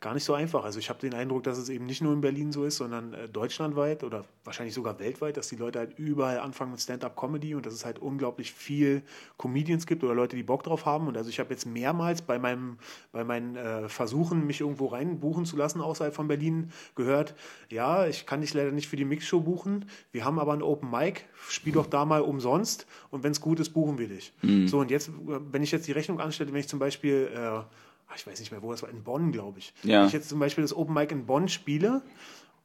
gar 0.00 0.14
nicht 0.14 0.24
so 0.24 0.34
einfach. 0.34 0.64
Also 0.64 0.78
ich 0.78 0.88
habe 0.90 1.00
den 1.00 1.14
Eindruck, 1.14 1.42
dass 1.42 1.58
es 1.58 1.68
eben 1.68 1.86
nicht 1.86 2.02
nur 2.02 2.12
in 2.12 2.20
Berlin 2.20 2.52
so 2.52 2.64
ist, 2.64 2.76
sondern 2.76 3.14
äh, 3.14 3.28
deutschlandweit 3.28 4.04
oder 4.04 4.24
wahrscheinlich 4.44 4.74
sogar 4.74 4.98
weltweit, 4.98 5.36
dass 5.36 5.48
die 5.48 5.56
Leute 5.56 5.80
halt 5.80 5.98
überall 5.98 6.38
anfangen 6.38 6.70
mit 6.72 6.80
Stand-up-Comedy 6.80 7.54
und 7.54 7.66
dass 7.66 7.74
es 7.74 7.84
halt 7.84 7.98
unglaublich 7.98 8.52
viel 8.52 9.02
Comedians 9.38 9.86
gibt 9.86 10.04
oder 10.04 10.14
Leute, 10.14 10.36
die 10.36 10.42
Bock 10.42 10.62
drauf 10.62 10.86
haben. 10.86 11.08
Und 11.08 11.16
also 11.16 11.30
ich 11.30 11.40
habe 11.40 11.50
jetzt 11.50 11.66
mehrmals 11.66 12.22
bei 12.22 12.38
meinem, 12.38 12.78
bei 13.12 13.24
meinen 13.24 13.56
äh, 13.56 13.88
Versuchen, 13.88 14.46
mich 14.46 14.60
irgendwo 14.60 14.86
reinbuchen 14.86 15.44
zu 15.44 15.56
lassen 15.56 15.80
außerhalb 15.80 16.14
von 16.14 16.28
Berlin, 16.28 16.70
gehört, 16.94 17.34
ja, 17.68 18.06
ich 18.06 18.26
kann 18.26 18.40
dich 18.40 18.54
leider 18.54 18.70
nicht 18.70 18.88
für 18.88 18.96
die 18.96 19.04
Mixshow 19.04 19.40
buchen. 19.40 19.86
Wir 20.12 20.24
haben 20.24 20.38
aber 20.38 20.52
ein 20.52 20.62
Open 20.62 20.90
Mic, 20.90 21.22
spiel 21.48 21.72
doch 21.72 21.86
da 21.86 22.04
mal 22.04 22.22
umsonst 22.22 22.86
und 23.10 23.24
wenn 23.24 23.32
es 23.32 23.40
gut 23.40 23.60
ist, 23.60 23.70
buchen 23.70 23.98
wir 23.98 24.08
dich. 24.08 24.32
Mhm. 24.42 24.68
So 24.68 24.78
und 24.78 24.90
jetzt, 24.90 25.10
wenn 25.16 25.62
ich 25.62 25.72
jetzt 25.72 25.88
die 25.88 25.92
Rechnung 25.92 26.20
anstelle, 26.20 26.52
wenn 26.52 26.60
ich 26.60 26.68
zum 26.68 26.78
Beispiel 26.78 27.30
äh, 27.34 27.60
ich 28.16 28.26
weiß 28.26 28.38
nicht 28.40 28.50
mehr, 28.50 28.62
wo 28.62 28.70
das 28.70 28.82
war, 28.82 28.90
in 28.90 29.02
Bonn, 29.02 29.32
glaube 29.32 29.58
ich. 29.58 29.74
Ja. 29.82 30.00
Wenn 30.00 30.06
ich 30.08 30.12
jetzt 30.12 30.28
zum 30.28 30.38
Beispiel 30.38 30.62
das 30.62 30.74
Open 30.74 30.94
Mic 30.94 31.12
in 31.12 31.26
Bonn 31.26 31.48
spiele 31.48 32.02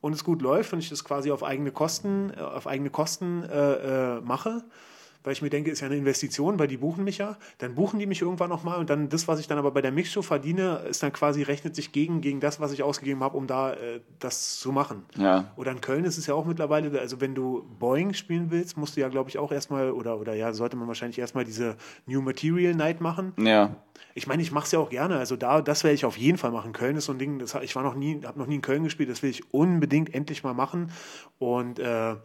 und 0.01 0.13
es 0.13 0.23
gut 0.23 0.41
läuft 0.41 0.73
und 0.73 0.79
ich 0.79 0.89
das 0.89 1.03
quasi 1.03 1.31
auf 1.31 1.43
eigene 1.43 1.71
Kosten, 1.71 2.31
äh, 2.35 2.41
auf 2.41 2.67
eigene 2.67 2.89
Kosten 2.89 3.43
äh, 3.43 4.17
äh, 4.17 4.21
mache, 4.21 4.63
weil 5.23 5.33
ich 5.33 5.41
mir 5.41 5.49
denke, 5.49 5.71
ist 5.71 5.79
ja 5.79 5.87
eine 5.87 5.95
Investition, 5.95 6.59
weil 6.59 6.67
die 6.67 6.77
buchen 6.77 7.03
mich 7.03 7.17
ja. 7.17 7.37
Dann 7.57 7.75
buchen 7.75 7.99
die 7.99 8.05
mich 8.05 8.21
irgendwann 8.21 8.49
nochmal 8.49 8.79
und 8.79 8.89
dann 8.89 9.09
das, 9.09 9.27
was 9.27 9.39
ich 9.39 9.47
dann 9.47 9.57
aber 9.57 9.71
bei 9.71 9.81
der 9.81 9.91
Mixshow 9.91 10.21
verdiene, 10.21 10.81
ist 10.89 11.03
dann 11.03 11.13
quasi, 11.13 11.43
rechnet 11.43 11.75
sich 11.75 11.91
gegen, 11.91 12.21
gegen 12.21 12.39
das, 12.39 12.59
was 12.59 12.71
ich 12.71 12.83
ausgegeben 12.83 13.23
habe, 13.23 13.37
um 13.37 13.47
da 13.47 13.73
äh, 13.73 14.01
das 14.19 14.59
zu 14.59 14.71
machen. 14.71 15.03
Ja. 15.17 15.51
Oder 15.55 15.71
in 15.71 15.81
Köln 15.81 16.05
ist 16.05 16.17
es 16.17 16.27
ja 16.27 16.33
auch 16.33 16.45
mittlerweile, 16.45 16.99
also 16.99 17.21
wenn 17.21 17.35
du 17.35 17.65
Boeing 17.79 18.13
spielen 18.13 18.51
willst, 18.51 18.77
musst 18.77 18.97
du 18.97 19.01
ja, 19.01 19.09
glaube 19.09 19.29
ich, 19.29 19.37
auch 19.37 19.51
erstmal, 19.51 19.91
oder, 19.91 20.19
oder 20.19 20.33
ja, 20.33 20.53
sollte 20.53 20.75
man 20.75 20.87
wahrscheinlich 20.87 21.19
erstmal 21.19 21.45
diese 21.45 21.77
New 22.05 22.21
Material 22.21 22.73
Night 22.75 23.01
machen. 23.01 23.33
Ja. 23.37 23.75
Ich 24.15 24.27
meine, 24.27 24.41
ich 24.41 24.51
mache 24.51 24.65
es 24.65 24.71
ja 24.71 24.79
auch 24.79 24.89
gerne. 24.89 25.17
Also 25.17 25.35
da, 25.35 25.61
das 25.61 25.83
werde 25.83 25.95
ich 25.95 26.05
auf 26.05 26.17
jeden 26.17 26.37
Fall 26.37 26.51
machen. 26.51 26.73
Köln 26.73 26.97
ist 26.97 27.05
so 27.05 27.13
ein 27.13 27.19
Ding, 27.19 27.39
das, 27.39 27.55
ich 27.61 27.75
war 27.75 27.83
noch 27.83 27.95
nie, 27.95 28.21
habe 28.23 28.37
noch 28.37 28.47
nie 28.47 28.55
in 28.55 28.61
Köln 28.61 28.83
gespielt, 28.83 29.09
das 29.09 29.23
will 29.23 29.29
ich 29.29 29.53
unbedingt 29.53 30.13
endlich 30.13 30.43
mal 30.43 30.53
machen. 30.53 30.91
Und 31.39 31.79
äh, 31.79 32.15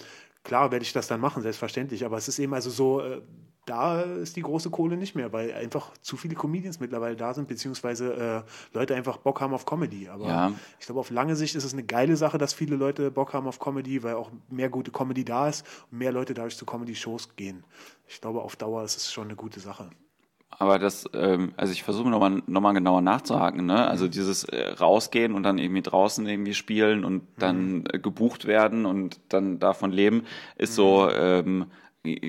klar 0.49 0.73
werde 0.73 0.83
ich 0.83 0.95
das 0.95 1.07
dann 1.07 1.21
machen, 1.21 1.43
selbstverständlich. 1.43 2.05
Aber 2.07 2.17
es 2.17 2.27
ist 2.27 2.39
eben 2.39 2.55
also 2.55 2.71
so, 2.71 3.01
äh, 3.03 3.21
da 3.67 4.01
ist 4.01 4.35
die 4.35 4.41
große 4.41 4.71
Kohle 4.71 4.97
nicht 4.97 5.15
mehr, 5.15 5.31
weil 5.31 5.53
einfach 5.53 5.93
zu 6.01 6.17
viele 6.17 6.35
Comedians 6.35 6.81
mittlerweile 6.81 7.17
da 7.17 7.35
sind, 7.35 7.49
beziehungsweise 7.49 8.15
äh, 8.15 8.77
Leute 8.77 8.95
einfach 8.95 9.19
Bock 9.19 9.43
haben 9.43 9.53
auf 9.53 9.67
Comedy. 9.67 10.09
Aber 10.09 10.27
ja. 10.27 10.53
ich 10.81 10.87
glaube, 10.87 11.01
auf 11.01 11.11
lange 11.11 11.37
Sicht 11.37 11.55
ist 11.55 11.65
es 11.65 11.75
eine 11.75 11.85
geile 11.85 12.17
Sache, 12.17 12.39
dass 12.39 12.55
viele 12.55 12.77
Leute 12.77 13.11
Bock 13.11 13.35
haben 13.35 13.47
auf 13.47 13.59
Comedy, 13.59 14.03
weil 14.03 14.15
auch 14.15 14.31
mehr 14.49 14.71
gute 14.71 14.91
Comedy 14.91 15.23
da 15.23 15.51
ist 15.51 15.67
und 15.93 15.99
mehr 15.99 16.13
Leute 16.13 16.33
dadurch 16.33 16.57
zu 16.57 16.65
Comedy-Shows 16.65 17.37
gehen. 17.37 17.63
Ich 18.07 18.23
glaube, 18.23 18.41
auf 18.41 18.57
Dauer 18.57 18.85
ist 18.85 18.97
es 18.97 19.13
schon 19.13 19.25
eine 19.25 19.37
gute 19.37 19.61
Sache. 19.61 19.91
Aber 20.51 20.79
das, 20.79 21.09
ähm, 21.15 21.53
also 21.57 21.73
ich 21.73 21.83
versuche 21.85 22.09
nochmal 22.09 22.43
noch 22.47 22.61
mal 22.61 22.73
genauer 22.73 23.01
nachzuhaken, 23.01 23.67
ne? 23.67 23.87
Also 23.87 24.07
mhm. 24.07 24.11
dieses 24.11 24.45
äh, 24.45 24.71
rausgehen 24.71 25.35
und 25.35 25.43
dann 25.45 25.59
irgendwie 25.59 25.83
draußen 25.83 26.27
irgendwie 26.27 26.55
spielen 26.55 27.05
und 27.05 27.23
dann 27.39 27.79
mhm. 27.79 27.85
äh, 27.93 27.99
gebucht 27.99 28.47
werden 28.47 28.87
und 28.87 29.21
dann 29.29 29.61
davon 29.61 29.93
leben, 29.93 30.25
ist 30.57 30.73
mhm. 30.73 30.75
so 30.75 31.11
ähm, 31.11 31.67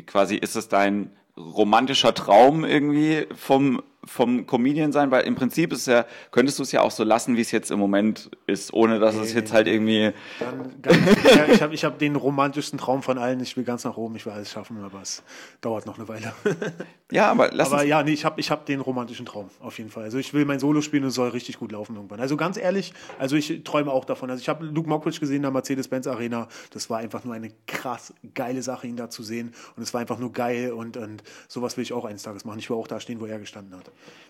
quasi, 0.06 0.36
ist 0.36 0.56
es 0.56 0.68
dein 0.68 1.12
romantischer 1.38 2.14
Traum 2.14 2.66
irgendwie 2.66 3.26
vom 3.34 3.82
vom 4.06 4.46
Comedian 4.48 4.92
sein, 4.92 5.12
weil 5.12 5.26
im 5.26 5.36
Prinzip 5.36 5.74
ist 5.74 5.88
ja, 5.88 6.06
könntest 6.32 6.60
du 6.60 6.64
es 6.64 6.72
ja 6.72 6.82
auch 6.82 6.92
so 6.92 7.04
lassen, 7.04 7.36
wie 7.36 7.42
es 7.42 7.52
jetzt 7.52 7.70
im 7.70 7.80
Moment 7.80 8.32
ist, 8.48 8.74
ohne 8.74 9.00
dass 9.00 9.16
nee, 9.16 9.22
es 9.22 9.34
jetzt 9.34 9.52
halt 9.52 9.68
irgendwie. 9.68 10.12
Dann, 10.40 10.82
ganz, 10.82 10.98
ja, 11.36 11.46
ich 11.48 11.62
habe 11.62 11.74
ich 11.74 11.84
hab 11.84 12.00
den 12.00 12.16
romantischsten 12.16 12.80
Traum 12.80 13.04
von 13.04 13.18
allen, 13.18 13.40
ich 13.42 13.58
will 13.58 13.64
ganz 13.64 13.84
nach 13.84 13.98
oben, 13.98 14.16
ich 14.16 14.26
will 14.26 14.34
alles 14.34 14.52
schaffen, 14.52 14.84
aber 14.84 15.02
es 15.02 15.24
dauert 15.62 15.86
noch 15.86 15.98
eine 15.98 16.08
Weile. 16.08 16.34
ja, 17.12 17.30
aber 17.30 17.50
lass 17.52 17.72
Aber 17.72 17.84
ja, 17.84 18.02
nee, 18.04 18.14
ich 18.14 18.26
habe 18.26 18.40
ich 18.40 18.52
hab 18.52 18.66
den 18.66 18.80
romantischen 18.80 19.26
Traum, 19.26 19.50
auf 19.60 19.78
jeden 19.78 19.90
Fall. 19.90 20.04
Also 20.04 20.18
ich 20.18 20.34
will 20.34 20.46
mein 20.46 20.60
Solo 20.60 20.82
spielen 20.82 21.04
und 21.04 21.10
es 21.10 21.16
soll 21.16 21.30
richtig 21.30 21.60
gut 21.60 21.72
laufen 21.72 21.96
irgendwann. 21.96 22.20
Also 22.20 22.38
ganz 22.38 22.58
ehrlich, 22.58 22.94
also 23.18 23.36
ich 23.36 23.64
träume 23.64 23.92
auch 23.92 24.06
davon. 24.06 24.30
Also 24.30 24.42
ich 24.42 24.50
habe 24.50 24.66
Luke 24.66 24.88
Mockridge 24.88 25.20
gesehen 25.20 25.38
in 25.38 25.42
der 25.44 25.52
Mercedes-Benz 25.52 26.08
Arena. 26.08 26.48
Das 26.72 26.90
war 26.90 27.00
einfach 27.00 27.24
nur 27.26 27.34
eine 27.34 27.52
krass 27.68 28.14
geile 28.34 28.62
Sache, 28.62 28.88
ihn 28.88 28.96
da 28.96 29.10
zu 29.10 29.24
sehen. 29.24 29.54
Und 29.76 29.84
es 29.84 29.94
war 29.94 30.02
einfach 30.02 30.20
nur 30.20 30.32
geil 30.32 30.72
und, 30.72 30.98
und 30.98 31.24
sowas 31.48 31.78
will 31.78 31.84
ich 31.84 31.94
auch 31.94 32.06
eines 32.06 32.24
Tages 32.24 32.46
machen. 32.46 32.60
Ich 32.60 32.70
will 32.70 32.78
auch 32.78 32.88
da 32.88 33.00
stehen, 33.00 33.20
wo 33.20 33.26
er 33.26 33.40
gestanden 33.40 33.78
hat. 33.78 33.89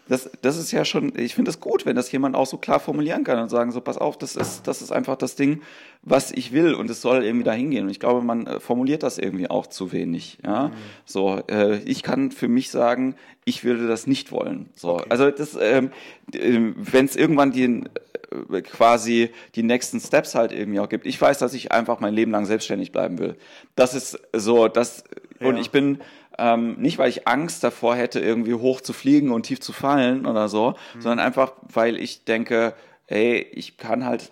Das, 0.09 0.27
das 0.41 0.57
ist 0.57 0.71
ja 0.71 0.85
schon, 0.85 1.13
ich 1.15 1.35
finde 1.35 1.51
es 1.51 1.59
gut, 1.59 1.85
wenn 1.85 1.95
das 1.95 2.11
jemand 2.11 2.35
auch 2.35 2.47
so 2.47 2.57
klar 2.57 2.79
formulieren 2.79 3.23
kann 3.23 3.37
und 3.37 3.49
sagen, 3.49 3.71
so 3.71 3.79
pass 3.79 3.99
auf, 3.99 4.17
das 4.17 4.35
ist, 4.35 4.67
das 4.67 4.81
ist 4.81 4.91
einfach 4.91 5.15
das 5.15 5.35
Ding, 5.35 5.61
was 6.01 6.31
ich 6.31 6.51
will 6.51 6.73
und 6.73 6.89
es 6.89 7.03
soll 7.03 7.23
irgendwie 7.23 7.43
dahin 7.43 7.69
gehen. 7.69 7.83
Und 7.83 7.91
ich 7.91 7.99
glaube, 7.99 8.23
man 8.23 8.47
äh, 8.47 8.59
formuliert 8.59 9.03
das 9.03 9.19
irgendwie 9.19 9.51
auch 9.51 9.67
zu 9.67 9.91
wenig. 9.91 10.39
Ja? 10.43 10.69
Mhm. 10.69 10.73
So, 11.05 11.43
äh, 11.47 11.77
ich 11.83 12.01
kann 12.01 12.31
für 12.31 12.47
mich 12.47 12.71
sagen, 12.71 13.15
ich 13.45 13.63
würde 13.63 13.87
das 13.87 14.07
nicht 14.07 14.31
wollen. 14.31 14.69
So, 14.73 14.95
okay. 14.95 15.05
also 15.09 15.29
das, 15.29 15.55
ähm, 15.61 15.91
äh, 16.33 16.59
wenn 16.75 17.05
es 17.05 17.15
irgendwann 17.15 17.51
die 17.51 17.83
äh, 18.31 18.61
quasi 18.61 19.29
die 19.55 19.63
nächsten 19.63 19.99
Steps 19.99 20.35
halt 20.35 20.51
irgendwie 20.51 20.79
auch 20.79 20.89
gibt. 20.89 21.05
Ich 21.05 21.19
weiß, 21.19 21.37
dass 21.37 21.53
ich 21.53 21.71
einfach 21.71 21.99
mein 21.99 22.13
Leben 22.13 22.31
lang 22.31 22.45
selbstständig 22.45 22.91
bleiben 22.91 23.19
will. 23.19 23.35
Das 23.75 23.93
ist 23.93 24.19
so, 24.33 24.67
das 24.67 25.03
ja. 25.39 25.47
und 25.47 25.57
ich 25.57 25.71
bin 25.71 25.99
ähm, 26.39 26.75
nicht, 26.77 26.97
weil 26.97 27.09
ich 27.09 27.27
Angst 27.27 27.63
davor 27.63 27.95
hätte, 27.95 28.19
irgendwie 28.19 28.53
hoch 28.53 28.81
zu 28.81 28.93
fliegen 28.93 29.31
und 29.31 29.43
tief 29.43 29.59
zu 29.59 29.73
fallen 29.73 30.25
oder 30.25 30.47
so, 30.47 30.75
mhm. 30.95 31.01
sondern 31.01 31.19
einfach, 31.19 31.53
weil 31.61 31.97
ich 31.97 32.25
denke, 32.25 32.73
ey, 33.07 33.45
ich 33.51 33.77
kann 33.77 34.05
halt, 34.05 34.31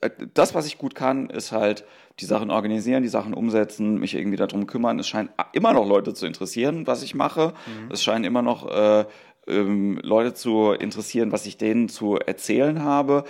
äh, 0.00 0.10
das, 0.34 0.54
was 0.54 0.66
ich 0.66 0.78
gut 0.78 0.94
kann, 0.94 1.30
ist 1.30 1.52
halt 1.52 1.84
die 2.20 2.24
Sachen 2.26 2.50
organisieren, 2.50 3.02
die 3.02 3.08
Sachen 3.08 3.34
umsetzen, 3.34 3.98
mich 3.98 4.14
irgendwie 4.14 4.36
darum 4.36 4.66
kümmern. 4.66 4.98
Es 4.98 5.08
scheint 5.08 5.30
immer 5.52 5.72
noch 5.72 5.86
Leute 5.86 6.14
zu 6.14 6.26
interessieren, 6.26 6.86
was 6.86 7.02
ich 7.02 7.14
mache. 7.14 7.54
Mhm. 7.66 7.92
Es 7.92 8.02
scheinen 8.02 8.24
immer 8.24 8.42
noch 8.42 8.68
äh, 8.68 9.04
ähm, 9.48 9.98
Leute 10.02 10.34
zu 10.34 10.72
interessieren, 10.72 11.32
was 11.32 11.46
ich 11.46 11.56
denen 11.56 11.88
zu 11.88 12.16
erzählen 12.16 12.82
habe 12.84 13.24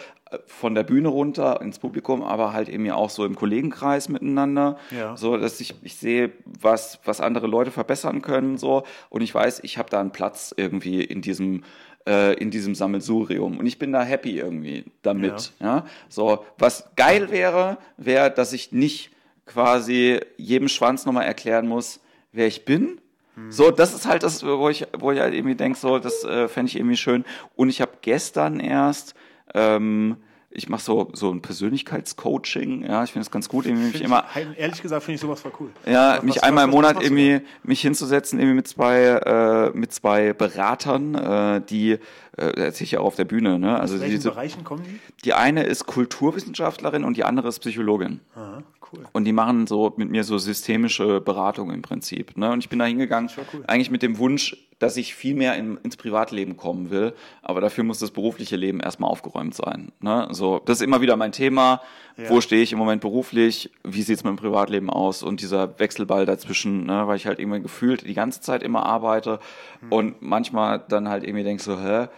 von 0.46 0.74
der 0.74 0.82
Bühne 0.82 1.08
runter 1.08 1.60
ins 1.60 1.78
Publikum, 1.78 2.22
aber 2.22 2.52
halt 2.52 2.68
eben 2.68 2.84
ja 2.86 2.94
auch 2.94 3.10
so 3.10 3.24
im 3.24 3.34
Kollegenkreis 3.34 4.08
miteinander, 4.08 4.78
ja. 4.90 5.16
so 5.16 5.36
dass 5.36 5.60
ich 5.60 5.74
ich 5.82 5.96
sehe, 5.96 6.32
was 6.60 7.00
was 7.04 7.20
andere 7.20 7.46
Leute 7.46 7.70
verbessern 7.70 8.22
können 8.22 8.58
so 8.58 8.84
und 9.10 9.22
ich 9.22 9.34
weiß, 9.34 9.60
ich 9.64 9.78
habe 9.78 9.90
da 9.90 10.00
einen 10.00 10.12
Platz 10.12 10.54
irgendwie 10.56 11.02
in 11.02 11.22
diesem 11.22 11.64
äh, 12.06 12.34
in 12.34 12.50
diesem 12.50 12.74
Sammelsurium 12.74 13.58
und 13.58 13.66
ich 13.66 13.78
bin 13.78 13.92
da 13.92 14.02
happy 14.02 14.38
irgendwie 14.38 14.84
damit, 15.02 15.52
ja. 15.60 15.66
ja? 15.66 15.86
So 16.08 16.44
was 16.58 16.90
geil 16.96 17.30
wäre, 17.30 17.78
wäre, 17.96 18.30
dass 18.30 18.52
ich 18.52 18.72
nicht 18.72 19.10
quasi 19.46 20.20
jedem 20.36 20.68
Schwanz 20.68 21.04
nochmal 21.06 21.26
erklären 21.26 21.68
muss, 21.68 22.00
wer 22.32 22.46
ich 22.46 22.64
bin. 22.64 23.00
Hm. 23.34 23.50
So, 23.50 23.70
das 23.70 23.94
ist 23.94 24.06
halt 24.06 24.22
das, 24.22 24.44
wo 24.44 24.68
ich, 24.68 24.86
wo 24.98 25.12
ich 25.12 25.20
halt 25.20 25.34
irgendwie 25.34 25.54
denke, 25.54 25.78
so, 25.78 25.98
das 25.98 26.24
äh, 26.24 26.48
fände 26.48 26.70
ich 26.70 26.76
irgendwie 26.76 26.96
schön. 26.96 27.24
Und 27.56 27.68
ich 27.68 27.80
habe 27.80 27.92
gestern 28.02 28.60
erst 28.60 29.14
ähm, 29.54 30.16
ich 30.54 30.68
mache 30.68 30.82
so, 30.82 31.10
so 31.14 31.30
ein 31.30 31.40
Persönlichkeitscoaching, 31.40 32.84
ja, 32.84 33.04
ich 33.04 33.12
finde 33.12 33.24
das 33.24 33.30
ganz 33.30 33.48
gut, 33.48 33.64
irgendwie 33.64 33.86
mich 33.86 34.02
immer. 34.02 34.24
Ehrlich 34.56 34.82
gesagt 34.82 35.02
finde 35.02 35.14
ich 35.14 35.20
sowas 35.20 35.40
voll 35.40 35.52
cool. 35.58 35.70
Ja, 35.86 36.16
was, 36.16 36.22
mich 36.22 36.36
was, 36.36 36.42
einmal 36.42 36.64
was, 36.64 36.68
im 36.68 36.70
Monat 36.72 37.02
irgendwie 37.02 37.40
mich 37.62 37.80
hinzusetzen, 37.80 38.38
irgendwie 38.38 38.56
mit 38.56 38.68
zwei, 38.68 39.02
äh, 39.02 39.70
mit 39.76 39.92
zwei 39.92 40.34
Beratern, 40.34 41.14
äh, 41.14 41.62
die, 41.62 41.98
äh, 42.36 42.44
erzähle 42.60 42.84
ich 42.84 42.90
ja 42.92 43.00
auch 43.00 43.06
auf 43.06 43.16
der 43.16 43.24
Bühne, 43.24 43.58
ne? 43.58 43.78
Also 43.78 43.94
Aus 43.94 44.00
welchen 44.00 44.16
diese, 44.16 44.30
Bereichen 44.30 44.64
kommen 44.64 44.84
die? 44.84 45.00
Die 45.24 45.34
eine 45.34 45.64
ist 45.64 45.86
Kulturwissenschaftlerin 45.86 47.04
und 47.04 47.16
die 47.16 47.24
andere 47.24 47.48
ist 47.48 47.60
Psychologin. 47.60 48.20
Aha. 48.34 48.62
Cool. 48.92 49.04
Und 49.12 49.24
die 49.24 49.32
machen 49.32 49.66
so 49.66 49.92
mit 49.96 50.10
mir 50.10 50.24
so 50.24 50.38
systemische 50.38 51.20
Beratung 51.20 51.70
im 51.70 51.82
Prinzip. 51.82 52.36
Ne? 52.36 52.50
Und 52.52 52.58
ich 52.58 52.68
bin 52.68 52.78
da 52.78 52.84
hingegangen, 52.84 53.30
cool. 53.52 53.64
eigentlich 53.66 53.90
mit 53.90 54.02
dem 54.02 54.18
Wunsch, 54.18 54.56
dass 54.78 54.96
ich 54.96 55.14
viel 55.14 55.34
mehr 55.34 55.56
in, 55.56 55.78
ins 55.78 55.96
Privatleben 55.96 56.56
kommen 56.56 56.90
will. 56.90 57.14
Aber 57.40 57.60
dafür 57.60 57.84
muss 57.84 58.00
das 58.00 58.10
berufliche 58.10 58.56
Leben 58.56 58.80
erstmal 58.80 59.10
aufgeräumt 59.10 59.54
sein. 59.54 59.92
Ne? 60.00 60.28
So, 60.32 60.60
das 60.64 60.78
ist 60.78 60.82
immer 60.82 61.00
wieder 61.00 61.16
mein 61.16 61.32
Thema. 61.32 61.80
Ja. 62.16 62.28
Wo 62.28 62.42
stehe 62.42 62.62
ich 62.62 62.72
im 62.72 62.78
Moment 62.78 63.00
beruflich? 63.00 63.70
Wie 63.84 64.02
sieht 64.02 64.18
es 64.18 64.24
mit 64.24 64.32
dem 64.32 64.36
Privatleben 64.36 64.90
aus? 64.90 65.22
Und 65.22 65.40
dieser 65.40 65.78
Wechselball 65.78 66.26
dazwischen, 66.26 66.84
ne? 66.84 67.06
weil 67.06 67.16
ich 67.16 67.26
halt 67.26 67.38
irgendwie 67.38 67.60
gefühlt 67.60 68.06
die 68.06 68.14
ganze 68.14 68.40
Zeit 68.42 68.62
immer 68.62 68.84
arbeite 68.84 69.38
hm. 69.80 69.92
und 69.92 70.22
manchmal 70.22 70.82
dann 70.86 71.08
halt 71.08 71.24
irgendwie 71.24 71.44
denke 71.44 71.62
so, 71.62 71.78
hä, 71.78 72.08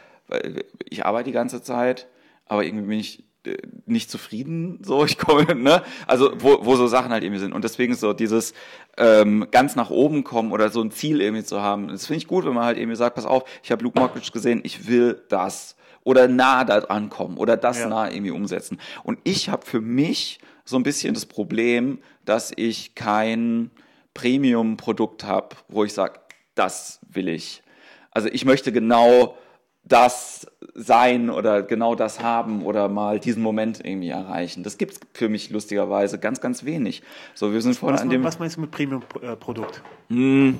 ich 0.89 1.05
arbeite 1.05 1.31
die 1.31 1.35
ganze 1.35 1.63
Zeit, 1.63 2.09
aber 2.47 2.65
irgendwie 2.65 2.87
bin 2.87 2.99
ich 2.99 3.25
äh, 3.45 3.57
nicht 3.87 4.11
zufrieden, 4.11 4.81
so 4.83 5.05
ich 5.05 5.19
komme, 5.19 5.55
ne? 5.55 5.83
Also 6.07 6.33
wo, 6.39 6.65
wo 6.65 6.77
so 6.77 6.87
Sachen 6.87 7.13
halt 7.13 7.23
irgendwie 7.23 7.41
sind. 7.41 7.53
Und 7.53 7.65
deswegen 7.65 7.95
so 7.95 8.13
dieses 8.13 8.55
ähm, 8.97 9.47
ganz 9.51 9.77
nach 9.77 9.91
oben 9.91 10.25
kommen 10.25 10.53
oder 10.53 10.71
so 10.71 10.81
ein 10.81 10.91
Ziel 10.91 11.21
irgendwie 11.21 11.45
zu 11.45 11.61
haben, 11.61 11.89
das 11.89 12.07
finde 12.07 12.19
ich 12.19 12.27
gut, 12.27 12.45
wenn 12.45 12.55
man 12.55 12.65
halt 12.65 12.79
irgendwie 12.79 12.97
sagt, 12.97 13.17
pass 13.17 13.27
auf, 13.27 13.45
ich 13.63 13.71
habe 13.71 13.85
Luke 13.85 13.99
Mockridge 13.99 14.31
gesehen, 14.33 14.61
ich 14.65 14.89
will 14.89 15.23
das 15.29 15.77
oder 16.05 16.29
nah 16.29 16.65
da 16.65 16.79
ankommen 16.79 17.37
oder 17.39 17.57
das 17.57 17.81
ja. 17.81 17.89
nah 17.89 18.11
irgendwie 18.11 18.31
umsetzen. 18.31 18.79
Und 19.03 19.19
ich 19.25 19.49
habe 19.49 19.65
für 19.67 19.81
mich 19.81 20.39
so 20.65 20.77
ein 20.77 20.83
bisschen 20.83 21.15
das 21.15 21.27
Problem, 21.27 21.99
dass 22.25 22.53
ich 22.55 22.95
kein 22.95 23.71
Premium-Produkt 24.15 25.25
habe, 25.25 25.57
wo 25.69 25.85
ich 25.85 25.93
sage, 25.93 26.21
das 26.55 27.01
will 27.09 27.29
ich. 27.29 27.63
Also 28.11 28.29
ich 28.29 28.45
möchte 28.45 28.73
genau 28.73 29.37
das 29.85 30.47
sein 30.75 31.31
oder 31.31 31.63
genau 31.63 31.95
das 31.95 32.21
haben 32.21 32.65
oder 32.65 32.89
mal 32.89 33.21
diesen 33.21 33.43
Moment 33.43 33.85
irgendwie 33.85 34.09
erreichen. 34.09 34.63
Das 34.63 34.79
gibt 34.79 34.93
es 34.95 35.01
für 35.13 35.29
mich 35.29 35.51
lustigerweise 35.51 36.19
ganz, 36.19 36.41
ganz 36.41 36.65
wenig. 36.65 37.03
So, 37.35 37.53
wir 37.53 37.61
sind 37.61 37.77
voll 37.77 37.95
an 37.97 38.11
dem. 38.11 38.25
Was 38.25 38.39
meinst 38.39 38.57
du 38.57 38.63
mit 38.63 38.71
Premium-Produkt? 38.71 39.83
Hm, 40.09 40.59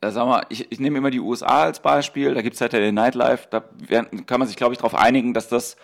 sag 0.00 0.26
mal, 0.26 0.46
ich, 0.48 0.70
ich 0.70 0.80
nehme 0.80 0.98
immer 0.98 1.10
die 1.10 1.20
USA 1.20 1.64
als 1.64 1.80
Beispiel. 1.80 2.34
Da 2.34 2.42
gibt 2.42 2.54
es 2.54 2.60
halt 2.60 2.72
den 2.72 2.94
Nightlife. 2.94 3.48
Da 3.50 3.64
kann 4.26 4.38
man 4.38 4.48
sich, 4.48 4.56
glaube 4.56 4.72
ich, 4.72 4.78
darauf 4.78 4.94
einigen, 4.94 5.34
dass 5.34 5.48
das 5.48 5.76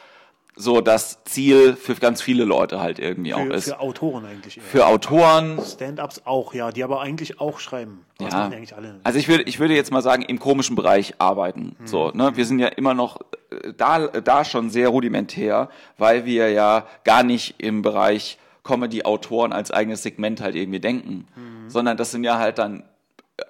so 0.56 0.80
das 0.80 1.22
Ziel 1.24 1.76
für 1.76 1.94
ganz 1.94 2.20
viele 2.20 2.44
Leute 2.44 2.80
halt 2.80 2.98
irgendwie 2.98 3.30
für, 3.30 3.36
auch 3.36 3.46
ist. 3.46 3.64
Für 3.64 3.80
Autoren 3.80 4.24
eigentlich. 4.24 4.56
Eher. 4.56 4.62
Für 4.64 4.86
Autoren. 4.86 5.60
Stand-ups 5.64 6.22
auch, 6.24 6.52
ja, 6.52 6.72
die 6.72 6.82
aber 6.82 7.00
eigentlich 7.00 7.40
auch 7.40 7.60
schreiben. 7.60 8.04
Das 8.18 8.32
ja. 8.32 8.46
eigentlich 8.46 8.74
alle. 8.74 9.00
Also 9.04 9.18
ich 9.18 9.28
würde, 9.28 9.44
ich 9.44 9.60
würde 9.60 9.74
jetzt 9.74 9.92
mal 9.92 10.02
sagen, 10.02 10.22
im 10.22 10.40
komischen 10.40 10.74
Bereich 10.74 11.14
arbeiten. 11.18 11.76
Mhm. 11.78 11.86
So, 11.86 12.10
ne? 12.10 12.32
Wir 12.34 12.44
sind 12.44 12.58
ja 12.58 12.68
immer 12.68 12.94
noch 12.94 13.20
äh, 13.50 13.72
da, 13.76 14.08
da 14.08 14.44
schon 14.44 14.70
sehr 14.70 14.88
rudimentär, 14.88 15.68
weil 15.96 16.24
wir 16.24 16.50
ja 16.50 16.86
gar 17.04 17.22
nicht 17.22 17.54
im 17.58 17.82
Bereich 17.82 18.38
Comedy-Autoren 18.64 19.52
als 19.52 19.70
eigenes 19.70 20.02
Segment 20.02 20.40
halt 20.40 20.54
irgendwie 20.54 20.80
denken, 20.80 21.28
mhm. 21.36 21.70
sondern 21.70 21.96
das 21.96 22.10
sind 22.10 22.24
ja 22.24 22.38
halt 22.38 22.58
dann 22.58 22.82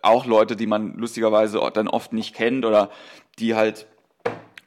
auch 0.02 0.26
Leute, 0.26 0.56
die 0.56 0.66
man 0.66 0.94
lustigerweise 0.94 1.60
dann 1.72 1.88
oft 1.88 2.12
nicht 2.12 2.34
kennt 2.34 2.64
oder 2.64 2.90
die 3.38 3.54
halt 3.54 3.86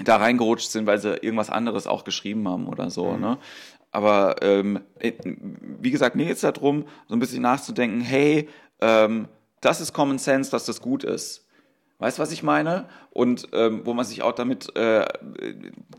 da 0.04 0.18
reingerutscht 0.18 0.72
sind, 0.72 0.86
weil 0.86 1.00
sie 1.00 1.16
irgendwas 1.16 1.50
anderes 1.50 1.88
auch 1.88 2.04
geschrieben 2.04 2.48
haben 2.48 2.68
oder 2.68 2.90
so. 2.90 3.12
Mhm. 3.12 3.22
Ne? 3.22 3.38
Aber 3.92 4.36
ähm, 4.42 4.80
äh, 5.00 5.14
wie 5.24 5.92
gesagt, 5.92 6.16
mir 6.16 6.26
geht 6.26 6.36
es 6.36 6.42
darum, 6.42 6.86
so 7.08 7.16
ein 7.16 7.20
bisschen 7.20 7.42
nachzudenken, 7.42 8.02
hey, 8.02 8.48
ähm, 8.80 9.28
das 9.60 9.82
ist 9.82 9.94
Common 9.94 10.18
Sense, 10.18 10.50
dass 10.50 10.66
das 10.66 10.82
gut 10.82 11.04
ist. 11.04 11.48
Weißt 12.00 12.18
du, 12.18 12.24
was 12.24 12.32
ich 12.32 12.42
meine? 12.42 12.88
Und 13.12 13.50
ähm, 13.54 13.82
wo 13.86 13.94
man 13.94 14.06
sich 14.06 14.24
auch 14.24 14.32
damit, 14.32 14.76
äh, 14.76 15.06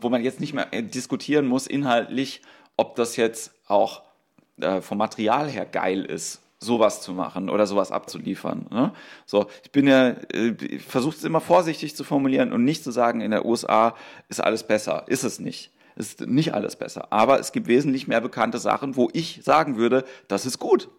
wo 0.01 0.09
man 0.09 0.21
jetzt 0.21 0.41
nicht 0.41 0.53
mehr 0.53 0.65
diskutieren 0.81 1.47
muss, 1.47 1.65
inhaltlich, 1.65 2.41
ob 2.75 2.95
das 2.95 3.15
jetzt 3.15 3.53
auch 3.67 4.03
äh, 4.59 4.81
vom 4.81 4.97
Material 4.97 5.49
her 5.49 5.65
geil 5.65 6.03
ist 6.03 6.42
sowas 6.63 7.01
zu 7.01 7.13
machen 7.13 7.49
oder 7.49 7.67
sowas 7.67 7.91
abzuliefern. 7.91 8.65
Ne? 8.71 8.91
So, 9.25 9.47
ich 9.63 9.71
bin 9.71 9.87
ja, 9.87 10.09
äh, 10.09 10.79
versuche 10.79 11.15
es 11.15 11.23
immer 11.23 11.41
vorsichtig 11.41 11.95
zu 11.95 12.03
formulieren 12.03 12.53
und 12.53 12.63
nicht 12.63 12.83
zu 12.83 12.91
sagen, 12.91 13.21
in 13.21 13.31
der 13.31 13.45
USA 13.45 13.95
ist 14.29 14.41
alles 14.41 14.63
besser. 14.63 15.03
Ist 15.07 15.23
es 15.23 15.39
nicht. 15.39 15.71
Ist 15.95 16.21
nicht 16.21 16.53
alles 16.53 16.75
besser. 16.75 17.11
Aber 17.11 17.39
es 17.39 17.51
gibt 17.51 17.67
wesentlich 17.67 18.07
mehr 18.07 18.21
bekannte 18.21 18.57
Sachen, 18.57 18.95
wo 18.95 19.09
ich 19.13 19.41
sagen 19.43 19.77
würde, 19.77 20.05
das 20.27 20.45
ist 20.45 20.57
gut. 20.57 20.89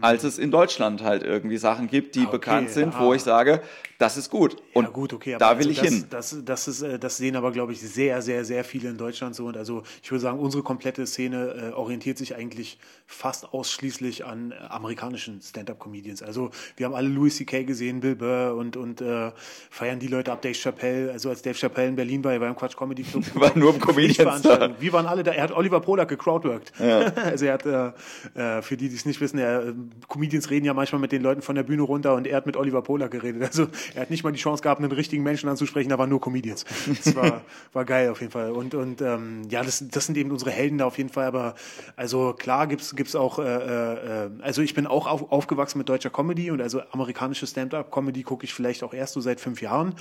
Als 0.00 0.24
es 0.24 0.38
in 0.38 0.50
Deutschland 0.50 1.02
halt 1.02 1.22
irgendwie 1.22 1.56
Sachen 1.56 1.88
gibt, 1.88 2.14
die 2.14 2.20
Ah, 2.20 2.22
okay, 2.24 2.32
bekannt 2.32 2.70
sind, 2.70 2.94
ah. 2.94 3.00
wo 3.00 3.14
ich 3.14 3.22
sage, 3.22 3.62
das 3.98 4.16
ist 4.16 4.30
gut. 4.30 4.56
Und 4.74 4.84
ja, 4.84 4.90
gut, 4.90 5.12
okay, 5.14 5.34
aber 5.34 5.38
da 5.38 5.48
also 5.50 5.60
will 5.64 5.70
ich 5.70 5.78
das, 5.78 5.88
hin. 5.88 6.04
Das, 6.10 6.36
das, 6.44 6.68
ist, 6.68 6.82
äh, 6.82 6.98
das 6.98 7.16
sehen 7.16 7.34
aber, 7.34 7.50
glaube 7.50 7.72
ich, 7.72 7.80
sehr, 7.80 8.20
sehr, 8.20 8.44
sehr 8.44 8.62
viele 8.62 8.90
in 8.90 8.98
Deutschland 8.98 9.34
so. 9.34 9.46
Und 9.46 9.56
also 9.56 9.82
ich 10.02 10.10
würde 10.10 10.20
sagen, 10.20 10.38
unsere 10.38 10.62
komplette 10.62 11.06
Szene 11.06 11.70
äh, 11.70 11.72
orientiert 11.72 12.18
sich 12.18 12.36
eigentlich 12.36 12.78
fast 13.06 13.54
ausschließlich 13.54 14.26
an 14.26 14.52
äh, 14.52 14.56
amerikanischen 14.68 15.40
Stand-up-Comedians. 15.40 16.22
Also 16.22 16.50
wir 16.76 16.86
haben 16.86 16.94
alle 16.94 17.08
Louis 17.08 17.36
C.K. 17.36 17.64
gesehen, 17.64 18.00
Bill 18.00 18.16
Burr 18.16 18.54
und, 18.54 18.76
und 18.76 19.00
äh, 19.00 19.32
feiern 19.70 19.98
die 19.98 20.08
Leute 20.08 20.30
ab 20.30 20.42
Dave 20.42 20.54
Chappelle. 20.54 21.10
Also 21.12 21.30
als 21.30 21.40
Dave 21.40 21.56
Chappelle 21.56 21.88
in 21.88 21.96
Berlin 21.96 22.22
war, 22.22 22.32
er 22.32 22.40
war 22.40 22.48
im 22.48 22.56
Quatsch 22.56 22.76
Comedy 22.76 23.02
Club. 23.02 23.24
War 23.36 23.56
nur 23.56 23.74
im 23.74 23.80
Comedians. 23.80 24.44
Wir 24.44 24.92
waren 24.92 25.06
alle 25.06 25.22
da. 25.22 25.32
Er 25.32 25.44
hat 25.44 25.52
Oliver 25.52 25.80
Polak 25.80 26.08
gecrowdworked. 26.08 26.72
also 26.80 27.44
er 27.46 27.52
hat, 27.54 27.66
äh, 27.66 28.58
äh, 28.58 28.62
für 28.62 28.76
die, 28.76 28.88
die 28.88 28.94
es 28.94 29.04
nicht 29.04 29.20
wissen, 29.20 29.38
er, 29.38 29.74
Comedians 30.08 30.50
reden 30.50 30.66
ja 30.66 30.74
manchmal 30.74 31.00
mit 31.00 31.12
den 31.12 31.22
Leuten 31.22 31.42
von 31.42 31.54
der 31.54 31.62
Bühne 31.62 31.82
runter 31.82 32.14
und 32.14 32.26
er 32.26 32.36
hat 32.36 32.46
mit 32.46 32.56
Oliver 32.56 32.82
Polak 32.82 33.10
geredet. 33.10 33.42
Also 33.42 33.68
er 33.94 34.02
hat 34.02 34.10
nicht 34.10 34.24
mal 34.24 34.32
die 34.32 34.38
Chance 34.38 34.62
gehabt, 34.62 34.80
einen 34.80 34.92
richtigen 34.92 35.22
Menschen 35.22 35.48
anzusprechen, 35.48 35.88
da 35.88 35.98
waren 35.98 36.10
nur 36.10 36.20
Comedians. 36.20 36.64
Das 37.04 37.14
war, 37.14 37.42
war 37.72 37.84
geil 37.84 38.10
auf 38.10 38.20
jeden 38.20 38.32
Fall. 38.32 38.50
Und, 38.50 38.74
und 38.74 39.00
ähm, 39.00 39.42
ja, 39.48 39.62
das, 39.62 39.84
das 39.88 40.06
sind 40.06 40.16
eben 40.16 40.30
unsere 40.30 40.50
Helden 40.50 40.78
da 40.78 40.86
auf 40.86 40.98
jeden 40.98 41.10
Fall. 41.10 41.26
Aber 41.26 41.54
also 41.96 42.32
klar 42.32 42.66
gibt's 42.66 42.94
gibt's 42.94 43.14
auch, 43.14 43.38
äh, 43.38 43.44
äh, 43.44 44.30
also 44.40 44.62
ich 44.62 44.74
bin 44.74 44.86
auch 44.86 45.06
auf, 45.06 45.30
aufgewachsen 45.30 45.78
mit 45.78 45.88
deutscher 45.88 46.10
Comedy 46.10 46.50
und 46.50 46.60
also 46.60 46.82
amerikanische 46.90 47.46
Stand-up-Comedy 47.46 48.22
gucke 48.22 48.44
ich 48.44 48.54
vielleicht 48.54 48.82
auch 48.82 48.94
erst 48.94 49.14
so 49.14 49.20
seit 49.20 49.40
fünf 49.40 49.62
Jahren. 49.62 49.94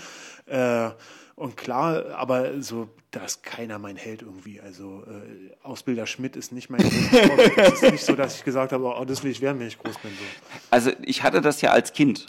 Äh, 0.45 0.89
und 1.35 1.57
klar, 1.57 2.15
aber 2.15 2.61
so, 2.61 2.87
da 3.11 3.25
ist 3.25 3.43
keiner 3.43 3.77
mein 3.77 3.97
Held 3.97 4.21
irgendwie. 4.21 4.61
Also 4.61 5.03
äh, 5.03 5.53
Ausbilder 5.63 6.07
Schmidt 6.07 6.35
ist 6.37 6.53
nicht 6.53 6.69
mein 6.69 6.81
Held. 6.81 7.57
Es 7.57 7.81
ist 7.81 7.91
nicht 7.91 8.05
so, 8.05 8.15
dass 8.15 8.37
ich 8.37 8.45
gesagt 8.45 8.71
habe, 8.71 8.85
oh, 8.85 9.03
das 9.03 9.23
will 9.23 9.31
ich 9.31 9.41
werden, 9.41 9.59
wenn 9.59 9.67
ich 9.67 9.77
groß 9.77 9.97
bin. 9.97 10.11
So. 10.11 10.23
Also 10.71 10.91
ich 11.01 11.23
hatte 11.23 11.41
das 11.41 11.61
ja 11.61 11.71
als 11.71 11.91
Kind. 11.91 12.27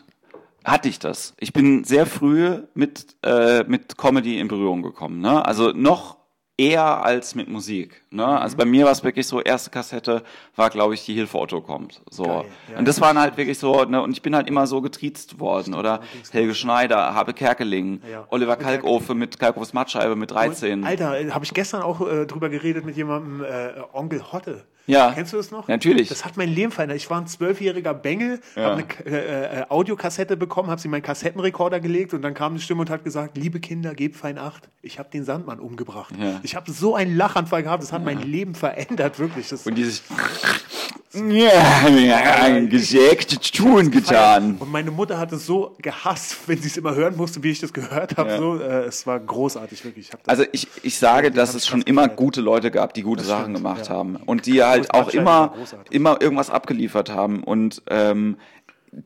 Hatte 0.65 0.89
ich 0.89 0.99
das. 0.99 1.35
Ich 1.39 1.53
bin 1.53 1.85
sehr 1.85 2.07
früh 2.07 2.63
mit, 2.75 3.15
äh, 3.23 3.63
mit 3.63 3.97
Comedy 3.97 4.41
in 4.41 4.49
Berührung 4.49 4.83
gekommen. 4.83 5.21
Ne? 5.21 5.47
Also 5.47 5.71
noch 5.71 6.16
eher 6.59 7.05
als 7.05 7.35
mit 7.35 7.49
Musik. 7.49 8.03
Ne? 8.11 8.27
Also 8.27 8.57
bei 8.57 8.65
mir 8.65 8.87
war 8.87 8.93
es 8.93 9.05
wirklich 9.05 9.27
so, 9.27 9.41
erste 9.43 9.71
Kassette 9.71 10.23
war, 10.55 10.71
glaube 10.71 10.95
ich, 10.95 11.05
die 11.05 11.13
Hilfe 11.15 11.39
Otto 11.39 11.61
kommt. 11.61 12.01
So. 12.11 12.25
Geil, 12.25 12.45
ja, 12.73 12.79
und 12.79 12.89
das 12.89 13.01
waren 13.01 13.19
halt 13.19 13.37
wirklich 13.37 13.59
so, 13.59 13.85
ne? 13.85 14.01
und 14.01 14.13
ich 14.13 14.23
bin 14.23 14.35
halt 14.35 14.49
immer 14.49 14.67
so 14.67 14.81
getriezt 14.81 15.39
worden. 15.39 15.75
Oder 15.75 16.01
Helge 16.31 16.55
Schneider, 16.55 17.15
Habe 17.15 17.35
Kerkeling, 17.35 18.01
Ja. 18.11 18.27
Oliver 18.31 18.53
Habe 18.53 18.65
Kalkofe 18.65 19.15
mit 19.15 19.39
Kalkofes 19.39 19.75
Mattscheibe 19.75 20.17
mit 20.17 20.31
13. 20.31 20.85
Alter, 20.85 21.35
habe 21.35 21.45
ich 21.45 21.53
gestern 21.53 21.83
auch 21.83 22.01
äh, 22.07 22.27
drüber 22.27 22.49
geredet 22.49 22.85
mit 22.87 22.97
jemandem, 22.97 23.45
äh, 23.45 23.75
Onkel 23.93 24.33
Hotte. 24.33 24.65
Ja. 24.87 25.13
Kennst 25.13 25.33
du 25.33 25.37
das 25.37 25.51
noch? 25.51 25.69
Natürlich. 25.69 26.09
Das 26.09 26.25
hat 26.25 26.37
mein 26.37 26.49
Leben 26.49 26.73
verändert. 26.73 26.97
Ich 26.99 27.11
war 27.11 27.21
ein 27.21 27.27
zwölfjähriger 27.27 27.95
Bengel, 27.95 28.41
habe 28.57 28.85
eine 29.05 29.17
äh, 29.17 29.61
äh, 29.61 29.65
Audiokassette 29.69 30.37
bekommen, 30.37 30.71
habe 30.71 30.81
sie 30.81 30.87
in 30.87 30.93
meinen 30.93 31.03
Kassettenrekorder 31.03 31.81
gelegt 31.81 32.15
und 32.15 32.23
dann 32.23 32.35
kam 32.35 32.53
eine 32.53 32.61
Stimme 32.61 32.83
und 32.83 32.91
hat 32.91 33.05
gesagt, 33.05 33.37
liebe 33.37 33.61
Kinder, 33.61 33.95
gebt 33.95 34.17
fein 34.17 34.39
Acht. 34.39 34.69
Ich 34.83 34.99
habe 34.99 35.09
den 35.11 35.25
Sandmann 35.25 35.59
umgebracht. 35.59 36.15
Ja. 36.19 36.41
Ich 36.43 36.55
habe 36.55 36.71
so 36.71 36.95
einen 36.95 37.17
Lachanfall 37.17 37.63
gehabt, 37.63 37.83
das 37.83 37.93
hat 37.93 38.05
mein 38.05 38.23
Leben 38.23 38.55
verändert, 38.55 39.19
wirklich. 39.19 39.49
Das 39.49 39.67
Und 39.67 39.75
die 39.77 39.85
sich 39.85 40.03
ja, 41.17 41.89
ja, 41.89 42.61
gesägt 42.67 43.55
tun 43.55 43.91
getan. 43.91 44.57
Und 44.59 44.71
meine 44.71 44.91
Mutter 44.91 45.19
hat 45.19 45.33
es 45.33 45.47
so 45.47 45.75
gehasst, 45.81 46.37
wenn 46.47 46.61
sie 46.61 46.69
es 46.69 46.77
immer 46.77 46.95
hören 46.95 47.17
musste, 47.17 47.43
wie 47.43 47.51
ich 47.51 47.61
das 47.61 47.73
gehört 47.73 48.17
habe. 48.17 48.31
Ja. 48.31 48.39
So, 48.39 48.59
äh, 48.59 48.85
es 48.85 49.07
war 49.07 49.19
großartig, 49.19 49.85
wirklich. 49.85 50.11
Ich 50.11 50.29
Also 50.29 50.45
ich, 50.53 50.69
ich 50.83 50.99
sage, 50.99 51.31
dass 51.31 51.55
es 51.55 51.67
schon 51.67 51.83
immer 51.83 52.09
gute 52.09 52.41
Leute 52.41 52.71
gab, 52.71 52.95
die 52.95 53.03
gute 53.03 53.19
Das 53.19 53.29
Sachen 53.29 53.45
stimmt, 53.45 53.57
gemacht 53.59 53.89
ja. 53.89 53.95
haben 53.95 54.17
und 54.17 54.47
die 54.47 54.63
halt 54.63 54.76
auch 54.91 55.05
Mattscheibe 55.05 55.19
immer, 55.19 55.55
immer 55.91 56.23
irgendwas 56.23 56.51
abgeliefert 56.51 57.11
haben 57.11 57.43
und 57.43 57.83
ähm, 57.89 58.37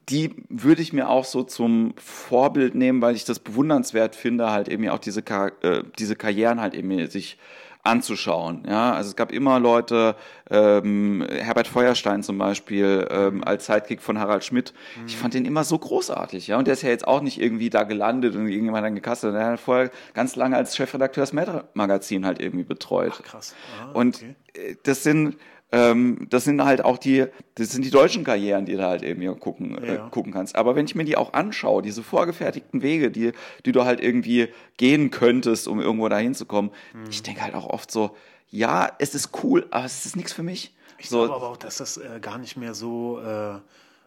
die 0.08 0.36
würde 0.48 0.82
ich 0.82 0.92
mir 0.92 1.08
auch 1.08 1.24
so 1.24 1.42
zum 1.42 1.94
Vorbild 1.96 2.74
nehmen, 2.74 3.02
weil 3.02 3.16
ich 3.16 3.24
das 3.24 3.40
bewundernswert 3.40 4.14
finde, 4.14 4.50
halt 4.50 4.68
eben 4.68 4.88
auch 4.88 4.98
diese, 4.98 5.22
Ka 5.22 5.48
äh, 5.62 5.82
diese 5.98 6.14
Karrieren 6.14 6.60
halt 6.60 6.74
eben 6.74 7.06
sich 7.08 7.38
anzuschauen. 7.82 8.64
Ja, 8.68 8.92
also 8.92 9.08
es 9.08 9.16
gab 9.16 9.32
immer 9.32 9.58
Leute, 9.58 10.14
ähm, 10.50 11.26
Herbert 11.30 11.66
Feuerstein 11.66 12.22
zum 12.22 12.36
Beispiel, 12.36 13.08
ähm, 13.10 13.42
als 13.42 13.66
Sidekick 13.66 14.02
von 14.02 14.18
Harald 14.18 14.44
Schmidt. 14.44 14.74
Ich 15.06 15.16
fand 15.16 15.32
den 15.32 15.46
immer 15.46 15.64
so 15.64 15.78
großartig, 15.78 16.48
ja. 16.48 16.58
Und 16.58 16.66
der 16.66 16.74
ist 16.74 16.82
ja 16.82 16.90
jetzt 16.90 17.08
auch 17.08 17.22
nicht 17.22 17.40
irgendwie 17.40 17.70
da 17.70 17.84
gelandet 17.84 18.36
und 18.36 18.48
irgendjemand 18.48 18.84
dann 18.84 18.94
gekastet. 18.94 19.34
Der 19.34 19.46
hat 19.46 19.60
vorher 19.60 19.90
ganz 20.12 20.36
lange 20.36 20.56
als 20.56 20.76
Chefredakteur 20.76 21.22
das 21.22 21.32
Magazin 21.32 22.26
halt 22.26 22.40
irgendwie 22.40 22.64
betreut. 22.64 23.22
krass. 23.24 23.54
Ah, 23.80 23.92
Und 23.92 24.16
okay. 24.16 24.34
äh, 24.52 24.76
das 24.82 25.02
sind 25.02 25.36
ähm, 25.72 26.26
das 26.30 26.44
sind 26.44 26.64
halt 26.64 26.84
auch 26.84 26.98
die, 26.98 27.26
das 27.54 27.70
sind 27.70 27.84
die 27.84 27.90
deutschen 27.90 28.24
Karrieren, 28.24 28.64
die 28.66 28.72
du 28.76 28.82
halt 28.84 29.02
eben 29.02 29.20
hier 29.20 29.34
gucken, 29.34 29.78
äh, 29.78 29.94
Ja. 29.96 30.08
gucken 30.08 30.32
kannst. 30.32 30.56
Aber 30.56 30.74
wenn 30.76 30.84
ich 30.86 30.94
mir 30.94 31.04
die 31.04 31.16
auch 31.16 31.32
anschaue, 31.32 31.82
diese 31.82 32.02
vorgefertigten 32.02 32.82
Wege, 32.82 33.10
die, 33.10 33.32
die 33.64 33.72
du 33.72 33.84
halt 33.84 34.00
irgendwie 34.00 34.48
gehen 34.76 35.10
könntest, 35.10 35.68
um 35.68 35.80
irgendwo 35.80 36.08
dahin 36.08 36.34
zu 36.34 36.44
kommen, 36.46 36.70
Mhm. 36.94 37.04
ich 37.10 37.22
denke 37.22 37.42
halt 37.42 37.54
auch 37.54 37.66
oft 37.66 37.90
so, 37.90 38.16
ja, 38.50 38.90
es 38.98 39.14
ist 39.14 39.30
cool, 39.44 39.66
aber 39.70 39.84
es 39.84 40.04
ist 40.06 40.16
nichts 40.16 40.32
für 40.32 40.42
mich. 40.42 40.74
Ich 40.98 41.08
so, 41.08 41.18
glaube 41.18 41.34
aber 41.34 41.48
auch, 41.50 41.56
dass 41.56 41.76
das 41.76 41.96
äh, 41.98 42.18
gar 42.20 42.36
nicht 42.38 42.56
mehr 42.56 42.74
so, 42.74 43.20
äh, 43.20 43.58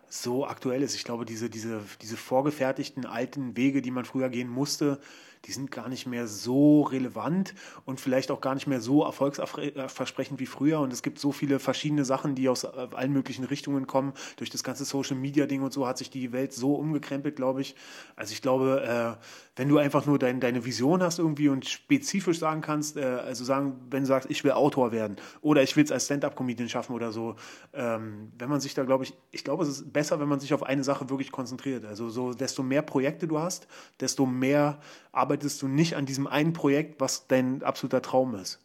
so 0.09 0.45
aktuell 0.45 0.83
ist. 0.83 0.93
Ich 0.95 1.05
glaube, 1.05 1.25
diese, 1.25 1.49
diese, 1.49 1.81
diese 2.01 2.17
vorgefertigten 2.17 3.05
alten 3.05 3.55
Wege, 3.57 3.81
die 3.81 3.89
man 3.89 4.05
früher 4.05 4.29
gehen 4.29 4.49
musste, 4.49 4.99
die 5.45 5.51
sind 5.51 5.71
gar 5.71 5.89
nicht 5.89 6.07
mehr 6.07 6.27
so 6.27 6.83
relevant 6.83 7.53
und 7.85 7.99
vielleicht 7.99 8.31
auch 8.31 8.39
gar 8.39 8.53
nicht 8.53 8.67
mehr 8.67 8.79
so 8.79 9.03
erfolgsversprechend 9.03 10.39
wie 10.39 10.45
früher. 10.45 10.79
Und 10.79 10.93
es 10.93 11.03
gibt 11.03 11.19
so 11.19 11.31
viele 11.31 11.59
verschiedene 11.59 12.05
Sachen, 12.05 12.35
die 12.35 12.47
aus 12.47 12.63
äh, 12.63 12.87
allen 12.93 13.11
möglichen 13.11 13.43
Richtungen 13.43 13.85
kommen. 13.85 14.13
Durch 14.37 14.49
das 14.49 14.63
ganze 14.63 14.85
Social 14.85 15.17
Media 15.17 15.45
Ding 15.45 15.61
und 15.61 15.73
so 15.73 15.87
hat 15.87 15.97
sich 15.97 16.09
die 16.09 16.31
Welt 16.31 16.53
so 16.53 16.75
umgekrempelt, 16.75 17.35
glaube 17.35 17.61
ich. 17.61 17.75
Also 18.15 18.33
ich 18.33 18.41
glaube, 18.41 19.17
äh, 19.19 19.23
wenn 19.55 19.69
du 19.69 19.77
einfach 19.77 20.05
nur 20.05 20.17
dein, 20.17 20.39
deine 20.39 20.65
Vision 20.65 21.03
hast 21.03 21.19
irgendwie 21.19 21.47
und 21.47 21.65
spezifisch 21.65 22.39
sagen 22.39 22.61
kannst, 22.61 22.97
äh, 22.97 23.03
also 23.03 23.43
sagen, 23.43 23.75
wenn 23.91 24.01
du 24.01 24.07
sagst, 24.07 24.29
ich 24.31 24.43
will 24.43 24.51
Autor 24.51 24.91
werden 24.91 25.17
oder 25.41 25.61
ich 25.61 25.75
will 25.75 25.83
es 25.83 25.91
als 25.91 26.05
Stand-up-Comedian 26.05 26.69
schaffen 26.69 26.93
oder 26.93 27.11
so, 27.11 27.35
ähm, 27.73 28.31
wenn 28.37 28.49
man 28.49 28.59
sich 28.59 28.73
da, 28.73 28.83
glaube 28.83 29.03
ich, 29.03 29.13
ich 29.31 29.43
glaube, 29.43 29.63
es 29.63 29.69
ist 29.69 29.93
besser, 29.93 30.19
wenn 30.19 30.27
man 30.27 30.39
sich 30.39 30.53
auf 30.53 30.63
eine 30.63 30.83
Sache 30.83 31.09
wirklich 31.09 31.31
konzentriert. 31.31 31.85
Also 31.85 32.09
so, 32.09 32.33
desto 32.33 32.63
mehr 32.63 32.81
Projekte 32.81 33.27
du 33.27 33.37
hast, 33.39 33.67
desto 33.99 34.25
mehr 34.25 34.79
arbeitest 35.11 35.61
du 35.61 35.67
nicht 35.67 35.95
an 35.95 36.07
diesem 36.07 36.25
einen 36.25 36.53
Projekt, 36.53 36.99
was 36.99 37.27
dein 37.27 37.61
absoluter 37.61 38.01
Traum 38.01 38.33
ist. 38.35 38.59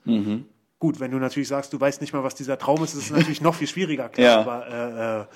Gut, 0.79 1.01
wenn 1.01 1.11
du 1.11 1.19
natürlich 1.19 1.49
sagst, 1.49 1.73
du 1.73 1.81
weißt 1.81 2.01
nicht 2.01 2.13
mal, 2.15 2.23
was 2.23 2.35
dieser 2.35 2.57
Traum 2.57 2.83
ist, 2.83 2.95
ist 2.95 3.05
es 3.05 3.11
natürlich 3.17 3.43
noch 3.43 3.55
viel 3.55 3.67
schwieriger, 3.69 4.09
klar. 4.09 4.27
Ja. 4.27 4.41
Aber 4.41 4.67
äh, 4.69 5.21
äh, 5.23 5.27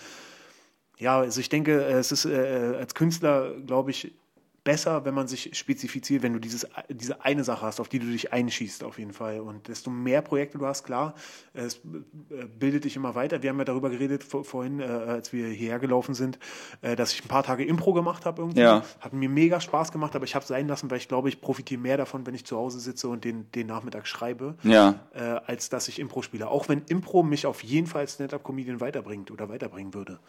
ja, 0.99 1.19
also 1.19 1.41
ich 1.41 1.49
denke, 1.49 1.85
äh, 1.85 1.95
es 1.95 2.13
ist 2.13 2.25
äh, 2.25 2.77
als 2.79 2.95
Künstler, 2.95 3.55
glaube 3.67 3.91
ich, 3.91 4.15
besser, 4.65 5.05
wenn 5.05 5.15
man 5.15 5.27
sich 5.27 5.51
spezifiziert, 5.57 6.23
wenn 6.23 6.33
du 6.33 6.39
dieses, 6.39 6.67
diese 6.89 7.25
eine 7.25 7.43
Sache 7.45 7.67
hast, 7.67 7.81
auf 7.81 7.89
die 7.89 7.99
du 7.99 8.07
dich 8.07 8.33
einschießt, 8.33 8.85
auf 8.85 8.99
jeden 8.99 9.13
Fall. 9.13 9.41
Und 9.41 9.69
desto 9.69 9.91
mehr 9.91 10.23
Projekte 10.23 10.59
du 10.59 10.67
hast, 10.67 10.85
klar, 10.85 11.15
es 11.53 11.77
äh, 12.31 12.45
bildet 12.59 12.85
dich 12.85 12.95
immer 12.97 13.15
weiter. 13.15 13.43
Wir 13.43 13.51
haben 13.51 13.59
ja 13.59 13.65
darüber 13.65 13.91
geredet 13.91 14.23
vor, 14.23 14.45
vorhin, 14.45 14.81
äh, 14.81 14.85
als 14.85 15.33
wir 15.33 15.49
hierher 15.49 15.79
gelaufen 15.79 16.15
sind, 16.15 16.39
äh, 16.81 16.95
dass 16.95 17.13
ich 17.13 17.25
ein 17.25 17.29
paar 17.29 17.43
Tage 17.43 17.65
Impro 17.65 17.93
gemacht 17.93 18.25
habe 18.25 18.43
irgendwie. 18.43 18.61
Ja. 18.61 18.85
Hat 19.01 19.13
mir 19.13 19.29
mega 19.29 19.61
Spaß 19.61 19.91
gemacht, 19.91 20.15
aber 20.15 20.25
ich 20.25 20.35
habe 20.35 20.43
es 20.43 20.49
sein 20.49 20.69
lassen, 20.69 20.91
weil 20.91 20.99
ich 20.99 21.09
glaube, 21.09 21.29
ich 21.29 21.41
profitiere 21.41 21.81
mehr 21.81 21.97
davon, 21.97 22.27
wenn 22.27 22.35
ich 22.35 22.45
zu 22.45 22.57
Hause 22.57 22.79
sitze 22.79 23.09
und 23.09 23.25
den, 23.25 23.51
den 23.53 23.67
Nachmittag 23.67 24.07
schreibe, 24.07 24.55
Ja. 24.63 25.01
äh, 25.15 25.21
als 25.47 25.71
dass 25.71 25.89
ich 25.89 25.99
Impro 25.99 26.23
spiele. 26.23 26.49
Auch 26.49 26.69
wenn 26.69 26.83
Impro 26.89 27.23
mich 27.23 27.47
auf 27.47 27.63
jeden 27.65 27.87
Fall 27.87 28.03
als 28.03 28.15
Stand-Up-Comedian 28.15 28.81
weiterbringt 28.81 29.31
oder 29.31 29.49
weiterbringen 29.49 29.95
würde. 29.95 30.21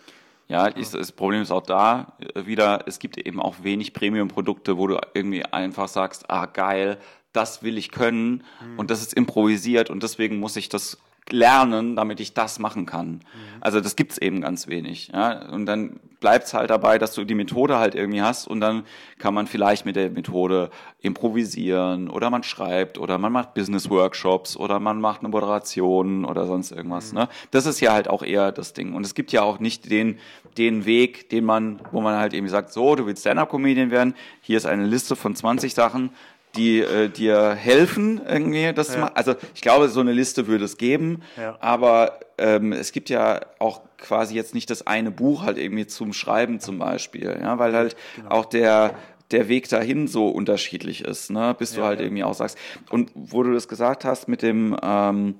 Ja, 0.47 0.67
ist, 0.67 0.93
das 0.93 1.11
Problem 1.11 1.41
ist 1.41 1.51
auch 1.51 1.63
da 1.63 2.13
äh, 2.35 2.45
wieder, 2.45 2.83
es 2.87 2.99
gibt 2.99 3.17
eben 3.17 3.41
auch 3.41 3.63
wenig 3.63 3.93
Premium-Produkte, 3.93 4.77
wo 4.77 4.87
du 4.87 4.99
irgendwie 5.13 5.45
einfach 5.45 5.87
sagst, 5.87 6.29
ah 6.29 6.45
geil, 6.45 6.97
das 7.31 7.63
will 7.63 7.77
ich 7.77 7.91
können 7.91 8.43
und 8.77 8.91
das 8.91 9.01
ist 9.01 9.13
improvisiert 9.13 9.89
und 9.89 10.03
deswegen 10.03 10.37
muss 10.37 10.55
ich 10.55 10.69
das 10.69 10.99
lernen, 11.29 11.95
damit 11.95 12.19
ich 12.19 12.33
das 12.33 12.59
machen 12.59 12.85
kann. 12.85 13.21
Also 13.61 13.79
das 13.79 13.95
gibt's 13.95 14.17
eben 14.17 14.41
ganz 14.41 14.67
wenig. 14.67 15.09
Ja? 15.13 15.49
Und 15.49 15.65
dann 15.65 15.99
bleibt's 16.23 16.53
halt 16.53 16.69
dabei, 16.69 16.97
dass 16.97 17.13
du 17.13 17.25
die 17.25 17.35
Methode 17.35 17.77
halt 17.79 17.95
irgendwie 17.95 18.21
hast 18.21 18.47
und 18.47 18.61
dann 18.61 18.85
kann 19.19 19.33
man 19.33 19.45
vielleicht 19.45 19.85
mit 19.85 19.97
der 19.97 20.09
Methode 20.09 20.69
improvisieren 21.01 22.09
oder 22.09 22.29
man 22.29 22.43
schreibt 22.43 22.97
oder 22.97 23.17
man 23.17 23.33
macht 23.33 23.53
Business-Workshops 23.55 24.55
oder 24.55 24.79
man 24.79 25.01
macht 25.01 25.19
eine 25.19 25.27
Moderation 25.27 26.23
oder 26.23 26.47
sonst 26.47 26.71
irgendwas. 26.71 27.11
Ne? 27.11 27.27
Das 27.51 27.65
ist 27.65 27.81
ja 27.81 27.91
halt 27.91 28.09
auch 28.09 28.23
eher 28.23 28.53
das 28.53 28.71
Ding. 28.71 28.93
Und 28.93 29.05
es 29.05 29.15
gibt 29.15 29.33
ja 29.33 29.41
auch 29.41 29.59
nicht 29.59 29.91
den, 29.91 30.17
den 30.57 30.85
Weg, 30.85 31.29
den 31.29 31.43
man, 31.43 31.81
wo 31.91 31.99
man 31.99 32.15
halt 32.15 32.33
irgendwie 32.33 32.51
sagt, 32.51 32.71
so, 32.71 32.95
du 32.95 33.05
willst 33.05 33.23
Stand-Up-Comedian 33.23 33.91
werden, 33.91 34.15
hier 34.39 34.55
ist 34.55 34.65
eine 34.65 34.85
Liste 34.85 35.17
von 35.17 35.35
20 35.35 35.73
Sachen, 35.73 36.11
die 36.55 36.79
äh, 36.81 37.09
dir 37.09 37.51
helfen 37.55 38.21
irgendwie 38.27 38.71
das 38.73 38.89
zu 38.91 38.99
machen. 38.99 39.13
Also 39.15 39.35
ich 39.55 39.61
glaube, 39.61 39.89
so 39.89 39.99
eine 39.99 40.11
Liste 40.13 40.47
würde 40.47 40.65
es 40.65 40.77
geben, 40.77 41.21
Ja. 41.37 41.57
aber 41.59 42.19
ähm, 42.37 42.73
es 42.73 42.91
gibt 42.91 43.09
ja 43.09 43.41
auch 43.59 43.81
quasi 43.97 44.35
jetzt 44.35 44.53
nicht 44.53 44.69
das 44.69 44.85
eine 44.85 45.11
Buch 45.11 45.43
halt 45.43 45.57
irgendwie 45.57 45.87
zum 45.87 46.13
Schreiben 46.13 46.59
zum 46.59 46.77
Beispiel, 46.79 47.37
ja, 47.41 47.57
weil 47.59 47.73
halt 47.73 47.95
auch 48.29 48.45
der 48.45 48.95
der 49.31 49.47
Weg 49.47 49.67
dahin 49.69 50.07
so 50.07 50.27
unterschiedlich 50.27 51.03
ist, 51.05 51.31
ne, 51.31 51.55
bis 51.57 51.73
du 51.73 51.81
halt 51.83 51.99
irgendwie 51.99 52.23
auch 52.23 52.35
sagst. 52.35 52.55
Und 52.91 53.09
wo 53.15 53.41
du 53.41 53.51
das 53.53 53.67
gesagt 53.67 54.05
hast 54.05 54.27
mit 54.27 54.43
dem 54.43 54.77
ähm, 54.83 55.35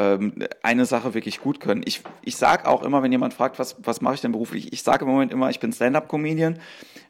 ähm, 0.00 0.32
eine 0.62 0.86
Sache 0.86 1.12
wirklich 1.12 1.40
gut 1.40 1.60
können. 1.60 1.82
Ich, 1.84 2.02
ich 2.22 2.36
sage 2.36 2.66
auch 2.66 2.82
immer, 2.82 3.02
wenn 3.02 3.12
jemand 3.12 3.34
fragt, 3.34 3.58
was, 3.58 3.76
was 3.82 4.00
mache 4.00 4.14
ich 4.14 4.20
denn 4.22 4.32
beruflich, 4.32 4.72
ich 4.72 4.82
sage 4.82 5.04
im 5.04 5.10
Moment 5.10 5.30
immer, 5.30 5.50
ich 5.50 5.60
bin 5.60 5.72
Stand-up-Comedian, 5.72 6.58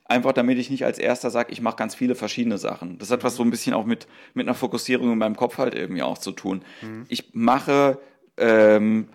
einfach 0.06 0.32
damit 0.32 0.58
ich 0.58 0.70
nicht 0.70 0.84
als 0.84 0.98
erster 0.98 1.30
sage, 1.30 1.52
ich 1.52 1.60
mache 1.60 1.76
ganz 1.76 1.94
viele 1.94 2.16
verschiedene 2.16 2.58
Sachen. 2.58 2.98
Das 2.98 3.12
hat 3.12 3.22
was 3.22 3.36
so 3.36 3.44
ein 3.44 3.50
bisschen 3.50 3.74
auch 3.74 3.86
mit, 3.86 4.08
mit 4.34 4.48
einer 4.48 4.56
Fokussierung 4.56 5.12
in 5.12 5.18
meinem 5.18 5.36
Kopf 5.36 5.58
halt 5.58 5.76
irgendwie 5.76 6.02
auch 6.02 6.18
zu 6.18 6.32
tun. 6.32 6.62
Mhm. 6.82 7.06
Ich 7.08 7.30
mache 7.32 7.98
ähm, 8.36 9.08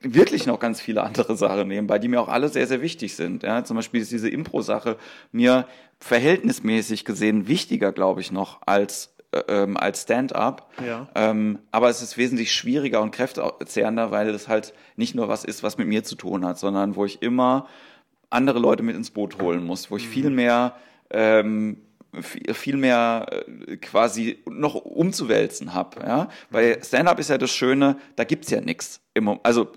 wirklich 0.00 0.46
noch 0.46 0.58
ganz 0.58 0.80
viele 0.80 1.02
andere 1.02 1.36
Sachen 1.36 1.68
nebenbei, 1.68 1.98
die 1.98 2.08
mir 2.08 2.22
auch 2.22 2.28
alle 2.28 2.48
sehr, 2.48 2.66
sehr 2.66 2.80
wichtig 2.80 3.16
sind. 3.16 3.42
Ja, 3.42 3.64
zum 3.64 3.76
Beispiel 3.76 4.00
ist 4.00 4.12
diese 4.12 4.30
Impro-Sache 4.30 4.96
mir 5.30 5.66
verhältnismäßig 5.98 7.04
gesehen 7.04 7.48
wichtiger, 7.48 7.92
glaube 7.92 8.22
ich, 8.22 8.32
noch 8.32 8.62
als 8.64 9.14
ähm, 9.48 9.76
als 9.76 10.02
Stand-up. 10.02 10.70
Ja. 10.84 11.08
Ähm, 11.14 11.58
aber 11.70 11.88
es 11.88 12.02
ist 12.02 12.16
wesentlich 12.16 12.52
schwieriger 12.52 13.00
und 13.00 13.12
kräftezehrender, 13.12 14.10
weil 14.10 14.28
es 14.30 14.48
halt 14.48 14.74
nicht 14.96 15.14
nur 15.14 15.28
was 15.28 15.44
ist, 15.44 15.62
was 15.62 15.78
mit 15.78 15.88
mir 15.88 16.04
zu 16.04 16.16
tun 16.16 16.44
hat, 16.44 16.58
sondern 16.58 16.96
wo 16.96 17.04
ich 17.04 17.22
immer 17.22 17.68
andere 18.28 18.58
Leute 18.58 18.82
mit 18.82 18.96
ins 18.96 19.10
Boot 19.10 19.40
holen 19.40 19.64
muss, 19.64 19.90
wo 19.90 19.96
ich 19.96 20.06
mhm. 20.06 20.12
viel 20.12 20.30
mehr 20.30 20.74
ähm, 21.10 21.78
viel 22.52 22.76
mehr 22.76 23.26
äh, 23.68 23.76
quasi 23.76 24.42
noch 24.48 24.74
umzuwälzen 24.74 25.74
habe. 25.74 26.00
Ja? 26.00 26.28
Bei 26.50 26.76
mhm. 26.76 26.82
Stand-up 26.82 27.18
ist 27.20 27.30
ja 27.30 27.38
das 27.38 27.50
Schöne, 27.50 27.96
da 28.16 28.24
gibt's 28.24 28.50
ja 28.50 28.60
nichts. 28.60 29.00
Also 29.42 29.68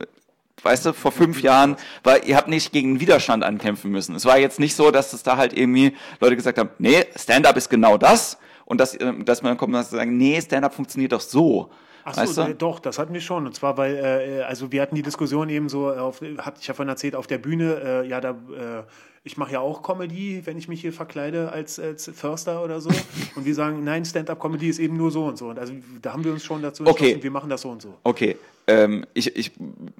weißt 0.64 0.86
du, 0.86 0.94
vor 0.94 1.12
fünf 1.12 1.42
Jahren, 1.42 1.76
weil 2.04 2.22
ihr 2.26 2.38
habt 2.38 2.48
nicht 2.48 2.72
gegen 2.72 3.00
Widerstand 3.00 3.44
ankämpfen 3.44 3.92
müssen. 3.92 4.16
Es 4.16 4.26
war 4.26 4.40
jetzt 4.40 4.60
nicht 4.60 4.76
so, 4.76 4.92
dass 4.92 5.14
es 5.14 5.22
da 5.24 5.38
halt 5.38 5.56
irgendwie 5.56 5.96
Leute 6.22 6.36
gesagt 6.36 6.58
haben, 6.58 6.70
nee, 6.80 7.06
Stand-up 7.16 7.58
ist 7.58 7.70
genau 7.70 7.98
das 7.98 8.38
und 8.66 8.80
dass, 8.80 9.00
ähm, 9.00 9.26
dass 9.26 9.42
man 9.42 9.58
kommt 9.58 9.76
und 9.76 9.84
sagen, 9.84 10.18
nee, 10.18 10.40
Stand-up 10.42 10.74
funktioniert 10.74 11.12
doch 11.12 11.22
so. 11.22 11.70
Ach 12.06 12.14
so, 12.14 12.22
weißt 12.22 12.38
du? 12.38 12.56
doch, 12.56 12.80
das 12.80 13.00
hatten 13.00 13.14
wir 13.14 13.22
schon. 13.22 13.46
Und 13.46 13.56
zwar, 13.56 13.78
weil, 13.78 13.96
äh, 13.96 14.42
also 14.44 14.72
wir 14.72 14.82
hatten 14.82 14.96
die 14.96 15.04
Diskussion 15.04 15.50
eben 15.50 15.70
so, 15.70 15.90
auf, 15.92 16.22
hatte 16.22 16.58
ich 16.60 16.68
ja 16.68 16.74
vorhin 16.74 16.90
erzählt, 16.90 17.16
auf 17.16 17.28
der 17.28 17.38
Bühne, 17.38 17.82
äh, 18.04 18.08
ja, 18.08 18.20
da, 18.20 18.32
äh, 18.32 18.84
ich 19.26 19.38
mache 19.38 19.54
ja 19.54 19.60
auch 19.62 19.84
Comedy, 19.84 20.42
wenn 20.46 20.58
ich 20.58 20.68
mich 20.68 20.82
hier 20.82 20.92
verkleide 20.92 21.52
als, 21.52 21.80
als 21.80 22.12
Förster 22.14 22.64
oder 22.64 22.82
so. 22.82 22.90
und 23.36 23.46
wir 23.46 23.56
sagen, 23.56 23.84
nein, 23.84 24.04
Stand-up-Comedy 24.04 24.68
ist 24.68 24.80
eben 24.80 24.98
nur 24.98 25.12
so 25.12 25.26
und 25.26 25.38
so. 25.38 25.48
Und 25.48 25.60
also 25.60 25.74
da 26.02 26.14
haben 26.14 26.24
wir 26.24 26.34
uns 26.34 26.44
schon 26.44 26.62
dazu 26.62 26.84
entschlossen, 26.84 27.14
okay. 27.16 27.24
wir 27.24 27.32
machen 27.32 27.50
das 27.50 27.62
so 27.62 27.70
und 27.70 27.82
so. 27.82 27.94
Okay, 28.04 28.38
ähm, 28.68 29.06
ich, 29.14 29.36
ich 29.36 29.52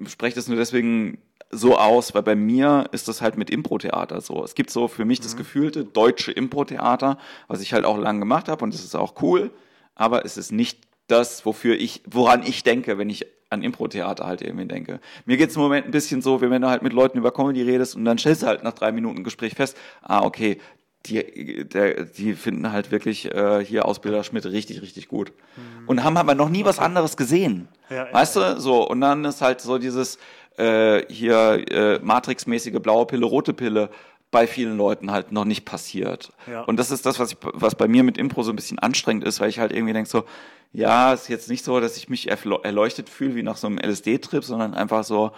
spreche 0.06 0.34
das 0.36 0.48
nur 0.48 0.58
deswegen 0.58 1.18
so 1.50 1.78
aus, 1.78 2.14
weil 2.14 2.22
bei 2.22 2.36
mir 2.36 2.88
ist 2.92 3.08
das 3.08 3.22
halt 3.22 3.38
mit 3.38 3.48
Impro-Theater 3.48 4.20
so. 4.20 4.44
Es 4.44 4.54
gibt 4.54 4.70
so 4.70 4.88
für 4.88 5.04
mich 5.04 5.20
mhm. 5.20 5.24
das 5.24 5.36
gefühlte 5.36 5.84
deutsche 5.84 6.32
Impro-Theater, 6.32 7.18
was 7.48 7.60
ich 7.60 7.72
halt 7.72 7.84
auch 7.84 7.96
lange 7.96 8.20
gemacht 8.20 8.48
habe 8.48 8.62
und 8.64 8.74
das 8.74 8.84
ist 8.84 8.94
auch 8.94 9.22
cool, 9.22 9.50
aber 9.94 10.24
es 10.24 10.36
ist 10.36 10.52
nicht 10.52 10.80
das, 11.06 11.46
wofür 11.46 11.76
ich, 11.76 12.02
woran 12.06 12.42
ich 12.42 12.62
denke, 12.62 12.98
wenn 12.98 13.10
ich 13.10 13.26
an 13.54 13.62
Impro-Theater 13.62 14.26
halt 14.26 14.42
irgendwie 14.42 14.66
denke. 14.66 15.00
Mir 15.24 15.36
geht's 15.36 15.56
im 15.56 15.62
Moment 15.62 15.86
ein 15.86 15.90
bisschen 15.90 16.22
so, 16.22 16.42
wie 16.42 16.50
wenn 16.50 16.62
du 16.62 16.68
halt 16.68 16.82
mit 16.82 16.92
Leuten 16.92 17.18
über 17.18 17.32
Comedy 17.32 17.62
redest 17.62 17.96
und 17.96 18.04
dann 18.04 18.18
stellst 18.18 18.42
du 18.42 18.46
halt 18.46 18.62
nach 18.62 18.74
drei 18.74 18.92
Minuten 18.92 19.24
Gespräch 19.24 19.54
fest, 19.54 19.76
ah, 20.02 20.22
okay, 20.22 20.58
die, 21.06 21.64
der, 21.68 22.04
die 22.04 22.34
finden 22.34 22.72
halt 22.72 22.90
wirklich 22.90 23.30
äh, 23.34 23.64
hier 23.64 23.86
Ausbilder 23.86 24.24
Schmidt 24.24 24.46
richtig, 24.46 24.80
richtig 24.80 25.08
gut. 25.08 25.32
Mhm. 25.56 25.88
Und 25.88 26.04
haben 26.04 26.16
aber 26.16 26.34
noch 26.34 26.48
nie 26.48 26.64
was 26.64 26.78
anderes 26.78 27.16
gesehen. 27.16 27.68
Ja, 27.90 28.06
weißt 28.12 28.36
ja, 28.36 28.54
du? 28.54 28.60
So, 28.60 28.88
und 28.88 29.00
dann 29.00 29.24
ist 29.24 29.42
halt 29.42 29.60
so 29.60 29.78
dieses 29.78 30.18
äh, 30.56 31.02
hier 31.12 31.64
äh, 31.70 31.98
Matrix-mäßige 31.98 32.80
blaue 32.80 33.06
Pille, 33.06 33.26
rote 33.26 33.52
Pille 33.52 33.90
bei 34.34 34.48
vielen 34.48 34.76
Leuten 34.76 35.12
halt 35.12 35.30
noch 35.30 35.44
nicht 35.44 35.64
passiert. 35.64 36.32
Ja. 36.50 36.62
Und 36.62 36.76
das 36.76 36.90
ist 36.90 37.06
das, 37.06 37.20
was, 37.20 37.30
ich, 37.30 37.38
was 37.40 37.76
bei 37.76 37.86
mir 37.86 38.02
mit 38.02 38.18
Impro 38.18 38.42
so 38.42 38.50
ein 38.50 38.56
bisschen 38.56 38.80
anstrengend 38.80 39.22
ist, 39.22 39.38
weil 39.38 39.48
ich 39.48 39.60
halt 39.60 39.70
irgendwie 39.70 39.92
denke 39.92 40.10
so, 40.10 40.24
ja, 40.72 41.12
ist 41.12 41.28
jetzt 41.28 41.48
nicht 41.48 41.64
so, 41.64 41.78
dass 41.78 41.96
ich 41.96 42.08
mich 42.08 42.28
erleuchtet 42.28 43.08
fühle 43.08 43.36
wie 43.36 43.44
nach 43.44 43.56
so 43.56 43.68
einem 43.68 43.78
LSD-Trip, 43.78 44.42
sondern 44.42 44.74
einfach 44.74 45.04
so 45.04 45.30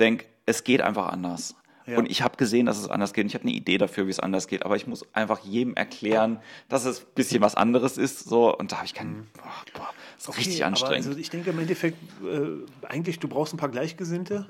denk, 0.00 0.26
es 0.46 0.64
geht 0.64 0.82
einfach 0.82 1.10
anders. 1.10 1.54
Ja. 1.86 1.96
Und 1.96 2.10
ich 2.10 2.22
habe 2.22 2.36
gesehen, 2.36 2.66
dass 2.66 2.76
es 2.76 2.90
anders 2.90 3.12
geht. 3.12 3.22
Und 3.22 3.28
ich 3.28 3.34
habe 3.34 3.44
eine 3.44 3.52
Idee 3.52 3.78
dafür, 3.78 4.06
wie 4.06 4.10
es 4.10 4.18
anders 4.18 4.48
geht. 4.48 4.64
Aber 4.64 4.74
ich 4.74 4.88
muss 4.88 5.06
einfach 5.14 5.38
jedem 5.44 5.74
erklären, 5.74 6.40
dass 6.68 6.86
es 6.86 7.02
ein 7.02 7.06
bisschen 7.14 7.40
was 7.40 7.54
anderes 7.54 7.98
ist. 7.98 8.24
So 8.24 8.52
und 8.56 8.72
da 8.72 8.78
habe 8.78 8.86
ich 8.86 8.94
keinen. 8.94 9.12
Mhm. 9.12 9.26
Boah, 9.34 9.64
boah, 9.74 9.88
das 10.16 10.24
ist 10.24 10.28
okay, 10.28 10.38
richtig 10.38 10.64
anstrengend. 10.64 11.06
also 11.06 11.16
ich 11.20 11.30
denke 11.30 11.50
im 11.50 11.58
Endeffekt, 11.60 11.98
äh, 12.24 12.86
eigentlich 12.88 13.20
du 13.20 13.28
brauchst 13.28 13.54
ein 13.54 13.58
paar 13.58 13.68
Gleichgesinnte 13.68 14.48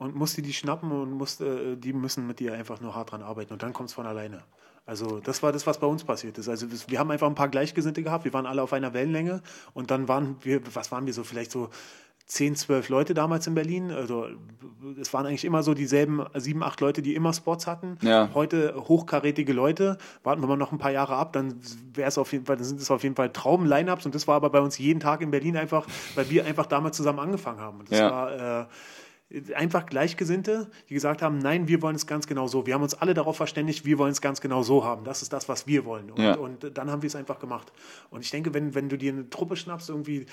und 0.00 0.16
musst 0.16 0.36
dir 0.36 0.42
die 0.42 0.54
schnappen 0.54 0.90
und 0.90 1.12
musst, 1.12 1.42
äh, 1.42 1.76
die 1.76 1.92
müssen 1.92 2.26
mit 2.26 2.40
dir 2.40 2.54
einfach 2.54 2.80
nur 2.80 2.96
hart 2.96 3.12
dran 3.12 3.22
arbeiten 3.22 3.52
und 3.52 3.62
dann 3.62 3.72
kommt 3.72 3.90
es 3.90 3.94
von 3.94 4.06
alleine. 4.06 4.42
Also 4.86 5.20
das 5.20 5.42
war 5.42 5.52
das, 5.52 5.66
was 5.66 5.78
bei 5.78 5.86
uns 5.86 6.02
passiert 6.04 6.38
ist. 6.38 6.48
Also 6.48 6.66
wir 6.88 6.98
haben 6.98 7.10
einfach 7.10 7.28
ein 7.28 7.34
paar 7.34 7.50
Gleichgesinnte 7.50 8.02
gehabt, 8.02 8.24
wir 8.24 8.32
waren 8.32 8.46
alle 8.46 8.62
auf 8.62 8.72
einer 8.72 8.94
Wellenlänge 8.94 9.42
und 9.74 9.90
dann 9.90 10.08
waren 10.08 10.36
wir, 10.40 10.62
was 10.74 10.90
waren 10.90 11.06
wir 11.06 11.12
so, 11.12 11.22
vielleicht 11.22 11.52
so 11.52 11.68
10, 12.26 12.56
12 12.56 12.88
Leute 12.88 13.12
damals 13.12 13.46
in 13.46 13.54
Berlin. 13.54 13.90
Also 13.90 14.26
es 14.98 15.12
waren 15.12 15.26
eigentlich 15.26 15.44
immer 15.44 15.62
so 15.62 15.74
dieselben 15.74 16.24
sieben, 16.34 16.62
acht 16.62 16.80
Leute, 16.80 17.02
die 17.02 17.14
immer 17.14 17.34
Spots 17.34 17.66
hatten. 17.66 17.98
Ja. 18.00 18.30
Heute 18.32 18.74
hochkarätige 18.88 19.52
Leute. 19.52 19.98
Warten 20.22 20.40
wir 20.40 20.46
mal 20.46 20.56
noch 20.56 20.72
ein 20.72 20.78
paar 20.78 20.92
Jahre 20.92 21.16
ab, 21.16 21.34
dann 21.34 21.60
wäre 21.92 22.08
es 22.08 22.16
auf 22.16 22.32
jeden 22.32 22.46
Fall, 22.46 22.56
dann 22.56 22.64
sind 22.64 22.80
es 22.80 22.90
auf 22.90 23.02
jeden 23.02 23.16
Fall 23.16 23.30
Traum-Lineups 23.30 24.06
und 24.06 24.14
das 24.14 24.26
war 24.26 24.36
aber 24.36 24.48
bei 24.48 24.60
uns 24.60 24.78
jeden 24.78 25.00
Tag 25.00 25.20
in 25.20 25.30
Berlin 25.30 25.58
einfach, 25.58 25.86
weil 26.14 26.30
wir 26.30 26.46
einfach 26.46 26.66
damals 26.66 26.96
zusammen 26.96 27.18
angefangen 27.18 27.60
haben. 27.60 27.80
Und 27.80 27.90
das 27.92 27.98
ja. 27.98 28.10
war 28.10 28.62
äh, 28.62 28.66
einfach 29.54 29.86
Gleichgesinnte, 29.86 30.70
die 30.88 30.94
gesagt 30.94 31.22
haben, 31.22 31.38
nein, 31.38 31.68
wir 31.68 31.82
wollen 31.82 31.96
es 31.96 32.06
ganz 32.06 32.26
genau 32.26 32.48
so. 32.48 32.66
Wir 32.66 32.74
haben 32.74 32.82
uns 32.82 32.94
alle 32.94 33.14
darauf 33.14 33.36
verständigt, 33.36 33.84
wir 33.84 33.98
wollen 33.98 34.12
es 34.12 34.20
ganz 34.20 34.40
genau 34.40 34.62
so 34.62 34.84
haben. 34.84 35.04
Das 35.04 35.22
ist 35.22 35.32
das, 35.32 35.48
was 35.48 35.66
wir 35.66 35.84
wollen. 35.84 36.10
Und, 36.10 36.22
ja. 36.22 36.34
und 36.34 36.76
dann 36.76 36.90
haben 36.90 37.02
wir 37.02 37.06
es 37.06 37.16
einfach 37.16 37.38
gemacht. 37.38 37.72
Und 38.10 38.24
ich 38.24 38.30
denke, 38.30 38.54
wenn, 38.54 38.74
wenn 38.74 38.88
du 38.88 38.98
dir 38.98 39.12
eine 39.12 39.30
Truppe 39.30 39.56
schnappst, 39.56 39.88
irgendwie 39.88 40.26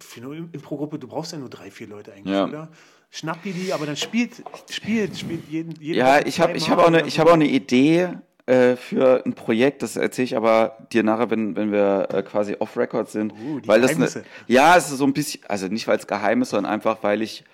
für 0.00 0.22
eine 0.22 0.48
Impro-Gruppe, 0.52 0.98
du 0.98 1.08
brauchst 1.08 1.32
ja 1.32 1.38
nur 1.38 1.48
drei, 1.48 1.70
vier 1.70 1.88
Leute 1.88 2.12
eigentlich, 2.12 2.34
ja. 2.34 2.46
oder? 2.46 2.68
Schnapp 3.10 3.42
dir 3.42 3.52
die, 3.52 3.72
aber 3.72 3.84
dann 3.84 3.96
spielt, 3.96 4.42
spielt, 4.70 5.18
spielt 5.18 5.48
jeden, 5.48 5.74
jeden 5.80 5.98
Ja, 5.98 6.24
ich 6.24 6.40
habe 6.40 6.52
ich 6.52 6.70
hab 6.70 6.78
auch, 6.78 6.86
eine, 6.86 7.06
ich 7.06 7.20
hab 7.20 7.28
auch 7.28 7.34
eine 7.34 7.46
Idee 7.46 8.08
äh, 8.46 8.76
für 8.76 9.24
ein 9.24 9.34
Projekt, 9.34 9.82
das 9.82 9.96
erzähle 9.96 10.24
ich 10.24 10.36
aber 10.36 10.78
dir 10.92 11.02
nachher, 11.02 11.30
wenn, 11.30 11.54
wenn 11.54 11.72
wir 11.72 12.08
äh, 12.10 12.22
quasi 12.22 12.56
off-Record 12.58 13.10
sind. 13.10 13.32
Uh, 13.32 13.60
weil 13.66 13.82
das 13.82 13.96
eine, 13.96 14.24
ja, 14.46 14.76
es 14.76 14.90
ist 14.90 14.98
so 14.98 15.04
ein 15.04 15.12
bisschen, 15.12 15.42
also 15.46 15.68
nicht 15.68 15.86
weil 15.88 15.98
es 15.98 16.06
geheim 16.06 16.42
ist, 16.42 16.50
sondern 16.50 16.72
einfach, 16.72 16.98
weil 17.02 17.22
ich 17.22 17.44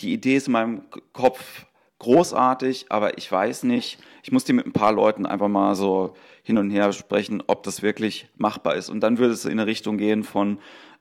die 0.00 0.12
Idee 0.12 0.36
ist 0.36 0.46
in 0.46 0.52
meinem 0.52 0.82
Kopf 1.12 1.66
großartig, 1.98 2.86
aber 2.90 3.16
ich 3.18 3.30
weiß 3.30 3.62
nicht, 3.64 3.98
ich 4.22 4.32
muss 4.32 4.44
die 4.44 4.52
mit 4.52 4.66
ein 4.66 4.72
paar 4.72 4.92
Leuten 4.92 5.26
einfach 5.26 5.48
mal 5.48 5.74
so 5.74 6.14
hin 6.42 6.58
und 6.58 6.70
her 6.70 6.92
sprechen, 6.92 7.42
ob 7.46 7.62
das 7.62 7.82
wirklich 7.82 8.28
machbar 8.36 8.74
ist. 8.74 8.90
Und 8.90 9.00
dann 9.00 9.18
würde 9.18 9.32
es 9.32 9.44
in 9.44 9.52
eine 9.52 9.66
Richtung 9.66 9.96
gehen 9.96 10.22
von 10.22 10.58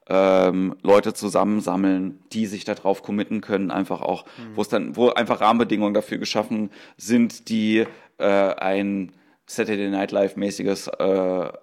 ähm, 0.07 0.75
Leute 0.83 1.13
zusammensammeln, 1.13 2.19
die 2.31 2.45
sich 2.45 2.63
darauf 2.63 3.03
committen 3.03 3.41
können, 3.41 3.71
einfach 3.71 4.01
auch, 4.01 4.25
mhm. 4.25 4.55
wo 4.55 4.61
es 4.61 4.69
dann, 4.69 4.95
wo 4.95 5.09
einfach 5.09 5.41
Rahmenbedingungen 5.41 5.93
dafür 5.93 6.17
geschaffen 6.17 6.69
sind, 6.97 7.49
die 7.49 7.85
äh, 8.17 8.25
ein 8.25 9.11
Saturday 9.47 9.89
Night 9.89 10.11
Live 10.11 10.37
mäßiges 10.37 10.87
äh, 10.87 11.03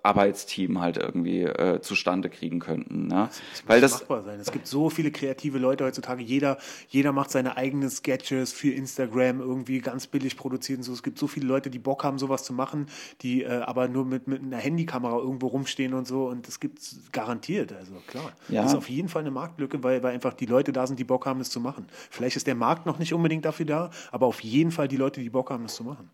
Arbeitsteam 0.02 0.80
halt 0.80 0.98
irgendwie 0.98 1.42
äh, 1.42 1.80
zustande 1.80 2.30
kriegen 2.30 2.60
könnten. 2.60 3.08
Ne? 3.08 3.28
Das, 3.28 3.40
das 3.50 3.62
Weil 3.66 3.80
das 3.80 3.92
machbar 3.92 4.22
sein. 4.22 4.38
Es 4.38 4.52
gibt 4.52 4.68
so 4.68 4.88
viele 4.88 5.10
kreative 5.10 5.58
Leute 5.58 5.84
heutzutage. 5.84 6.22
Jeder, 6.22 6.58
jeder 6.88 7.12
macht 7.12 7.32
seine 7.32 7.56
eigenen 7.56 7.90
Sketches 7.90 8.52
für 8.52 8.70
Instagram 8.70 9.40
irgendwie 9.40 9.80
ganz 9.80 10.06
billig 10.06 10.36
produziert 10.36 10.78
und 10.78 10.84
so. 10.84 10.92
Es 10.92 11.02
gibt 11.02 11.18
so 11.18 11.26
viele 11.26 11.46
Leute, 11.46 11.70
die 11.70 11.80
Bock 11.80 12.04
haben, 12.04 12.18
sowas 12.18 12.44
zu 12.44 12.52
machen, 12.52 12.86
die 13.22 13.42
äh, 13.42 13.62
aber 13.62 13.88
nur 13.88 14.04
mit, 14.04 14.28
mit 14.28 14.42
einer 14.42 14.58
Handykamera 14.58 15.18
irgendwo 15.18 15.48
rumstehen 15.48 15.94
und 15.94 16.06
so. 16.06 16.28
Und 16.28 16.46
das 16.46 16.60
gibt's 16.60 17.00
garantiert. 17.10 17.72
Also 17.72 17.94
klar, 18.06 18.32
ja. 18.48 18.62
das 18.62 18.72
ist 18.72 18.78
auf 18.78 18.88
jeden 18.88 19.08
Fall 19.08 19.22
eine 19.22 19.32
Marktlücke, 19.32 19.82
weil, 19.82 20.04
weil 20.04 20.14
einfach 20.14 20.34
die 20.34 20.46
Leute 20.46 20.72
da 20.72 20.86
sind, 20.86 21.00
die 21.00 21.04
Bock 21.04 21.26
haben, 21.26 21.40
das 21.40 21.50
zu 21.50 21.58
machen. 21.58 21.86
Vielleicht 22.10 22.36
ist 22.36 22.46
der 22.46 22.54
Markt 22.54 22.86
noch 22.86 23.00
nicht 23.00 23.12
unbedingt 23.12 23.44
dafür 23.44 23.66
da, 23.66 23.90
aber 24.12 24.26
auf 24.26 24.40
jeden 24.40 24.70
Fall 24.70 24.86
die 24.86 24.96
Leute, 24.96 25.20
die 25.20 25.30
Bock 25.30 25.50
haben, 25.50 25.64
das 25.64 25.74
zu 25.74 25.82
machen. 25.82 26.08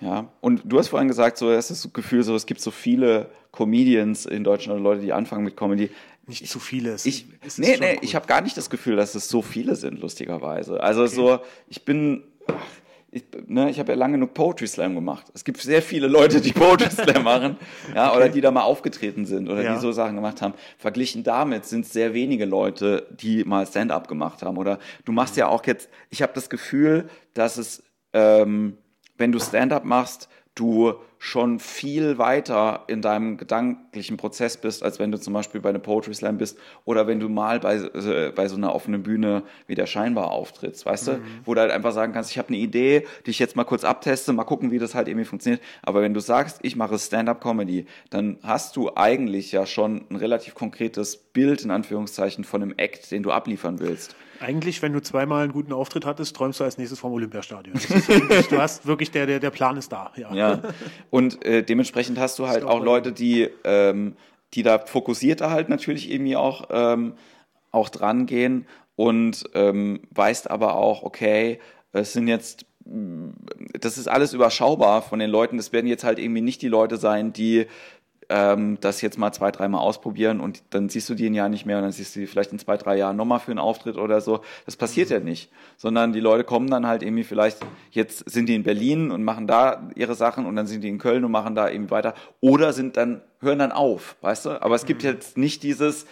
Ja, 0.00 0.28
und 0.40 0.62
du 0.64 0.78
hast 0.78 0.88
vorhin 0.88 1.08
gesagt, 1.08 1.36
so, 1.36 1.50
es 1.50 1.70
ist 1.70 1.84
das 1.84 1.92
Gefühl, 1.92 2.22
so, 2.22 2.34
es 2.34 2.46
gibt 2.46 2.60
so 2.60 2.70
viele 2.70 3.30
Comedians 3.52 4.26
in 4.26 4.44
Deutschland 4.44 4.80
oder 4.80 4.90
Leute, 4.90 5.02
die 5.02 5.12
anfangen 5.12 5.44
mit 5.44 5.56
Comedy. 5.56 5.90
Nicht 6.26 6.48
zu 6.48 6.60
viele. 6.60 6.96
Ich, 7.04 7.26
es 7.44 7.58
nee, 7.58 7.76
nee, 7.78 7.94
cool. 7.94 7.98
ich 8.02 8.14
habe 8.14 8.26
gar 8.26 8.40
nicht 8.40 8.56
das 8.56 8.70
Gefühl, 8.70 8.96
dass 8.96 9.14
es 9.14 9.28
so 9.28 9.42
viele 9.42 9.74
sind, 9.74 10.00
lustigerweise. 10.00 10.80
Also 10.80 11.02
okay. 11.02 11.14
so, 11.14 11.38
ich 11.68 11.84
bin, 11.84 12.22
ich, 13.10 13.24
ne, 13.46 13.68
ich 13.68 13.80
habe 13.80 13.92
ja 13.92 13.98
lange 13.98 14.12
genug 14.12 14.32
Poetry 14.34 14.68
Slam 14.68 14.94
gemacht. 14.94 15.26
Es 15.34 15.44
gibt 15.44 15.60
sehr 15.60 15.82
viele 15.82 16.06
Leute, 16.06 16.40
die 16.40 16.52
Poetry 16.52 16.90
Slam 16.90 17.24
machen, 17.24 17.56
ja, 17.94 18.08
okay. 18.08 18.16
oder 18.16 18.28
die 18.28 18.40
da 18.40 18.52
mal 18.52 18.62
aufgetreten 18.62 19.26
sind 19.26 19.48
oder 19.48 19.62
ja. 19.62 19.74
die 19.74 19.80
so 19.80 19.90
Sachen 19.90 20.14
gemacht 20.14 20.40
haben. 20.40 20.54
Verglichen 20.78 21.24
damit 21.24 21.64
sind 21.64 21.84
es 21.84 21.92
sehr 21.92 22.14
wenige 22.14 22.44
Leute, 22.44 23.08
die 23.10 23.42
mal 23.44 23.66
Stand-up 23.66 24.06
gemacht 24.06 24.42
haben. 24.42 24.56
Oder 24.56 24.78
du 25.04 25.12
machst 25.12 25.36
ja 25.36 25.48
auch 25.48 25.66
jetzt, 25.66 25.90
ich 26.10 26.22
habe 26.22 26.32
das 26.34 26.48
Gefühl, 26.48 27.08
dass 27.34 27.56
es 27.56 27.82
ähm, 28.12 28.76
wenn 29.20 29.32
du 29.32 29.38
Stand-up 29.38 29.84
machst, 29.84 30.28
du 30.54 30.94
schon 31.18 31.60
viel 31.60 32.16
weiter 32.16 32.84
in 32.86 33.02
deinem 33.02 33.36
gedanklichen 33.36 34.16
Prozess 34.16 34.56
bist, 34.56 34.82
als 34.82 34.98
wenn 34.98 35.12
du 35.12 35.20
zum 35.20 35.34
Beispiel 35.34 35.60
bei 35.60 35.68
einem 35.68 35.82
Poetry 35.82 36.14
Slam 36.14 36.38
bist 36.38 36.58
oder 36.86 37.06
wenn 37.06 37.20
du 37.20 37.28
mal 37.28 37.60
bei, 37.60 37.76
äh, 37.76 38.32
bei 38.34 38.48
so 38.48 38.56
einer 38.56 38.74
offenen 38.74 39.02
Bühne 39.02 39.42
wie 39.66 39.74
der 39.74 39.84
Scheinbar 39.84 40.30
auftrittst, 40.30 40.86
weißt 40.86 41.08
mhm. 41.08 41.12
du? 41.12 41.20
Wo 41.44 41.54
du 41.54 41.60
halt 41.60 41.70
einfach 41.70 41.92
sagen 41.92 42.14
kannst, 42.14 42.30
ich 42.30 42.38
habe 42.38 42.48
eine 42.48 42.56
Idee, 42.56 43.06
die 43.26 43.30
ich 43.30 43.38
jetzt 43.38 43.54
mal 43.54 43.64
kurz 43.64 43.84
abteste, 43.84 44.32
mal 44.32 44.44
gucken, 44.44 44.70
wie 44.70 44.78
das 44.78 44.94
halt 44.94 45.08
irgendwie 45.08 45.26
funktioniert. 45.26 45.62
Aber 45.82 46.00
wenn 46.00 46.14
du 46.14 46.20
sagst, 46.20 46.60
ich 46.62 46.74
mache 46.74 46.98
Stand-up-Comedy, 46.98 47.84
dann 48.08 48.38
hast 48.42 48.76
du 48.76 48.90
eigentlich 48.96 49.52
ja 49.52 49.66
schon 49.66 50.06
ein 50.10 50.16
relativ 50.16 50.54
konkretes 50.54 51.18
Bild, 51.18 51.62
in 51.62 51.70
Anführungszeichen, 51.70 52.44
von 52.44 52.62
einem 52.62 52.74
Act, 52.78 53.10
den 53.10 53.22
du 53.22 53.30
abliefern 53.30 53.78
willst. 53.78 54.16
Eigentlich, 54.40 54.80
wenn 54.82 54.92
du 54.92 55.02
zweimal 55.02 55.44
einen 55.44 55.52
guten 55.52 55.72
Auftritt 55.72 56.06
hattest, 56.06 56.34
träumst 56.34 56.60
du 56.60 56.64
als 56.64 56.78
nächstes 56.78 56.98
vom 56.98 57.12
Olympiastadion. 57.12 57.74
du 58.50 58.58
hast 58.58 58.86
wirklich, 58.86 59.10
der, 59.10 59.26
der, 59.26 59.38
der 59.38 59.50
Plan 59.50 59.76
ist 59.76 59.92
da. 59.92 60.12
Ja, 60.16 60.34
ja. 60.34 60.62
und 61.10 61.44
äh, 61.44 61.62
dementsprechend 61.62 62.18
hast 62.18 62.38
du 62.38 62.48
halt 62.48 62.64
auch 62.64 62.82
Leute, 62.82 63.12
die, 63.12 63.48
ähm, 63.64 64.16
die 64.54 64.62
da 64.62 64.78
fokussierter 64.78 65.50
halt 65.50 65.68
natürlich 65.68 66.10
irgendwie 66.10 66.36
auch, 66.36 66.64
ähm, 66.70 67.14
auch 67.70 67.88
dran 67.90 68.26
gehen 68.26 68.66
und 68.96 69.44
ähm, 69.54 70.00
weißt 70.10 70.50
aber 70.50 70.74
auch, 70.74 71.02
okay, 71.02 71.60
es 71.92 72.12
sind 72.12 72.26
jetzt 72.26 72.66
das 73.78 73.98
ist 73.98 74.08
alles 74.08 74.32
überschaubar 74.32 75.02
von 75.02 75.18
den 75.18 75.30
Leuten. 75.30 75.56
Das 75.56 75.72
werden 75.72 75.86
jetzt 75.86 76.02
halt 76.02 76.18
irgendwie 76.18 76.40
nicht 76.40 76.62
die 76.62 76.68
Leute 76.68 76.96
sein, 76.96 77.32
die 77.32 77.66
ähm, 78.30 78.78
das 78.80 79.02
jetzt 79.02 79.18
mal 79.18 79.32
zwei, 79.32 79.50
dreimal 79.50 79.80
ausprobieren 79.80 80.40
und 80.40 80.62
dann 80.70 80.88
siehst 80.88 81.08
du 81.10 81.14
die 81.14 81.26
ein 81.26 81.34
Jahr 81.34 81.48
nicht 81.48 81.66
mehr 81.66 81.78
und 81.78 81.82
dann 81.82 81.92
siehst 81.92 82.14
du 82.14 82.20
die 82.20 82.26
vielleicht 82.26 82.52
in 82.52 82.60
zwei, 82.60 82.76
drei 82.76 82.96
Jahren 82.96 83.16
nochmal 83.16 83.40
für 83.40 83.50
einen 83.50 83.58
Auftritt 83.58 83.96
oder 83.96 84.20
so. 84.20 84.40
Das 84.66 84.76
passiert 84.76 85.10
mhm. 85.10 85.14
ja 85.14 85.20
nicht, 85.20 85.50
sondern 85.76 86.12
die 86.12 86.20
Leute 86.20 86.44
kommen 86.44 86.70
dann 86.70 86.86
halt 86.86 87.02
irgendwie 87.02 87.24
vielleicht, 87.24 87.58
jetzt 87.90 88.30
sind 88.30 88.48
die 88.48 88.54
in 88.54 88.62
Berlin 88.62 89.10
und 89.10 89.24
machen 89.24 89.48
da 89.48 89.90
ihre 89.96 90.14
Sachen 90.14 90.46
und 90.46 90.54
dann 90.54 90.68
sind 90.68 90.82
die 90.82 90.88
in 90.88 90.98
Köln 90.98 91.24
und 91.24 91.32
machen 91.32 91.56
da 91.56 91.68
irgendwie 91.68 91.90
weiter 91.90 92.14
oder 92.40 92.72
sind 92.72 92.96
dann, 92.96 93.20
hören 93.40 93.58
dann 93.58 93.72
auf, 93.72 94.16
weißt 94.20 94.46
du? 94.46 94.62
Aber 94.62 94.76
es 94.76 94.86
gibt 94.86 95.02
mhm. 95.02 95.10
jetzt 95.10 95.36
nicht 95.36 95.64
dieses, 95.64 96.06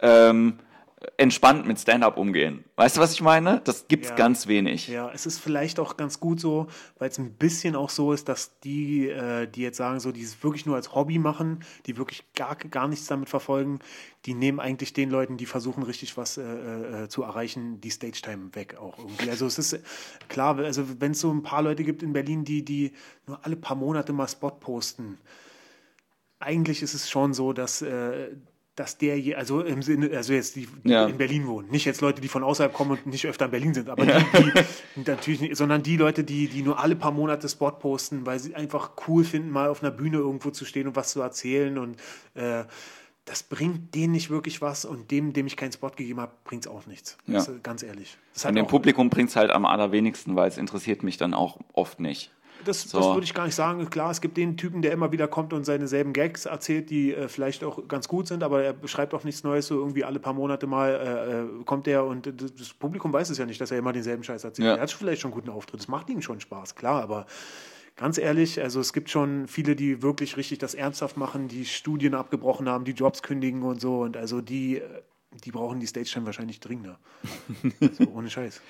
ähm, 0.00 0.54
entspannt 1.16 1.66
mit 1.66 1.78
Stand-up 1.78 2.16
umgehen. 2.16 2.64
Weißt 2.76 2.96
du, 2.96 3.00
was 3.00 3.12
ich 3.12 3.22
meine? 3.22 3.60
Das 3.64 3.88
gibt's 3.88 4.10
ja, 4.10 4.14
ganz 4.14 4.46
wenig. 4.46 4.88
Ja, 4.88 5.10
es 5.12 5.26
ist 5.26 5.38
vielleicht 5.38 5.78
auch 5.78 5.96
ganz 5.96 6.20
gut 6.20 6.40
so, 6.40 6.66
weil 6.98 7.10
es 7.10 7.18
ein 7.18 7.32
bisschen 7.32 7.76
auch 7.76 7.90
so 7.90 8.12
ist, 8.12 8.28
dass 8.28 8.58
die, 8.60 9.08
äh, 9.08 9.46
die 9.46 9.62
jetzt 9.62 9.76
sagen, 9.76 10.00
so, 10.00 10.12
die 10.12 10.22
es 10.22 10.42
wirklich 10.42 10.66
nur 10.66 10.76
als 10.76 10.94
Hobby 10.94 11.18
machen, 11.18 11.64
die 11.86 11.96
wirklich 11.96 12.24
gar, 12.34 12.56
gar 12.56 12.88
nichts 12.88 13.06
damit 13.06 13.28
verfolgen, 13.28 13.78
die 14.26 14.34
nehmen 14.34 14.60
eigentlich 14.60 14.92
den 14.92 15.10
Leuten, 15.10 15.36
die 15.36 15.46
versuchen, 15.46 15.82
richtig 15.82 16.16
was 16.16 16.38
äh, 16.38 16.42
äh, 16.42 17.08
zu 17.08 17.22
erreichen, 17.22 17.80
die 17.80 17.90
Stage-Time 17.90 18.54
weg 18.54 18.76
auch 18.76 18.98
irgendwie. 18.98 19.30
Also 19.30 19.46
es 19.46 19.58
ist 19.58 19.80
klar, 20.28 20.58
also 20.58 21.00
wenn 21.00 21.12
es 21.12 21.20
so 21.20 21.32
ein 21.32 21.42
paar 21.42 21.62
Leute 21.62 21.84
gibt 21.84 22.02
in 22.02 22.12
Berlin, 22.12 22.44
die, 22.44 22.64
die 22.64 22.92
nur 23.26 23.44
alle 23.44 23.56
paar 23.56 23.76
Monate 23.76 24.12
mal 24.12 24.28
Spot 24.28 24.50
posten, 24.50 25.18
eigentlich 26.38 26.82
ist 26.82 26.94
es 26.94 27.10
schon 27.10 27.34
so, 27.34 27.52
dass 27.52 27.82
äh, 27.82 28.28
dass 28.76 28.98
der, 28.98 29.38
also 29.38 29.60
im 29.60 29.82
Sinne, 29.82 30.10
also 30.16 30.32
jetzt 30.32 30.56
die, 30.56 30.66
die 30.84 30.90
ja. 30.90 31.06
in 31.06 31.16
Berlin 31.16 31.46
wohnen, 31.46 31.70
nicht 31.70 31.84
jetzt 31.84 32.00
Leute, 32.00 32.20
die 32.20 32.28
von 32.28 32.42
außerhalb 32.42 32.72
kommen 32.72 32.92
und 32.92 33.06
nicht 33.06 33.26
öfter 33.26 33.44
in 33.44 33.50
Berlin 33.52 33.74
sind, 33.74 33.88
aber 33.88 34.04
ja. 34.04 34.18
die, 34.18 34.52
die, 34.96 35.10
natürlich 35.10 35.40
nicht, 35.40 35.56
sondern 35.56 35.82
die 35.82 35.96
Leute, 35.96 36.24
die, 36.24 36.48
die 36.48 36.62
nur 36.62 36.78
alle 36.80 36.96
paar 36.96 37.12
Monate 37.12 37.48
Spot 37.48 37.70
posten, 37.70 38.26
weil 38.26 38.40
sie 38.40 38.54
einfach 38.54 38.92
cool 39.06 39.24
finden, 39.24 39.50
mal 39.50 39.68
auf 39.68 39.82
einer 39.82 39.92
Bühne 39.92 40.18
irgendwo 40.18 40.50
zu 40.50 40.64
stehen 40.64 40.88
und 40.88 40.96
was 40.96 41.10
zu 41.10 41.20
erzählen 41.20 41.78
und 41.78 41.96
äh, 42.34 42.64
das 43.24 43.42
bringt 43.42 43.94
denen 43.94 44.12
nicht 44.12 44.28
wirklich 44.28 44.60
was 44.60 44.84
und 44.84 45.10
dem, 45.10 45.32
dem 45.32 45.46
ich 45.46 45.56
keinen 45.56 45.72
Spot 45.72 45.90
gegeben 45.90 46.20
habe, 46.20 46.32
bringt 46.44 46.66
es 46.66 46.70
auch 46.70 46.86
nichts. 46.86 47.16
Ja. 47.26 47.34
Das, 47.34 47.50
ganz 47.62 47.82
ehrlich. 47.82 48.18
Und 48.44 48.54
dem 48.54 48.66
Publikum 48.66 49.08
bringt 49.08 49.30
es 49.30 49.36
halt 49.36 49.50
am 49.50 49.64
allerwenigsten, 49.64 50.36
weil 50.36 50.48
es 50.48 50.58
interessiert 50.58 51.02
mich 51.02 51.16
dann 51.16 51.32
auch 51.32 51.58
oft 51.72 52.00
nicht. 52.00 52.33
Das, 52.64 52.82
so. 52.82 52.98
das 52.98 53.06
würde 53.08 53.24
ich 53.24 53.34
gar 53.34 53.46
nicht 53.46 53.54
sagen. 53.54 53.88
Klar, 53.90 54.10
es 54.10 54.20
gibt 54.20 54.36
den 54.36 54.56
Typen, 54.56 54.82
der 54.82 54.92
immer 54.92 55.12
wieder 55.12 55.28
kommt 55.28 55.52
und 55.52 55.64
seine 55.64 55.86
selben 55.86 56.12
Gags 56.12 56.46
erzählt, 56.46 56.90
die 56.90 57.14
äh, 57.14 57.28
vielleicht 57.28 57.64
auch 57.64 57.86
ganz 57.88 58.08
gut 58.08 58.26
sind, 58.26 58.42
aber 58.42 58.62
er 58.62 58.72
beschreibt 58.72 59.14
auch 59.14 59.24
nichts 59.24 59.44
Neues. 59.44 59.66
So 59.66 59.78
irgendwie 59.78 60.04
alle 60.04 60.18
paar 60.18 60.34
Monate 60.34 60.66
mal 60.66 60.90
äh, 60.90 61.60
äh 61.60 61.64
kommt 61.64 61.88
er 61.88 62.04
und 62.04 62.26
das 62.26 62.74
Publikum 62.74 63.12
weiß 63.12 63.30
es 63.30 63.38
ja 63.38 63.46
nicht, 63.46 63.60
dass 63.60 63.70
er 63.70 63.78
immer 63.78 63.92
denselben 63.92 64.24
Scheiß 64.24 64.44
erzählt. 64.44 64.66
Ja. 64.66 64.74
Er 64.76 64.82
hat 64.82 64.90
vielleicht 64.90 65.22
schon 65.22 65.32
einen 65.32 65.40
guten 65.40 65.50
Auftritt. 65.50 65.80
Das 65.80 65.88
macht 65.88 66.08
ihm 66.10 66.22
schon 66.22 66.40
Spaß, 66.40 66.74
klar, 66.74 67.02
aber 67.02 67.26
ganz 67.96 68.18
ehrlich, 68.18 68.60
also 68.60 68.80
es 68.80 68.92
gibt 68.92 69.10
schon 69.10 69.46
viele, 69.48 69.76
die 69.76 70.02
wirklich 70.02 70.36
richtig 70.36 70.58
das 70.58 70.74
ernsthaft 70.74 71.16
machen, 71.16 71.48
die 71.48 71.64
Studien 71.64 72.14
abgebrochen 72.14 72.68
haben, 72.68 72.84
die 72.84 72.92
Jobs 72.92 73.22
kündigen 73.22 73.62
und 73.62 73.80
so. 73.80 74.00
Und 74.00 74.16
also 74.16 74.40
die, 74.40 74.82
die 75.44 75.50
brauchen 75.52 75.80
die 75.80 75.86
Stage-Time 75.86 76.26
wahrscheinlich 76.26 76.60
dringender. 76.60 76.98
also 77.80 78.04
ohne 78.12 78.30
Scheiß. 78.30 78.60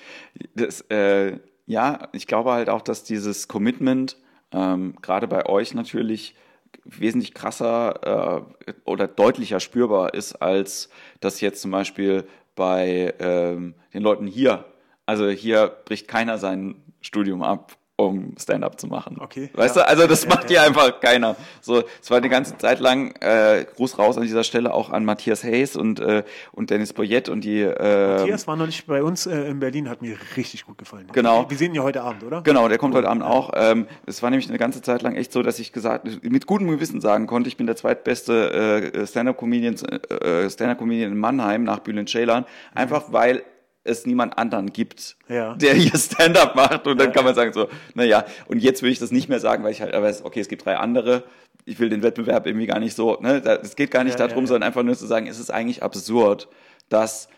Das, 0.55 0.81
äh, 0.89 1.39
ja, 1.65 2.09
ich 2.13 2.27
glaube 2.27 2.51
halt 2.51 2.69
auch, 2.69 2.81
dass 2.81 3.03
dieses 3.03 3.47
Commitment 3.47 4.17
ähm, 4.51 4.95
gerade 5.01 5.27
bei 5.27 5.45
euch 5.47 5.73
natürlich 5.73 6.35
wesentlich 6.83 7.33
krasser 7.33 8.45
äh, 8.67 8.73
oder 8.85 9.07
deutlicher 9.07 9.59
spürbar 9.59 10.13
ist, 10.13 10.35
als 10.35 10.89
das 11.19 11.41
jetzt 11.41 11.61
zum 11.61 11.71
Beispiel 11.71 12.27
bei 12.55 13.13
ähm, 13.19 13.75
den 13.93 14.03
Leuten 14.03 14.27
hier. 14.27 14.65
Also 15.05 15.27
hier 15.29 15.67
bricht 15.85 16.07
keiner 16.07 16.37
sein 16.37 16.75
Studium 17.01 17.43
ab 17.43 17.77
um 17.97 18.33
Stand-up 18.37 18.79
zu 18.79 18.87
machen. 18.87 19.17
Okay. 19.19 19.49
Weißt 19.53 19.77
ja. 19.77 19.83
du, 19.83 19.87
also 19.87 20.07
das 20.07 20.27
macht 20.27 20.49
ja, 20.49 20.61
ja 20.61 20.67
einfach 20.67 20.99
keiner. 20.99 21.35
So, 21.61 21.83
es 22.01 22.11
war 22.11 22.17
eine 22.17 22.29
ganze 22.29 22.57
Zeit 22.57 22.79
lang 22.79 23.15
äh, 23.21 23.65
Gruß 23.75 23.97
raus 23.97 24.17
an 24.17 24.23
dieser 24.23 24.43
Stelle 24.43 24.73
auch 24.73 24.89
an 24.89 25.05
Matthias 25.05 25.43
Hayes 25.43 25.75
und 25.75 25.99
äh, 25.99 26.23
und 26.51 26.69
Dennis 26.69 26.91
Boyett 26.93 27.29
und 27.29 27.41
die. 27.43 27.61
Äh, 27.61 28.17
Matthias 28.17 28.47
war 28.47 28.57
noch 28.57 28.65
nicht 28.65 28.85
bei 28.85 29.01
uns 29.01 29.25
äh, 29.25 29.47
in 29.47 29.59
Berlin, 29.59 29.89
hat 29.89 30.01
mir 30.01 30.17
richtig 30.35 30.65
gut 30.65 30.77
gefallen. 30.77 31.07
Genau. 31.13 31.49
Wir 31.49 31.57
sehen 31.57 31.71
ihn 31.71 31.75
ja 31.75 31.83
heute 31.83 32.01
Abend, 32.01 32.23
oder? 32.23 32.41
Genau, 32.41 32.67
der 32.67 32.77
kommt 32.77 32.95
heute 32.95 33.07
Abend 33.07 33.23
auch. 33.23 33.51
Ähm, 33.55 33.87
es 34.05 34.21
war 34.21 34.29
nämlich 34.29 34.49
eine 34.49 34.57
ganze 34.57 34.81
Zeit 34.81 35.01
lang 35.01 35.15
echt 35.15 35.31
so, 35.31 35.41
dass 35.41 35.59
ich 35.59 35.71
gesagt 35.71 36.05
mit 36.23 36.47
gutem 36.47 36.67
Gewissen 36.69 36.99
sagen 36.99 37.27
konnte, 37.27 37.47
ich 37.47 37.55
bin 37.55 37.65
der 37.65 37.77
zweitbeste 37.77 38.91
äh, 38.93 39.07
Stand-up-Comedian 39.07 39.75
äh, 39.75 40.49
Stand-up-Comedian 40.49 41.13
in 41.13 41.17
Mannheim 41.17 41.63
nach 41.63 41.79
Bülent 41.79 42.09
Ceylan, 42.09 42.45
einfach 42.73 43.05
weil 43.13 43.43
es 43.85 44.05
niemand 44.05 44.37
anderen 44.37 44.73
gibt, 44.73 45.15
ja. 45.29 45.55
der 45.55 45.73
hier 45.75 45.97
Stand-up 45.97 46.55
macht. 46.55 46.87
Und 46.87 46.99
dann 46.99 47.07
ja, 47.07 47.13
kann 47.13 47.23
man 47.23 47.35
sagen 47.35 47.53
so, 47.53 47.69
naja, 47.93 48.25
und 48.47 48.59
jetzt 48.61 48.81
will 48.83 48.91
ich 48.91 48.99
das 48.99 49.11
nicht 49.11 49.29
mehr 49.29 49.39
sagen, 49.39 49.63
weil 49.63 49.71
ich 49.71 49.81
halt 49.81 49.93
weiß, 49.93 50.25
okay, 50.25 50.41
es 50.41 50.49
gibt 50.49 50.65
drei 50.65 50.77
andere. 50.77 51.23
Ich 51.65 51.79
will 51.79 51.89
den 51.89 52.03
Wettbewerb 52.03 52.45
irgendwie 52.45 52.67
gar 52.67 52.79
nicht 52.79 52.95
so, 52.95 53.17
ne, 53.21 53.41
es 53.61 53.75
geht 53.75 53.91
gar 53.91 54.03
nicht 54.03 54.19
ja, 54.19 54.27
darum, 54.27 54.45
sondern 54.45 54.67
einfach 54.67 54.83
nur 54.83 54.95
zu 54.95 55.05
sagen, 55.05 55.27
es 55.27 55.39
ist 55.39 55.51
eigentlich 55.51 55.83
absurd, 55.83 56.47
dass 56.89 57.29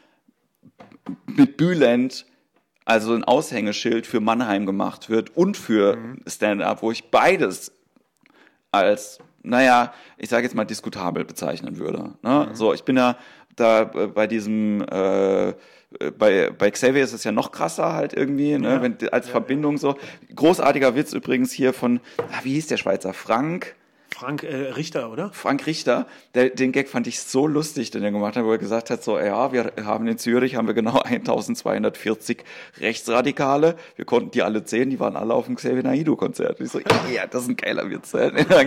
mit 1.27 1.57
Bülent 1.57 2.25
also 2.85 3.13
ein 3.13 3.25
Aushängeschild 3.25 4.07
für 4.07 4.21
Mannheim 4.21 4.65
gemacht 4.65 5.09
wird 5.09 5.35
und 5.35 5.57
für 5.57 5.97
mhm. 5.97 6.21
Stand-up, 6.25 6.81
wo 6.81 6.91
ich 6.91 7.11
beides 7.11 7.73
als, 8.71 9.19
naja, 9.43 9.93
ich 10.17 10.29
sage 10.29 10.43
jetzt 10.43 10.55
mal 10.55 10.65
diskutabel 10.65 11.25
bezeichnen 11.25 11.77
würde. 11.77 12.13
Ne? 12.21 12.47
Mhm. 12.49 12.55
So, 12.55 12.73
ich 12.73 12.83
bin 12.83 12.95
ja 12.95 13.17
da 13.57 13.83
bei 13.83 14.27
diesem 14.27 14.81
äh, 14.81 15.53
bei, 16.17 16.49
bei 16.49 16.71
Xavier 16.71 17.03
ist 17.03 17.13
es 17.13 17.23
ja 17.23 17.31
noch 17.31 17.51
krasser 17.51 17.93
halt 17.93 18.13
irgendwie, 18.13 18.57
ne, 18.57 18.69
ja. 18.69 18.81
wenn, 18.81 18.97
als 19.09 19.27
ja, 19.27 19.31
Verbindung 19.31 19.77
so. 19.77 19.95
Großartiger 20.35 20.95
Witz 20.95 21.13
übrigens 21.13 21.51
hier 21.51 21.73
von, 21.73 22.01
ah, 22.17 22.39
wie 22.43 22.53
hieß 22.53 22.67
der 22.67 22.77
Schweizer? 22.77 23.13
Frank? 23.13 23.75
Frank 24.09 24.43
äh, 24.43 24.71
Richter, 24.71 25.11
oder? 25.11 25.31
Frank 25.31 25.65
Richter, 25.65 26.07
der, 26.33 26.49
den 26.49 26.71
Gag 26.71 26.89
fand 26.89 27.07
ich 27.07 27.19
so 27.19 27.45
lustig, 27.45 27.91
den 27.91 28.03
er 28.03 28.11
gemacht 28.11 28.35
hat, 28.35 28.45
wo 28.45 28.51
er 28.51 28.57
gesagt 28.57 28.89
hat, 28.89 29.03
so, 29.03 29.19
ja, 29.19 29.51
wir 29.51 29.73
haben 29.83 30.07
in 30.07 30.17
Zürich, 30.17 30.55
haben 30.55 30.67
wir 30.67 30.73
genau 30.73 31.01
1240 31.05 32.43
Rechtsradikale, 32.79 33.75
wir 33.95 34.05
konnten 34.05 34.31
die 34.31 34.43
alle 34.43 34.63
zählen, 34.63 34.89
die 34.89 34.99
waren 34.99 35.15
alle 35.15 35.33
auf 35.33 35.45
dem 35.45 35.55
Xavier 35.55 35.83
Naidoo-Konzert. 35.83 36.59
Ich 36.61 36.71
so, 36.71 36.79
ja, 36.79 37.27
das 37.29 37.43
ist 37.43 37.49
ein 37.49 37.57
geiler 37.57 37.89
Witz, 37.89 38.13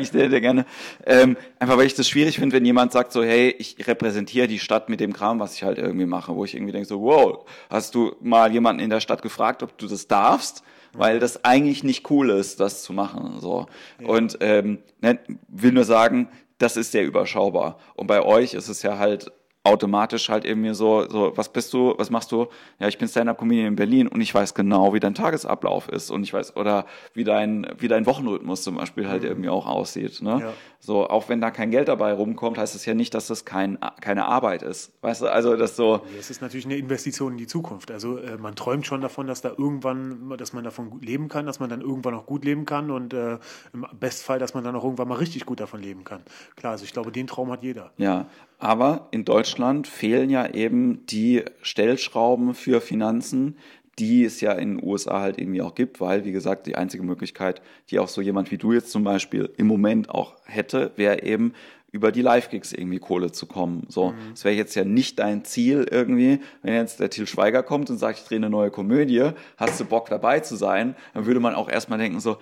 ich 0.01 0.11
dir, 0.11 0.29
dir 0.29 0.41
gerne. 0.41 0.67
Ähm, 1.05 1.37
einfach, 1.59 1.77
weil 1.77 1.87
ich 1.87 1.95
das 1.95 2.09
schwierig 2.09 2.37
finde, 2.39 2.57
wenn 2.57 2.65
jemand 2.65 2.93
sagt 2.93 3.13
so, 3.13 3.23
hey, 3.23 3.55
ich 3.59 3.87
repräsentiere 3.87 4.47
die 4.47 4.59
Stadt 4.59 4.89
mit 4.89 5.01
dem 5.01 5.13
Kram, 5.13 5.41
was 5.41 5.55
ich 5.55 5.63
halt 5.63 5.79
irgendwie 5.79 6.07
mache, 6.07 6.35
wo 6.35 6.45
ich 6.45 6.55
irgendwie 6.55 6.73
denke 6.73 6.87
so, 6.87 7.01
wow, 7.03 7.45
hast 7.69 7.95
du 7.95 8.15
mal 8.21 8.53
jemanden 8.53 8.83
in 8.83 8.91
der 8.91 9.01
Stadt 9.01 9.23
gefragt, 9.23 9.63
ob 9.63 9.77
du 9.79 9.87
das 9.87 10.07
darfst? 10.07 10.63
Weil 10.93 11.19
das 11.19 11.45
eigentlich 11.45 11.85
nicht 11.85 12.11
cool 12.11 12.31
ist, 12.31 12.61
das 12.61 12.83
zu 12.83 12.93
machen. 12.93 13.41
So. 13.41 13.67
Ja. 14.01 14.09
Und 14.09 14.39
ähm, 14.41 14.79
ne, 15.01 15.19
will 15.49 15.73
nur 15.73 15.85
sagen, 15.85 16.29
das 16.59 16.77
ist 16.77 16.93
sehr 16.93 17.05
überschaubar. 17.05 17.79
Und 17.95 18.07
bei 18.07 18.23
euch 18.23 18.55
ist 18.55 18.69
es 18.69 18.83
ja 18.83 18.99
halt 18.99 19.33
automatisch 19.63 20.31
halt 20.31 20.47
irgendwie 20.47 20.73
so, 20.73 21.07
so, 21.09 21.33
was 21.37 21.53
bist 21.53 21.73
du, 21.75 21.95
was 21.99 22.11
machst 22.11 22.33
du? 22.33 22.47
Ja, 22.79 22.89
ich 22.89 22.97
bin 22.97 23.09
Stand-Up-Comedian 23.09 23.67
in 23.69 23.77
Berlin 23.77 24.09
und 24.09 24.23
ich 24.23 24.35
weiß 24.35 24.55
genau, 24.55 24.95
wie 24.95 25.01
dein 25.01 25.15
Tagesablauf 25.15 25.89
ist 25.89 26.11
und 26.11 26.23
ich 26.23 26.33
weiß, 26.33 26.57
oder 26.57 26.87
wie 27.13 27.25
dein, 27.25 27.67
wie 27.79 27.89
dein 27.89 28.07
Wochenrhythmus 28.07 28.63
zum 28.63 28.77
Beispiel 28.77 29.07
halt 29.07 29.23
mhm. 29.23 29.29
irgendwie 29.29 29.49
auch 29.51 29.67
aussieht, 29.67 30.23
ne? 30.23 30.39
Ja. 30.41 30.53
So, 30.83 31.07
auch 31.07 31.29
wenn 31.29 31.43
da 31.43 31.51
kein 31.51 31.71
Geld 31.71 31.89
dabei 31.89 32.15
rumkommt, 32.15 32.57
heißt 32.57 32.75
es 32.75 32.87
ja 32.87 32.95
nicht, 32.95 33.13
dass 33.13 33.27
das 33.27 33.45
kein, 33.45 33.79
keine 34.01 34.25
Arbeit 34.25 34.63
ist. 34.63 34.93
Weißt 35.03 35.21
du, 35.21 35.27
also 35.27 35.55
das 35.57 35.77
so. 35.77 36.01
Es 36.19 36.31
ist 36.31 36.41
natürlich 36.41 36.65
eine 36.65 36.77
Investition 36.77 37.33
in 37.33 37.39
die 37.39 37.47
Zukunft. 37.47 37.91
Also 37.91 38.17
äh, 38.17 38.39
man 38.39 38.55
träumt 38.57 38.87
schon 38.87 39.03
davon, 39.03 39.27
dass 39.27 39.43
da 39.43 39.51
irgendwann, 39.51 40.35
dass 40.39 40.55
man 40.55 40.65
davon 40.65 40.89
gut 40.89 41.05
leben 41.05 41.29
kann, 41.29 41.45
dass 41.45 41.61
man 41.61 41.69
dann 41.69 41.83
irgendwann 41.83 42.15
auch 42.15 42.25
gut 42.25 42.47
leben 42.47 42.65
kann 42.65 42.91
und 42.91 43.13
äh, 43.13 43.39
im 43.75 43.87
Bestfall, 43.93 44.39
dass 44.39 44.55
man 44.55 44.65
dann 44.65 44.75
auch 44.75 44.85
irgendwann 44.85 45.09
mal 45.09 45.17
richtig 45.17 45.45
gut 45.45 45.61
davon 45.61 45.83
leben 45.83 46.03
kann. 46.03 46.23
Klar, 46.57 46.73
also 46.73 46.87
ich 46.87 46.95
glaube, 46.95 47.13
den 47.13 47.27
Traum 47.27 47.51
hat 47.53 47.63
jeder. 47.63 47.93
Ja, 47.99 48.27
aber 48.61 49.09
in 49.11 49.25
Deutschland 49.25 49.87
fehlen 49.87 50.31
ja 50.31 50.47
eben 50.47 51.07
die 51.07 51.43
Stellschrauben 51.63 52.55
für 52.55 52.81
Finanzen, 52.81 53.57
die 53.99 54.25
es 54.25 54.41
ja 54.41 54.53
in 54.53 54.77
den 54.77 54.87
USA 54.87 55.21
halt 55.21 55.39
irgendwie 55.39 55.63
auch 55.63 55.75
gibt, 55.75 56.01
weil, 56.01 56.25
wie 56.25 56.33
gesagt, 56.33 56.67
die 56.67 56.77
einzige 56.77 57.03
Möglichkeit, 57.03 57.61
die 57.91 57.99
auch 57.99 58.09
so 58.09 58.21
jemand 58.21 58.51
wie 58.51 58.59
du 58.59 58.73
jetzt 58.73 58.91
zum 58.91 59.05
Beispiel 59.05 59.51
im 59.57 59.67
Moment 59.67 60.11
auch 60.11 60.37
hätte, 60.45 60.93
wäre 60.97 61.23
eben 61.23 61.53
über 61.93 62.13
die 62.13 62.23
Live-Gigs 62.23 62.73
irgendwie 62.73 62.99
Kohle 62.99 63.33
zu 63.33 63.47
kommen. 63.47 63.87
So, 63.89 64.11
mhm. 64.11 64.17
das 64.31 64.45
wäre 64.45 64.55
jetzt 64.55 64.75
ja 64.75 64.85
nicht 64.85 65.19
dein 65.19 65.45
Ziel 65.45 65.87
irgendwie, 65.91 66.41
wenn 66.63 66.75
jetzt 66.75 67.01
der 67.01 67.11
Til 67.11 67.27
Schweiger 67.27 67.63
kommt 67.63 67.91
und 67.91 67.99
sagt, 67.99 68.19
ich 68.19 68.25
drehe 68.25 68.39
eine 68.39 68.51
neue 68.51 68.71
Komödie, 68.71 69.31
hast 69.57 69.81
du 69.81 69.85
Bock 69.85 70.09
dabei 70.09 70.41
zu 70.41 70.57
sein, 70.57 70.95
dann 71.15 71.27
würde 71.27 71.41
man 71.41 71.55
auch 71.55 71.69
erstmal 71.69 71.99
denken 71.99 72.21
so, 72.21 72.39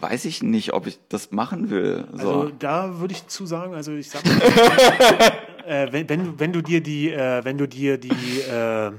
weiß 0.00 0.24
ich 0.24 0.42
nicht, 0.42 0.72
ob 0.72 0.86
ich 0.86 0.98
das 1.08 1.30
machen 1.30 1.70
will. 1.70 2.06
So. 2.12 2.18
Also 2.18 2.50
da 2.58 2.98
würde 2.98 3.14
ich 3.14 3.26
zu 3.28 3.46
sagen, 3.46 3.74
also 3.74 3.92
ich 3.92 4.10
sag 4.10 4.24
mal, 4.26 5.66
äh, 5.66 5.92
wenn, 5.92 6.08
wenn, 6.08 6.40
wenn 6.40 6.52
du 6.52 6.62
dir 6.62 6.80
die, 6.80 7.10
äh, 7.10 7.44
wenn 7.44 7.58
du 7.58 7.68
dir 7.68 7.98
die 7.98 8.40
äh, 8.40 8.92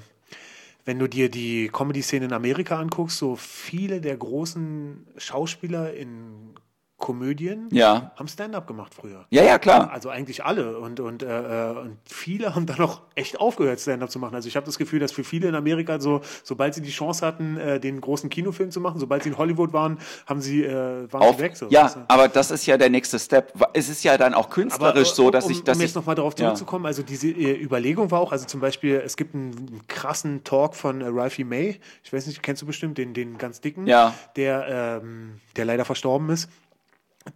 wenn 0.86 0.99
du 0.99 1.09
dir 1.09 1.30
die 1.30 1.69
Comedy-Szene 1.69 2.26
in 2.26 2.34
Amerika 2.34 2.80
anguckst, 2.80 3.17
so 3.17 3.36
viele 3.36 4.01
der 4.01 4.15
großen 4.15 5.07
Schauspieler 5.17 5.93
in 5.93 6.53
Komödien 7.06 7.68
ja. 7.72 8.12
haben 8.16 8.28
Stand-up 8.28 8.66
gemacht 8.66 8.95
früher. 8.95 9.28
Ja, 9.30 9.43
ja, 9.43 9.60
klar. 9.60 9.91
Also 9.91 10.10
eigentlich 10.10 10.43
alle. 10.43 10.80
Und, 10.80 10.99
und, 10.99 11.22
äh, 11.22 11.28
und 11.80 11.97
viele 12.10 12.56
haben 12.56 12.66
dann 12.66 12.80
auch 12.80 13.01
echt 13.14 13.39
aufgehört, 13.39 13.80
Stand-up 13.80 14.10
zu 14.10 14.18
machen. 14.18 14.34
Also 14.34 14.47
ich 14.47 14.56
habe 14.56 14.66
das 14.66 14.80
Gefühl, 14.80 14.99
dass 14.99 15.12
für 15.12 15.24
viele 15.24 15.47
in 15.47 15.53
Amerika 15.53 15.99
so, 15.99 16.22
sobald 16.43 16.74
sie 16.74 16.82
die 16.82 16.89
Chance 16.89 17.24
hatten, 17.24 17.58
äh, 17.58 17.80
den 17.80 18.01
großen 18.01 18.32
Kinofilm 18.32 18.72
zu 18.72 18.82
machen, 18.82 18.99
sobald 18.99 19.22
sie 19.22 19.30
in 19.30 19.38
Hollywood 19.38 19.72
waren, 19.72 19.99
haben 20.26 20.41
sie, 20.41 20.64
äh, 20.64 21.06
waren 21.14 21.22
Auf, 21.22 21.36
sie 21.36 21.43
weg. 21.43 21.56
So. 21.56 21.68
Ja, 21.70 21.84
also, 21.84 21.99
aber 22.08 22.28
das 22.28 22.49
ist 22.49 22.66
ja 22.66 22.76
der 22.76 22.89
nächste 22.89 23.20
Step. 23.20 23.53
Es 23.74 23.88
ist 23.88 24.03
ja 24.03 24.18
dann 24.18 24.34
auch 24.34 24.49
künstlerisch 24.49 25.10
aber, 25.10 25.16
so, 25.16 25.30
dass 25.30 25.45
um, 25.45 25.51
ich... 25.51 25.64
Dass 25.64 25.78
um 25.78 25.84
jetzt 25.84 25.95
nochmal 25.95 26.16
darauf 26.16 26.34
zurückzukommen, 26.34 26.86
ja. 26.86 26.88
also 26.88 27.03
diese 27.03 27.28
äh, 27.28 27.64
Überlegung 27.64 28.10
war 28.10 28.20
auch, 28.20 28.32
also 28.32 28.47
zum 28.47 28.62
Beispiel, 28.62 28.99
es 29.06 29.16
gibt 29.16 29.36
einen, 29.36 29.56
einen 29.56 29.88
krassen 29.88 30.43
Talk 30.43 30.74
von 30.74 31.01
äh, 31.01 31.06
Ralphie 31.10 31.43
May, 31.43 31.80
ich 32.03 32.12
weiß 32.12 32.26
nicht, 32.26 32.41
kennst 32.41 32.64
du 32.64 32.66
bestimmt, 32.66 32.97
den, 32.97 33.14
den 33.14 33.38
ganz 33.38 33.62
dicken, 33.62 33.86
ja. 33.86 34.16
der, 34.36 35.01
ähm, 35.03 35.39
der 35.56 35.66
leider 35.66 35.86
verstorben 35.86 36.32
ist 36.32 36.49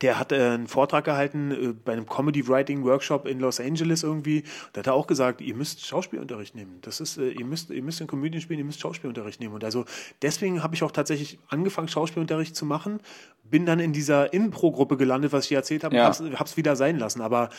der 0.01 0.19
hat 0.19 0.31
äh, 0.31 0.35
einen 0.35 0.67
Vortrag 0.67 1.03
gehalten 1.03 1.51
äh, 1.51 1.73
bei 1.73 1.93
einem 1.93 2.05
Comedy 2.05 2.47
Writing 2.47 2.83
Workshop 2.83 3.27
in 3.27 3.39
Los 3.39 3.59
Angeles 3.59 4.03
irgendwie. 4.03 4.43
Da 4.73 4.79
hat 4.79 4.87
er 4.87 4.93
auch 4.93 5.07
gesagt, 5.07 5.41
ihr 5.41 5.55
müsst 5.55 5.85
Schauspielunterricht 5.85 6.55
nehmen. 6.55 6.77
Das 6.81 6.99
ist, 6.99 7.17
äh, 7.17 7.29
ihr 7.29 7.45
müsst, 7.45 7.71
ihr 7.71 7.81
müsst 7.81 7.99
in 7.99 8.07
Komödien 8.07 8.41
spielen, 8.41 8.59
ihr 8.59 8.65
müsst 8.65 8.79
Schauspielunterricht 8.79 9.39
nehmen. 9.39 9.55
Und 9.55 9.63
also 9.63 9.85
deswegen 10.21 10.61
habe 10.61 10.75
ich 10.75 10.83
auch 10.83 10.91
tatsächlich 10.91 11.39
angefangen, 11.47 11.87
Schauspielunterricht 11.87 12.55
zu 12.55 12.65
machen. 12.65 12.99
Bin 13.43 13.65
dann 13.65 13.79
in 13.79 13.93
dieser 13.93 14.31
Impro-Gruppe 14.31 14.95
gelandet, 14.95 15.33
was 15.33 15.45
ich 15.45 15.53
erzählt 15.53 15.83
habe, 15.83 15.95
ja. 15.95 16.05
hab's, 16.05 16.21
hab's 16.35 16.55
wieder 16.55 16.75
sein 16.75 16.99
lassen. 16.99 17.21
Aber 17.21 17.49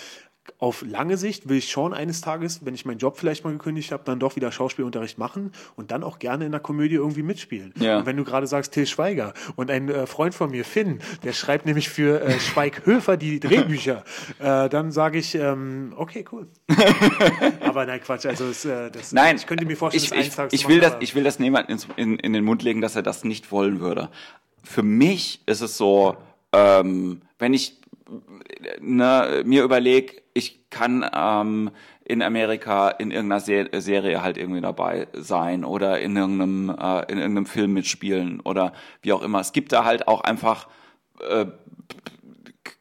auf 0.58 0.82
lange 0.82 1.16
Sicht 1.16 1.48
will 1.48 1.58
ich 1.58 1.70
schon 1.70 1.94
eines 1.94 2.20
Tages, 2.20 2.64
wenn 2.64 2.74
ich 2.74 2.84
meinen 2.84 2.98
Job 2.98 3.16
vielleicht 3.18 3.44
mal 3.44 3.52
gekündigt 3.52 3.92
habe, 3.92 4.02
dann 4.04 4.18
doch 4.18 4.36
wieder 4.36 4.50
Schauspielunterricht 4.50 5.18
machen 5.18 5.52
und 5.76 5.90
dann 5.90 6.02
auch 6.02 6.18
gerne 6.18 6.46
in 6.46 6.52
der 6.52 6.60
Komödie 6.60 6.96
irgendwie 6.96 7.22
mitspielen. 7.22 7.72
Ja. 7.78 7.98
Und 7.98 8.06
wenn 8.06 8.16
du 8.16 8.24
gerade 8.24 8.46
sagst 8.46 8.72
Till 8.72 8.86
Schweiger 8.86 9.32
und 9.56 9.70
ein 9.70 10.06
Freund 10.06 10.34
von 10.34 10.50
mir, 10.50 10.64
Finn, 10.64 11.00
der 11.22 11.32
schreibt 11.32 11.66
nämlich 11.66 11.88
für 11.88 12.19
äh, 12.20 12.38
Schweighöfer 12.38 13.16
die 13.16 13.40
Drehbücher, 13.40 14.04
äh, 14.38 14.68
dann 14.68 14.92
sage 14.92 15.18
ich, 15.18 15.34
ähm, 15.34 15.92
okay, 15.96 16.24
cool. 16.32 16.48
aber 17.60 17.86
nein, 17.86 18.00
Quatsch, 18.00 18.26
also 18.26 18.48
es, 18.48 18.64
äh, 18.64 18.90
das, 18.90 19.12
nein, 19.12 19.36
ich 19.36 19.46
könnte 19.46 19.64
mir 19.64 19.76
vorstellen, 19.76 20.22
ich, 20.22 20.38
ich, 20.38 20.52
ich, 20.52 20.68
will 20.68 20.80
das, 20.80 20.96
ich 21.00 21.14
will 21.14 21.24
das 21.24 21.38
niemand 21.38 21.68
in, 21.68 21.78
in, 21.96 22.18
in 22.18 22.32
den 22.32 22.44
Mund 22.44 22.62
legen, 22.62 22.80
dass 22.80 22.96
er 22.96 23.02
das 23.02 23.24
nicht 23.24 23.50
wollen 23.50 23.80
würde. 23.80 24.10
Für 24.62 24.82
mich 24.82 25.42
ist 25.46 25.62
es 25.62 25.76
so, 25.76 26.16
ähm, 26.52 27.22
wenn 27.38 27.54
ich 27.54 27.80
ne, 28.80 29.42
mir 29.44 29.62
überlege, 29.62 30.22
ich 30.34 30.70
kann 30.70 31.08
ähm, 31.14 31.70
in 32.04 32.22
Amerika 32.22 32.88
in 32.88 33.10
irgendeiner 33.10 33.40
Se 33.40 33.68
Serie 33.80 34.22
halt 34.22 34.36
irgendwie 34.36 34.60
dabei 34.60 35.06
sein 35.12 35.64
oder 35.64 36.00
in 36.00 36.16
irgendeinem, 36.16 36.70
äh, 36.70 37.02
in 37.10 37.18
irgendeinem 37.18 37.46
Film 37.46 37.72
mitspielen 37.72 38.40
oder 38.40 38.72
wie 39.02 39.12
auch 39.12 39.22
immer. 39.22 39.40
Es 39.40 39.52
gibt 39.52 39.72
da 39.72 39.84
halt 39.84 40.08
auch 40.08 40.22
einfach 40.22 40.68
äh, 41.20 41.46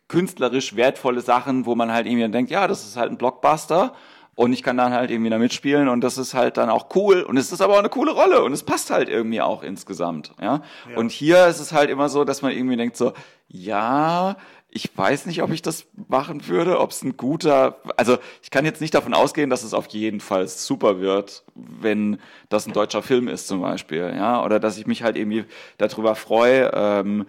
künstlerisch 0.09 0.75
wertvolle 0.75 1.21
Sachen, 1.21 1.65
wo 1.65 1.75
man 1.75 1.93
halt 1.93 2.05
irgendwie 2.05 2.29
denkt, 2.29 2.51
ja, 2.51 2.67
das 2.67 2.85
ist 2.85 2.97
halt 2.97 3.11
ein 3.11 3.17
Blockbuster 3.17 3.93
und 4.35 4.51
ich 4.51 4.63
kann 4.63 4.77
dann 4.77 4.91
halt 4.91 5.11
irgendwie 5.11 5.29
da 5.29 5.37
mitspielen 5.37 5.87
und 5.87 6.01
das 6.01 6.17
ist 6.17 6.33
halt 6.33 6.57
dann 6.57 6.69
auch 6.69 6.93
cool 6.95 7.21
und 7.21 7.37
es 7.37 7.51
ist 7.51 7.61
aber 7.61 7.75
auch 7.75 7.79
eine 7.79 7.89
coole 7.89 8.11
Rolle 8.11 8.43
und 8.43 8.51
es 8.51 8.63
passt 8.63 8.89
halt 8.89 9.07
irgendwie 9.07 9.41
auch 9.41 9.63
insgesamt, 9.63 10.31
ja. 10.41 10.61
ja. 10.89 10.97
Und 10.97 11.11
hier 11.11 11.47
ist 11.47 11.59
es 11.59 11.71
halt 11.71 11.89
immer 11.89 12.09
so, 12.09 12.25
dass 12.25 12.41
man 12.41 12.51
irgendwie 12.51 12.75
denkt 12.75 12.97
so, 12.97 13.13
ja, 13.47 14.35
ich 14.71 14.95
weiß 14.95 15.25
nicht, 15.25 15.41
ob 15.41 15.51
ich 15.51 15.63
das 15.63 15.87
machen 16.07 16.47
würde, 16.47 16.79
ob 16.79 16.91
es 16.91 17.01
ein 17.01 17.17
guter, 17.17 17.79
also 17.97 18.17
ich 18.43 18.51
kann 18.51 18.65
jetzt 18.65 18.81
nicht 18.81 18.93
davon 18.93 19.15
ausgehen, 19.15 19.49
dass 19.49 19.63
es 19.63 19.73
auf 19.73 19.87
jeden 19.87 20.19
Fall 20.19 20.47
super 20.47 20.99
wird, 20.99 21.43
wenn 21.55 22.19
das 22.49 22.67
ein 22.67 22.73
deutscher 22.73 23.01
Film 23.01 23.27
ist 23.27 23.47
zum 23.47 23.61
Beispiel, 23.61 24.13
ja, 24.15 24.43
oder 24.43 24.59
dass 24.59 24.77
ich 24.77 24.85
mich 24.85 25.01
halt 25.01 25.17
irgendwie 25.17 25.45
darüber 25.79 26.13
freue, 26.13 26.71
ähm, 26.73 27.25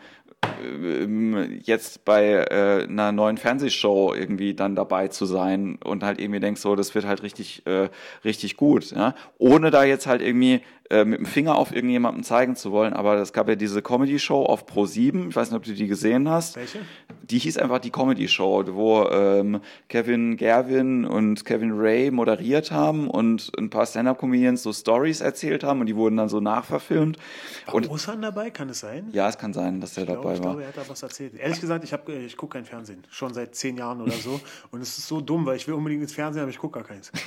jetzt 1.63 2.05
bei 2.05 2.25
äh, 2.25 2.85
einer 2.89 3.13
neuen 3.13 3.37
Fernsehshow 3.37 4.15
irgendwie 4.15 4.55
dann 4.55 4.75
dabei 4.75 5.09
zu 5.09 5.27
sein 5.27 5.79
und 5.83 6.03
halt 6.03 6.21
irgendwie 6.21 6.41
denkst 6.41 6.61
so, 6.61 6.77
das 6.77 6.95
wird 6.95 7.07
halt 7.07 7.23
richtig, 7.23 7.67
äh, 7.67 7.89
richtig 8.25 8.57
gut, 8.57 8.91
ja, 8.93 9.15
ohne 9.39 9.71
da 9.71 9.85
jetzt 9.85 10.07
halt 10.07 10.23
irgendwie 10.23 10.63
äh, 10.91 11.05
mit 11.05 11.21
dem 11.21 11.27
Finger 11.27 11.55
auf 11.55 11.73
irgendjemanden 11.73 12.25
zeigen 12.25 12.57
zu 12.57 12.73
wollen, 12.73 12.93
aber 12.93 13.15
es 13.19 13.33
gab 13.33 13.49
ja 13.49 13.55
diese 13.55 13.81
Comedy-Show 13.81 14.45
auf 14.45 14.67
Pro 14.67 14.87
7, 14.87 15.29
ich 15.29 15.37
weiß 15.37 15.51
nicht, 15.51 15.57
ob 15.57 15.63
du 15.63 15.73
die 15.73 15.87
gesehen 15.87 16.29
hast. 16.29 16.57
Welche? 16.57 16.81
Die 17.23 17.39
hieß 17.39 17.59
einfach 17.59 17.79
die 17.79 17.91
Comedy-Show, 17.91 18.65
wo 18.75 19.09
ähm, 19.09 19.61
Kevin 19.89 20.37
Gervin 20.37 21.05
und 21.05 21.45
Kevin 21.45 21.73
Ray 21.79 22.11
moderiert 22.11 22.73
haben 22.73 23.09
und 23.09 23.53
ein 23.57 23.71
paar 23.71 23.87
Stand-Up-Comedians 23.87 24.65
so 24.65 24.73
Stories 24.73 25.21
erzählt 25.21 25.63
haben 25.63 25.81
und 25.81 25.87
die 25.87 25.95
wurden 25.95 26.17
dann 26.17 26.29
so 26.29 26.41
nachverfilmt. 26.41 27.19
War 27.67 27.75
und 27.77 27.89
Osan 27.89 28.21
dabei, 28.21 28.51
kann 28.51 28.69
es 28.69 28.81
sein? 28.81 29.11
Ja, 29.13 29.29
es 29.29 29.39
kann 29.39 29.53
sein, 29.53 29.81
dass 29.81 29.95
der 29.95 30.07
dabei 30.07 30.25
war. 30.25 30.35
Ich 30.35 30.41
glaube, 30.41 30.63
er 30.63 30.69
hat 30.69 30.77
da 30.77 30.83
was 30.89 31.03
erzählt. 31.05 31.35
Ehrlich 31.39 31.61
gesagt, 31.61 31.85
ich, 31.85 31.93
ich 32.27 32.37
gucke 32.37 32.59
kein 32.59 32.65
Fernsehen, 32.65 33.05
schon 33.11 33.33
seit 33.33 33.55
zehn 33.55 33.77
Jahren 33.77 34.01
oder 34.01 34.11
so 34.11 34.41
und 34.73 34.81
es 34.81 34.99
ist 34.99 35.07
so 35.07 35.21
dumm, 35.21 35.47
weil 35.47 35.55
ich 35.55 35.69
will 35.69 35.75
unbedingt 35.75 36.03
ins 36.03 36.15
Fernsehen, 36.15 36.43
aber 36.43 36.51
ich 36.51 36.59
gucke 36.59 36.81
gar 36.81 36.89
keins. 36.89 37.13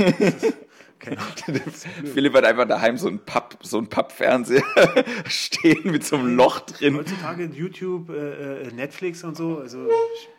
Philipp 2.14 2.34
hat 2.34 2.45
einfach 2.45 2.68
daheim 2.68 2.97
so 2.97 3.07
ein 3.07 3.20
Papp, 3.20 3.53
so 3.62 3.78
ein 3.78 3.88
Pappfernseher 3.88 4.64
stehen 5.28 5.91
mit 5.91 6.06
so 6.06 6.18
einem 6.18 6.36
Loch 6.36 6.62
drin. 6.62 6.97
Heutzutage 6.97 7.45
YouTube, 7.45 8.10
äh, 8.10 8.64
äh 8.64 8.72
Netflix 8.72 9.24
und 9.24 9.38
so, 9.38 9.60
also 9.60 9.88
ich, 9.88 10.30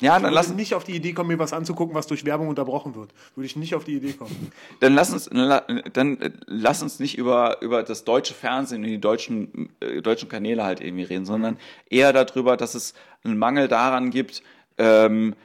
ja, 0.00 0.18
dann 0.18 0.32
lass 0.32 0.52
nicht 0.52 0.74
auf 0.74 0.84
die 0.84 0.94
Idee 0.96 1.12
kommen, 1.12 1.28
mir 1.28 1.38
was 1.38 1.52
anzugucken, 1.52 1.94
was 1.94 2.06
durch 2.06 2.24
Werbung 2.24 2.48
unterbrochen 2.48 2.94
wird. 2.94 3.10
Würde 3.34 3.46
ich 3.46 3.56
nicht 3.56 3.74
auf 3.74 3.84
die 3.84 3.94
Idee 3.94 4.12
kommen. 4.12 4.52
Dann 4.80 4.94
lass 4.94 5.12
uns, 5.12 5.30
dann 5.30 6.18
lass 6.46 6.82
uns 6.82 6.98
nicht 7.00 7.16
über, 7.16 7.62
über 7.62 7.82
das 7.82 8.04
deutsche 8.04 8.34
Fernsehen 8.34 8.82
und 8.82 8.88
die 8.88 9.00
deutschen, 9.00 9.70
äh, 9.80 10.02
deutschen 10.02 10.28
Kanäle 10.28 10.64
halt 10.64 10.80
irgendwie 10.80 11.04
reden, 11.04 11.24
sondern 11.24 11.58
eher 11.88 12.12
darüber, 12.12 12.56
dass 12.56 12.74
es 12.74 12.94
einen 13.22 13.38
Mangel 13.38 13.68
daran 13.68 14.10
gibt, 14.10 14.42
ähm, 14.78 15.32
äh, 15.32 15.36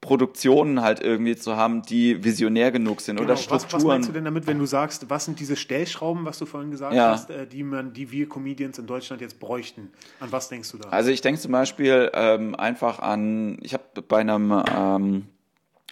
Produktionen 0.00 0.82
halt 0.82 1.00
irgendwie 1.00 1.36
zu 1.36 1.56
haben, 1.56 1.82
die 1.82 2.22
visionär 2.24 2.72
genug 2.72 3.00
sind 3.00 3.16
genau. 3.16 3.28
oder 3.28 3.36
Strukturen. 3.36 3.64
Was, 3.64 3.74
was 3.74 3.84
meinst 3.84 4.08
du 4.08 4.12
denn 4.12 4.24
damit, 4.24 4.46
wenn 4.46 4.58
du 4.58 4.66
sagst, 4.66 5.08
was 5.08 5.24
sind 5.24 5.40
diese 5.40 5.56
Stellschrauben, 5.56 6.24
was 6.24 6.38
du 6.38 6.46
vorhin 6.46 6.70
gesagt 6.70 6.94
ja. 6.94 7.10
hast, 7.10 7.30
äh, 7.30 7.46
die 7.46 7.62
man, 7.62 7.92
die 7.92 8.10
wir 8.10 8.28
Comedians 8.28 8.78
in 8.78 8.86
Deutschland 8.86 9.22
jetzt 9.22 9.38
bräuchten? 9.38 9.90
An 10.20 10.30
was 10.32 10.48
denkst 10.48 10.70
du 10.72 10.78
da? 10.78 10.88
Also 10.90 11.10
ich 11.10 11.20
denke 11.20 11.40
zum 11.40 11.52
Beispiel 11.52 12.10
ähm, 12.14 12.54
einfach 12.54 12.98
an, 12.98 13.58
ich 13.62 13.72
habe 13.74 13.84
bei 14.08 14.18
einem 14.18 14.62
ähm, 14.76 15.26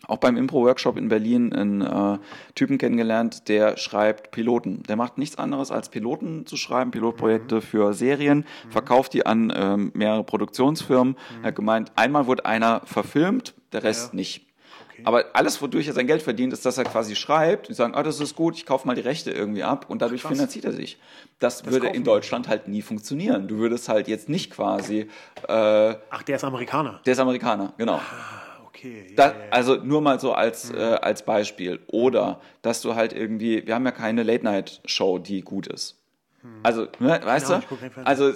auch 0.08 0.18
beim 0.18 0.36
Impro-Workshop 0.36 0.96
in 0.96 1.08
Berlin 1.08 1.52
einen 1.52 1.80
äh, 1.80 2.18
Typen 2.54 2.78
kennengelernt, 2.78 3.48
der 3.48 3.76
schreibt 3.76 4.30
Piloten. 4.30 4.82
Der 4.84 4.96
macht 4.96 5.18
nichts 5.18 5.38
anderes 5.38 5.70
als 5.70 5.88
Piloten 5.88 6.46
zu 6.46 6.56
schreiben, 6.56 6.90
Pilotprojekte 6.90 7.56
mhm. 7.56 7.62
für 7.62 7.94
Serien, 7.94 8.38
mhm. 8.38 8.70
verkauft 8.70 9.14
die 9.14 9.26
an 9.26 9.52
ähm, 9.54 9.92
mehrere 9.94 10.24
Produktionsfirmen. 10.24 11.14
Mhm. 11.14 11.44
Er 11.44 11.48
hat 11.48 11.56
gemeint, 11.56 11.92
einmal 11.96 12.26
wurde 12.26 12.46
einer 12.46 12.82
verfilmt, 12.84 13.54
der 13.72 13.82
Rest 13.82 14.12
ja. 14.12 14.16
nicht. 14.16 14.46
Okay. 14.90 15.02
Aber 15.06 15.24
alles, 15.32 15.60
wodurch 15.60 15.88
er 15.88 15.92
sein 15.92 16.06
Geld 16.06 16.22
verdient, 16.22 16.52
ist, 16.52 16.64
dass 16.64 16.78
er 16.78 16.84
quasi 16.84 17.16
schreibt 17.16 17.68
und 17.68 17.74
sagen, 17.74 17.94
ah, 17.96 18.04
das 18.04 18.20
ist 18.20 18.36
gut, 18.36 18.56
ich 18.56 18.64
kaufe 18.64 18.86
mal 18.86 18.94
die 18.94 19.00
Rechte 19.00 19.32
irgendwie 19.32 19.64
ab 19.64 19.86
und 19.88 20.00
dadurch 20.02 20.22
Krass. 20.22 20.32
finanziert 20.32 20.64
er 20.66 20.72
sich. 20.72 20.98
Das, 21.40 21.62
das 21.62 21.72
würde 21.72 21.88
in 21.88 22.04
Deutschland 22.04 22.46
halt 22.46 22.68
nie 22.68 22.80
funktionieren. 22.80 23.48
Du 23.48 23.58
würdest 23.58 23.88
halt 23.88 24.06
jetzt 24.06 24.28
nicht 24.28 24.52
quasi. 24.52 25.08
Äh, 25.48 25.96
Ach, 26.10 26.22
der 26.22 26.36
ist 26.36 26.44
Amerikaner. 26.44 27.00
Der 27.04 27.12
ist 27.14 27.18
Amerikaner, 27.18 27.72
genau. 27.76 27.96
Ah 27.96 28.43
okay. 28.84 29.06
Ja, 29.16 29.30
da. 29.30 29.34
Also 29.50 29.76
nur 29.76 30.00
mal 30.00 30.20
so 30.20 30.32
als, 30.32 30.72
mhm. 30.72 30.78
äh, 30.78 30.82
als 30.94 31.24
Beispiel. 31.24 31.80
Oder 31.86 32.40
dass 32.62 32.80
du 32.82 32.94
halt 32.94 33.12
irgendwie, 33.12 33.66
wir 33.66 33.74
haben 33.74 33.84
ja 33.84 33.92
keine 33.92 34.22
Late-Night-Show, 34.22 35.18
die 35.18 35.42
gut 35.42 35.66
ist. 35.66 35.98
Mhm. 36.42 36.60
Also, 36.62 36.86
ne, 36.98 37.20
weißt 37.22 37.48
genau, 37.48 37.60
du? 37.60 38.00
Also, 38.04 38.32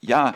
ja, 0.00 0.34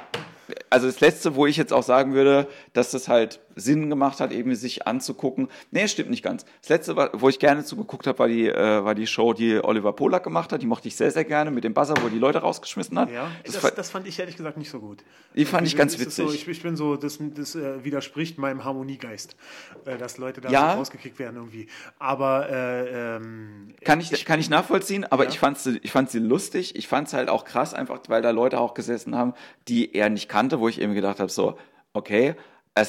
also 0.68 0.86
das 0.86 1.00
Letzte, 1.00 1.34
wo 1.34 1.46
ich 1.46 1.56
jetzt 1.56 1.72
auch 1.72 1.82
sagen 1.82 2.14
würde, 2.14 2.46
dass 2.72 2.90
das 2.90 3.08
halt 3.08 3.40
Sinn 3.56 3.90
gemacht 3.90 4.20
hat, 4.20 4.32
eben 4.32 4.54
sich 4.54 4.86
anzugucken. 4.86 5.48
Nee, 5.70 5.88
stimmt 5.88 6.10
nicht 6.10 6.22
ganz. 6.22 6.44
Das 6.60 6.68
letzte, 6.68 7.10
wo 7.14 7.28
ich 7.28 7.38
gerne 7.38 7.64
zugeguckt 7.64 8.06
habe, 8.06 8.18
war 8.18 8.28
die, 8.28 8.48
äh, 8.48 8.84
war 8.84 8.94
die 8.94 9.06
Show, 9.06 9.32
die 9.32 9.62
Oliver 9.62 9.92
Polak 9.92 10.24
gemacht 10.24 10.52
hat. 10.52 10.62
Die 10.62 10.66
mochte 10.66 10.88
ich 10.88 10.96
sehr, 10.96 11.10
sehr 11.10 11.24
gerne 11.24 11.50
mit 11.50 11.64
dem 11.64 11.74
Buzzer, 11.74 11.94
wo 12.00 12.06
er 12.06 12.10
die 12.10 12.18
Leute 12.18 12.38
rausgeschmissen 12.38 12.98
hat. 12.98 13.10
Ja, 13.10 13.30
das, 13.44 13.60
das, 13.60 13.74
das 13.74 13.90
fand 13.90 14.06
ich 14.06 14.18
ehrlich 14.18 14.36
gesagt 14.36 14.56
nicht 14.56 14.70
so 14.70 14.80
gut. 14.80 15.04
Die 15.34 15.44
fand 15.44 15.66
ich 15.66 15.76
ganz 15.76 15.98
witzig. 15.98 16.26
So, 16.26 16.32
ich, 16.32 16.46
ich, 16.48 16.62
bin 16.62 16.76
so, 16.76 16.96
das, 16.96 17.18
das 17.34 17.54
äh, 17.54 17.84
widerspricht 17.84 18.38
meinem 18.38 18.64
Harmoniegeist, 18.64 19.36
äh, 19.84 19.96
dass 19.98 20.18
Leute 20.18 20.40
da 20.40 20.50
ja. 20.50 20.72
so 20.72 20.78
rausgekickt 20.78 21.18
werden 21.18 21.36
irgendwie. 21.36 21.68
Aber 21.98 22.48
äh, 22.50 23.16
ähm, 23.16 23.74
kann 23.84 24.00
ich, 24.00 24.24
kann 24.24 24.40
ich 24.40 24.50
nachvollziehen, 24.50 25.04
aber 25.04 25.24
ja. 25.24 25.30
ich 25.30 25.38
fand 25.38 25.58
sie, 25.58 25.78
ich 25.82 25.92
fand 25.92 26.10
sie 26.10 26.18
lustig. 26.18 26.76
Ich 26.76 26.88
fand 26.88 27.08
es 27.08 27.14
halt 27.14 27.28
auch 27.28 27.44
krass, 27.44 27.74
einfach, 27.74 28.00
weil 28.08 28.22
da 28.22 28.30
Leute 28.30 28.60
auch 28.60 28.74
gesessen 28.74 29.16
haben, 29.16 29.34
die 29.68 29.94
er 29.94 30.08
nicht 30.10 30.28
kannte, 30.28 30.60
wo 30.60 30.68
ich 30.68 30.80
eben 30.80 30.94
gedacht 30.94 31.20
habe, 31.20 31.30
so, 31.30 31.58
okay, 31.92 32.34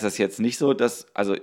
ist 0.03 0.17
jetzt 0.17 0.39
nicht 0.39 0.57
so, 0.57 0.73
dass, 0.73 1.07
also 1.13 1.35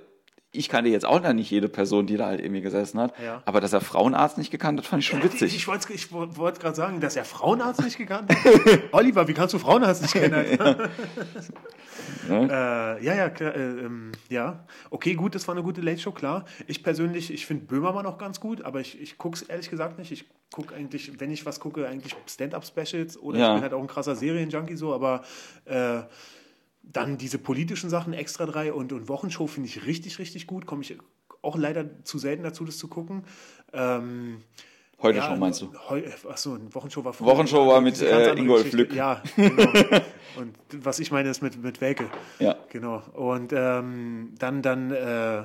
ich 0.51 0.69
kannte 0.69 0.91
jetzt 0.91 1.05
auch 1.05 1.21
noch 1.21 1.33
nicht 1.33 1.51
jede 1.51 1.69
Person, 1.69 2.07
die 2.07 2.17
da 2.17 2.27
halt 2.27 2.41
irgendwie 2.41 2.63
gesessen 2.63 3.01
hat. 3.01 3.13
Ja. 3.23 3.43
Aber 3.45 3.61
dass 3.61 3.73
er 3.73 3.81
Frauenarzt 3.81 4.39
nicht 4.39 4.51
gekannt 4.51 4.79
hat, 4.79 4.87
fand 4.87 5.03
ich 5.03 5.09
schon 5.09 5.23
witzig. 5.23 5.55
Ich, 5.55 5.57
ich 5.57 5.67
wollte 6.13 6.37
wollt 6.37 6.59
gerade 6.59 6.75
sagen, 6.75 7.01
dass 7.01 7.17
er 7.17 7.25
Frauenarzt 7.25 7.83
nicht 7.83 7.99
gekannt 7.99 8.31
hat. 8.31 8.39
Oliver, 8.93 9.29
wie 9.29 9.35
kannst 9.35 9.55
du 9.55 9.59
Frauenarzt 9.59 10.03
nicht 10.03 10.15
kennen? 10.15 10.45
ja. 10.59 10.77
Äh, 12.29 13.05
ja, 13.05 13.15
ja, 13.15 13.31
klar, 13.31 13.55
äh, 13.55 13.61
ähm, 13.61 14.13
ja. 14.29 14.65
Okay, 14.91 15.15
gut, 15.15 15.35
das 15.35 15.49
war 15.49 15.55
eine 15.55 15.63
gute 15.63 15.81
Late 15.81 15.99
Show, 15.99 16.13
klar. 16.13 16.45
Ich 16.67 16.83
persönlich, 16.83 17.33
ich 17.33 17.47
finde 17.47 17.65
Böhmermann 17.67 18.07
auch 18.07 18.19
ganz 18.19 18.41
gut, 18.41 18.63
aber 18.63 18.81
ich, 18.81 19.01
ich 19.01 19.19
gucke 19.19 19.37
es 19.37 19.43
ehrlich 19.43 19.71
gesagt 19.71 19.99
nicht. 19.99 20.13
Ich 20.13 20.27
gucke 20.53 20.75
eigentlich, 20.75 21.21
wenn 21.21 21.31
ich 21.31 21.47
was 21.47 21.61
gucke, 21.61 21.87
eigentlich 21.87 22.15
Stand-Up-Specials 22.27 23.19
oder 23.19 23.39
ja. 23.39 23.49
ich 23.49 23.55
bin 23.55 23.63
halt 23.63 23.73
auch 23.73 23.81
ein 23.81 23.87
krasser 23.87 24.15
Serienjunkie 24.15 24.77
so, 24.77 24.95
aber 24.95 25.23
äh, 25.65 26.03
dann 26.93 27.19
diese 27.19 27.39
politischen 27.39 27.91
Sachen, 27.91 28.13
Extra 28.13 28.47
3 28.47 28.73
und, 28.73 28.93
und 28.93 29.09
Wochenshow 29.09 29.47
finde 29.47 29.69
ich 29.69 29.87
richtig, 29.87 30.19
richtig 30.19 30.47
gut. 30.47 30.67
Komme 30.67 30.83
ich 30.83 30.97
auch 31.43 31.57
leider 31.57 32.05
zu 32.05 32.19
selten 32.19 32.43
dazu, 32.43 32.65
das 32.65 32.79
zu 32.79 32.89
gucken. 32.89 33.25
Ähm, 33.73 34.43
Heute 35.01 35.19
ja, 35.19 35.29
schon 35.29 35.39
meinst 35.39 35.63
du? 35.63 35.73
Heu, 35.89 36.03
achso, 36.29 36.59
Wochenshow 36.73 37.05
war 37.05 37.13
vorher. 37.13 37.37
Wochenshow 37.37 37.69
war 37.69 37.81
mit 37.81 38.03
äh, 38.03 38.33
Ingolf 38.33 38.73
Lück. 38.73 38.93
Ja, 38.93 39.23
genau. 39.37 39.63
und 40.37 40.57
was 40.73 40.99
ich 40.99 41.13
meine 41.13 41.29
ist 41.29 41.41
mit, 41.41 41.63
mit 41.63 41.81
Welke. 41.81 42.11
Ja. 42.41 42.57
Genau. 42.71 43.03
Und 43.13 43.53
ähm, 43.53 44.35
dann, 44.41 44.61
dann 44.61 44.91
äh, 44.91 45.45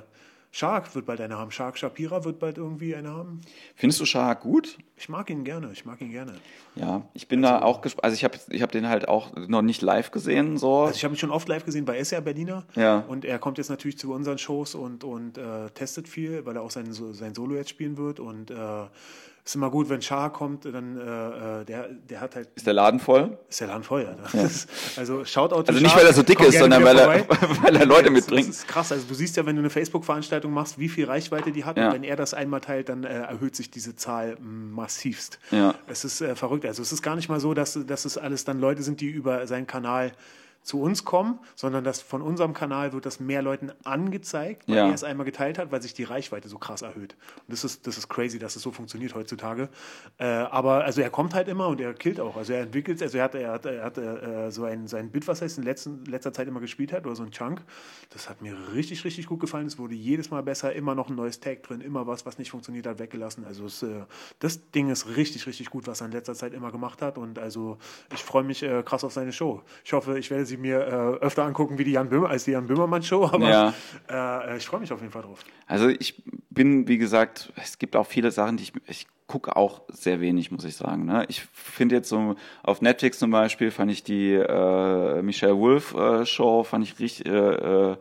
Shark 0.55 0.93
wird 0.93 1.07
bald 1.07 1.19
eine 1.19 1.35
haben. 1.35 1.49
Shark 1.49 1.79
Shapira 1.79 2.23
wird 2.25 2.37
bald 2.37 2.59
irgendwie 2.59 2.95
eine 2.95 3.09
haben. 3.09 3.41
Findest 3.73 3.99
du 3.99 4.05
Shark 4.05 4.41
gut? 4.41 4.77
Ich 4.95 5.09
mag 5.09 5.27
ihn 5.31 5.43
gerne. 5.43 5.71
Ich 5.73 5.83
mag 5.83 5.99
ihn 5.99 6.11
gerne. 6.11 6.35
Ja, 6.75 7.01
ich 7.15 7.27
bin 7.27 7.43
also, 7.43 7.59
da 7.59 7.65
auch 7.65 7.81
gespannt. 7.81 8.03
Also 8.03 8.13
ich 8.13 8.23
habe 8.23 8.37
ich 8.49 8.61
hab 8.61 8.71
den 8.71 8.87
halt 8.87 9.07
auch 9.07 9.35
noch 9.35 9.63
nicht 9.63 9.81
live 9.81 10.11
gesehen. 10.11 10.59
So. 10.59 10.81
Also 10.81 10.95
ich 10.95 11.03
habe 11.03 11.15
ihn 11.15 11.17
schon 11.17 11.31
oft 11.31 11.49
live 11.49 11.65
gesehen 11.65 11.85
bei 11.85 11.97
SR 11.97 12.21
Berliner. 12.21 12.65
Ja. 12.75 12.99
Und 12.99 13.25
er 13.25 13.39
kommt 13.39 13.57
jetzt 13.57 13.71
natürlich 13.71 13.97
zu 13.97 14.13
unseren 14.13 14.37
Shows 14.37 14.75
und, 14.75 15.03
und 15.03 15.39
äh, 15.39 15.71
testet 15.71 16.07
viel, 16.07 16.45
weil 16.45 16.55
er 16.55 16.61
auch 16.61 16.69
sein, 16.69 16.93
sein 16.93 17.33
Solo 17.33 17.55
jetzt 17.55 17.71
spielen 17.71 17.97
wird. 17.97 18.19
Und 18.19 18.51
äh, 18.51 18.55
ist 19.45 19.55
immer 19.55 19.69
gut, 19.69 19.89
wenn 19.89 20.01
Char 20.01 20.31
kommt, 20.31 20.63
dann 20.63 20.97
äh, 20.97 21.61
äh, 21.61 21.65
der, 21.65 21.89
der 21.89 22.21
hat 22.21 22.35
halt. 22.35 22.49
Ist 22.55 22.65
der 22.65 22.73
Laden 22.73 22.99
voll? 22.99 23.37
Ist 23.49 23.59
der 23.59 23.67
Laden 23.67 23.83
voll, 23.83 24.03
ja. 24.03 24.15
ja. 24.39 24.45
Ist, 24.45 24.69
also 24.95 25.25
Shoutout 25.25 25.67
Also 25.67 25.73
nicht, 25.73 25.87
Char, 25.91 25.99
weil 25.99 26.07
er 26.07 26.13
so 26.13 26.23
dick 26.23 26.39
ist, 26.39 26.57
sondern 26.57 26.83
weil 26.83 26.97
er, 26.97 27.27
weil 27.61 27.75
er 27.75 27.85
Leute 27.85 28.09
mitbringt. 28.09 28.47
Das 28.47 28.57
ist 28.57 28.67
krass. 28.67 28.93
Also 28.93 29.05
du 29.05 29.13
siehst 29.13 29.35
ja, 29.35 29.45
wenn 29.45 29.57
du 29.57 29.61
eine 29.61 29.69
Facebook-Veranstaltung 29.69 30.53
machst, 30.53 30.79
wie 30.79 30.87
viel 30.87 31.05
Reichweite 31.05 31.51
die 31.51 31.65
hat. 31.65 31.77
Ja. 31.77 31.87
Und 31.87 31.95
wenn 31.95 32.03
er 32.03 32.15
das 32.15 32.33
einmal 32.33 32.61
teilt, 32.61 32.87
dann 32.87 33.03
äh, 33.03 33.09
erhöht 33.09 33.55
sich 33.55 33.69
diese 33.69 33.97
Zahl 33.97 34.37
massivst. 34.39 35.39
Ja. 35.51 35.75
Es 35.87 36.05
ist 36.05 36.21
äh, 36.21 36.35
verrückt. 36.35 36.65
Also 36.65 36.81
es 36.81 36.93
ist 36.93 37.01
gar 37.01 37.17
nicht 37.17 37.27
mal 37.27 37.41
so, 37.41 37.53
dass, 37.53 37.77
dass 37.85 38.05
es 38.05 38.17
alles 38.17 38.45
dann 38.45 38.61
Leute 38.61 38.81
sind, 38.81 39.01
die 39.01 39.09
über 39.09 39.45
seinen 39.45 39.67
Kanal 39.67 40.13
zu 40.63 40.81
uns 40.81 41.05
kommen, 41.05 41.39
sondern 41.55 41.83
dass 41.83 42.01
von 42.01 42.21
unserem 42.21 42.53
Kanal 42.53 42.93
wird 42.93 43.05
das 43.05 43.19
mehr 43.19 43.41
Leuten 43.41 43.71
angezeigt, 43.83 44.67
weil 44.67 44.77
ja. 44.77 44.87
er 44.87 44.93
es 44.93 45.03
einmal 45.03 45.25
geteilt 45.25 45.57
hat, 45.57 45.71
weil 45.71 45.81
sich 45.81 45.93
die 45.93 46.03
Reichweite 46.03 46.47
so 46.47 46.57
krass 46.57 46.81
erhöht. 46.81 47.15
Und 47.35 47.51
das 47.51 47.63
ist, 47.63 47.85
das 47.85 47.97
ist 47.97 48.07
crazy, 48.07 48.39
dass 48.39 48.55
es 48.55 48.61
so 48.61 48.71
funktioniert 48.71 49.13
heutzutage. 49.13 49.69
Äh, 50.17 50.25
aber 50.25 50.85
also 50.85 51.01
er 51.01 51.09
kommt 51.09 51.33
halt 51.33 51.47
immer 51.47 51.67
und 51.67 51.81
er 51.81 51.93
killt 51.93 52.19
auch. 52.19 52.37
Also 52.37 52.53
er 52.53 52.61
entwickelt, 52.61 53.01
also 53.01 53.17
er 53.17 53.23
hat, 53.25 53.35
er 53.35 53.51
hat, 53.51 53.65
er 53.65 53.83
hat 53.83 53.97
äh, 53.97 54.51
so 54.51 54.63
ein, 54.63 54.87
sein 54.87 55.11
Bit, 55.11 55.27
was 55.27 55.41
er 55.41 55.57
in 55.57 55.63
letzten, 55.63 56.05
letzter 56.05 56.31
Zeit 56.33 56.47
immer 56.47 56.61
gespielt 56.61 56.93
hat, 56.93 57.05
oder 57.05 57.15
so 57.15 57.23
ein 57.23 57.31
Chunk. 57.31 57.61
Das 58.11 58.29
hat 58.29 58.41
mir 58.41 58.55
richtig, 58.73 59.03
richtig 59.03 59.27
gut 59.27 59.41
gefallen. 59.41 59.67
Es 59.67 59.77
wurde 59.77 59.95
jedes 59.95 60.31
Mal 60.31 60.43
besser, 60.43 60.73
immer 60.73 60.95
noch 60.95 61.09
ein 61.09 61.15
neues 61.15 61.39
Tag 61.39 61.63
drin, 61.63 61.81
immer 61.81 62.07
was, 62.07 62.25
was 62.25 62.37
nicht 62.37 62.51
funktioniert 62.51 62.87
hat, 62.87 62.99
weggelassen. 62.99 63.45
Also 63.45 63.65
es, 63.65 63.83
äh, 63.83 64.03
das 64.39 64.71
Ding 64.71 64.89
ist 64.89 65.15
richtig, 65.17 65.45
richtig 65.45 65.69
gut, 65.69 65.87
was 65.87 66.01
er 66.01 66.05
in 66.05 66.13
letzter 66.13 66.35
Zeit 66.35 66.53
immer 66.53 66.71
gemacht 66.71 67.01
hat. 67.01 67.17
Und 67.17 67.37
also 67.37 67.77
ich 68.13 68.23
freue 68.23 68.43
mich 68.43 68.63
äh, 68.63 68.81
krass 68.83 69.03
auf 69.03 69.11
seine 69.11 69.33
Show. 69.33 69.61
Ich 69.83 69.91
hoffe, 69.91 70.17
ich 70.17 70.31
werde 70.31 70.45
sie 70.45 70.52
sie 70.53 70.57
mir 70.57 70.79
äh, 70.79 71.25
öfter 71.25 71.43
angucken 71.43 71.77
wie 71.77 71.83
die 71.83 71.91
Jan 71.91 72.09
Böhmer, 72.09 72.29
als 72.29 72.45
die 72.45 72.51
Jan 72.51 72.67
Böhmermann 72.67 73.03
Show, 73.03 73.25
aber 73.25 73.49
ja. 73.49 73.73
äh, 74.09 74.57
ich 74.57 74.65
freue 74.65 74.79
mich 74.79 74.91
auf 74.91 75.01
jeden 75.01 75.11
Fall 75.11 75.23
drauf. 75.23 75.43
Also 75.67 75.89
ich 75.89 76.23
bin, 76.49 76.87
wie 76.87 76.97
gesagt, 76.97 77.51
es 77.55 77.79
gibt 77.79 77.95
auch 77.95 78.05
viele 78.05 78.31
Sachen, 78.31 78.57
die 78.57 78.63
ich, 78.63 78.73
ich 78.87 79.07
gucke 79.27 79.55
auch 79.55 79.81
sehr 79.89 80.21
wenig, 80.21 80.51
muss 80.51 80.63
ich 80.63 80.75
sagen. 80.75 81.05
Ne? 81.05 81.25
Ich 81.27 81.41
finde 81.53 81.95
jetzt 81.95 82.09
so 82.09 82.35
auf 82.61 82.81
Netflix 82.81 83.19
zum 83.19 83.31
Beispiel 83.31 83.71
fand 83.71 83.91
ich 83.91 84.03
die 84.03 84.33
äh, 84.33 85.21
Michelle 85.21 85.57
Wolf 85.57 85.93
äh, 85.95 86.25
Show, 86.25 86.63
fand 86.63 86.83
ich 86.83 86.99
richtig 86.99 87.25
äh, 87.25 87.95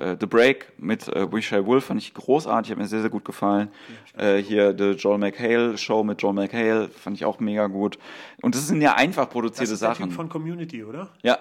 äh, 0.00 0.16
The 0.18 0.26
Break 0.26 0.72
mit 0.78 1.08
äh, 1.08 1.26
Michelle 1.26 1.66
Wolf 1.66 1.86
fand 1.86 2.00
ich 2.00 2.14
großartig, 2.14 2.70
hat 2.70 2.78
mir 2.78 2.86
sehr, 2.86 3.00
sehr 3.00 3.10
gut 3.10 3.24
gefallen. 3.24 3.68
Ja, 4.16 4.24
äh, 4.34 4.42
hier 4.42 4.74
The 4.76 4.90
Joel 4.92 5.18
McHale 5.18 5.76
Show 5.78 6.04
mit 6.04 6.22
Joel 6.22 6.34
McHale 6.34 6.88
fand 6.88 7.16
ich 7.16 7.24
auch 7.24 7.40
mega 7.40 7.66
gut. 7.66 7.98
Und 8.42 8.54
das 8.54 8.68
sind 8.68 8.80
ja 8.80 8.94
einfach 8.94 9.28
produzierte 9.28 9.64
das 9.64 9.72
ist 9.72 9.80
Sachen. 9.80 10.06
Typ 10.06 10.14
von 10.14 10.28
Community, 10.28 10.84
oder? 10.84 11.08
Ja, 11.22 11.38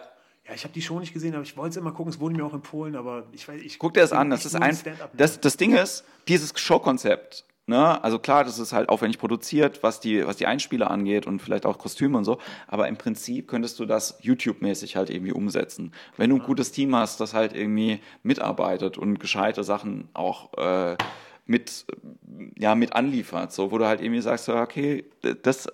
ja, 0.48 0.54
ich 0.54 0.64
habe 0.64 0.74
die 0.74 0.82
Show 0.82 1.00
nicht 1.00 1.14
gesehen, 1.14 1.34
aber 1.34 1.44
ich 1.44 1.58
wollte 1.58 1.72
es 1.72 1.78
immer 1.78 1.92
gucken. 1.92 2.12
Es 2.12 2.20
wurde 2.20 2.36
mir 2.36 2.46
auch 2.46 2.54
empfohlen, 2.54 2.96
aber 2.96 3.26
ich 3.34 3.48
weiß, 3.48 3.62
ich 3.62 3.80
guck 3.80 3.94
dir 3.94 4.02
das 4.02 4.14
an. 4.14 4.30
Das 4.30 4.46
ist 4.46 4.56
ein, 4.56 4.78
das, 5.14 5.42
das 5.42 5.58
Ding 5.58 5.76
ist, 5.76 6.06
dieses 6.28 6.58
Showkonzept. 6.58 7.46
Ne? 7.70 8.02
Also 8.02 8.18
klar, 8.18 8.46
das 8.46 8.60
ist 8.60 8.72
halt 8.72 8.88
aufwendig 8.88 9.20
produziert, 9.20 9.84
was 9.84 10.00
die, 10.00 10.26
was 10.26 10.38
die 10.38 10.48
Einspieler 10.48 10.90
angeht 10.90 11.28
und 11.28 11.42
vielleicht 11.42 11.66
auch 11.66 11.78
Kostüme 11.78 12.18
und 12.18 12.24
so. 12.24 12.38
Aber 12.66 12.88
im 12.88 12.96
Prinzip 12.96 13.50
könntest 13.50 13.78
du 13.80 13.86
das 13.86 14.18
YouTube-mäßig 14.22 14.96
halt 14.96 15.10
irgendwie 15.10 15.34
umsetzen. 15.34 15.92
Wenn 16.16 16.30
du 16.30 16.38
ein 16.38 16.44
gutes 16.44 16.72
Team 16.72 16.96
hast, 16.96 17.20
das 17.20 17.34
halt 17.34 17.54
irgendwie 17.54 18.00
mitarbeitet 18.24 18.98
und 18.98 19.20
gescheite 19.20 19.66
Sachen 19.66 20.08
auch 20.14 20.54
äh, 20.58 20.96
mit, 21.46 21.86
ja, 22.58 22.74
mit 22.76 22.94
anliefert, 22.94 23.52
so, 23.52 23.70
wo 23.72 23.78
du 23.78 23.86
halt 23.86 24.00
irgendwie 24.00 24.22
sagst, 24.22 24.48
okay, 24.48 25.04
das 25.44 25.68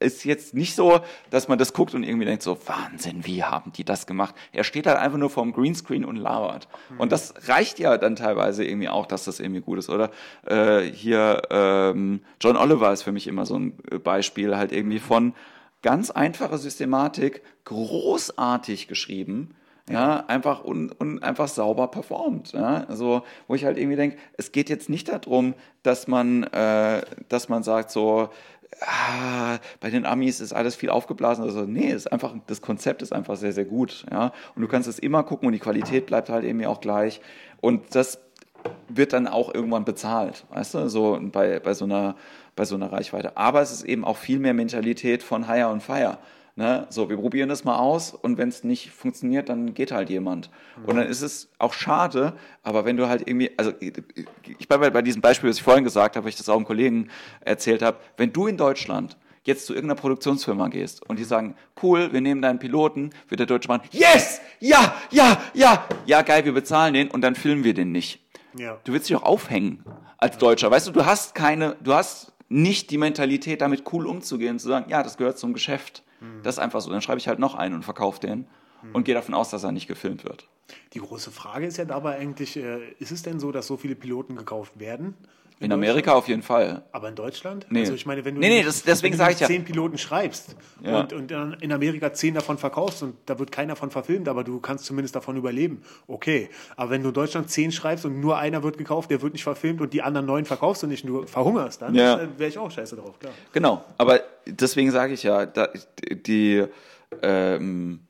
ist 0.00 0.24
jetzt 0.24 0.54
nicht 0.54 0.74
so, 0.74 1.00
dass 1.30 1.48
man 1.48 1.58
das 1.58 1.72
guckt 1.72 1.94
und 1.94 2.04
irgendwie 2.04 2.26
denkt 2.26 2.42
so, 2.42 2.58
Wahnsinn, 2.66 3.26
wie 3.26 3.42
haben 3.42 3.72
die 3.72 3.84
das 3.84 4.06
gemacht? 4.06 4.34
Er 4.52 4.64
steht 4.64 4.86
halt 4.86 4.98
einfach 4.98 5.18
nur 5.18 5.30
vorm 5.30 5.52
Greenscreen 5.52 6.04
und 6.04 6.16
labert. 6.16 6.68
Mhm. 6.90 7.00
Und 7.00 7.12
das 7.12 7.34
reicht 7.48 7.78
ja 7.78 7.98
dann 7.98 8.16
teilweise 8.16 8.64
irgendwie 8.64 8.88
auch, 8.88 9.06
dass 9.06 9.24
das 9.24 9.40
irgendwie 9.40 9.60
gut 9.60 9.78
ist. 9.78 9.90
Oder 9.90 10.10
äh, 10.46 10.82
hier 10.82 11.42
ähm, 11.50 12.20
John 12.40 12.56
Oliver 12.56 12.92
ist 12.92 13.02
für 13.02 13.12
mich 13.12 13.26
immer 13.26 13.44
so 13.44 13.58
ein 13.58 13.76
Beispiel, 14.02 14.56
halt 14.56 14.72
irgendwie 14.72 15.00
von 15.00 15.34
ganz 15.82 16.10
einfacher 16.10 16.58
Systematik, 16.58 17.42
großartig 17.64 18.88
geschrieben, 18.88 19.54
ja, 19.90 20.24
einfach 20.26 20.64
und, 20.64 20.92
und 21.00 21.22
einfach 21.22 21.48
sauber 21.48 21.88
performt. 21.88 22.52
Ja? 22.52 22.84
Also, 22.88 23.22
wo 23.46 23.54
ich 23.54 23.64
halt 23.64 23.78
irgendwie 23.78 23.96
denke, 23.96 24.18
es 24.36 24.52
geht 24.52 24.68
jetzt 24.68 24.88
nicht 24.90 25.08
darum, 25.08 25.54
dass 25.82 26.08
man, 26.08 26.42
äh, 26.44 27.02
dass 27.28 27.48
man 27.48 27.62
sagt 27.62 27.90
so, 27.90 28.28
ah, 28.80 29.58
bei 29.80 29.90
den 29.90 30.06
Amis 30.06 30.40
ist 30.40 30.52
alles 30.52 30.74
viel 30.74 30.90
aufgeblasen. 30.90 31.44
Also 31.44 31.62
nee, 31.62 31.90
ist 31.90 32.10
einfach, 32.12 32.34
das 32.46 32.60
Konzept 32.60 33.02
ist 33.02 33.12
einfach 33.12 33.36
sehr, 33.36 33.52
sehr 33.52 33.64
gut. 33.64 34.04
Ja? 34.10 34.32
Und 34.54 34.62
du 34.62 34.68
kannst 34.68 34.88
es 34.88 34.98
immer 34.98 35.22
gucken 35.22 35.46
und 35.46 35.52
die 35.52 35.58
Qualität 35.58 36.06
bleibt 36.06 36.28
halt 36.28 36.44
irgendwie 36.44 36.66
auch 36.66 36.80
gleich. 36.80 37.20
Und 37.60 37.94
das 37.94 38.20
wird 38.88 39.12
dann 39.12 39.26
auch 39.26 39.54
irgendwann 39.54 39.84
bezahlt, 39.84 40.44
weißt 40.50 40.74
du, 40.74 40.88
so 40.88 41.18
bei, 41.20 41.60
bei, 41.60 41.74
so 41.74 41.84
einer, 41.84 42.16
bei 42.56 42.64
so 42.64 42.74
einer 42.74 42.92
Reichweite. 42.92 43.36
Aber 43.36 43.60
es 43.62 43.70
ist 43.70 43.84
eben 43.84 44.04
auch 44.04 44.16
viel 44.16 44.38
mehr 44.38 44.54
Mentalität 44.54 45.22
von 45.22 45.48
Hire 45.48 45.68
und 45.68 45.82
Fire. 45.82 46.18
Ne? 46.58 46.88
So, 46.90 47.08
wir 47.08 47.16
probieren 47.16 47.48
das 47.48 47.62
mal 47.62 47.78
aus 47.78 48.12
und 48.12 48.36
wenn 48.36 48.48
es 48.48 48.64
nicht 48.64 48.90
funktioniert, 48.90 49.48
dann 49.48 49.74
geht 49.74 49.92
halt 49.92 50.10
jemand. 50.10 50.50
Mhm. 50.76 50.84
Und 50.86 50.96
dann 50.96 51.06
ist 51.06 51.22
es 51.22 51.52
auch 51.60 51.72
schade, 51.72 52.32
aber 52.64 52.84
wenn 52.84 52.96
du 52.96 53.06
halt 53.06 53.28
irgendwie, 53.28 53.52
also 53.56 53.72
ich 53.78 54.66
bei, 54.66 54.90
bei 54.90 55.02
diesem 55.02 55.22
Beispiel, 55.22 55.48
was 55.48 55.58
ich 55.58 55.62
vorhin 55.62 55.84
gesagt 55.84 56.16
habe, 56.16 56.24
weil 56.24 56.30
ich 56.30 56.36
das 56.36 56.48
auch 56.48 56.56
einem 56.56 56.64
Kollegen 56.64 57.10
erzählt 57.42 57.80
habe, 57.80 57.98
wenn 58.16 58.32
du 58.32 58.48
in 58.48 58.56
Deutschland 58.56 59.16
jetzt 59.44 59.66
zu 59.66 59.72
irgendeiner 59.72 60.00
Produktionsfirma 60.00 60.66
gehst 60.66 61.08
und 61.08 61.20
die 61.20 61.22
sagen, 61.22 61.54
cool, 61.80 62.12
wir 62.12 62.20
nehmen 62.20 62.42
deinen 62.42 62.58
Piloten, 62.58 63.10
wird 63.28 63.38
der 63.38 63.46
Deutsche 63.46 63.68
Mann, 63.68 63.80
yes, 63.92 64.40
ja, 64.58 64.96
ja, 65.12 65.40
ja, 65.54 65.86
ja, 66.06 66.22
geil, 66.22 66.44
wir 66.44 66.54
bezahlen 66.54 66.92
den 66.92 67.08
und 67.08 67.20
dann 67.20 67.36
filmen 67.36 67.62
wir 67.62 67.72
den 67.72 67.92
nicht. 67.92 68.20
Ja. 68.58 68.78
Du 68.82 68.92
willst 68.92 69.08
dich 69.08 69.14
auch 69.14 69.22
aufhängen 69.22 69.84
als 70.16 70.38
Deutscher, 70.38 70.72
weißt 70.72 70.88
du, 70.88 70.90
du 70.90 71.06
hast 71.06 71.36
keine, 71.36 71.76
du 71.84 71.94
hast 71.94 72.32
nicht 72.48 72.90
die 72.90 72.98
Mentalität, 72.98 73.60
damit 73.60 73.84
cool 73.92 74.08
umzugehen, 74.08 74.58
zu 74.58 74.66
sagen, 74.66 74.90
ja, 74.90 75.04
das 75.04 75.18
gehört 75.18 75.38
zum 75.38 75.52
Geschäft. 75.52 76.02
Mhm. 76.20 76.42
Das 76.42 76.56
ist 76.56 76.58
einfach 76.58 76.80
so. 76.80 76.90
Dann 76.90 77.02
schreibe 77.02 77.18
ich 77.18 77.28
halt 77.28 77.38
noch 77.38 77.54
einen 77.54 77.74
und 77.74 77.84
verkaufe 77.84 78.20
den 78.20 78.46
mhm. 78.82 78.94
und 78.94 79.04
gehe 79.04 79.14
davon 79.14 79.34
aus, 79.34 79.50
dass 79.50 79.64
er 79.64 79.72
nicht 79.72 79.88
gefilmt 79.88 80.24
wird. 80.24 80.48
Die 80.92 81.00
große 81.00 81.30
Frage 81.30 81.66
ist 81.66 81.78
ja 81.78 81.84
dabei 81.84 82.16
eigentlich, 82.18 82.56
äh, 82.56 82.92
ist 82.98 83.10
es 83.10 83.22
denn 83.22 83.40
so, 83.40 83.52
dass 83.52 83.66
so 83.66 83.76
viele 83.76 83.94
Piloten 83.94 84.36
gekauft 84.36 84.78
werden? 84.78 85.14
In, 85.60 85.72
Amerika 85.72 86.12
auf 86.12 86.28
jeden 86.28 86.42
Fall. 86.42 86.82
Aber 86.92 87.08
in 87.08 87.16
Deutschland? 87.16 87.66
Nee. 87.70 87.80
Also 87.80 87.94
ich 87.94 88.06
meine, 88.06 88.24
wenn 88.24 88.36
du 88.36 88.40
nee, 88.40 88.48
nee, 88.48 88.62
das, 88.62 88.84
deswegen 88.84 89.16
sage 89.16 89.32
ich 89.34 89.40
ja. 89.40 89.48
zehn 89.48 89.64
Piloten 89.64 89.98
schreibst 89.98 90.54
Ja. 90.82 91.00
und, 91.00 91.12
und 91.12 91.30
dann 91.30 91.54
in 91.54 91.72
Amerika 91.72 92.12
zehn 92.12 92.34
davon 92.34 92.58
verkaufst 92.58 93.02
und 93.02 93.16
da 93.26 93.38
wird 93.38 93.50
keiner 93.50 93.74
von 93.74 93.90
verfilmt, 93.90 94.28
aber 94.28 94.44
du 94.44 94.60
kannst 94.60 94.84
zumindest 94.84 95.16
davon 95.16 95.36
überleben. 95.36 95.82
Okay. 96.06 96.48
Aber 96.76 96.90
wenn 96.90 97.02
du 97.02 97.08
in 97.08 97.14
Deutschland 97.14 97.50
zehn 97.50 97.72
schreibst 97.72 98.04
und 98.04 98.20
nur 98.20 98.38
einer 98.38 98.62
wird 98.62 98.78
gekauft, 98.78 99.10
der 99.10 99.20
wird 99.20 99.32
nicht 99.32 99.42
verfilmt 99.42 99.80
und 99.80 99.92
die 99.92 100.02
anderen 100.02 100.26
neun 100.26 100.44
verkaufst 100.44 100.84
und 100.84 100.90
nicht 100.90 101.04
nur 101.04 101.26
verhungerst, 101.26 101.82
dann 101.82 101.94
Ja. 101.94 102.20
wäre 102.36 102.48
ich 102.48 102.58
auch 102.58 102.70
scheiße 102.70 102.94
drauf, 102.96 103.18
klar. 103.18 103.32
Genau, 103.52 103.84
aber 103.96 104.20
deswegen 104.46 104.90
sage 104.92 105.14
ich 105.14 105.24
ja, 105.24 105.44
da, 105.46 105.68
die, 106.10 106.64
ähm, 107.22 108.00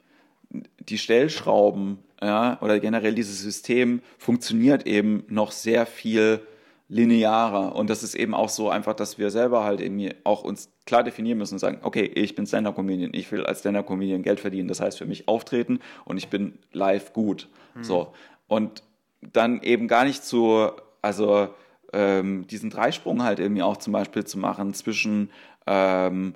die 0.51 0.99
Stellschrauben 0.99 1.99
ja, 2.20 2.59
oder 2.61 2.80
generell 2.80 3.14
dieses 3.14 3.40
System 3.40 4.03
funktioniert 4.18 4.86
eben 4.86 5.24
noch 5.28 5.53
sehr 5.53 5.86
viel 5.86 6.40
linearer. 6.89 7.76
Und 7.76 7.91
das 7.91 8.03
ist 8.03 8.14
eben 8.14 8.34
auch 8.34 8.49
so 8.49 8.70
einfach, 8.70 8.95
dass 8.95 9.18
wir 9.18 9.30
selber 9.30 9.64
halt 9.64 9.80
eben 9.80 10.09
auch 10.24 10.43
uns 10.43 10.70
klar 10.86 11.05
definieren 11.05 11.39
müssen 11.39 11.55
und 11.55 11.59
sagen, 11.59 11.78
okay, 11.82 12.05
ich 12.05 12.34
bin 12.34 12.47
Stand-Up-Comedian, 12.47 13.11
ich 13.12 13.30
will 13.30 13.45
als 13.45 13.61
Stand-Up-Comedian 13.61 14.22
Geld 14.22 14.41
verdienen, 14.41 14.68
das 14.68 14.80
heißt 14.80 14.99
für 14.99 15.07
mich 15.07 15.28
auftreten 15.28 15.80
und 16.05 16.16
ich 16.16 16.28
bin 16.28 16.59
live 16.72 17.12
gut. 17.12 17.49
So. 17.82 18.12
Und 18.47 18.82
dann 19.20 19.62
eben 19.62 19.89
gar 19.89 20.05
nicht 20.05 20.24
zu, 20.24 20.70
also 21.03 21.49
ähm, 21.93 22.47
diesen 22.47 22.70
Dreisprung 22.70 23.22
halt 23.22 23.39
irgendwie 23.39 23.62
auch 23.62 23.76
zum 23.76 23.93
Beispiel 23.93 24.24
zu 24.24 24.39
machen 24.39 24.74
zwischen 24.74 25.30
ähm, 25.66 26.34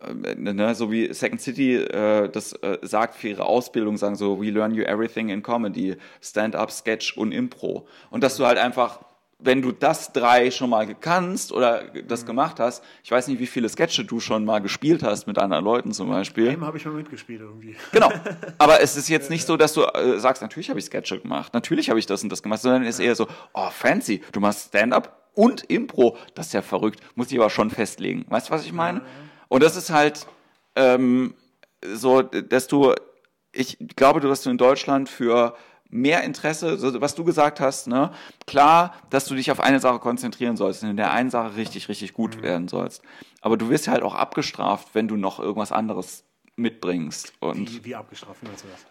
äh, 0.00 0.34
ne, 0.34 0.74
so 0.74 0.90
wie 0.90 1.12
Second 1.12 1.40
City 1.40 1.76
äh, 1.76 2.28
das 2.28 2.52
äh, 2.54 2.78
sagt 2.82 3.14
für 3.14 3.28
ihre 3.28 3.46
Ausbildung, 3.46 3.96
sagen 3.96 4.16
so, 4.16 4.40
we 4.40 4.50
learn 4.50 4.74
you 4.74 4.82
everything 4.84 5.30
in 5.30 5.42
Comedy, 5.42 5.96
Stand-up, 6.20 6.70
Sketch 6.70 7.16
und 7.16 7.32
Impro. 7.32 7.86
Und 8.10 8.22
dass 8.22 8.36
du 8.36 8.46
halt 8.46 8.58
einfach, 8.58 9.00
wenn 9.44 9.62
du 9.62 9.72
das 9.72 10.12
drei 10.12 10.50
schon 10.50 10.70
mal 10.70 10.94
kannst 10.94 11.52
oder 11.52 11.84
das 12.06 12.24
gemacht 12.24 12.60
hast, 12.60 12.82
ich 13.02 13.10
weiß 13.10 13.28
nicht, 13.28 13.38
wie 13.38 13.46
viele 13.46 13.68
Sketche 13.68 14.04
du 14.04 14.20
schon 14.20 14.44
mal 14.44 14.60
gespielt 14.60 15.02
hast 15.02 15.26
mit 15.26 15.38
anderen 15.38 15.64
Leuten 15.64 15.92
zum 15.92 16.08
Beispiel. 16.08 16.50
Einmal 16.50 16.68
habe 16.68 16.78
ich 16.78 16.84
mal 16.86 16.94
mitgespielt 16.94 17.40
irgendwie. 17.40 17.76
Genau. 17.92 18.10
Aber 18.58 18.80
es 18.80 18.96
ist 18.96 19.08
jetzt 19.08 19.30
nicht 19.30 19.46
so, 19.46 19.56
dass 19.56 19.74
du 19.74 19.82
äh, 19.82 20.18
sagst, 20.18 20.42
natürlich 20.42 20.70
habe 20.70 20.78
ich 20.78 20.86
Sketche 20.86 21.18
gemacht, 21.18 21.52
natürlich 21.54 21.90
habe 21.90 21.98
ich 21.98 22.06
das 22.06 22.22
und 22.22 22.30
das 22.30 22.42
gemacht, 22.42 22.62
sondern 22.62 22.84
es 22.84 22.98
ist 22.98 23.04
eher 23.04 23.14
so, 23.14 23.26
oh, 23.52 23.70
fancy, 23.70 24.22
du 24.32 24.40
machst 24.40 24.68
Stand-up 24.68 25.30
und 25.34 25.64
Impro. 25.64 26.16
Das 26.34 26.46
ist 26.46 26.52
ja 26.52 26.62
verrückt. 26.62 27.00
Muss 27.14 27.30
ich 27.30 27.38
aber 27.38 27.50
schon 27.50 27.70
festlegen. 27.70 28.24
Weißt 28.28 28.48
du, 28.48 28.52
was 28.52 28.64
ich 28.64 28.72
meine? 28.72 29.02
Und 29.48 29.62
das 29.62 29.76
ist 29.76 29.90
halt 29.90 30.26
ähm, 30.76 31.34
so, 31.82 32.22
dass 32.22 32.66
du, 32.66 32.94
ich 33.52 33.76
glaube, 33.96 34.20
dass 34.20 34.42
du 34.42 34.50
in 34.50 34.58
Deutschland 34.58 35.08
für 35.08 35.54
mehr 35.94 36.24
Interesse, 36.24 36.76
so, 36.76 37.00
was 37.00 37.14
du 37.14 37.22
gesagt 37.24 37.60
hast, 37.60 37.86
ne, 37.86 38.10
klar, 38.46 38.94
dass 39.10 39.26
du 39.26 39.36
dich 39.36 39.52
auf 39.52 39.60
eine 39.60 39.78
Sache 39.78 40.00
konzentrieren 40.00 40.56
sollst 40.56 40.82
und 40.82 40.90
in 40.90 40.96
der 40.96 41.12
einen 41.12 41.30
Sache 41.30 41.54
richtig, 41.56 41.88
richtig 41.88 42.12
gut 42.14 42.42
werden 42.42 42.66
sollst. 42.66 43.00
Aber 43.40 43.56
du 43.56 43.70
wirst 43.70 43.86
halt 43.86 44.02
auch 44.02 44.14
abgestraft, 44.16 44.88
wenn 44.94 45.06
du 45.06 45.16
noch 45.16 45.38
irgendwas 45.38 45.70
anderes 45.70 46.24
mitbringst. 46.56 47.32
Und 47.38 47.70
Wie, 47.70 47.84
wie 47.84 47.94
abgestraft 47.94 48.42
meinst 48.42 48.64
du 48.64 48.68
das? 48.68 48.84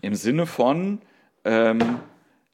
im 0.00 0.14
Sinne 0.14 0.46
von, 0.46 1.00
ähm, 1.44 1.98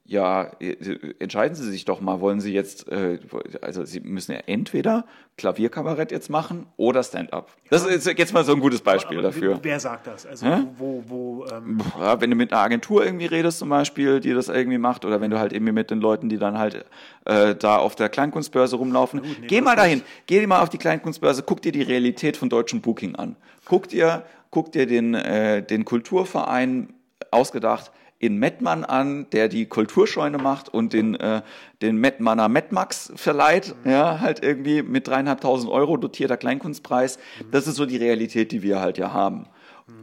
ja, 0.07 0.51
äh, 0.61 0.75
entscheiden 1.19 1.55
Sie 1.55 1.71
sich 1.71 1.87
doch 1.87 2.03
mal, 2.03 2.21
wollen 2.21 2.41
Sie 2.41 2.53
jetzt, 2.53 2.89
äh, 2.93 3.19
also 3.63 3.85
Sie 3.87 4.01
müssen 4.01 4.33
ja 4.33 4.39
entweder 4.47 5.07
Klavierkabarett 5.39 6.13
jetzt 6.13 6.29
machen 6.29 6.67
oder 6.77 7.03
Stand-up. 7.03 7.51
Das 7.71 7.87
ist 7.87 8.07
jetzt 8.07 8.35
mal 8.35 8.45
so 8.45 8.53
ein 8.53 8.61
gutes 8.61 8.83
Beispiel 8.83 9.19
Aber 9.19 9.29
dafür. 9.29 9.59
Wer 9.63 9.81
sagt 9.81 10.07
das? 10.07 10.27
Also 10.27 10.47
Hä? 10.47 10.65
wo, 10.77 11.03
wo, 11.07 11.47
ähm, 11.47 11.81
Ja, 11.99 12.21
wenn 12.21 12.29
du 12.29 12.37
mit 12.37 12.53
einer 12.53 12.61
Agentur 12.61 13.05
irgendwie 13.05 13.25
redest 13.25 13.61
zum 13.61 13.71
Beispiel, 13.71 14.21
die 14.21 14.35
das 14.35 14.49
irgendwie 14.49 14.77
macht, 14.77 15.07
oder 15.07 15.23
wenn 15.23 15.31
du 15.31 15.39
halt 15.39 15.55
irgendwie 15.55 15.73
mit 15.73 15.91
den 15.91 16.01
Leuten, 16.01 16.29
die 16.29 16.39
dann 16.39 16.59
halt 16.59 16.85
äh, 17.25 17.55
da 17.55 17.79
auf 17.79 17.97
der 17.97 18.11
Kleinkunstbörse 18.11 18.77
rumlaufen, 18.77 19.23
gut, 19.23 19.41
nee, 19.41 19.47
geh 19.47 19.63
mal 19.63 19.71
nicht. 19.71 19.79
dahin, 19.79 20.03
geh 20.27 20.47
mal 20.47 20.61
auf 20.61 20.69
die 20.69 20.79
Kleinkunstbörse, 20.79 21.45
guck 21.45 21.63
dir 21.63 21.73
die 21.73 21.83
Realität 21.83 22.37
von 22.37 22.51
deutschen 22.51 22.83
Booking 22.83 23.17
an. 23.17 23.37
Guck 23.65 23.89
dir, 23.89 24.25
guck 24.51 24.71
dir 24.71 24.85
den, 24.87 25.15
äh, 25.15 25.63
den 25.63 25.87
Kulturverein 25.87 26.93
ausgedacht 27.31 27.91
in 28.25 28.39
Mettmann 28.39 28.85
an, 28.85 29.27
der 29.31 29.49
die 29.49 29.67
Kulturscheune 29.67 30.39
macht 30.39 30.73
und 30.73 30.93
den, 30.93 31.15
äh, 31.15 31.43
den 31.83 31.97
Mettmanner 31.97 32.49
Metmax 32.49 33.13
verleiht, 33.17 33.75
ja, 33.85 34.21
halt 34.21 34.43
irgendwie 34.43 34.83
mit 34.83 35.07
dreieinhalbtausend 35.09 35.71
Euro 35.71 35.97
dotierter 35.97 36.37
Kleinkunstpreis. 36.37 37.19
Das 37.51 37.67
ist 37.67 37.77
so 37.77 37.87
die 37.87 37.97
Realität, 37.97 38.53
die 38.53 38.63
wir 38.63 38.81
halt 38.81 38.99
ja 38.99 39.13
haben. 39.13 39.47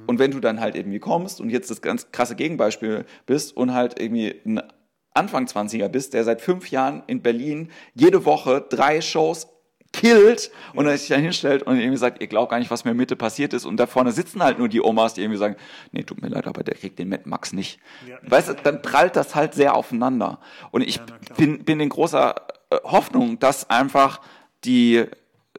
Und 0.07 0.19
wenn 0.19 0.31
du 0.31 0.39
dann 0.39 0.59
halt 0.59 0.75
irgendwie 0.75 0.99
kommst 0.99 1.41
und 1.41 1.49
jetzt 1.49 1.71
das 1.71 1.81
ganz 1.81 2.11
krasse 2.11 2.35
Gegenbeispiel 2.35 3.05
bist 3.25 3.55
und 3.57 3.73
halt 3.73 3.99
irgendwie 3.99 4.35
ein 4.45 4.61
Anfang 5.13 5.45
20er 5.45 5.89
bist, 5.89 6.13
der 6.13 6.23
seit 6.23 6.41
fünf 6.41 6.69
Jahren 6.71 7.03
in 7.07 7.21
Berlin 7.21 7.69
jede 7.93 8.25
Woche 8.25 8.65
drei 8.69 9.01
Shows 9.01 9.47
killt 9.93 10.51
und 10.73 10.85
dann 10.85 10.97
sich 10.97 11.09
dann 11.09 11.21
hinstellt 11.21 11.63
und 11.63 11.77
irgendwie 11.77 11.97
sagt, 11.97 12.21
ihr 12.21 12.27
glaubt 12.27 12.51
gar 12.51 12.59
nicht, 12.59 12.71
was 12.71 12.85
mir 12.85 12.93
Mitte 12.93 13.15
passiert 13.15 13.53
ist 13.53 13.65
und 13.65 13.77
da 13.77 13.87
vorne 13.87 14.11
sitzen 14.11 14.41
halt 14.41 14.57
nur 14.57 14.69
die 14.69 14.81
Omas, 14.81 15.13
die 15.13 15.21
irgendwie 15.21 15.37
sagen, 15.37 15.55
nee, 15.91 16.03
tut 16.03 16.21
mir 16.21 16.29
leid, 16.29 16.47
aber 16.47 16.63
der 16.63 16.75
kriegt 16.75 16.97
den 16.99 17.09
Mad 17.09 17.23
Max 17.25 17.51
nicht. 17.51 17.79
Ja. 18.07 18.17
Weißt 18.23 18.49
du, 18.49 18.53
dann 18.53 18.81
prallt 18.81 19.15
das 19.15 19.35
halt 19.35 19.53
sehr 19.53 19.75
aufeinander. 19.75 20.39
Und 20.71 20.81
ich 20.81 21.05
klar. 21.05 21.19
bin, 21.37 21.63
bin 21.65 21.79
in 21.79 21.89
großer 21.89 22.35
äh, 22.69 22.77
Hoffnung, 22.83 23.39
dass 23.39 23.69
einfach 23.69 24.21
die 24.63 25.05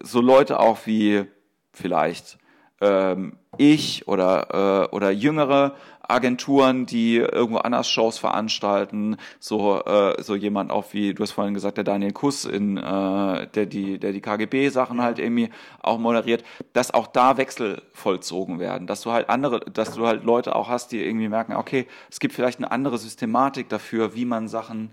so 0.01 0.21
Leute 0.21 0.61
auch 0.61 0.87
wie 0.87 1.25
vielleicht 1.73 2.39
ähm, 2.83 3.39
ich 3.59 4.09
oder, 4.09 4.89
äh, 4.91 4.95
oder 4.95 5.11
jüngere 5.11 5.75
Agenturen, 6.07 6.85
die 6.85 7.17
irgendwo 7.17 7.59
anders 7.59 7.89
Shows 7.89 8.19
veranstalten, 8.19 9.17
so, 9.39 9.83
äh, 9.85 10.21
so 10.21 10.35
jemand 10.35 10.71
auch 10.71 10.93
wie, 10.93 11.15
du 11.15 11.23
hast 11.23 11.31
vorhin 11.31 11.55
gesagt, 11.55 11.77
der 11.77 11.85
Daniel 11.85 12.13
Kuss, 12.13 12.45
in, 12.45 12.77
äh, 12.77 13.47
der 13.47 13.67
die, 13.67 13.99
der 13.99 14.13
die 14.13 14.21
KGB-Sachen 14.21 15.01
halt 15.01 15.19
irgendwie 15.19 15.51
auch 15.81 15.99
moderiert, 15.99 16.45
dass 16.73 16.93
auch 16.93 17.07
da 17.07 17.37
Wechsel 17.37 17.83
vollzogen 17.93 18.59
werden, 18.59 18.87
dass 18.87 19.03
du 19.03 19.13
halt 19.13 19.31
andere, 19.31 19.61
dass 19.61 19.95
du 19.95 20.07
halt 20.07 20.25
Leute 20.25 20.57
auch 20.57 20.69
hast, 20.69 20.93
die 20.93 21.03
irgendwie 21.03 21.29
merken, 21.29 21.55
okay, 21.55 21.87
es 22.11 22.21
gibt 22.21 22.35
vielleicht 22.35 22.59
eine 22.59 22.71
andere 22.71 22.99
Systematik 22.99 23.69
dafür, 23.69 24.15
wie 24.15 24.25
man 24.25 24.49
Sachen 24.49 24.91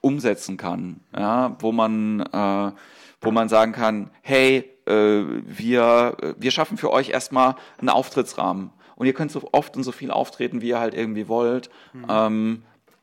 umsetzen 0.00 0.56
kann, 0.56 1.00
ja, 1.16 1.56
wo 1.60 1.72
man, 1.72 2.20
äh, 2.20 2.72
wo 3.20 3.30
man 3.30 3.48
sagen 3.48 3.72
kann, 3.72 4.10
hey, 4.22 4.70
wir, 4.92 6.16
wir 6.38 6.50
schaffen 6.50 6.76
für 6.76 6.92
euch 6.92 7.10
erstmal 7.10 7.56
einen 7.78 7.88
Auftrittsrahmen 7.88 8.70
und 8.96 9.06
ihr 9.06 9.14
könnt 9.14 9.32
so 9.32 9.48
oft 9.52 9.76
und 9.76 9.82
so 9.82 9.92
viel 9.92 10.10
auftreten, 10.10 10.60
wie 10.60 10.68
ihr 10.68 10.80
halt 10.80 10.94
irgendwie 10.94 11.28
wollt. 11.28 11.70
Ähm, 12.08 12.62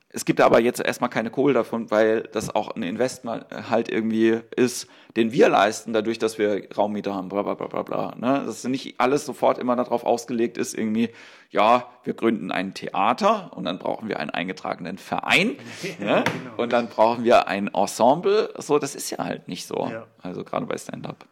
es 0.10 0.26
gibt 0.26 0.40
aber 0.42 0.60
jetzt 0.60 0.80
erstmal 0.80 1.10
keine 1.10 1.30
Kohle 1.30 1.54
davon, 1.54 1.92
weil 1.92 2.22
das 2.22 2.56
auch 2.56 2.76
ein 2.76 2.82
Investment 2.82 3.46
halt 3.70 3.90
irgendwie 3.90 4.40
ist, 4.56 4.88
den 5.16 5.32
wir 5.32 5.50
leisten, 5.50 5.94
dadurch, 5.94 6.18
dass 6.18 6.38
wir 6.38 6.68
Raummieter 6.76 7.14
haben, 7.14 7.30
bla 7.30 7.42
bla 7.42 7.56
bla 7.56 7.68
bla 7.68 7.84
bla. 7.84 8.16
Ne? 8.16 8.44
Dass 8.46 8.64
nicht 8.64 9.00
alles 9.00 9.26
sofort 9.26 9.58
immer 9.58 9.76
darauf 9.76 10.06
ausgelegt 10.06 10.58
ist, 10.58 10.76
irgendwie, 10.76 11.10
ja, 11.52 11.88
wir 12.04 12.14
gründen 12.14 12.52
ein 12.52 12.74
Theater 12.74 13.52
und 13.54 13.66
dann 13.66 13.80
brauchen 13.80 14.08
wir 14.08 14.20
einen 14.20 14.32
eingetragenen 14.32 14.98
Verein 14.98 15.58
ne? 16.00 16.24
genau. 16.24 16.64
und 16.64 16.74
dann 16.74 16.88
brauchen 16.88 17.24
wir 17.24 17.48
ein 17.48 17.68
Ensemble. 17.68 18.54
So, 18.58 18.80
das 18.80 18.96
ist 18.96 19.12
ja 19.12 19.20
halt 19.20 19.48
nicht 19.48 19.68
so. 19.68 19.88
Ja. 19.92 20.08
Also 20.24 20.44
gerade 20.44 20.66
bei 20.66 20.78
Stand-up. 20.78 21.26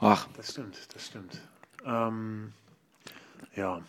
Ach, 0.00 0.28
Das 0.36 0.50
stimmt, 0.50 0.94
das 0.94 1.06
stimmt. 1.06 1.40
Ähm, 1.84 2.52
ja. 3.54 3.82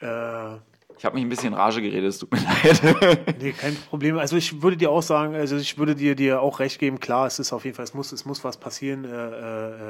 Äh, 0.00 0.58
ich 1.00 1.06
habe 1.06 1.14
mich 1.14 1.24
ein 1.24 1.30
bisschen 1.30 1.54
in 1.54 1.54
Rage 1.54 1.80
geredet, 1.80 2.10
es 2.10 2.18
tut 2.18 2.30
mir 2.30 2.40
leid. 2.62 3.40
nee, 3.40 3.52
kein 3.52 3.74
Problem. 3.74 4.18
Also 4.18 4.36
ich 4.36 4.60
würde 4.60 4.76
dir 4.76 4.90
auch 4.90 5.00
sagen, 5.00 5.34
also 5.34 5.56
ich 5.56 5.78
würde 5.78 5.94
dir, 5.94 6.14
dir 6.14 6.42
auch 6.42 6.58
recht 6.60 6.78
geben, 6.78 7.00
klar, 7.00 7.26
es 7.26 7.38
ist 7.38 7.54
auf 7.54 7.64
jeden 7.64 7.74
Fall, 7.74 7.84
es 7.84 7.94
muss, 7.94 8.12
es 8.12 8.26
muss 8.26 8.44
was 8.44 8.58
passieren, 8.58 9.06
äh, 9.06 9.08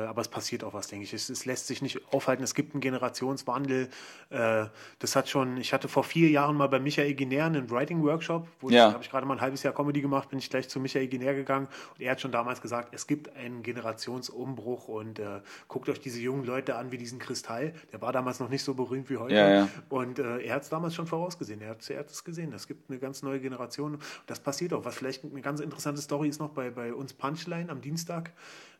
äh, 0.04 0.06
aber 0.06 0.20
es 0.20 0.28
passiert 0.28 0.62
auch 0.62 0.72
was, 0.72 0.86
denke 0.86 1.02
ich. 1.02 1.12
Es, 1.12 1.28
es 1.28 1.46
lässt 1.46 1.66
sich 1.66 1.82
nicht 1.82 2.00
aufhalten, 2.14 2.44
es 2.44 2.54
gibt 2.54 2.74
einen 2.74 2.80
Generationswandel. 2.80 3.88
Äh, 4.30 4.66
das 5.00 5.16
hat 5.16 5.28
schon, 5.28 5.56
ich 5.56 5.72
hatte 5.72 5.88
vor 5.88 6.04
vier 6.04 6.28
Jahren 6.30 6.56
mal 6.56 6.68
bei 6.68 6.78
Michael 6.78 7.14
Ginär 7.14 7.46
einen 7.46 7.68
Writing-Workshop, 7.70 8.46
wo 8.60 8.70
Ja. 8.70 8.86
ich, 8.86 8.94
habe 8.94 9.02
ich 9.02 9.10
gerade 9.10 9.26
mal 9.26 9.34
ein 9.34 9.40
halbes 9.40 9.64
Jahr 9.64 9.74
Comedy 9.74 10.00
gemacht, 10.02 10.28
bin 10.28 10.38
ich 10.38 10.48
gleich 10.48 10.68
zu 10.68 10.78
Michael 10.78 11.08
Ginär 11.08 11.34
gegangen 11.34 11.66
und 11.96 12.00
er 12.04 12.12
hat 12.12 12.20
schon 12.20 12.30
damals 12.30 12.62
gesagt, 12.62 12.94
es 12.94 13.08
gibt 13.08 13.34
einen 13.34 13.64
Generationsumbruch 13.64 14.86
und 14.86 15.18
äh, 15.18 15.40
guckt 15.66 15.88
euch 15.88 15.98
diese 16.00 16.20
jungen 16.20 16.44
Leute 16.44 16.76
an 16.76 16.92
wie 16.92 16.98
diesen 16.98 17.18
Kristall. 17.18 17.74
Der 17.92 18.00
war 18.00 18.12
damals 18.12 18.38
noch 18.38 18.48
nicht 18.48 18.62
so 18.62 18.74
berühmt 18.74 19.10
wie 19.10 19.16
heute. 19.16 19.34
Ja, 19.34 19.50
ja. 19.50 19.68
Und 19.88 20.20
äh, 20.20 20.38
er 20.42 20.54
hat 20.54 20.62
es 20.62 20.68
damals 20.68 20.94
schon 20.94 20.99
vorausgesehen. 21.06 21.60
Er 21.60 21.70
hat, 21.70 21.88
er 21.90 22.00
hat 22.00 22.10
es 22.10 22.24
gesehen. 22.24 22.52
Es 22.52 22.66
gibt 22.66 22.90
eine 22.90 22.98
ganz 22.98 23.22
neue 23.22 23.40
Generation. 23.40 23.98
Das 24.26 24.40
passiert 24.40 24.72
auch. 24.72 24.84
Was 24.84 24.96
vielleicht 24.96 25.24
eine 25.24 25.40
ganz 25.40 25.60
interessante 25.60 26.00
Story 26.00 26.28
ist 26.28 26.40
noch 26.40 26.50
bei, 26.50 26.70
bei 26.70 26.92
uns 26.94 27.12
Punchline 27.12 27.70
am 27.70 27.80
Dienstag, 27.80 28.32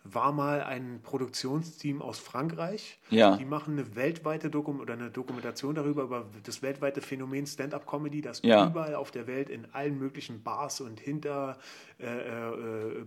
war 0.05 0.33
mal 0.33 0.63
ein 0.63 1.01
Produktionsteam 1.03 2.01
aus 2.01 2.19
Frankreich. 2.19 2.99
Ja. 3.11 3.37
Die 3.37 3.45
machen 3.45 3.79
eine 3.79 3.97
weltweite 3.97 4.49
Dokum 4.49 4.81
oder 4.81 4.95
eine 4.95 5.11
Dokumentation 5.11 5.75
darüber, 5.75 6.05
über 6.05 6.27
das 6.45 6.63
weltweite 6.63 7.01
Phänomen 7.01 7.47
Stand-up-Comedy, 7.47 8.23
das 8.23 8.41
Ja. 8.43 8.67
überall 8.67 8.95
auf 8.95 9.11
der 9.11 9.27
Welt 9.27 9.51
in 9.51 9.67
allen 9.73 9.99
möglichen 9.99 10.43
Bars 10.43 10.81
und 10.81 11.01
hinter 11.01 11.59
äh, 11.99 12.07
äh, 12.07 13.05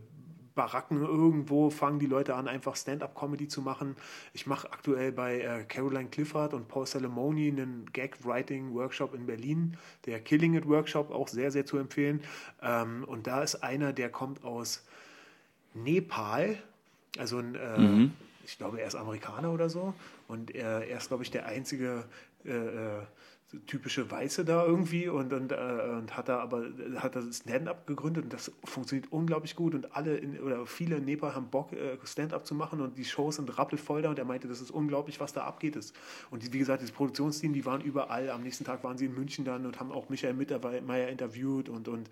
Baracken 0.55 1.01
irgendwo 1.01 1.69
fangen 1.69 1.99
die 1.99 2.05
Leute 2.05 2.35
an, 2.35 2.47
einfach 2.47 2.75
Stand-up-Comedy 2.75 3.47
zu 3.47 3.61
machen. 3.61 3.95
Ich 4.33 4.45
mache 4.45 4.71
aktuell 4.71 5.11
bei 5.11 5.41
äh, 5.41 5.63
Caroline 5.63 6.09
Clifford 6.09 6.53
und 6.53 6.67
Paul 6.67 6.85
Salamoni 6.85 7.47
einen 7.47 7.89
Gag-Writing-Workshop 7.91 9.13
in 9.13 9.25
Berlin, 9.25 9.77
der 10.05 10.19
Killing 10.19 10.53
It 10.53 10.67
Workshop, 10.67 11.11
auch 11.11 11.27
sehr, 11.27 11.51
sehr 11.51 11.65
zu 11.65 11.77
empfehlen. 11.77 12.21
Ähm, 12.61 13.03
und 13.05 13.27
da 13.27 13.41
ist 13.41 13.63
einer, 13.63 13.93
der 13.93 14.09
kommt 14.09 14.43
aus 14.43 14.85
Nepal, 15.73 16.57
also 17.17 17.39
ein, 17.39 17.55
äh, 17.55 17.79
mhm. 17.79 18.11
ich 18.45 18.57
glaube, 18.57 18.79
er 18.79 18.87
ist 18.87 18.95
Amerikaner 18.95 19.51
oder 19.51 19.69
so. 19.69 19.93
Und 20.27 20.53
er, 20.53 20.87
er 20.87 20.97
ist, 20.97 21.07
glaube 21.07 21.23
ich, 21.23 21.31
der 21.31 21.45
einzige 21.47 22.05
äh, 22.45 22.51
äh 22.51 23.01
typische 23.67 24.09
Weiße 24.09 24.45
da 24.45 24.65
irgendwie 24.65 25.07
und, 25.07 25.33
und, 25.33 25.51
äh, 25.51 25.55
und 25.97 26.15
hat 26.15 26.29
da 26.29 26.39
aber 26.39 26.65
hat 26.97 27.15
das 27.15 27.37
Stand-up 27.37 27.87
gegründet 27.87 28.25
und 28.25 28.33
das 28.33 28.51
funktioniert 28.63 29.11
unglaublich 29.11 29.55
gut 29.55 29.75
und 29.75 29.95
alle 29.95 30.17
in, 30.17 30.39
oder 30.39 30.65
viele 30.65 30.97
in 30.97 31.05
Nepal 31.05 31.35
haben 31.35 31.49
Bock 31.49 31.73
äh, 31.73 31.97
Stand-up 32.03 32.45
zu 32.45 32.55
machen 32.55 32.81
und 32.81 32.97
die 32.97 33.05
Shows 33.05 33.37
sind 33.37 33.57
rappelvoll 33.57 34.01
da 34.01 34.09
und 34.09 34.19
er 34.19 34.25
meinte, 34.25 34.47
das 34.47 34.61
ist 34.61 34.71
unglaublich, 34.71 35.19
was 35.19 35.33
da 35.33 35.43
abgeht 35.43 35.75
ist. 35.75 35.95
Und 36.31 36.51
wie 36.51 36.59
gesagt, 36.59 36.83
das 36.83 36.91
Produktionsteam, 36.91 37.53
die 37.53 37.65
waren 37.65 37.81
überall. 37.81 38.29
Am 38.29 38.43
nächsten 38.43 38.65
Tag 38.65 38.83
waren 38.83 38.97
sie 38.97 39.05
in 39.05 39.13
München 39.13 39.45
dann 39.45 39.65
und 39.65 39.79
haben 39.79 39.91
auch 39.91 40.09
Michael 40.09 40.33
Mittermeier 40.33 41.09
interviewt 41.09 41.69
und 41.69 41.87
und 41.87 42.09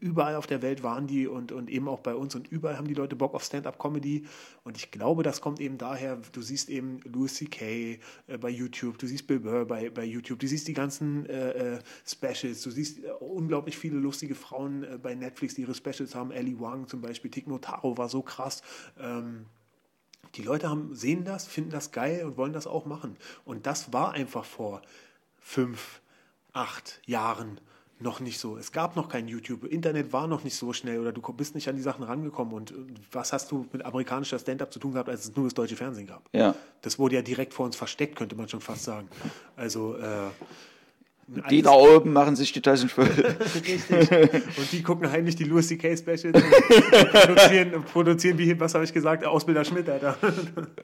überall 0.00 0.34
auf 0.34 0.46
der 0.46 0.62
Welt 0.62 0.82
waren 0.82 1.06
die 1.06 1.26
und, 1.26 1.52
und 1.52 1.70
eben 1.70 1.88
auch 1.88 2.00
bei 2.00 2.14
uns 2.14 2.34
und 2.34 2.48
überall 2.48 2.76
haben 2.76 2.88
die 2.88 2.94
Leute 2.94 3.16
Bock 3.16 3.34
auf 3.34 3.44
Stand-up-Comedy. 3.44 4.26
Und 4.64 4.76
ich 4.76 4.90
glaube, 4.90 5.22
das 5.22 5.40
kommt 5.40 5.60
eben 5.60 5.78
daher, 5.78 6.18
du 6.32 6.42
siehst 6.42 6.68
eben 6.68 7.00
Louis 7.04 7.34
C.K. 7.34 7.98
Äh, 8.26 8.38
bei 8.38 8.50
YouTube, 8.50 8.98
du 8.98 9.06
siehst 9.06 9.26
Bill 9.26 9.40
Burr 9.40 9.64
bei, 9.64 9.90
bei 9.90 10.04
YouTube, 10.04 10.38
du 10.38 10.46
siehst 10.46 10.68
die 10.68 10.72
ganzen 10.72 11.26
äh, 11.26 11.74
äh 11.74 11.78
Specials, 12.06 12.62
du 12.62 12.70
siehst 12.70 13.04
äh, 13.04 13.10
unglaublich 13.20 13.76
viele 13.76 13.98
lustige 13.98 14.34
Frauen 14.34 14.84
äh, 14.84 14.98
bei 15.00 15.14
Netflix, 15.14 15.54
die 15.54 15.62
ihre 15.62 15.74
Specials 15.74 16.14
haben, 16.14 16.30
Ellie 16.30 16.58
Wang 16.60 16.88
zum 16.88 17.00
Beispiel, 17.00 17.30
Tig 17.30 17.46
Notaro 17.46 17.96
war 17.96 18.08
so 18.08 18.22
krass, 18.22 18.62
ähm, 18.98 19.46
die 20.34 20.42
Leute 20.42 20.68
haben, 20.68 20.94
sehen 20.94 21.24
das, 21.24 21.46
finden 21.46 21.70
das 21.70 21.92
geil 21.92 22.24
und 22.24 22.36
wollen 22.36 22.52
das 22.52 22.66
auch 22.66 22.84
machen. 22.84 23.16
Und 23.44 23.66
das 23.66 23.92
war 23.92 24.12
einfach 24.12 24.44
vor 24.44 24.82
fünf, 25.38 26.02
acht 26.52 27.00
Jahren 27.06 27.60
noch 27.98 28.20
nicht 28.20 28.38
so. 28.38 28.56
Es 28.56 28.72
gab 28.72 28.94
noch 28.96 29.08
kein 29.08 29.26
YouTube. 29.26 29.64
Internet 29.64 30.12
war 30.12 30.26
noch 30.26 30.44
nicht 30.44 30.56
so 30.56 30.72
schnell 30.72 31.00
oder 31.00 31.12
du 31.12 31.20
bist 31.32 31.54
nicht 31.54 31.68
an 31.68 31.76
die 31.76 31.82
Sachen 31.82 32.04
rangekommen. 32.04 32.52
Und 32.52 32.74
was 33.10 33.32
hast 33.32 33.50
du 33.50 33.66
mit 33.72 33.84
amerikanischer 33.84 34.38
Stand-up 34.38 34.72
zu 34.72 34.78
tun 34.78 34.92
gehabt, 34.92 35.08
als 35.08 35.24
es 35.24 35.36
nur 35.36 35.46
das 35.46 35.54
deutsche 35.54 35.76
Fernsehen 35.76 36.06
gab? 36.06 36.28
Ja. 36.32 36.54
Das 36.82 36.98
wurde 36.98 37.16
ja 37.16 37.22
direkt 37.22 37.54
vor 37.54 37.64
uns 37.64 37.76
versteckt, 37.76 38.16
könnte 38.16 38.36
man 38.36 38.48
schon 38.48 38.60
fast 38.60 38.84
sagen. 38.84 39.08
Also 39.56 39.96
äh, 39.96 40.28
die 41.28 41.62
da 41.62 41.72
oben 41.72 42.12
machen 42.12 42.36
sich 42.36 42.52
die 42.52 42.62
Taschen 42.62 42.88
voll. 42.88 43.06
Richtig. 43.54 44.10
Und 44.12 44.72
die 44.72 44.82
gucken 44.82 45.10
heimlich 45.10 45.34
die 45.34 45.42
Louis 45.42 45.66
C.K. 45.66 45.96
Specials 45.96 46.24
und 46.24 46.44
produzieren, 47.12 47.84
produzieren 47.92 48.38
wie, 48.38 48.60
was 48.60 48.74
habe 48.74 48.84
ich 48.84 48.92
gesagt, 48.92 49.26
Ausbilder 49.26 49.64
Schmidt, 49.64 49.88
Alter. 49.88 50.16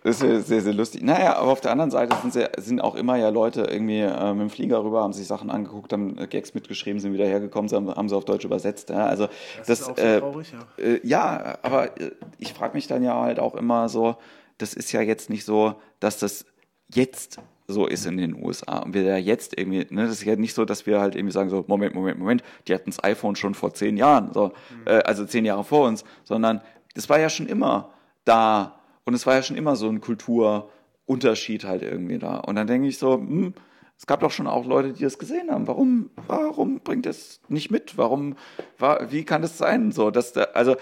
Das 0.03 0.21
ist 0.21 0.49
sehr, 0.49 0.61
sehr 0.61 0.73
lustig. 0.73 1.05
Naja, 1.05 1.37
aber 1.37 1.53
auf 1.53 1.61
der 1.61 1.71
anderen 1.71 1.93
Seite 1.93 2.17
sind, 2.21 2.33
sehr, 2.33 2.51
sind 2.59 2.81
auch 2.81 2.97
immer 2.97 3.17
ja 3.17 3.29
Leute 3.29 3.63
irgendwie 3.71 4.01
äh, 4.01 4.33
mit 4.33 4.41
dem 4.41 4.51
Flieger 4.51 4.83
rüber, 4.83 5.03
haben 5.03 5.13
sich 5.13 5.29
Sachen 5.29 5.49
angeguckt, 5.49 5.93
haben 5.93 6.19
äh, 6.19 6.27
Gags 6.27 6.55
mitgeschrieben, 6.55 6.99
sind 6.99 7.13
wieder 7.13 7.27
hergekommen, 7.27 7.71
haben, 7.71 7.95
haben 7.95 8.09
sie 8.09 8.17
auf 8.17 8.25
Deutsch 8.25 8.45
übersetzt. 8.45 8.91
Ja, 8.91 9.07
also 9.07 9.29
das, 9.59 9.67
das 9.67 9.81
ist 9.81 9.89
auch 9.91 9.97
so 9.97 10.03
äh, 10.03 10.19
traurig, 10.19 10.53
ja. 10.53 10.85
Äh, 10.85 11.01
ja, 11.05 11.59
aber 11.63 12.01
äh, 12.01 12.11
ich 12.39 12.53
frage 12.53 12.75
mich 12.75 12.89
dann 12.89 13.05
ja 13.05 13.21
halt 13.21 13.39
auch 13.39 13.55
immer 13.55 13.89
so, 13.89 14.17
das 14.59 14.75
ist 14.75 14.91
ja 14.91 15.03
jetzt 15.03 15.31
nicht 15.31 15.45
so, 15.45 15.77
dass 16.01 16.19
das 16.19 16.47
jetzt 16.93 17.39
so 17.67 17.87
ist 17.87 18.07
in 18.07 18.17
den 18.17 18.35
USA. 18.43 18.79
Und 18.79 18.95
wir 18.95 19.05
da 19.05 19.17
jetzt 19.17 19.59
irgendwie, 19.59 19.87
ne, 19.91 20.03
das 20.03 20.13
ist 20.13 20.25
ja 20.25 20.37
nicht 20.37 20.55
so, 20.55 20.65
dass 20.65 20.87
wir 20.87 21.01
halt 21.01 21.15
irgendwie 21.15 21.33
sagen, 21.33 21.51
so, 21.51 21.65
Moment, 21.67 21.95
Moment, 21.95 22.19
Moment, 22.19 22.43
die 22.67 22.75
hatten 22.75 22.91
das 22.91 23.03
iPhone 23.03 23.37
schon 23.37 23.55
vor 23.55 23.75
zehn 23.75 23.97
Jahren, 23.97 24.33
so, 24.33 24.49
mhm. 24.49 24.87
äh, 24.87 25.03
also 25.03 25.25
zehn 25.25 25.45
Jahre 25.45 25.65
vor 25.65 25.87
uns, 25.87 26.05
sondern 26.25 26.61
das 26.95 27.09
war 27.09 27.19
ja 27.19 27.31
schon 27.31 27.47
immer 27.47 27.93
da. 28.25 28.81
Und 29.05 29.15
es 29.15 29.27
war 29.27 29.35
ja 29.35 29.43
schon 29.43 29.57
immer 29.57 29.77
so 29.77 29.89
ein 29.89 30.01
Kulturunterschied 30.01 31.65
halt 31.65 31.83
irgendwie 31.83 32.19
da. 32.19 32.37
Und 32.39 32.57
dann 32.57 32.67
denke 32.67 32.89
ich 32.89 32.99
so, 32.99 33.15
hm, 33.15 33.55
es 34.03 34.07
gab 34.07 34.21
doch 34.21 34.33
schon 34.33 34.49
auch 34.49 34.67
Leute, 34.67 34.93
die 34.93 35.05
das 35.05 35.19
gesehen 35.19 35.51
haben. 35.51 35.69
Warum, 35.69 36.11
warum 36.27 36.81
bringt 36.81 37.07
das 37.07 37.41
nicht 37.49 37.71
mit? 37.71 37.97
Warum, 37.97 38.37
war, 38.79 39.13
wie 39.13 39.25
kann 39.25 39.43
das 39.43 39.59
sein? 39.59 39.93
So, 39.93 40.11
dass 40.11 40.33
da, 40.33 40.43
also 40.55 40.77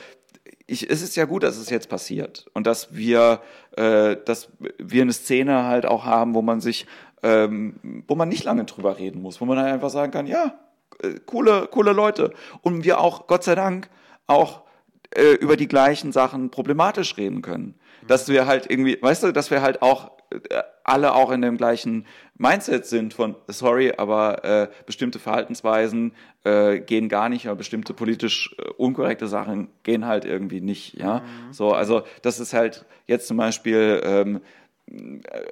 ich, 0.67 0.89
es 0.89 1.03
ist 1.03 1.17
ja 1.17 1.25
gut, 1.25 1.43
dass 1.43 1.59
es 1.59 1.69
jetzt 1.69 1.89
passiert 1.89 2.47
und 2.55 2.67
dass 2.67 2.95
wir, 2.95 3.43
äh, 3.81 4.17
dass 4.25 4.51
wir 4.79 5.03
eine 5.03 5.13
Szene 5.13 5.65
halt 5.65 5.87
auch 5.87 6.05
haben, 6.05 6.35
wo 6.35 6.43
man 6.43 6.61
sich, 6.61 6.87
ähm, 7.23 8.05
wo 8.07 8.15
man 8.15 8.29
nicht 8.29 8.45
lange 8.45 8.65
drüber 8.65 8.99
reden 8.99 9.23
muss, 9.23 9.41
wo 9.41 9.47
man 9.47 9.59
halt 9.59 9.73
einfach 9.73 9.89
sagen 9.89 10.13
kann, 10.13 10.27
ja, 10.27 10.55
äh, 11.03 11.15
coole, 11.25 11.67
coole 11.71 11.93
Leute 11.93 12.35
und 12.61 12.85
wir 12.85 13.01
auch, 13.01 13.27
Gott 13.27 13.43
sei 13.43 13.55
Dank, 13.55 13.89
auch 14.27 14.63
äh, 15.17 15.33
über 15.33 15.57
die 15.57 15.67
gleichen 15.67 16.13
Sachen 16.13 16.51
problematisch 16.51 17.17
reden 17.17 17.41
können. 17.41 17.75
Dass 18.07 18.29
wir 18.29 18.47
halt 18.47 18.71
irgendwie, 18.71 18.99
weißt 19.01 19.23
du, 19.23 19.33
dass 19.33 19.51
wir 19.51 19.63
halt 19.63 19.81
auch 19.81 20.11
alle 20.85 21.15
auch 21.15 21.31
in 21.31 21.43
dem 21.43 21.57
gleichen 21.57 22.07
Mindset 22.37 22.87
sind 22.87 23.15
von, 23.15 23.37
sorry, 23.49 23.93
aber 23.97 24.45
äh, 24.45 24.69
bestimmte 24.87 25.19
Verhaltensweisen 25.19 26.13
äh, 26.45 26.81
gehen 26.81 27.09
gar 27.09 27.29
nicht, 27.29 27.47
aber 27.47 27.57
bestimmte 27.57 27.93
politisch 27.93 28.55
äh, 28.59 28.69
unkorrekte 28.77 29.29
Sachen 29.29 29.69
gehen 29.83 30.07
halt 30.07 30.25
irgendwie 30.25 30.61
nicht, 30.61 30.95
ja. 30.95 31.21
Mhm. 31.21 31.53
So, 31.53 31.73
also 31.73 32.03
das 32.23 32.41
ist 32.41 32.55
halt 32.55 32.87
jetzt 33.07 33.29
zum 33.29 33.37
Beispiel 33.37 34.01
ähm, 34.05 34.41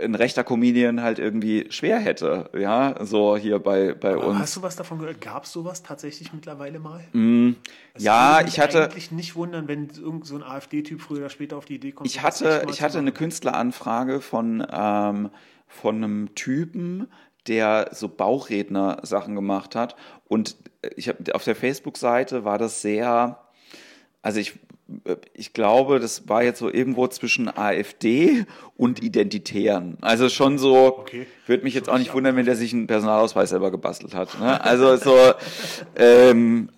ein 0.00 0.14
rechter 0.14 0.42
Comedian 0.42 1.02
halt 1.02 1.18
irgendwie 1.18 1.66
schwer 1.70 1.98
hätte, 1.98 2.50
ja, 2.58 2.96
so 3.04 3.36
hier 3.36 3.58
bei, 3.58 3.94
bei 3.94 4.14
Aber 4.14 4.28
uns. 4.28 4.38
Hast 4.38 4.56
du 4.56 4.62
was 4.62 4.76
davon 4.76 4.98
gehört? 4.98 5.20
Gab 5.20 5.44
es 5.44 5.52
sowas 5.52 5.82
tatsächlich 5.82 6.32
mittlerweile 6.32 6.80
mal? 6.80 7.04
Mm, 7.12 7.52
ja, 7.96 8.40
ich 8.40 8.58
hatte. 8.58 8.84
eigentlich 8.84 9.12
nicht 9.12 9.36
wundern, 9.36 9.68
wenn 9.68 9.88
irgend 9.90 10.26
so 10.26 10.36
ein 10.36 10.42
AfD-Typ 10.42 11.00
früher 11.00 11.18
oder 11.18 11.30
später 11.30 11.56
auf 11.56 11.66
die 11.66 11.76
Idee 11.76 11.92
kommt. 11.92 12.08
Ich 12.08 12.22
hatte, 12.22 12.66
ich 12.68 12.82
hatte 12.82 12.98
eine 12.98 13.12
Künstleranfrage 13.12 14.20
von, 14.20 14.66
ähm, 14.70 15.30
von 15.68 15.96
einem 15.96 16.34
Typen, 16.34 17.08
der 17.46 17.90
so 17.92 18.08
Bauchredner-Sachen 18.08 19.34
gemacht 19.34 19.76
hat. 19.76 19.94
Und 20.26 20.56
ich 20.96 21.08
habe 21.08 21.34
auf 21.34 21.44
der 21.44 21.54
Facebook-Seite 21.54 22.44
war 22.44 22.58
das 22.58 22.82
sehr, 22.82 23.38
also 24.28 24.40
ich 24.40 24.58
ich 25.34 25.52
glaube, 25.52 26.00
das 26.00 26.28
war 26.28 26.42
jetzt 26.42 26.58
so 26.58 26.70
irgendwo 26.72 27.06
zwischen 27.08 27.48
AfD 27.48 28.46
und 28.76 29.02
Identitären. 29.02 29.98
Also 30.00 30.30
schon 30.30 30.56
so, 30.58 30.98
okay. 30.98 31.26
würde 31.46 31.64
mich 31.64 31.74
jetzt 31.74 31.90
auch 31.90 31.98
nicht 31.98 32.14
wundern, 32.14 32.36
wenn 32.36 32.46
der 32.46 32.56
sich 32.56 32.72
einen 32.72 32.86
Personalausweis 32.86 33.50
selber 33.50 33.70
gebastelt 33.70 34.14
hat. 34.14 34.40
Ne? 34.40 34.62
Also 34.62 34.96
so 34.96 35.14
ähm, 35.96 36.70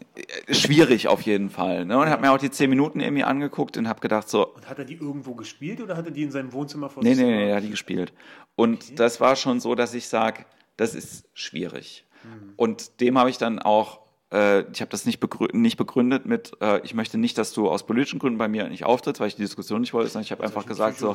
schwierig 0.51 1.07
auf 1.07 1.23
jeden 1.23 1.51
Fall. 1.51 1.85
Ne? 1.85 1.99
Und 1.99 2.09
habe 2.09 2.23
mir 2.23 2.33
auch 2.33 2.39
die 2.39 2.51
zehn 2.51 2.69
Minuten 2.69 2.99
irgendwie 2.99 3.23
angeguckt 3.23 3.77
und 3.77 3.87
habe 3.87 4.01
gedacht 4.01 4.29
so. 4.29 4.55
Und 4.55 4.69
hat 4.69 4.81
er 4.81 4.85
die 4.85 4.97
irgendwo 4.97 5.37
gespielt 5.37 5.81
oder 5.81 5.97
hat 5.97 6.07
er 6.07 6.13
die 6.13 6.25
in 6.25 6.33
seinem 6.33 6.53
Wohnzimmer 6.53 6.91
vor 6.91 7.05
Nee, 7.05 7.15
nee, 7.15 7.23
nee, 7.23 7.49
er 7.51 7.57
hat 7.57 7.65
die 7.65 7.71
gespielt. 7.71 8.13
Und 8.57 8.83
okay. 8.83 8.95
das 8.97 9.21
war 9.21 9.37
schon 9.37 9.61
so, 9.61 9.77
dass 9.77 9.95
ich 9.95 10.09
sage, 10.09 10.47
das 10.77 10.97
ist 10.97 11.27
schwierig. 11.33 12.07
Hm. 12.23 12.55
Und 12.57 13.01
dem 13.01 13.19
habe 13.19 13.31
ich 13.31 13.39
dann 13.39 13.61
auch 13.61 14.00
äh, 14.33 14.61
ich 14.73 14.81
habe 14.81 14.91
das 14.91 15.07
nicht, 15.07 15.21
begründet, 15.21 15.55
nicht 15.57 15.77
begründet 15.77 16.27
mit, 16.27 16.53
äh, 16.61 16.81
ich 16.85 16.95
möchte 16.95 17.19
nicht, 17.19 17.37
dass 17.39 17.53
du 17.53 17.69
aus 17.69 17.85
politischen 17.85 18.19
Gründen 18.19 18.39
bei 18.39 18.49
mir 18.49 18.69
nicht 18.69 18.85
auftrittst, 18.85 19.21
weil 19.21 19.29
ich 19.29 19.37
die 19.37 19.43
Diskussion 19.43 19.81
nicht 19.81 19.93
wollte, 19.93 20.11
sondern 20.11 20.25
ich 20.25 20.33
habe 20.33 20.45
einfach 20.45 20.67
gesagt 20.67 20.99
so, 20.99 21.15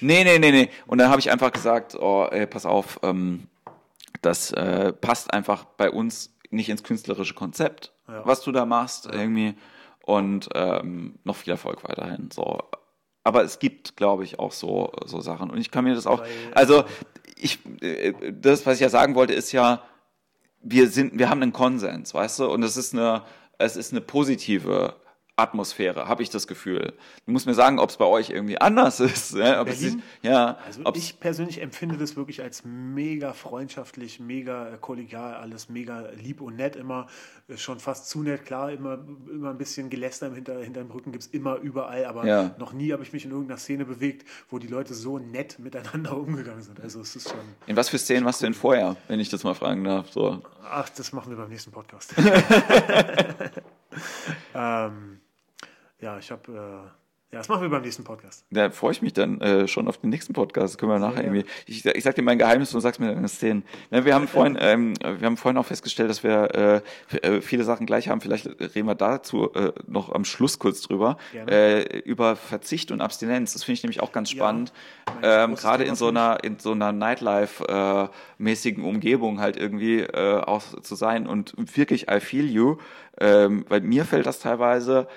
nee, 0.00 0.24
nee, 0.24 0.38
nee, 0.38 0.50
nee. 0.50 0.70
Und 0.86 0.98
dann 0.98 1.10
habe 1.10 1.20
ich 1.20 1.30
einfach 1.30 1.52
gesagt, 1.52 1.94
oh, 1.94 2.26
ey, 2.30 2.46
pass 2.46 2.66
auf, 2.66 3.00
ähm, 3.02 3.48
das 4.22 4.52
äh, 4.52 4.92
passt 4.92 5.32
einfach 5.32 5.64
bei 5.64 5.90
uns 5.90 6.34
nicht 6.50 6.68
ins 6.68 6.82
künstlerische 6.82 7.34
Konzept, 7.34 7.92
ja. 8.08 8.22
was 8.24 8.42
du 8.42 8.52
da 8.52 8.66
machst 8.66 9.06
ja. 9.06 9.14
irgendwie. 9.14 9.54
Und 10.02 10.48
ähm, 10.54 11.18
noch 11.24 11.36
viel 11.36 11.50
Erfolg 11.50 11.82
weiterhin. 11.82 12.30
So. 12.30 12.60
Aber 13.24 13.42
es 13.42 13.58
gibt, 13.58 13.96
glaube 13.96 14.22
ich, 14.22 14.38
auch 14.38 14.52
so, 14.52 14.92
so 15.04 15.20
Sachen. 15.20 15.50
Und 15.50 15.58
ich 15.58 15.72
kann 15.72 15.82
mir 15.82 15.96
das 15.96 16.06
auch. 16.06 16.22
Also, 16.54 16.84
ich, 17.36 17.58
äh, 17.80 18.12
das, 18.32 18.64
was 18.66 18.76
ich 18.76 18.80
ja 18.80 18.88
sagen 18.88 19.16
wollte, 19.16 19.32
ist 19.32 19.50
ja, 19.50 19.82
wir 20.68 20.88
sind, 20.90 21.18
wir 21.18 21.30
haben 21.30 21.42
einen 21.42 21.52
Konsens, 21.52 22.12
weißt 22.12 22.40
du, 22.40 22.46
und 22.46 22.62
es 22.62 22.76
ist 22.76 22.92
eine, 22.92 23.22
es 23.58 23.76
ist 23.76 23.92
eine 23.92 24.00
positive 24.00 24.94
Atmosphäre, 25.38 26.08
habe 26.08 26.22
ich 26.22 26.30
das 26.30 26.46
Gefühl. 26.46 26.94
Du 27.26 27.32
musst 27.32 27.46
mir 27.46 27.52
sagen, 27.52 27.78
ob 27.78 27.90
es 27.90 27.98
bei 27.98 28.06
euch 28.06 28.30
irgendwie 28.30 28.58
anders 28.58 29.00
ist. 29.00 29.34
Ne? 29.34 29.62
Berlin? 29.64 30.02
Es, 30.22 30.28
ja, 30.28 30.56
also 30.64 30.82
ich 30.94 31.20
persönlich 31.20 31.60
empfinde 31.60 31.98
das 31.98 32.16
wirklich 32.16 32.42
als 32.42 32.64
mega 32.64 33.34
freundschaftlich, 33.34 34.18
mega 34.18 34.70
äh, 34.70 34.78
kollegial, 34.80 35.34
alles 35.34 35.68
mega 35.68 36.08
lieb 36.16 36.40
und 36.40 36.56
nett 36.56 36.74
immer, 36.74 37.06
schon 37.54 37.80
fast 37.80 38.08
zu 38.08 38.22
nett. 38.22 38.46
Klar, 38.46 38.72
immer, 38.72 38.98
immer 39.30 39.50
ein 39.50 39.58
bisschen 39.58 39.90
Geläster 39.90 40.32
hinter, 40.32 40.60
hinter 40.60 40.80
dem 40.80 40.90
Rücken 40.90 41.12
gibt 41.12 41.24
es 41.24 41.30
immer 41.30 41.56
überall, 41.56 42.06
aber 42.06 42.26
ja. 42.26 42.54
noch 42.58 42.72
nie 42.72 42.94
habe 42.94 43.02
ich 43.02 43.12
mich 43.12 43.26
in 43.26 43.30
irgendeiner 43.30 43.58
Szene 43.58 43.84
bewegt, 43.84 44.26
wo 44.48 44.58
die 44.58 44.68
Leute 44.68 44.94
so 44.94 45.18
nett 45.18 45.58
miteinander 45.58 46.16
umgegangen 46.26 46.62
sind. 46.62 46.80
Also 46.80 47.02
es 47.02 47.14
ist 47.14 47.28
schon. 47.28 47.40
In 47.66 47.76
was 47.76 47.90
für 47.90 47.98
Szenen 47.98 48.24
warst 48.24 48.40
du 48.40 48.46
denn 48.46 48.54
vorher, 48.54 48.96
wenn 49.08 49.20
ich 49.20 49.28
das 49.28 49.44
mal 49.44 49.54
fragen 49.54 49.84
darf? 49.84 50.10
So. 50.10 50.42
Ach, 50.64 50.88
das 50.88 51.12
machen 51.12 51.28
wir 51.28 51.36
beim 51.36 51.50
nächsten 51.50 51.72
Podcast. 51.72 52.14
ähm, 54.54 55.20
ja, 56.00 56.18
ich 56.18 56.30
habe. 56.30 56.52
Äh, 56.52 56.90
ja, 57.32 57.40
das 57.40 57.48
machen 57.48 57.62
wir 57.62 57.68
beim 57.68 57.82
nächsten 57.82 58.04
Podcast. 58.04 58.46
Da 58.50 58.70
freue 58.70 58.92
ich 58.92 59.02
mich 59.02 59.12
dann 59.12 59.40
äh, 59.40 59.66
schon 59.66 59.88
auf 59.88 59.98
den 59.98 60.10
nächsten 60.10 60.32
Podcast. 60.32 60.74
Das 60.74 60.78
können 60.78 60.92
wir 60.92 61.00
nachher 61.00 61.24
irgendwie. 61.24 61.44
Ich, 61.66 61.84
ich 61.84 62.04
sag 62.04 62.14
dir 62.14 62.22
mein 62.22 62.38
Geheimnis 62.38 62.72
und 62.72 62.78
du 62.78 62.80
sagst 62.80 63.00
mir 63.00 63.12
deine 63.12 63.26
Szenen. 63.26 63.64
Ja, 63.90 64.04
wir 64.04 64.14
haben 64.14 64.28
vorhin, 64.28 64.56
ähm, 64.60 64.94
wir 65.02 65.26
haben 65.26 65.36
vorhin 65.36 65.58
auch 65.58 65.66
festgestellt, 65.66 66.08
dass 66.08 66.22
wir 66.22 66.82
äh, 67.10 67.16
äh, 67.16 67.40
viele 67.40 67.64
Sachen 67.64 67.84
gleich 67.84 68.08
haben. 68.08 68.20
Vielleicht 68.20 68.46
reden 68.46 68.86
wir 68.86 68.94
dazu 68.94 69.52
äh, 69.54 69.72
noch 69.88 70.14
am 70.14 70.24
Schluss 70.24 70.60
kurz 70.60 70.82
drüber. 70.82 71.18
Äh, 71.34 71.98
über 71.98 72.36
Verzicht 72.36 72.92
und 72.92 73.00
Abstinenz. 73.00 73.54
Das 73.54 73.64
finde 73.64 73.74
ich 73.74 73.82
nämlich 73.82 74.00
auch 74.00 74.12
ganz 74.12 74.30
spannend. 74.30 74.72
Ja, 75.20 75.44
ähm, 75.44 75.56
Gerade 75.56 75.82
in 75.82 75.96
so 75.96 76.06
einer 76.08 76.44
in 76.44 76.60
so 76.60 76.72
einer 76.72 76.92
Nightlife-mäßigen 76.92 78.84
äh, 78.84 78.86
Umgebung 78.86 79.40
halt 79.40 79.56
irgendwie 79.56 79.98
äh, 80.00 80.42
auch 80.42 80.62
zu 80.80 80.94
sein 80.94 81.26
und 81.26 81.54
wirklich 81.76 82.08
I 82.08 82.20
feel 82.20 82.48
you. 82.48 82.76
Ähm, 83.18 83.64
weil 83.68 83.80
mir 83.80 84.04
fällt 84.04 84.26
das 84.26 84.38
teilweise 84.38 85.08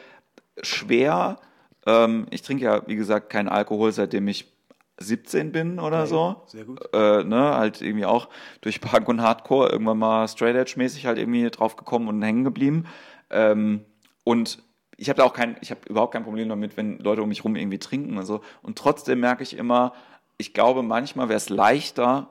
schwer. 0.63 1.39
Ähm, 1.85 2.27
ich 2.29 2.41
trinke 2.41 2.63
ja, 2.65 2.87
wie 2.87 2.95
gesagt, 2.95 3.29
keinen 3.29 3.49
Alkohol, 3.49 3.91
seitdem 3.91 4.27
ich 4.27 4.51
17 4.99 5.51
bin 5.51 5.79
oder 5.79 6.07
so. 6.07 6.41
Sehr 6.47 6.65
gut. 6.65 6.81
Äh, 6.93 7.23
ne, 7.23 7.55
halt 7.55 7.81
irgendwie 7.81 8.05
auch 8.05 8.29
durch 8.61 8.81
Punk 8.81 9.07
und 9.07 9.21
Hardcore 9.21 9.69
irgendwann 9.69 9.97
mal 9.97 10.27
Straight 10.27 10.55
Edge 10.55 10.73
mäßig 10.75 11.05
halt 11.05 11.17
irgendwie 11.17 11.49
drauf 11.49 11.75
gekommen 11.75 12.07
und 12.07 12.21
hängen 12.21 12.43
geblieben. 12.43 12.85
Ähm, 13.29 13.85
und 14.23 14.59
ich 14.97 15.09
habe 15.09 15.17
da 15.17 15.23
auch 15.23 15.33
kein, 15.33 15.55
ich 15.61 15.71
habe 15.71 15.81
überhaupt 15.87 16.13
kein 16.13 16.23
Problem 16.23 16.49
damit, 16.49 16.75
wenn 16.75 16.99
Leute 16.99 17.23
um 17.23 17.29
mich 17.29 17.43
rum 17.45 17.55
irgendwie 17.55 17.79
trinken 17.79 18.17
und 18.17 18.25
so. 18.25 18.41
Und 18.61 18.77
trotzdem 18.77 19.21
merke 19.21 19.43
ich 19.43 19.57
immer, 19.57 19.93
ich 20.37 20.53
glaube, 20.53 20.83
manchmal 20.83 21.29
wäre 21.29 21.37
es 21.37 21.49
leichter, 21.49 22.29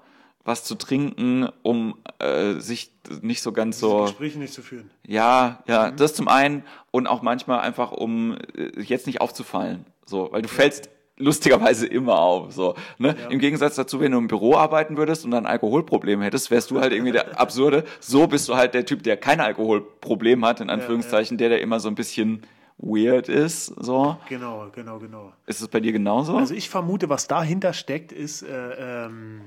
was 0.48 0.64
zu 0.64 0.74
trinken, 0.74 1.48
um 1.62 1.96
äh, 2.18 2.54
sich 2.54 2.90
nicht 3.20 3.42
so 3.42 3.52
ganz 3.52 3.78
so. 3.78 4.04
Gespräche 4.04 4.38
nicht 4.40 4.52
zu 4.52 4.62
führen. 4.62 4.90
Ja, 5.06 5.62
ja, 5.68 5.92
das 5.92 6.14
zum 6.14 6.26
einen 6.26 6.64
und 6.90 7.06
auch 7.06 7.22
manchmal 7.22 7.60
einfach, 7.60 7.92
um 7.92 8.36
äh, 8.56 8.80
jetzt 8.80 9.06
nicht 9.06 9.20
aufzufallen. 9.20 9.84
So, 10.04 10.28
weil 10.32 10.42
du 10.42 10.48
fällst 10.48 10.90
lustigerweise 11.18 11.86
immer 11.86 12.18
auf. 12.18 12.52
So, 12.52 12.74
ne? 12.98 13.14
Ja. 13.20 13.28
Im 13.28 13.38
Gegensatz 13.38 13.76
dazu, 13.76 14.00
wenn 14.00 14.12
du 14.12 14.18
im 14.18 14.28
Büro 14.28 14.54
arbeiten 14.54 14.96
würdest 14.96 15.24
und 15.24 15.30
dann 15.30 15.46
ein 15.46 15.52
Alkoholproblem 15.52 16.22
hättest, 16.22 16.50
wärst 16.50 16.70
du 16.70 16.80
halt 16.80 16.92
irgendwie 16.92 17.12
der 17.12 17.38
Absurde. 17.40 17.84
So 18.00 18.26
bist 18.26 18.48
du 18.48 18.56
halt 18.56 18.74
der 18.74 18.86
Typ, 18.86 19.02
der 19.02 19.16
kein 19.16 19.40
Alkoholproblem 19.40 20.44
hat, 20.44 20.60
in 20.60 20.70
Anführungszeichen, 20.70 21.38
der, 21.38 21.50
der 21.50 21.60
immer 21.60 21.80
so 21.80 21.88
ein 21.88 21.94
bisschen 21.94 22.42
weird 22.78 23.28
ist. 23.28 23.66
So. 23.66 24.16
Genau, 24.28 24.68
genau, 24.72 24.98
genau. 24.98 25.32
Ist 25.46 25.60
es 25.60 25.68
bei 25.68 25.80
dir 25.80 25.92
genauso? 25.92 26.36
Also 26.36 26.54
ich 26.54 26.70
vermute, 26.70 27.08
was 27.08 27.26
dahinter 27.26 27.72
steckt, 27.72 28.12
ist, 28.12 28.42
äh, 28.42 29.06
ähm, 29.06 29.42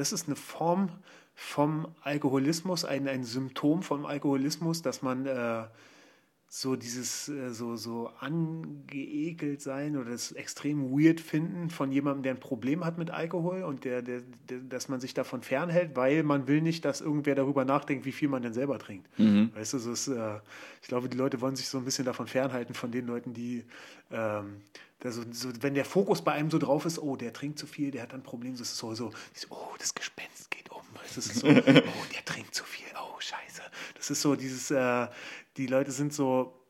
das 0.00 0.12
ist 0.12 0.28
eine 0.28 0.36
Form 0.36 0.88
vom 1.34 1.94
Alkoholismus, 2.02 2.86
ein, 2.86 3.06
ein 3.06 3.22
Symptom 3.22 3.82
vom 3.82 4.06
Alkoholismus, 4.06 4.80
dass 4.80 5.02
man 5.02 5.26
äh, 5.26 5.64
so 6.52 6.74
dieses 6.74 7.28
äh, 7.28 7.50
so, 7.50 7.76
so 7.76 8.10
angeekelt 8.18 9.62
sein 9.62 9.96
oder 9.96 10.10
das 10.10 10.32
extrem 10.32 10.90
weird 10.90 11.20
finden 11.20 11.70
von 11.70 11.92
jemandem, 11.92 12.24
der 12.24 12.34
ein 12.34 12.40
Problem 12.40 12.84
hat 12.84 12.98
mit 12.98 13.12
Alkohol 13.12 13.62
und 13.62 13.84
der, 13.84 14.02
der, 14.02 14.22
der, 14.48 14.58
dass 14.58 14.88
man 14.88 14.98
sich 14.98 15.14
davon 15.14 15.42
fernhält, 15.42 15.94
weil 15.94 16.24
man 16.24 16.48
will 16.48 16.60
nicht, 16.60 16.84
dass 16.84 17.02
irgendwer 17.02 17.36
darüber 17.36 17.64
nachdenkt, 17.64 18.04
wie 18.04 18.10
viel 18.10 18.28
man 18.28 18.42
denn 18.42 18.52
selber 18.52 18.80
trinkt. 18.80 19.08
Weißt 19.54 19.74
du, 19.74 19.78
so 19.78 19.92
ist, 19.92 20.08
äh, 20.08 20.40
ich 20.82 20.88
glaube, 20.88 21.08
die 21.08 21.16
Leute 21.16 21.40
wollen 21.40 21.54
sich 21.54 21.68
so 21.68 21.78
ein 21.78 21.84
bisschen 21.84 22.04
davon 22.04 22.26
fernhalten, 22.26 22.74
von 22.74 22.90
den 22.90 23.06
Leuten, 23.06 23.32
die 23.32 23.64
ähm, 24.10 24.56
so, 25.04 25.22
so, 25.30 25.50
wenn 25.60 25.74
der 25.74 25.84
Fokus 25.84 26.20
bei 26.20 26.32
einem 26.32 26.50
so 26.50 26.58
drauf 26.58 26.84
ist, 26.84 26.98
oh, 26.98 27.14
der 27.14 27.32
trinkt 27.32 27.60
zu 27.60 27.68
viel, 27.68 27.92
der 27.92 28.02
hat 28.02 28.12
ein 28.12 28.24
Problem, 28.24 28.52
das 28.52 28.62
ist 28.62 28.76
so, 28.76 28.92
so, 28.94 29.12
oh, 29.50 29.68
das 29.78 29.94
Gespenst 29.94 30.50
geht 30.50 30.68
um. 30.70 30.82
Weißt 30.94 31.16
du, 31.16 31.20
Das 31.20 31.26
ist 31.26 31.38
so, 31.40 31.46
oh, 31.48 31.52
der 31.52 32.24
trinkt 32.24 32.56
zu 32.56 32.64
viel, 32.64 32.86
oh, 32.96 33.20
scheiße. 33.20 33.62
Das 33.94 34.10
ist 34.10 34.20
so 34.20 34.34
dieses, 34.34 34.70
äh, 34.70 35.06
die 35.56 35.66
Leute 35.66 35.90
sind 35.92 36.12
so, 36.12 36.66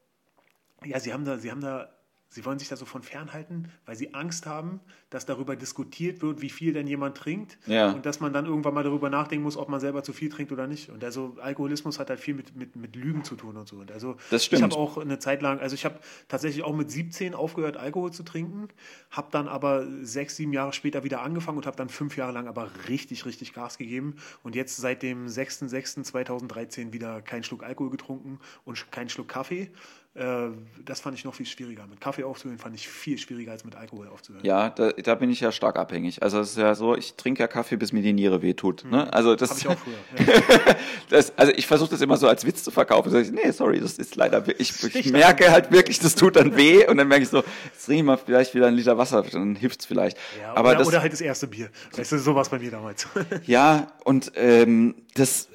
ja, 0.85 0.99
sie 1.01 1.13
haben 1.13 1.25
da, 1.25 1.39
sie 1.39 1.51
haben 1.51 1.61
da, 1.61 1.95
sie 2.31 2.45
wollen 2.45 2.59
sich 2.59 2.69
da 2.69 2.77
so 2.77 2.87
von 2.87 3.03
fernhalten, 3.03 3.69
weil 3.87 3.97
sie 3.97 4.15
Angst 4.15 4.47
haben, 4.47 4.81
dass 5.11 5.27
darüber 5.27 5.57
diskutiert 5.57 6.23
wird, 6.23 6.41
wie 6.41 6.49
viel 6.49 6.73
denn 6.73 6.87
jemand 6.87 7.17
trinkt 7.17 7.59
Ja. 7.67 7.91
und 7.91 8.07
dass 8.07 8.21
man 8.21 8.33
dann 8.33 8.47
irgendwann 8.47 8.73
mal 8.73 8.85
darüber 8.85 9.11
nachdenken 9.11 9.43
muss, 9.43 9.57
ob 9.57 9.69
man 9.69 9.81
selber 9.81 10.03
zu 10.05 10.13
viel 10.13 10.29
trinkt 10.31 10.53
oder 10.53 10.67
nicht. 10.69 10.89
Und 10.91 11.03
also 11.05 11.37
Alkoholismus 11.43 11.99
hat 11.99 12.09
halt 12.09 12.21
viel 12.21 12.35
mit, 12.35 12.55
mit, 12.57 12.77
mit 12.77 12.95
Lügen 12.97 13.25
zu 13.25 13.35
tun 13.35 13.57
und 13.57 13.67
so. 13.69 13.77
Und 13.77 13.91
also 13.91 14.17
Das 14.31 14.43
ich 14.43 14.47
stimmt. 14.47 14.63
habe 14.63 14.77
auch 14.77 14.97
eine 14.99 15.19
Zeit 15.19 15.43
lang, 15.43 15.59
also 15.59 15.75
ich 15.75 15.85
habe 15.85 15.99
tatsächlich 16.29 16.63
auch 16.63 16.75
mit 16.75 16.91
17 16.91 17.35
aufgehört, 17.35 17.77
Alkohol 17.77 18.13
zu 18.13 18.23
trinken, 18.23 18.69
habe 19.11 19.29
dann 19.33 19.49
aber 19.49 19.87
sechs, 20.03 20.37
sieben 20.37 20.53
Jahre 20.53 20.73
später 20.73 21.03
wieder 21.03 21.23
angefangen 21.23 21.59
und 21.59 21.67
habe 21.67 21.77
dann 21.77 21.89
fünf 21.89 22.17
Jahre 22.17 22.33
lang 22.33 22.47
aber 22.47 22.71
richtig, 22.89 23.27
richtig 23.27 23.53
Gas 23.53 23.77
gegeben. 23.77 24.15
Und 24.45 24.55
jetzt 24.55 24.77
seit 24.77 25.03
dem 25.03 25.27
6.6.2013 25.27 26.93
wieder 26.93 27.21
keinen 27.23 27.43
Schluck 27.43 27.63
Alkohol 27.65 27.91
getrunken 27.91 28.39
und 28.65 28.91
keinen 28.93 29.09
Schluck 29.09 29.29
Kaffee. 29.29 29.71
Äh, 30.15 30.49
Das 30.85 31.01
fand 31.01 31.17
ich 31.17 31.25
noch 31.25 31.35
viel 31.35 31.47
schwieriger. 31.47 31.87
Mit 31.87 32.01
Kaffee 32.01 32.25
aufzuhören 32.25 32.59
fand 32.59 32.75
ich 32.75 32.89
viel 32.89 33.17
schwieriger 33.17 33.53
als 33.53 33.65
mit 33.65 33.77
Alkohol 33.77 34.09
aufzuhören. 34.09 34.45
Ja, 34.45 34.71
da, 34.71 34.91
da 34.91 35.15
bin 35.15 35.31
ich 35.31 35.41
ja 35.41 35.53
stark 35.53 35.77
abhängig. 35.79 36.23
Also 36.23 36.41
es 36.41 36.51
ist 36.51 36.59
ja 36.59 36.75
so, 36.75 36.97
ich 36.97 37.15
trinke 37.15 37.41
ja 37.41 37.47
Kaffee, 37.47 37.77
bis 37.77 37.93
mir 37.93 38.03
die 38.03 38.13
Niere 38.13 38.43
wehtut. 38.43 38.85
Ne? 38.85 39.13
Also 39.13 39.37
das, 39.37 39.51
Habe 39.51 39.61
ich 39.61 39.69
auch 39.69 39.79
früher. 39.79 40.27
Ja. 40.27 40.75
das, 41.11 41.33
also 41.39 41.53
ich 41.55 41.67
versuche 41.67 41.91
das 41.91 42.01
immer 42.01 42.17
so 42.17 42.27
als 42.27 42.45
Witz 42.45 42.65
zu 42.65 42.73
verkaufen. 42.73 43.11
Sag 43.13 43.23
ich, 43.23 43.31
nee, 43.31 43.51
sorry, 43.53 43.79
das 43.79 43.99
ist 43.99 44.17
leider, 44.17 44.43
ich, 44.59 44.83
ich 44.97 45.13
merke 45.13 45.53
halt 45.53 45.71
wirklich, 45.71 46.01
das 46.01 46.17
tut 46.17 46.35
dann 46.35 46.57
weh 46.57 46.87
und 46.89 46.97
dann 46.97 47.07
merke 47.07 47.23
ich 47.23 47.29
so, 47.29 47.45
jetzt 47.73 47.87
trinke 47.87 48.01
ich 48.01 48.05
mal 48.05 48.17
vielleicht 48.19 48.53
wieder 48.55 48.67
einen 48.67 48.77
Liter 48.77 48.99
Wasser, 48.99 49.23
dann 49.23 49.55
hilft's 49.55 49.87
vielleicht. 49.87 50.19
Ja, 50.41 50.55
Aber 50.55 50.71
oder, 50.71 50.79
das, 50.79 50.89
oder 50.89 51.03
halt 51.03 51.13
das 51.13 51.21
erste 51.21 51.47
Bier. 51.47 51.71
Weißt 51.97 52.11
du, 52.11 52.19
so 52.19 52.35
war 52.35 52.43
es 52.43 52.49
bei 52.49 52.59
mir 52.59 52.73
damals. 52.73 53.07
ja, 53.47 53.87
und 54.05 54.33
ähm, 54.35 54.97
das, 55.15 55.49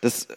das, 0.00 0.28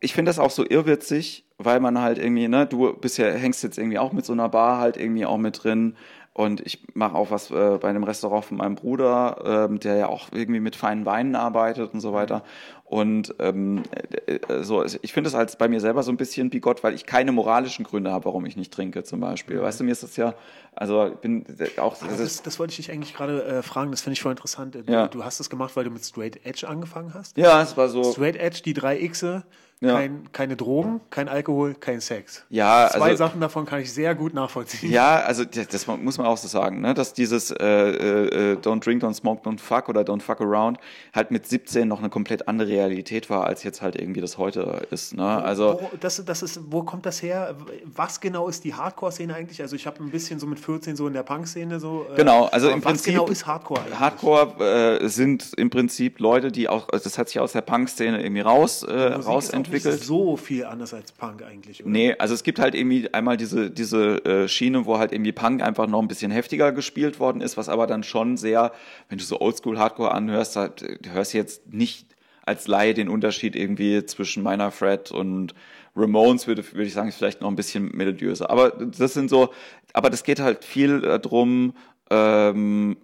ich 0.00 0.14
finde 0.14 0.30
das 0.30 0.40
auch 0.40 0.50
so 0.50 0.66
irrwitzig, 0.68 1.44
weil 1.64 1.80
man 1.80 2.00
halt 2.00 2.18
irgendwie, 2.18 2.48
ne, 2.48 2.66
du 2.66 2.92
bisher 2.94 3.32
hängst 3.34 3.62
jetzt 3.62 3.78
irgendwie 3.78 3.98
auch 3.98 4.12
mit 4.12 4.24
so 4.24 4.32
einer 4.32 4.48
Bar 4.48 4.78
halt 4.78 4.96
irgendwie 4.96 5.26
auch 5.26 5.38
mit 5.38 5.62
drin. 5.64 5.96
Und 6.34 6.62
ich 6.66 6.86
mache 6.94 7.14
auch 7.14 7.30
was 7.30 7.50
äh, 7.50 7.78
bei 7.78 7.88
einem 7.90 8.04
Restaurant 8.04 8.46
von 8.46 8.56
meinem 8.56 8.74
Bruder, 8.74 9.66
ähm, 9.70 9.80
der 9.80 9.96
ja 9.96 10.06
auch 10.08 10.28
irgendwie 10.32 10.60
mit 10.60 10.76
feinen 10.76 11.04
Weinen 11.04 11.34
arbeitet 11.36 11.92
und 11.92 12.00
so 12.00 12.14
weiter. 12.14 12.42
Und 12.86 13.34
ähm, 13.38 13.82
äh, 14.26 14.36
äh, 14.36 14.62
so, 14.62 14.82
ich 14.84 15.12
finde 15.12 15.28
es 15.28 15.34
als 15.34 15.56
bei 15.56 15.68
mir 15.68 15.80
selber 15.80 16.02
so 16.02 16.10
ein 16.10 16.16
bisschen 16.16 16.48
bigott, 16.48 16.82
weil 16.82 16.94
ich 16.94 17.04
keine 17.04 17.32
moralischen 17.32 17.84
Gründe 17.84 18.10
habe, 18.12 18.24
warum 18.24 18.46
ich 18.46 18.56
nicht 18.56 18.72
trinke, 18.72 19.04
zum 19.04 19.20
Beispiel. 19.20 19.60
Weißt 19.60 19.80
du, 19.80 19.84
mir 19.84 19.92
ist 19.92 20.02
das 20.02 20.16
ja, 20.16 20.32
also 20.74 21.06
ich 21.08 21.16
bin 21.16 21.44
auch, 21.78 22.00
Aber 22.00 22.16
das, 22.16 22.42
das 22.42 22.58
wollte 22.58 22.70
ich 22.70 22.76
dich 22.78 22.90
eigentlich 22.90 23.12
gerade 23.14 23.44
äh, 23.44 23.62
fragen, 23.62 23.90
das 23.90 24.00
finde 24.00 24.14
ich 24.14 24.22
voll 24.22 24.32
interessant. 24.32 24.74
Du, 24.74 24.90
Ja. 24.90 25.08
du 25.08 25.24
hast 25.24 25.38
das 25.38 25.50
gemacht, 25.50 25.76
weil 25.76 25.84
du 25.84 25.90
mit 25.90 26.02
Straight 26.04 26.46
Edge 26.46 26.66
angefangen 26.66 27.12
hast. 27.12 27.36
ja, 27.36 27.60
es 27.60 27.76
war 27.76 27.90
so. 27.90 28.04
Straight 28.10 28.36
Edge, 28.36 28.62
die 28.64 28.72
drei 28.72 28.96
Xe, 29.06 29.42
Ja. 29.82 29.94
kein, 29.94 30.28
keine 30.32 30.56
Drogen, 30.56 31.00
kein 31.10 31.28
Alkohol, 31.28 31.74
kein 31.74 32.00
Sex. 32.00 32.44
Ja, 32.50 32.88
Zwei 32.92 33.00
also- 33.10 33.16
Sachen 33.16 33.40
davon 33.40 33.66
kann 33.66 33.80
ich 33.80 33.92
sehr 33.92 34.14
gut 34.14 34.32
nachvollziehen. 34.32 34.92
Ja, 34.92 35.16
also 35.20 35.44
das, 35.44 35.66
das 35.66 35.86
muss 35.88 36.18
man 36.18 36.26
auch 36.28 36.36
so 36.36 36.46
sagen, 36.46 36.80
ne? 36.80 36.94
dass 36.94 37.12
dieses 37.14 37.50
äh, 37.50 37.64
äh, 37.66 38.56
Don't 38.56 38.84
Drink, 38.84 39.02
Don't 39.02 39.14
Smoke, 39.14 39.42
Don't 39.48 39.58
Fuck 39.58 39.88
oder 39.88 40.02
Don't 40.02 40.20
Fuck 40.22 40.40
Around 40.40 40.78
halt 41.12 41.30
mit 41.32 41.46
17 41.48 41.88
noch 41.88 41.98
eine 41.98 42.10
komplett 42.10 42.46
andere 42.46 42.68
Realität 42.68 43.28
war, 43.28 43.44
als 43.44 43.64
jetzt 43.64 43.82
halt 43.82 43.96
irgendwie 43.96 44.20
das 44.20 44.38
heute 44.38 44.86
ist. 44.92 45.14
Ne? 45.14 45.24
Also 45.42 45.78
wo, 45.80 45.90
das, 45.98 46.24
das 46.24 46.42
ist, 46.42 46.60
wo 46.70 46.82
kommt 46.84 47.04
das 47.04 47.20
her? 47.20 47.56
Was 47.84 48.20
genau 48.20 48.48
ist 48.48 48.62
die 48.64 48.74
Hardcore-Szene 48.74 49.34
eigentlich? 49.34 49.60
Also 49.62 49.74
ich 49.74 49.86
habe 49.88 49.98
ein 50.02 50.10
bisschen 50.10 50.38
so 50.38 50.46
mit 50.46 50.60
14 50.60 50.94
so 50.94 51.08
in 51.08 51.12
der 51.12 51.24
Punk-Szene 51.24 51.80
so. 51.80 52.06
äh, 52.12 52.16
Genau, 52.16 52.44
also 52.46 52.68
im 52.68 52.76
was 52.84 52.92
Prinzip- 52.92 53.14
genau 53.14 53.26
ist 53.26 53.46
Hardcore 53.46 53.80
eigentlich? 53.80 53.98
Hardcore 53.98 55.00
äh, 55.02 55.08
sind 55.08 55.52
im 55.56 55.70
Prinzip 55.70 56.20
Leute, 56.20 56.52
die 56.52 56.68
auch, 56.68 56.86
das 56.86 57.18
hat 57.18 57.28
sich 57.28 57.40
aus 57.40 57.50
der 57.52 57.62
Punk-Szene 57.62 58.22
irgendwie 58.22 58.42
raus, 58.42 58.84
äh, 58.84 59.18
Musik 59.18 59.71
rausentwickelt. 59.72 59.94
nicht 60.00 60.06
so 60.06 60.36
viel 60.36 60.64
anders 60.64 60.94
als 60.94 61.12
Punk 61.12 61.42
eigentlich, 61.42 61.82
oder? 61.82 61.90
Nee, 61.90 62.14
also 62.18 62.34
es 62.34 62.42
gibt 62.42 62.58
halt 62.58 62.74
irgendwie 62.74 63.12
einmal 63.12 63.36
diese, 63.36 63.70
diese 63.70 64.24
äh, 64.24 64.48
Schiene, 64.48 64.86
wo 64.86 64.98
halt 64.98 65.12
irgendwie 65.12 65.32
Punk 65.32 65.62
einfach 65.62 65.86
noch 65.86 66.00
ein 66.00 66.08
bisschen 66.08 66.30
heftiger 66.30 66.72
gespielt 66.72 67.20
worden 67.20 67.40
ist, 67.40 67.56
was 67.56 67.68
aber 67.68 67.86
dann 67.86 68.02
schon 68.02 68.36
sehr, 68.36 68.72
wenn 69.08 69.18
du 69.18 69.24
so 69.24 69.40
Oldschool 69.40 69.78
Hardcore 69.78 70.12
anhörst, 70.12 70.56
halt, 70.56 70.82
äh, 70.82 70.98
du 71.00 71.10
hörst 71.10 71.34
jetzt 71.34 71.72
nicht 71.72 72.06
als 72.44 72.66
Laie 72.66 72.94
den 72.94 73.08
Unterschied 73.08 73.54
irgendwie 73.56 74.04
zwischen 74.04 74.42
meiner 74.42 74.70
Fred 74.70 75.12
und 75.12 75.54
Ramones, 75.94 76.46
würde, 76.46 76.64
würde 76.72 76.84
ich 76.84 76.94
sagen, 76.94 77.08
ist 77.08 77.16
vielleicht 77.16 77.40
noch 77.40 77.48
ein 77.48 77.56
bisschen 77.56 77.90
melodiöser. 77.94 78.50
Aber 78.50 78.70
das 78.70 79.14
sind 79.14 79.28
so, 79.28 79.52
aber 79.92 80.10
das 80.10 80.24
geht 80.24 80.40
halt 80.40 80.64
viel 80.64 81.04
äh, 81.04 81.18
drum, 81.20 81.74
ähm, 82.12 82.98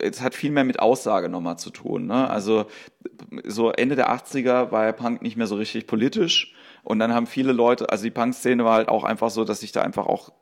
es 0.00 0.20
hat 0.20 0.34
viel 0.34 0.52
mehr 0.52 0.62
mit 0.62 0.78
Aussage 0.78 1.28
nochmal 1.28 1.58
zu 1.58 1.70
tun. 1.70 2.06
Ne? 2.06 2.30
Also 2.30 2.66
so 3.44 3.72
Ende 3.72 3.96
der 3.96 4.14
80er 4.14 4.70
war 4.70 4.84
ja 4.84 4.92
Punk 4.92 5.20
nicht 5.20 5.36
mehr 5.36 5.48
so 5.48 5.56
richtig 5.56 5.88
politisch. 5.88 6.54
Und 6.84 6.98
dann 6.98 7.14
haben 7.14 7.26
viele 7.26 7.52
Leute, 7.52 7.90
also 7.90 8.02
die 8.02 8.10
Punk-Szene 8.10 8.64
war 8.64 8.74
halt 8.74 8.88
auch 8.88 9.04
einfach 9.04 9.30
so, 9.30 9.44
dass 9.44 9.60
sich 9.60 9.70
da 9.70 9.82
einfach 9.82 10.06
auch 10.06 10.32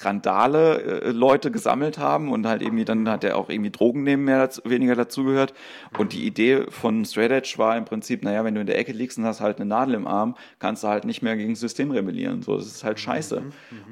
Randale 0.00 1.02
äh, 1.02 1.10
Leute 1.10 1.50
gesammelt 1.50 1.98
haben 1.98 2.32
und 2.32 2.46
halt 2.46 2.62
irgendwie, 2.62 2.86
dann 2.86 3.06
hat 3.10 3.24
er 3.24 3.36
auch 3.36 3.50
irgendwie 3.50 3.70
Drogen 3.70 4.02
nehmen 4.02 4.24
mehr 4.24 4.38
dazu, 4.38 4.62
weniger 4.64 4.94
dazugehört. 4.94 5.52
Und 5.98 6.14
die 6.14 6.26
Idee 6.26 6.64
von 6.70 7.04
Straight 7.04 7.30
Edge 7.30 7.54
war 7.58 7.76
im 7.76 7.84
Prinzip, 7.84 8.22
naja, 8.22 8.42
wenn 8.42 8.54
du 8.54 8.62
in 8.62 8.66
der 8.66 8.78
Ecke 8.78 8.92
liegst 8.92 9.18
und 9.18 9.24
hast 9.24 9.40
halt 9.40 9.58
eine 9.58 9.66
Nadel 9.66 9.94
im 9.94 10.06
Arm, 10.06 10.34
kannst 10.60 10.82
du 10.82 10.88
halt 10.88 11.04
nicht 11.04 11.20
mehr 11.20 11.36
gegen 11.36 11.52
das 11.52 11.60
System 11.60 11.90
rebellieren. 11.90 12.40
So, 12.40 12.56
das 12.56 12.66
ist 12.66 12.82
halt 12.82 12.98
scheiße. 12.98 13.42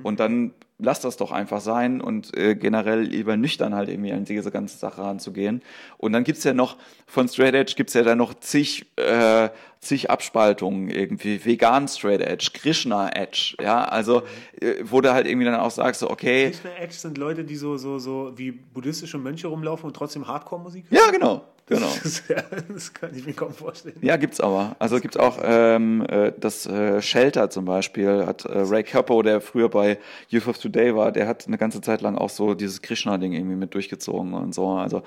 Und 0.03 0.20
dann 0.20 0.55
lass 0.79 1.01
das 1.01 1.17
doch 1.17 1.33
einfach 1.33 1.61
sein 1.61 2.01
und 2.01 2.37
äh, 2.37 2.55
generell 2.55 3.01
lieber 3.01 3.37
nüchtern 3.37 3.75
halt 3.75 3.89
irgendwie 3.89 4.13
an 4.13 4.25
diese 4.25 4.51
ganze 4.51 4.79
Sache 4.79 5.03
ranzugehen. 5.03 5.63
Und 5.97 6.13
dann 6.13 6.25
gibt's 6.25 6.45
ja 6.45 6.55
noch, 6.55 6.77
von 7.07 7.29
Straight 7.29 7.55
Edge 7.55 7.75
gibt's 7.77 7.95
ja 7.95 8.03
dann 8.03 8.19
noch 8.19 8.35
zig, 8.35 8.87
äh, 8.97 9.49
zig 9.81 10.11
Abspaltungen 10.11 10.89
irgendwie, 10.89 11.45
vegan 11.45 11.89
Straight 11.89 12.21
Edge, 12.21 12.51
Krishna 12.55 13.11
Edge, 13.11 13.57
ja, 13.61 13.85
also 13.85 14.23
äh, 14.61 14.75
wo 14.85 15.01
du 15.01 15.13
halt 15.13 15.27
irgendwie 15.27 15.47
dann 15.47 15.57
auch 15.57 15.71
sagst, 15.71 16.01
so, 16.01 16.11
okay, 16.11 16.51
Krishna 16.51 16.71
Edge 16.79 16.95
sind 16.95 17.19
Leute, 17.19 17.45
die 17.45 17.57
so, 17.57 17.77
so, 17.77 17.99
so 17.99 18.33
wie 18.37 18.53
buddhistische 18.53 19.19
Mönche 19.19 19.49
rumlaufen 19.49 19.87
und 19.87 19.95
trotzdem 19.95 20.29
Hardcore-Musik 20.29 20.87
ja, 20.91 21.11
genau, 21.11 21.45
genau. 21.69 21.90
Das, 22.03 22.23
ja, 22.28 22.43
das 22.73 22.93
kann 22.93 23.15
ich 23.15 23.27
mir 23.27 23.32
kaum 23.32 23.53
vorstellen. 23.53 23.97
Ja, 24.01 24.16
gibt's 24.16 24.40
aber. 24.40 24.77
Also 24.78 25.01
gibt's 25.01 25.16
auch 25.16 25.39
ähm, 25.43 26.05
äh, 26.09 26.32
das 26.39 26.66
äh, 26.66 27.01
Shelter 27.01 27.51
zum 27.51 27.65
Beispiel 27.65 28.27
hat 28.27 28.45
äh, 28.45 28.59
Ray 28.59 28.82
Capo, 28.82 29.23
der 29.23 29.40
früher 29.40 29.69
bei 29.69 29.99
Youth 30.28 30.49
of 30.49 30.59
Today 30.59 30.95
war, 30.95 31.12
der 31.12 31.28
hat 31.28 31.47
eine 31.47 31.59
ganze 31.59 31.81
Zeit 31.81 32.01
lang 32.01 32.16
auch 32.16 32.31
so 32.31 32.55
dieses 32.55 32.82
Krishna-Ding 32.82 33.32
irgendwie 33.32 33.57
mit 33.57 33.74
durchgezogen 33.74 34.35
und 34.35 34.55
so. 34.55 34.70
Also 34.70 35.03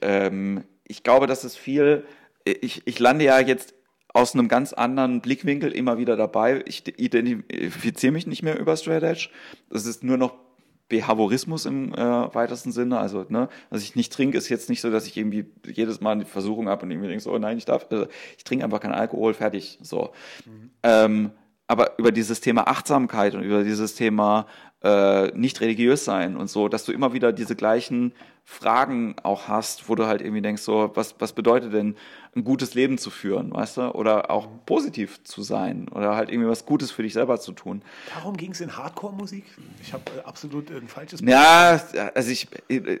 ähm, 0.00 0.64
ich 0.86 1.02
glaube, 1.02 1.26
das 1.26 1.44
ist 1.44 1.56
viel. 1.56 2.04
Ich, 2.44 2.82
ich 2.86 2.98
lande 2.98 3.24
ja 3.24 3.38
jetzt 3.40 3.74
aus 4.14 4.34
einem 4.34 4.48
ganz 4.48 4.72
anderen 4.72 5.20
Blickwinkel 5.20 5.70
immer 5.70 5.98
wieder 5.98 6.16
dabei. 6.16 6.62
Ich 6.66 6.82
identifiziere 6.98 8.12
mich 8.12 8.26
nicht 8.26 8.42
mehr 8.42 8.58
über 8.58 8.76
Straight 8.76 9.02
Edge. 9.02 9.28
Es 9.70 9.86
ist 9.86 10.02
nur 10.02 10.16
noch 10.16 10.47
Behaviorismus 10.88 11.66
im 11.66 11.92
äh, 11.94 12.34
weitesten 12.34 12.72
Sinne. 12.72 12.98
Also, 12.98 13.26
ne, 13.28 13.48
was 13.70 13.82
ich 13.82 13.94
nicht 13.96 14.12
trinke, 14.12 14.38
ist 14.38 14.48
jetzt 14.48 14.68
nicht 14.68 14.80
so, 14.80 14.90
dass 14.90 15.06
ich 15.06 15.16
irgendwie 15.16 15.46
jedes 15.66 16.00
Mal 16.00 16.12
eine 16.12 16.24
Versuchung 16.24 16.68
habe 16.68 16.84
und 16.84 16.90
irgendwie 16.90 17.08
denke 17.08 17.22
so, 17.22 17.32
oh 17.32 17.38
nein, 17.38 17.58
ich 17.58 17.64
darf, 17.64 17.86
also 17.90 18.06
ich 18.36 18.44
trinke 18.44 18.64
einfach 18.64 18.80
keinen 18.80 18.94
Alkohol, 18.94 19.34
fertig. 19.34 19.78
So. 19.82 20.10
Mhm. 20.46 20.70
Ähm, 20.82 21.30
aber 21.66 21.98
über 21.98 22.12
dieses 22.12 22.40
Thema 22.40 22.66
Achtsamkeit 22.68 23.34
und 23.34 23.42
über 23.42 23.62
dieses 23.62 23.94
Thema 23.94 24.46
äh, 24.82 25.28
nicht 25.36 25.60
religiös 25.60 26.04
sein 26.04 26.36
und 26.36 26.48
so, 26.48 26.68
dass 26.68 26.84
du 26.84 26.92
immer 26.92 27.12
wieder 27.12 27.32
diese 27.32 27.56
gleichen 27.56 28.12
Fragen 28.50 29.14
auch 29.24 29.46
hast, 29.46 29.90
wo 29.90 29.94
du 29.94 30.06
halt 30.06 30.22
irgendwie 30.22 30.40
denkst, 30.40 30.62
so, 30.62 30.90
was, 30.94 31.14
was 31.18 31.34
bedeutet 31.34 31.74
denn 31.74 31.96
ein 32.34 32.44
gutes 32.44 32.74
Leben 32.74 32.98
zu 32.98 33.10
führen, 33.10 33.52
weißt 33.52 33.76
du? 33.76 33.90
Oder 33.90 34.30
auch 34.30 34.48
positiv 34.64 35.22
zu 35.24 35.42
sein 35.42 35.88
oder 35.88 36.16
halt 36.16 36.30
irgendwie 36.30 36.48
was 36.48 36.64
Gutes 36.64 36.90
für 36.90 37.02
dich 37.02 37.12
selber 37.12 37.38
zu 37.40 37.52
tun. 37.52 37.82
Darum 38.14 38.36
ging 38.36 38.52
es 38.52 38.60
in 38.60 38.76
Hardcore-Musik? 38.76 39.44
Ich 39.82 39.92
habe 39.92 40.02
äh, 40.16 40.24
absolut 40.24 40.70
ein 40.70 40.88
falsches 40.88 41.20
Bild. 41.20 41.32
Ja, 41.32 41.80
also 42.14 42.30
ich, 42.30 42.48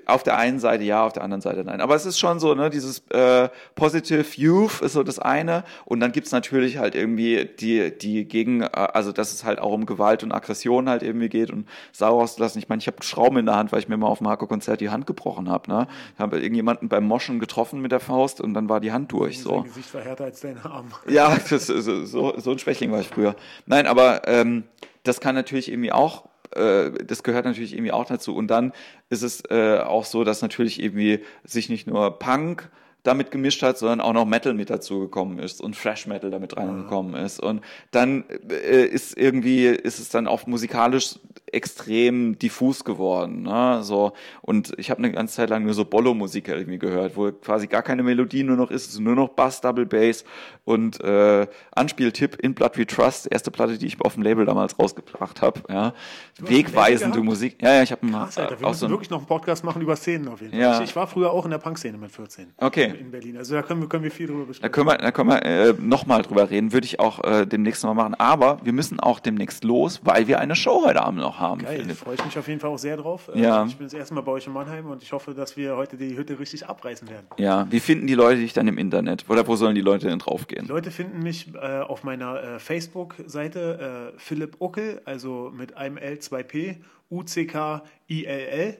auf 0.06 0.22
der 0.22 0.36
einen 0.36 0.58
Seite 0.58 0.84
ja, 0.84 1.04
auf 1.06 1.12
der 1.12 1.22
anderen 1.22 1.40
Seite 1.40 1.64
nein. 1.64 1.80
Aber 1.80 1.94
es 1.94 2.04
ist 2.04 2.18
schon 2.18 2.40
so, 2.40 2.54
ne, 2.54 2.68
dieses 2.70 3.00
äh, 3.10 3.48
Positive 3.74 4.26
Youth 4.36 4.80
ist 4.80 4.92
so 4.92 5.02
das 5.02 5.18
eine 5.18 5.64
und 5.84 6.00
dann 6.00 6.12
gibt's 6.12 6.32
natürlich 6.32 6.78
halt 6.78 6.94
irgendwie 6.94 7.48
die, 7.58 7.96
die 7.96 8.24
gegen, 8.26 8.62
äh, 8.62 8.66
also 8.72 9.12
dass 9.12 9.32
es 9.32 9.44
halt 9.44 9.60
auch 9.60 9.72
um 9.72 9.86
Gewalt 9.86 10.22
und 10.22 10.32
Aggression 10.32 10.88
halt 10.88 11.02
irgendwie 11.02 11.28
geht 11.28 11.50
und 11.50 11.68
sauer 11.92 12.22
auszulassen. 12.22 12.60
Ich 12.60 12.68
meine, 12.68 12.80
ich 12.80 12.86
habe 12.86 13.02
Schrauben 13.02 13.38
in 13.38 13.46
der 13.46 13.56
Hand, 13.56 13.72
weil 13.72 13.80
ich 13.80 13.88
mir 13.88 13.96
mal 13.96 14.08
auf 14.08 14.18
dem 14.18 14.28
Hardcore-Konzert 14.28 14.80
die 14.80 14.90
Hand 14.90 15.06
gebrochen 15.06 15.37
gesprochen 15.38 15.50
habe. 15.50 15.70
Ne? 15.70 15.86
Ich 16.14 16.20
habe 16.20 16.38
irgendjemanden 16.38 16.88
beim 16.88 17.04
Moschen 17.04 17.38
getroffen 17.38 17.80
mit 17.80 17.92
der 17.92 18.00
Faust 18.00 18.40
und 18.40 18.54
dann 18.54 18.68
war 18.68 18.80
die 18.80 18.92
Hand 18.92 19.12
durch. 19.12 19.40
So. 19.40 19.62
Gesicht 19.62 19.92
war 19.94 20.02
härter 20.02 20.24
als 20.24 20.40
dein 20.40 20.58
Arm. 20.58 20.88
Ja, 21.08 21.36
das, 21.48 21.66
so, 21.66 22.04
so, 22.04 22.38
so 22.38 22.50
ein 22.50 22.58
Schwächling 22.58 22.92
war 22.92 23.00
ich 23.00 23.08
früher. 23.08 23.34
Nein, 23.66 23.86
aber 23.86 24.26
ähm, 24.28 24.64
das 25.04 25.20
kann 25.20 25.34
natürlich 25.34 25.70
irgendwie 25.70 25.92
auch 25.92 26.28
äh, 26.54 26.90
das 27.04 27.22
gehört 27.22 27.44
natürlich 27.44 27.72
irgendwie 27.72 27.92
auch 27.92 28.06
dazu. 28.06 28.34
Und 28.34 28.48
dann 28.48 28.72
ist 29.10 29.22
es 29.22 29.42
äh, 29.50 29.78
auch 29.78 30.04
so, 30.04 30.24
dass 30.24 30.42
natürlich 30.42 30.82
irgendwie 30.82 31.24
sich 31.44 31.68
nicht 31.68 31.86
nur 31.86 32.18
Punk 32.18 32.70
damit 33.04 33.30
gemischt 33.30 33.62
hat, 33.62 33.78
sondern 33.78 34.00
auch 34.00 34.12
noch 34.12 34.26
Metal 34.26 34.54
mit 34.54 34.70
dazu 34.70 35.00
gekommen 35.00 35.38
ist 35.38 35.60
und 35.60 35.76
Fresh 35.76 36.06
Metal 36.06 36.30
damit 36.30 36.56
reingekommen 36.56 37.14
ist. 37.14 37.40
Und 37.40 37.62
dann 37.90 38.24
äh, 38.50 38.84
ist 38.84 39.16
irgendwie, 39.16 39.66
ist 39.66 39.98
es 39.98 40.08
dann 40.08 40.26
auch 40.26 40.46
musikalisch 40.46 41.18
extrem 41.52 42.38
diffus 42.38 42.84
geworden. 42.84 43.42
Ne? 43.42 43.80
So, 43.82 44.12
und 44.42 44.74
ich 44.78 44.90
habe 44.90 44.98
eine 44.98 45.12
ganze 45.12 45.36
Zeit 45.36 45.48
lang 45.48 45.64
nur 45.64 45.72
so 45.72 45.84
Bollo-Musik 45.84 46.48
irgendwie 46.48 46.78
gehört, 46.78 47.16
wo 47.16 47.32
quasi 47.32 47.66
gar 47.66 47.82
keine 47.82 48.02
Melodie 48.02 48.42
nur 48.42 48.56
noch 48.56 48.70
ist, 48.70 48.88
es 48.88 48.94
ist 48.94 49.00
nur 49.00 49.14
noch 49.14 49.30
Bass, 49.30 49.62
Double 49.62 49.86
Bass 49.86 50.24
und 50.64 51.00
äh, 51.00 51.46
Anspieltipp 51.70 52.36
in 52.42 52.54
Blood 52.54 52.76
We 52.76 52.86
Trust, 52.86 53.28
erste 53.30 53.50
Platte, 53.50 53.78
die 53.78 53.86
ich 53.86 53.98
auf 54.02 54.14
dem 54.14 54.22
Label 54.22 54.44
damals 54.44 54.78
rausgebracht 54.78 55.40
habe. 55.40 55.62
Ja. 55.70 55.94
Wegweisende 56.38 57.20
Musik. 57.20 57.56
Ja, 57.62 57.74
ja, 57.76 57.82
ich 57.82 57.92
habe 57.92 58.06
Krass, 58.06 58.36
Alter, 58.36 58.60
wir 58.60 58.68
müssen 58.68 58.80
so 58.80 58.90
wirklich 58.90 59.10
noch 59.10 59.18
einen 59.18 59.26
Podcast 59.26 59.64
machen 59.64 59.80
über 59.80 59.96
Szenen 59.96 60.28
auf 60.28 60.40
jeden 60.40 60.52
Fall. 60.52 60.60
Ja. 60.60 60.82
Ich, 60.82 60.90
ich 60.90 60.96
war 60.96 61.06
früher 61.06 61.30
auch 61.30 61.46
in 61.46 61.50
der 61.50 61.58
Punk-Szene 61.58 61.96
mit 61.96 62.10
14. 62.10 62.52
Okay 62.58 62.87
in 62.94 63.10
Berlin. 63.10 63.36
Also 63.36 63.54
da 63.54 63.62
können 63.62 63.80
wir, 63.80 63.88
können 63.88 64.04
wir 64.04 64.10
viel 64.10 64.26
drüber 64.26 64.46
besprechen. 64.46 64.62
Da 64.62 64.68
können 64.68 64.88
wir, 64.88 64.98
da 64.98 65.10
können 65.10 65.30
wir 65.30 65.42
äh, 65.42 65.74
nochmal 65.80 66.22
drüber 66.22 66.50
reden, 66.50 66.72
würde 66.72 66.86
ich 66.86 67.00
auch 67.00 67.22
äh, 67.24 67.46
demnächst 67.46 67.84
mal 67.84 67.94
machen. 67.94 68.14
Aber 68.14 68.60
wir 68.62 68.72
müssen 68.72 69.00
auch 69.00 69.20
demnächst 69.20 69.64
los, 69.64 70.00
weil 70.04 70.28
wir 70.28 70.40
eine 70.40 70.56
Show 70.56 70.84
heute 70.84 71.02
Abend 71.02 71.20
noch 71.20 71.38
haben. 71.38 71.62
Geil, 71.62 71.84
da 71.86 71.94
freue 71.94 72.14
ich 72.14 72.24
mich 72.24 72.38
auf 72.38 72.48
jeden 72.48 72.60
Fall 72.60 72.70
auch 72.70 72.78
sehr 72.78 72.96
drauf. 72.96 73.30
Äh, 73.34 73.40
ja. 73.40 73.64
Ich 73.66 73.76
bin 73.76 73.86
das 73.86 73.94
erste 73.94 74.14
Mal 74.14 74.22
bei 74.22 74.32
euch 74.32 74.46
in 74.46 74.52
Mannheim 74.52 74.86
und 74.86 75.02
ich 75.02 75.12
hoffe, 75.12 75.34
dass 75.34 75.56
wir 75.56 75.76
heute 75.76 75.96
die 75.96 76.16
Hütte 76.16 76.38
richtig 76.38 76.66
abreißen 76.66 77.08
werden. 77.08 77.26
Ja, 77.36 77.66
wie 77.70 77.80
finden 77.80 78.06
die 78.06 78.14
Leute 78.14 78.40
dich 78.40 78.52
dann 78.52 78.68
im 78.68 78.78
Internet? 78.78 79.24
Oder 79.28 79.46
wo 79.46 79.56
sollen 79.56 79.74
die 79.74 79.80
Leute 79.80 80.08
denn 80.08 80.18
draufgehen? 80.18 80.64
Die 80.64 80.70
Leute 80.70 80.90
finden 80.90 81.22
mich 81.22 81.54
äh, 81.54 81.80
auf 81.80 82.04
meiner 82.04 82.42
äh, 82.42 82.58
Facebook-Seite 82.58 84.12
äh, 84.14 84.18
Philipp 84.18 84.60
Uckel, 84.60 85.00
also 85.04 85.52
mit 85.54 85.76
einem 85.76 85.96
L, 85.96 86.14
2P, 86.14 86.76
U-C-K-I-L-L. 87.10 88.76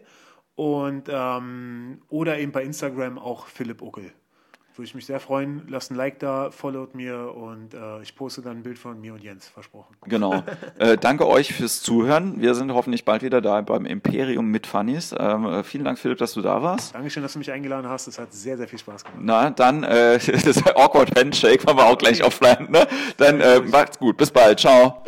Und 0.59 1.05
ähm, 1.09 1.99
oder 2.09 2.41
eben 2.41 2.51
bei 2.51 2.65
Instagram 2.65 3.17
auch 3.17 3.47
Philipp 3.47 3.81
Uckel. 3.81 4.11
Würde 4.75 4.89
ich 4.89 4.95
mich 4.97 5.07
sehr 5.07 5.21
freuen. 5.21 5.63
Lasst 5.69 5.93
ein 5.93 5.95
Like 5.95 6.19
da, 6.19 6.51
followt 6.51 6.97
mir 6.97 7.33
und 7.33 7.75
äh, 7.75 8.03
ich 8.03 8.17
poste 8.17 8.43
dann 8.43 8.59
ein 8.59 8.63
Bild 8.65 8.77
von 8.77 9.01
mir 9.01 9.15
und 9.15 9.23
Jens, 9.23 9.47
versprochen. 9.47 9.95
Genau. 10.07 10.43
äh, 10.81 10.97
danke 10.97 11.29
euch 11.29 11.55
fürs 11.55 11.81
Zuhören. 11.81 12.41
Wir 12.41 12.57
sind 12.57 12.73
hoffentlich 12.73 13.05
bald 13.05 13.23
wieder 13.23 13.41
da 13.41 13.61
beim 13.61 13.87
Imperium 13.87 14.51
mit 14.51 14.67
Funnies. 14.67 15.15
Ähm, 15.17 15.47
äh, 15.47 15.63
vielen 15.63 15.85
Dank, 15.85 15.97
Philipp, 16.01 16.19
dass 16.19 16.33
du 16.33 16.43
da 16.43 16.61
warst. 16.61 16.93
Dankeschön, 16.93 17.23
dass 17.23 17.35
du 17.35 17.39
mich 17.39 17.53
eingeladen 17.53 17.89
hast. 17.89 18.09
Es 18.09 18.19
hat 18.19 18.33
sehr, 18.33 18.57
sehr 18.57 18.67
viel 18.67 18.81
Spaß 18.81 19.05
gemacht. 19.05 19.21
Na, 19.23 19.51
dann, 19.51 19.85
äh, 19.85 20.19
das 20.45 20.67
Awkward 20.67 21.17
Handshake 21.17 21.63
machen 21.67 21.79
wir 21.79 21.87
auch 21.87 21.99
gleich 21.99 22.25
offline. 22.25 22.67
Ne? 22.69 22.85
Dann 23.17 23.41
äh, 23.41 23.61
macht's 23.61 23.97
gut. 23.97 24.17
Bis 24.17 24.33
bald. 24.33 24.59
Ciao. 24.59 25.05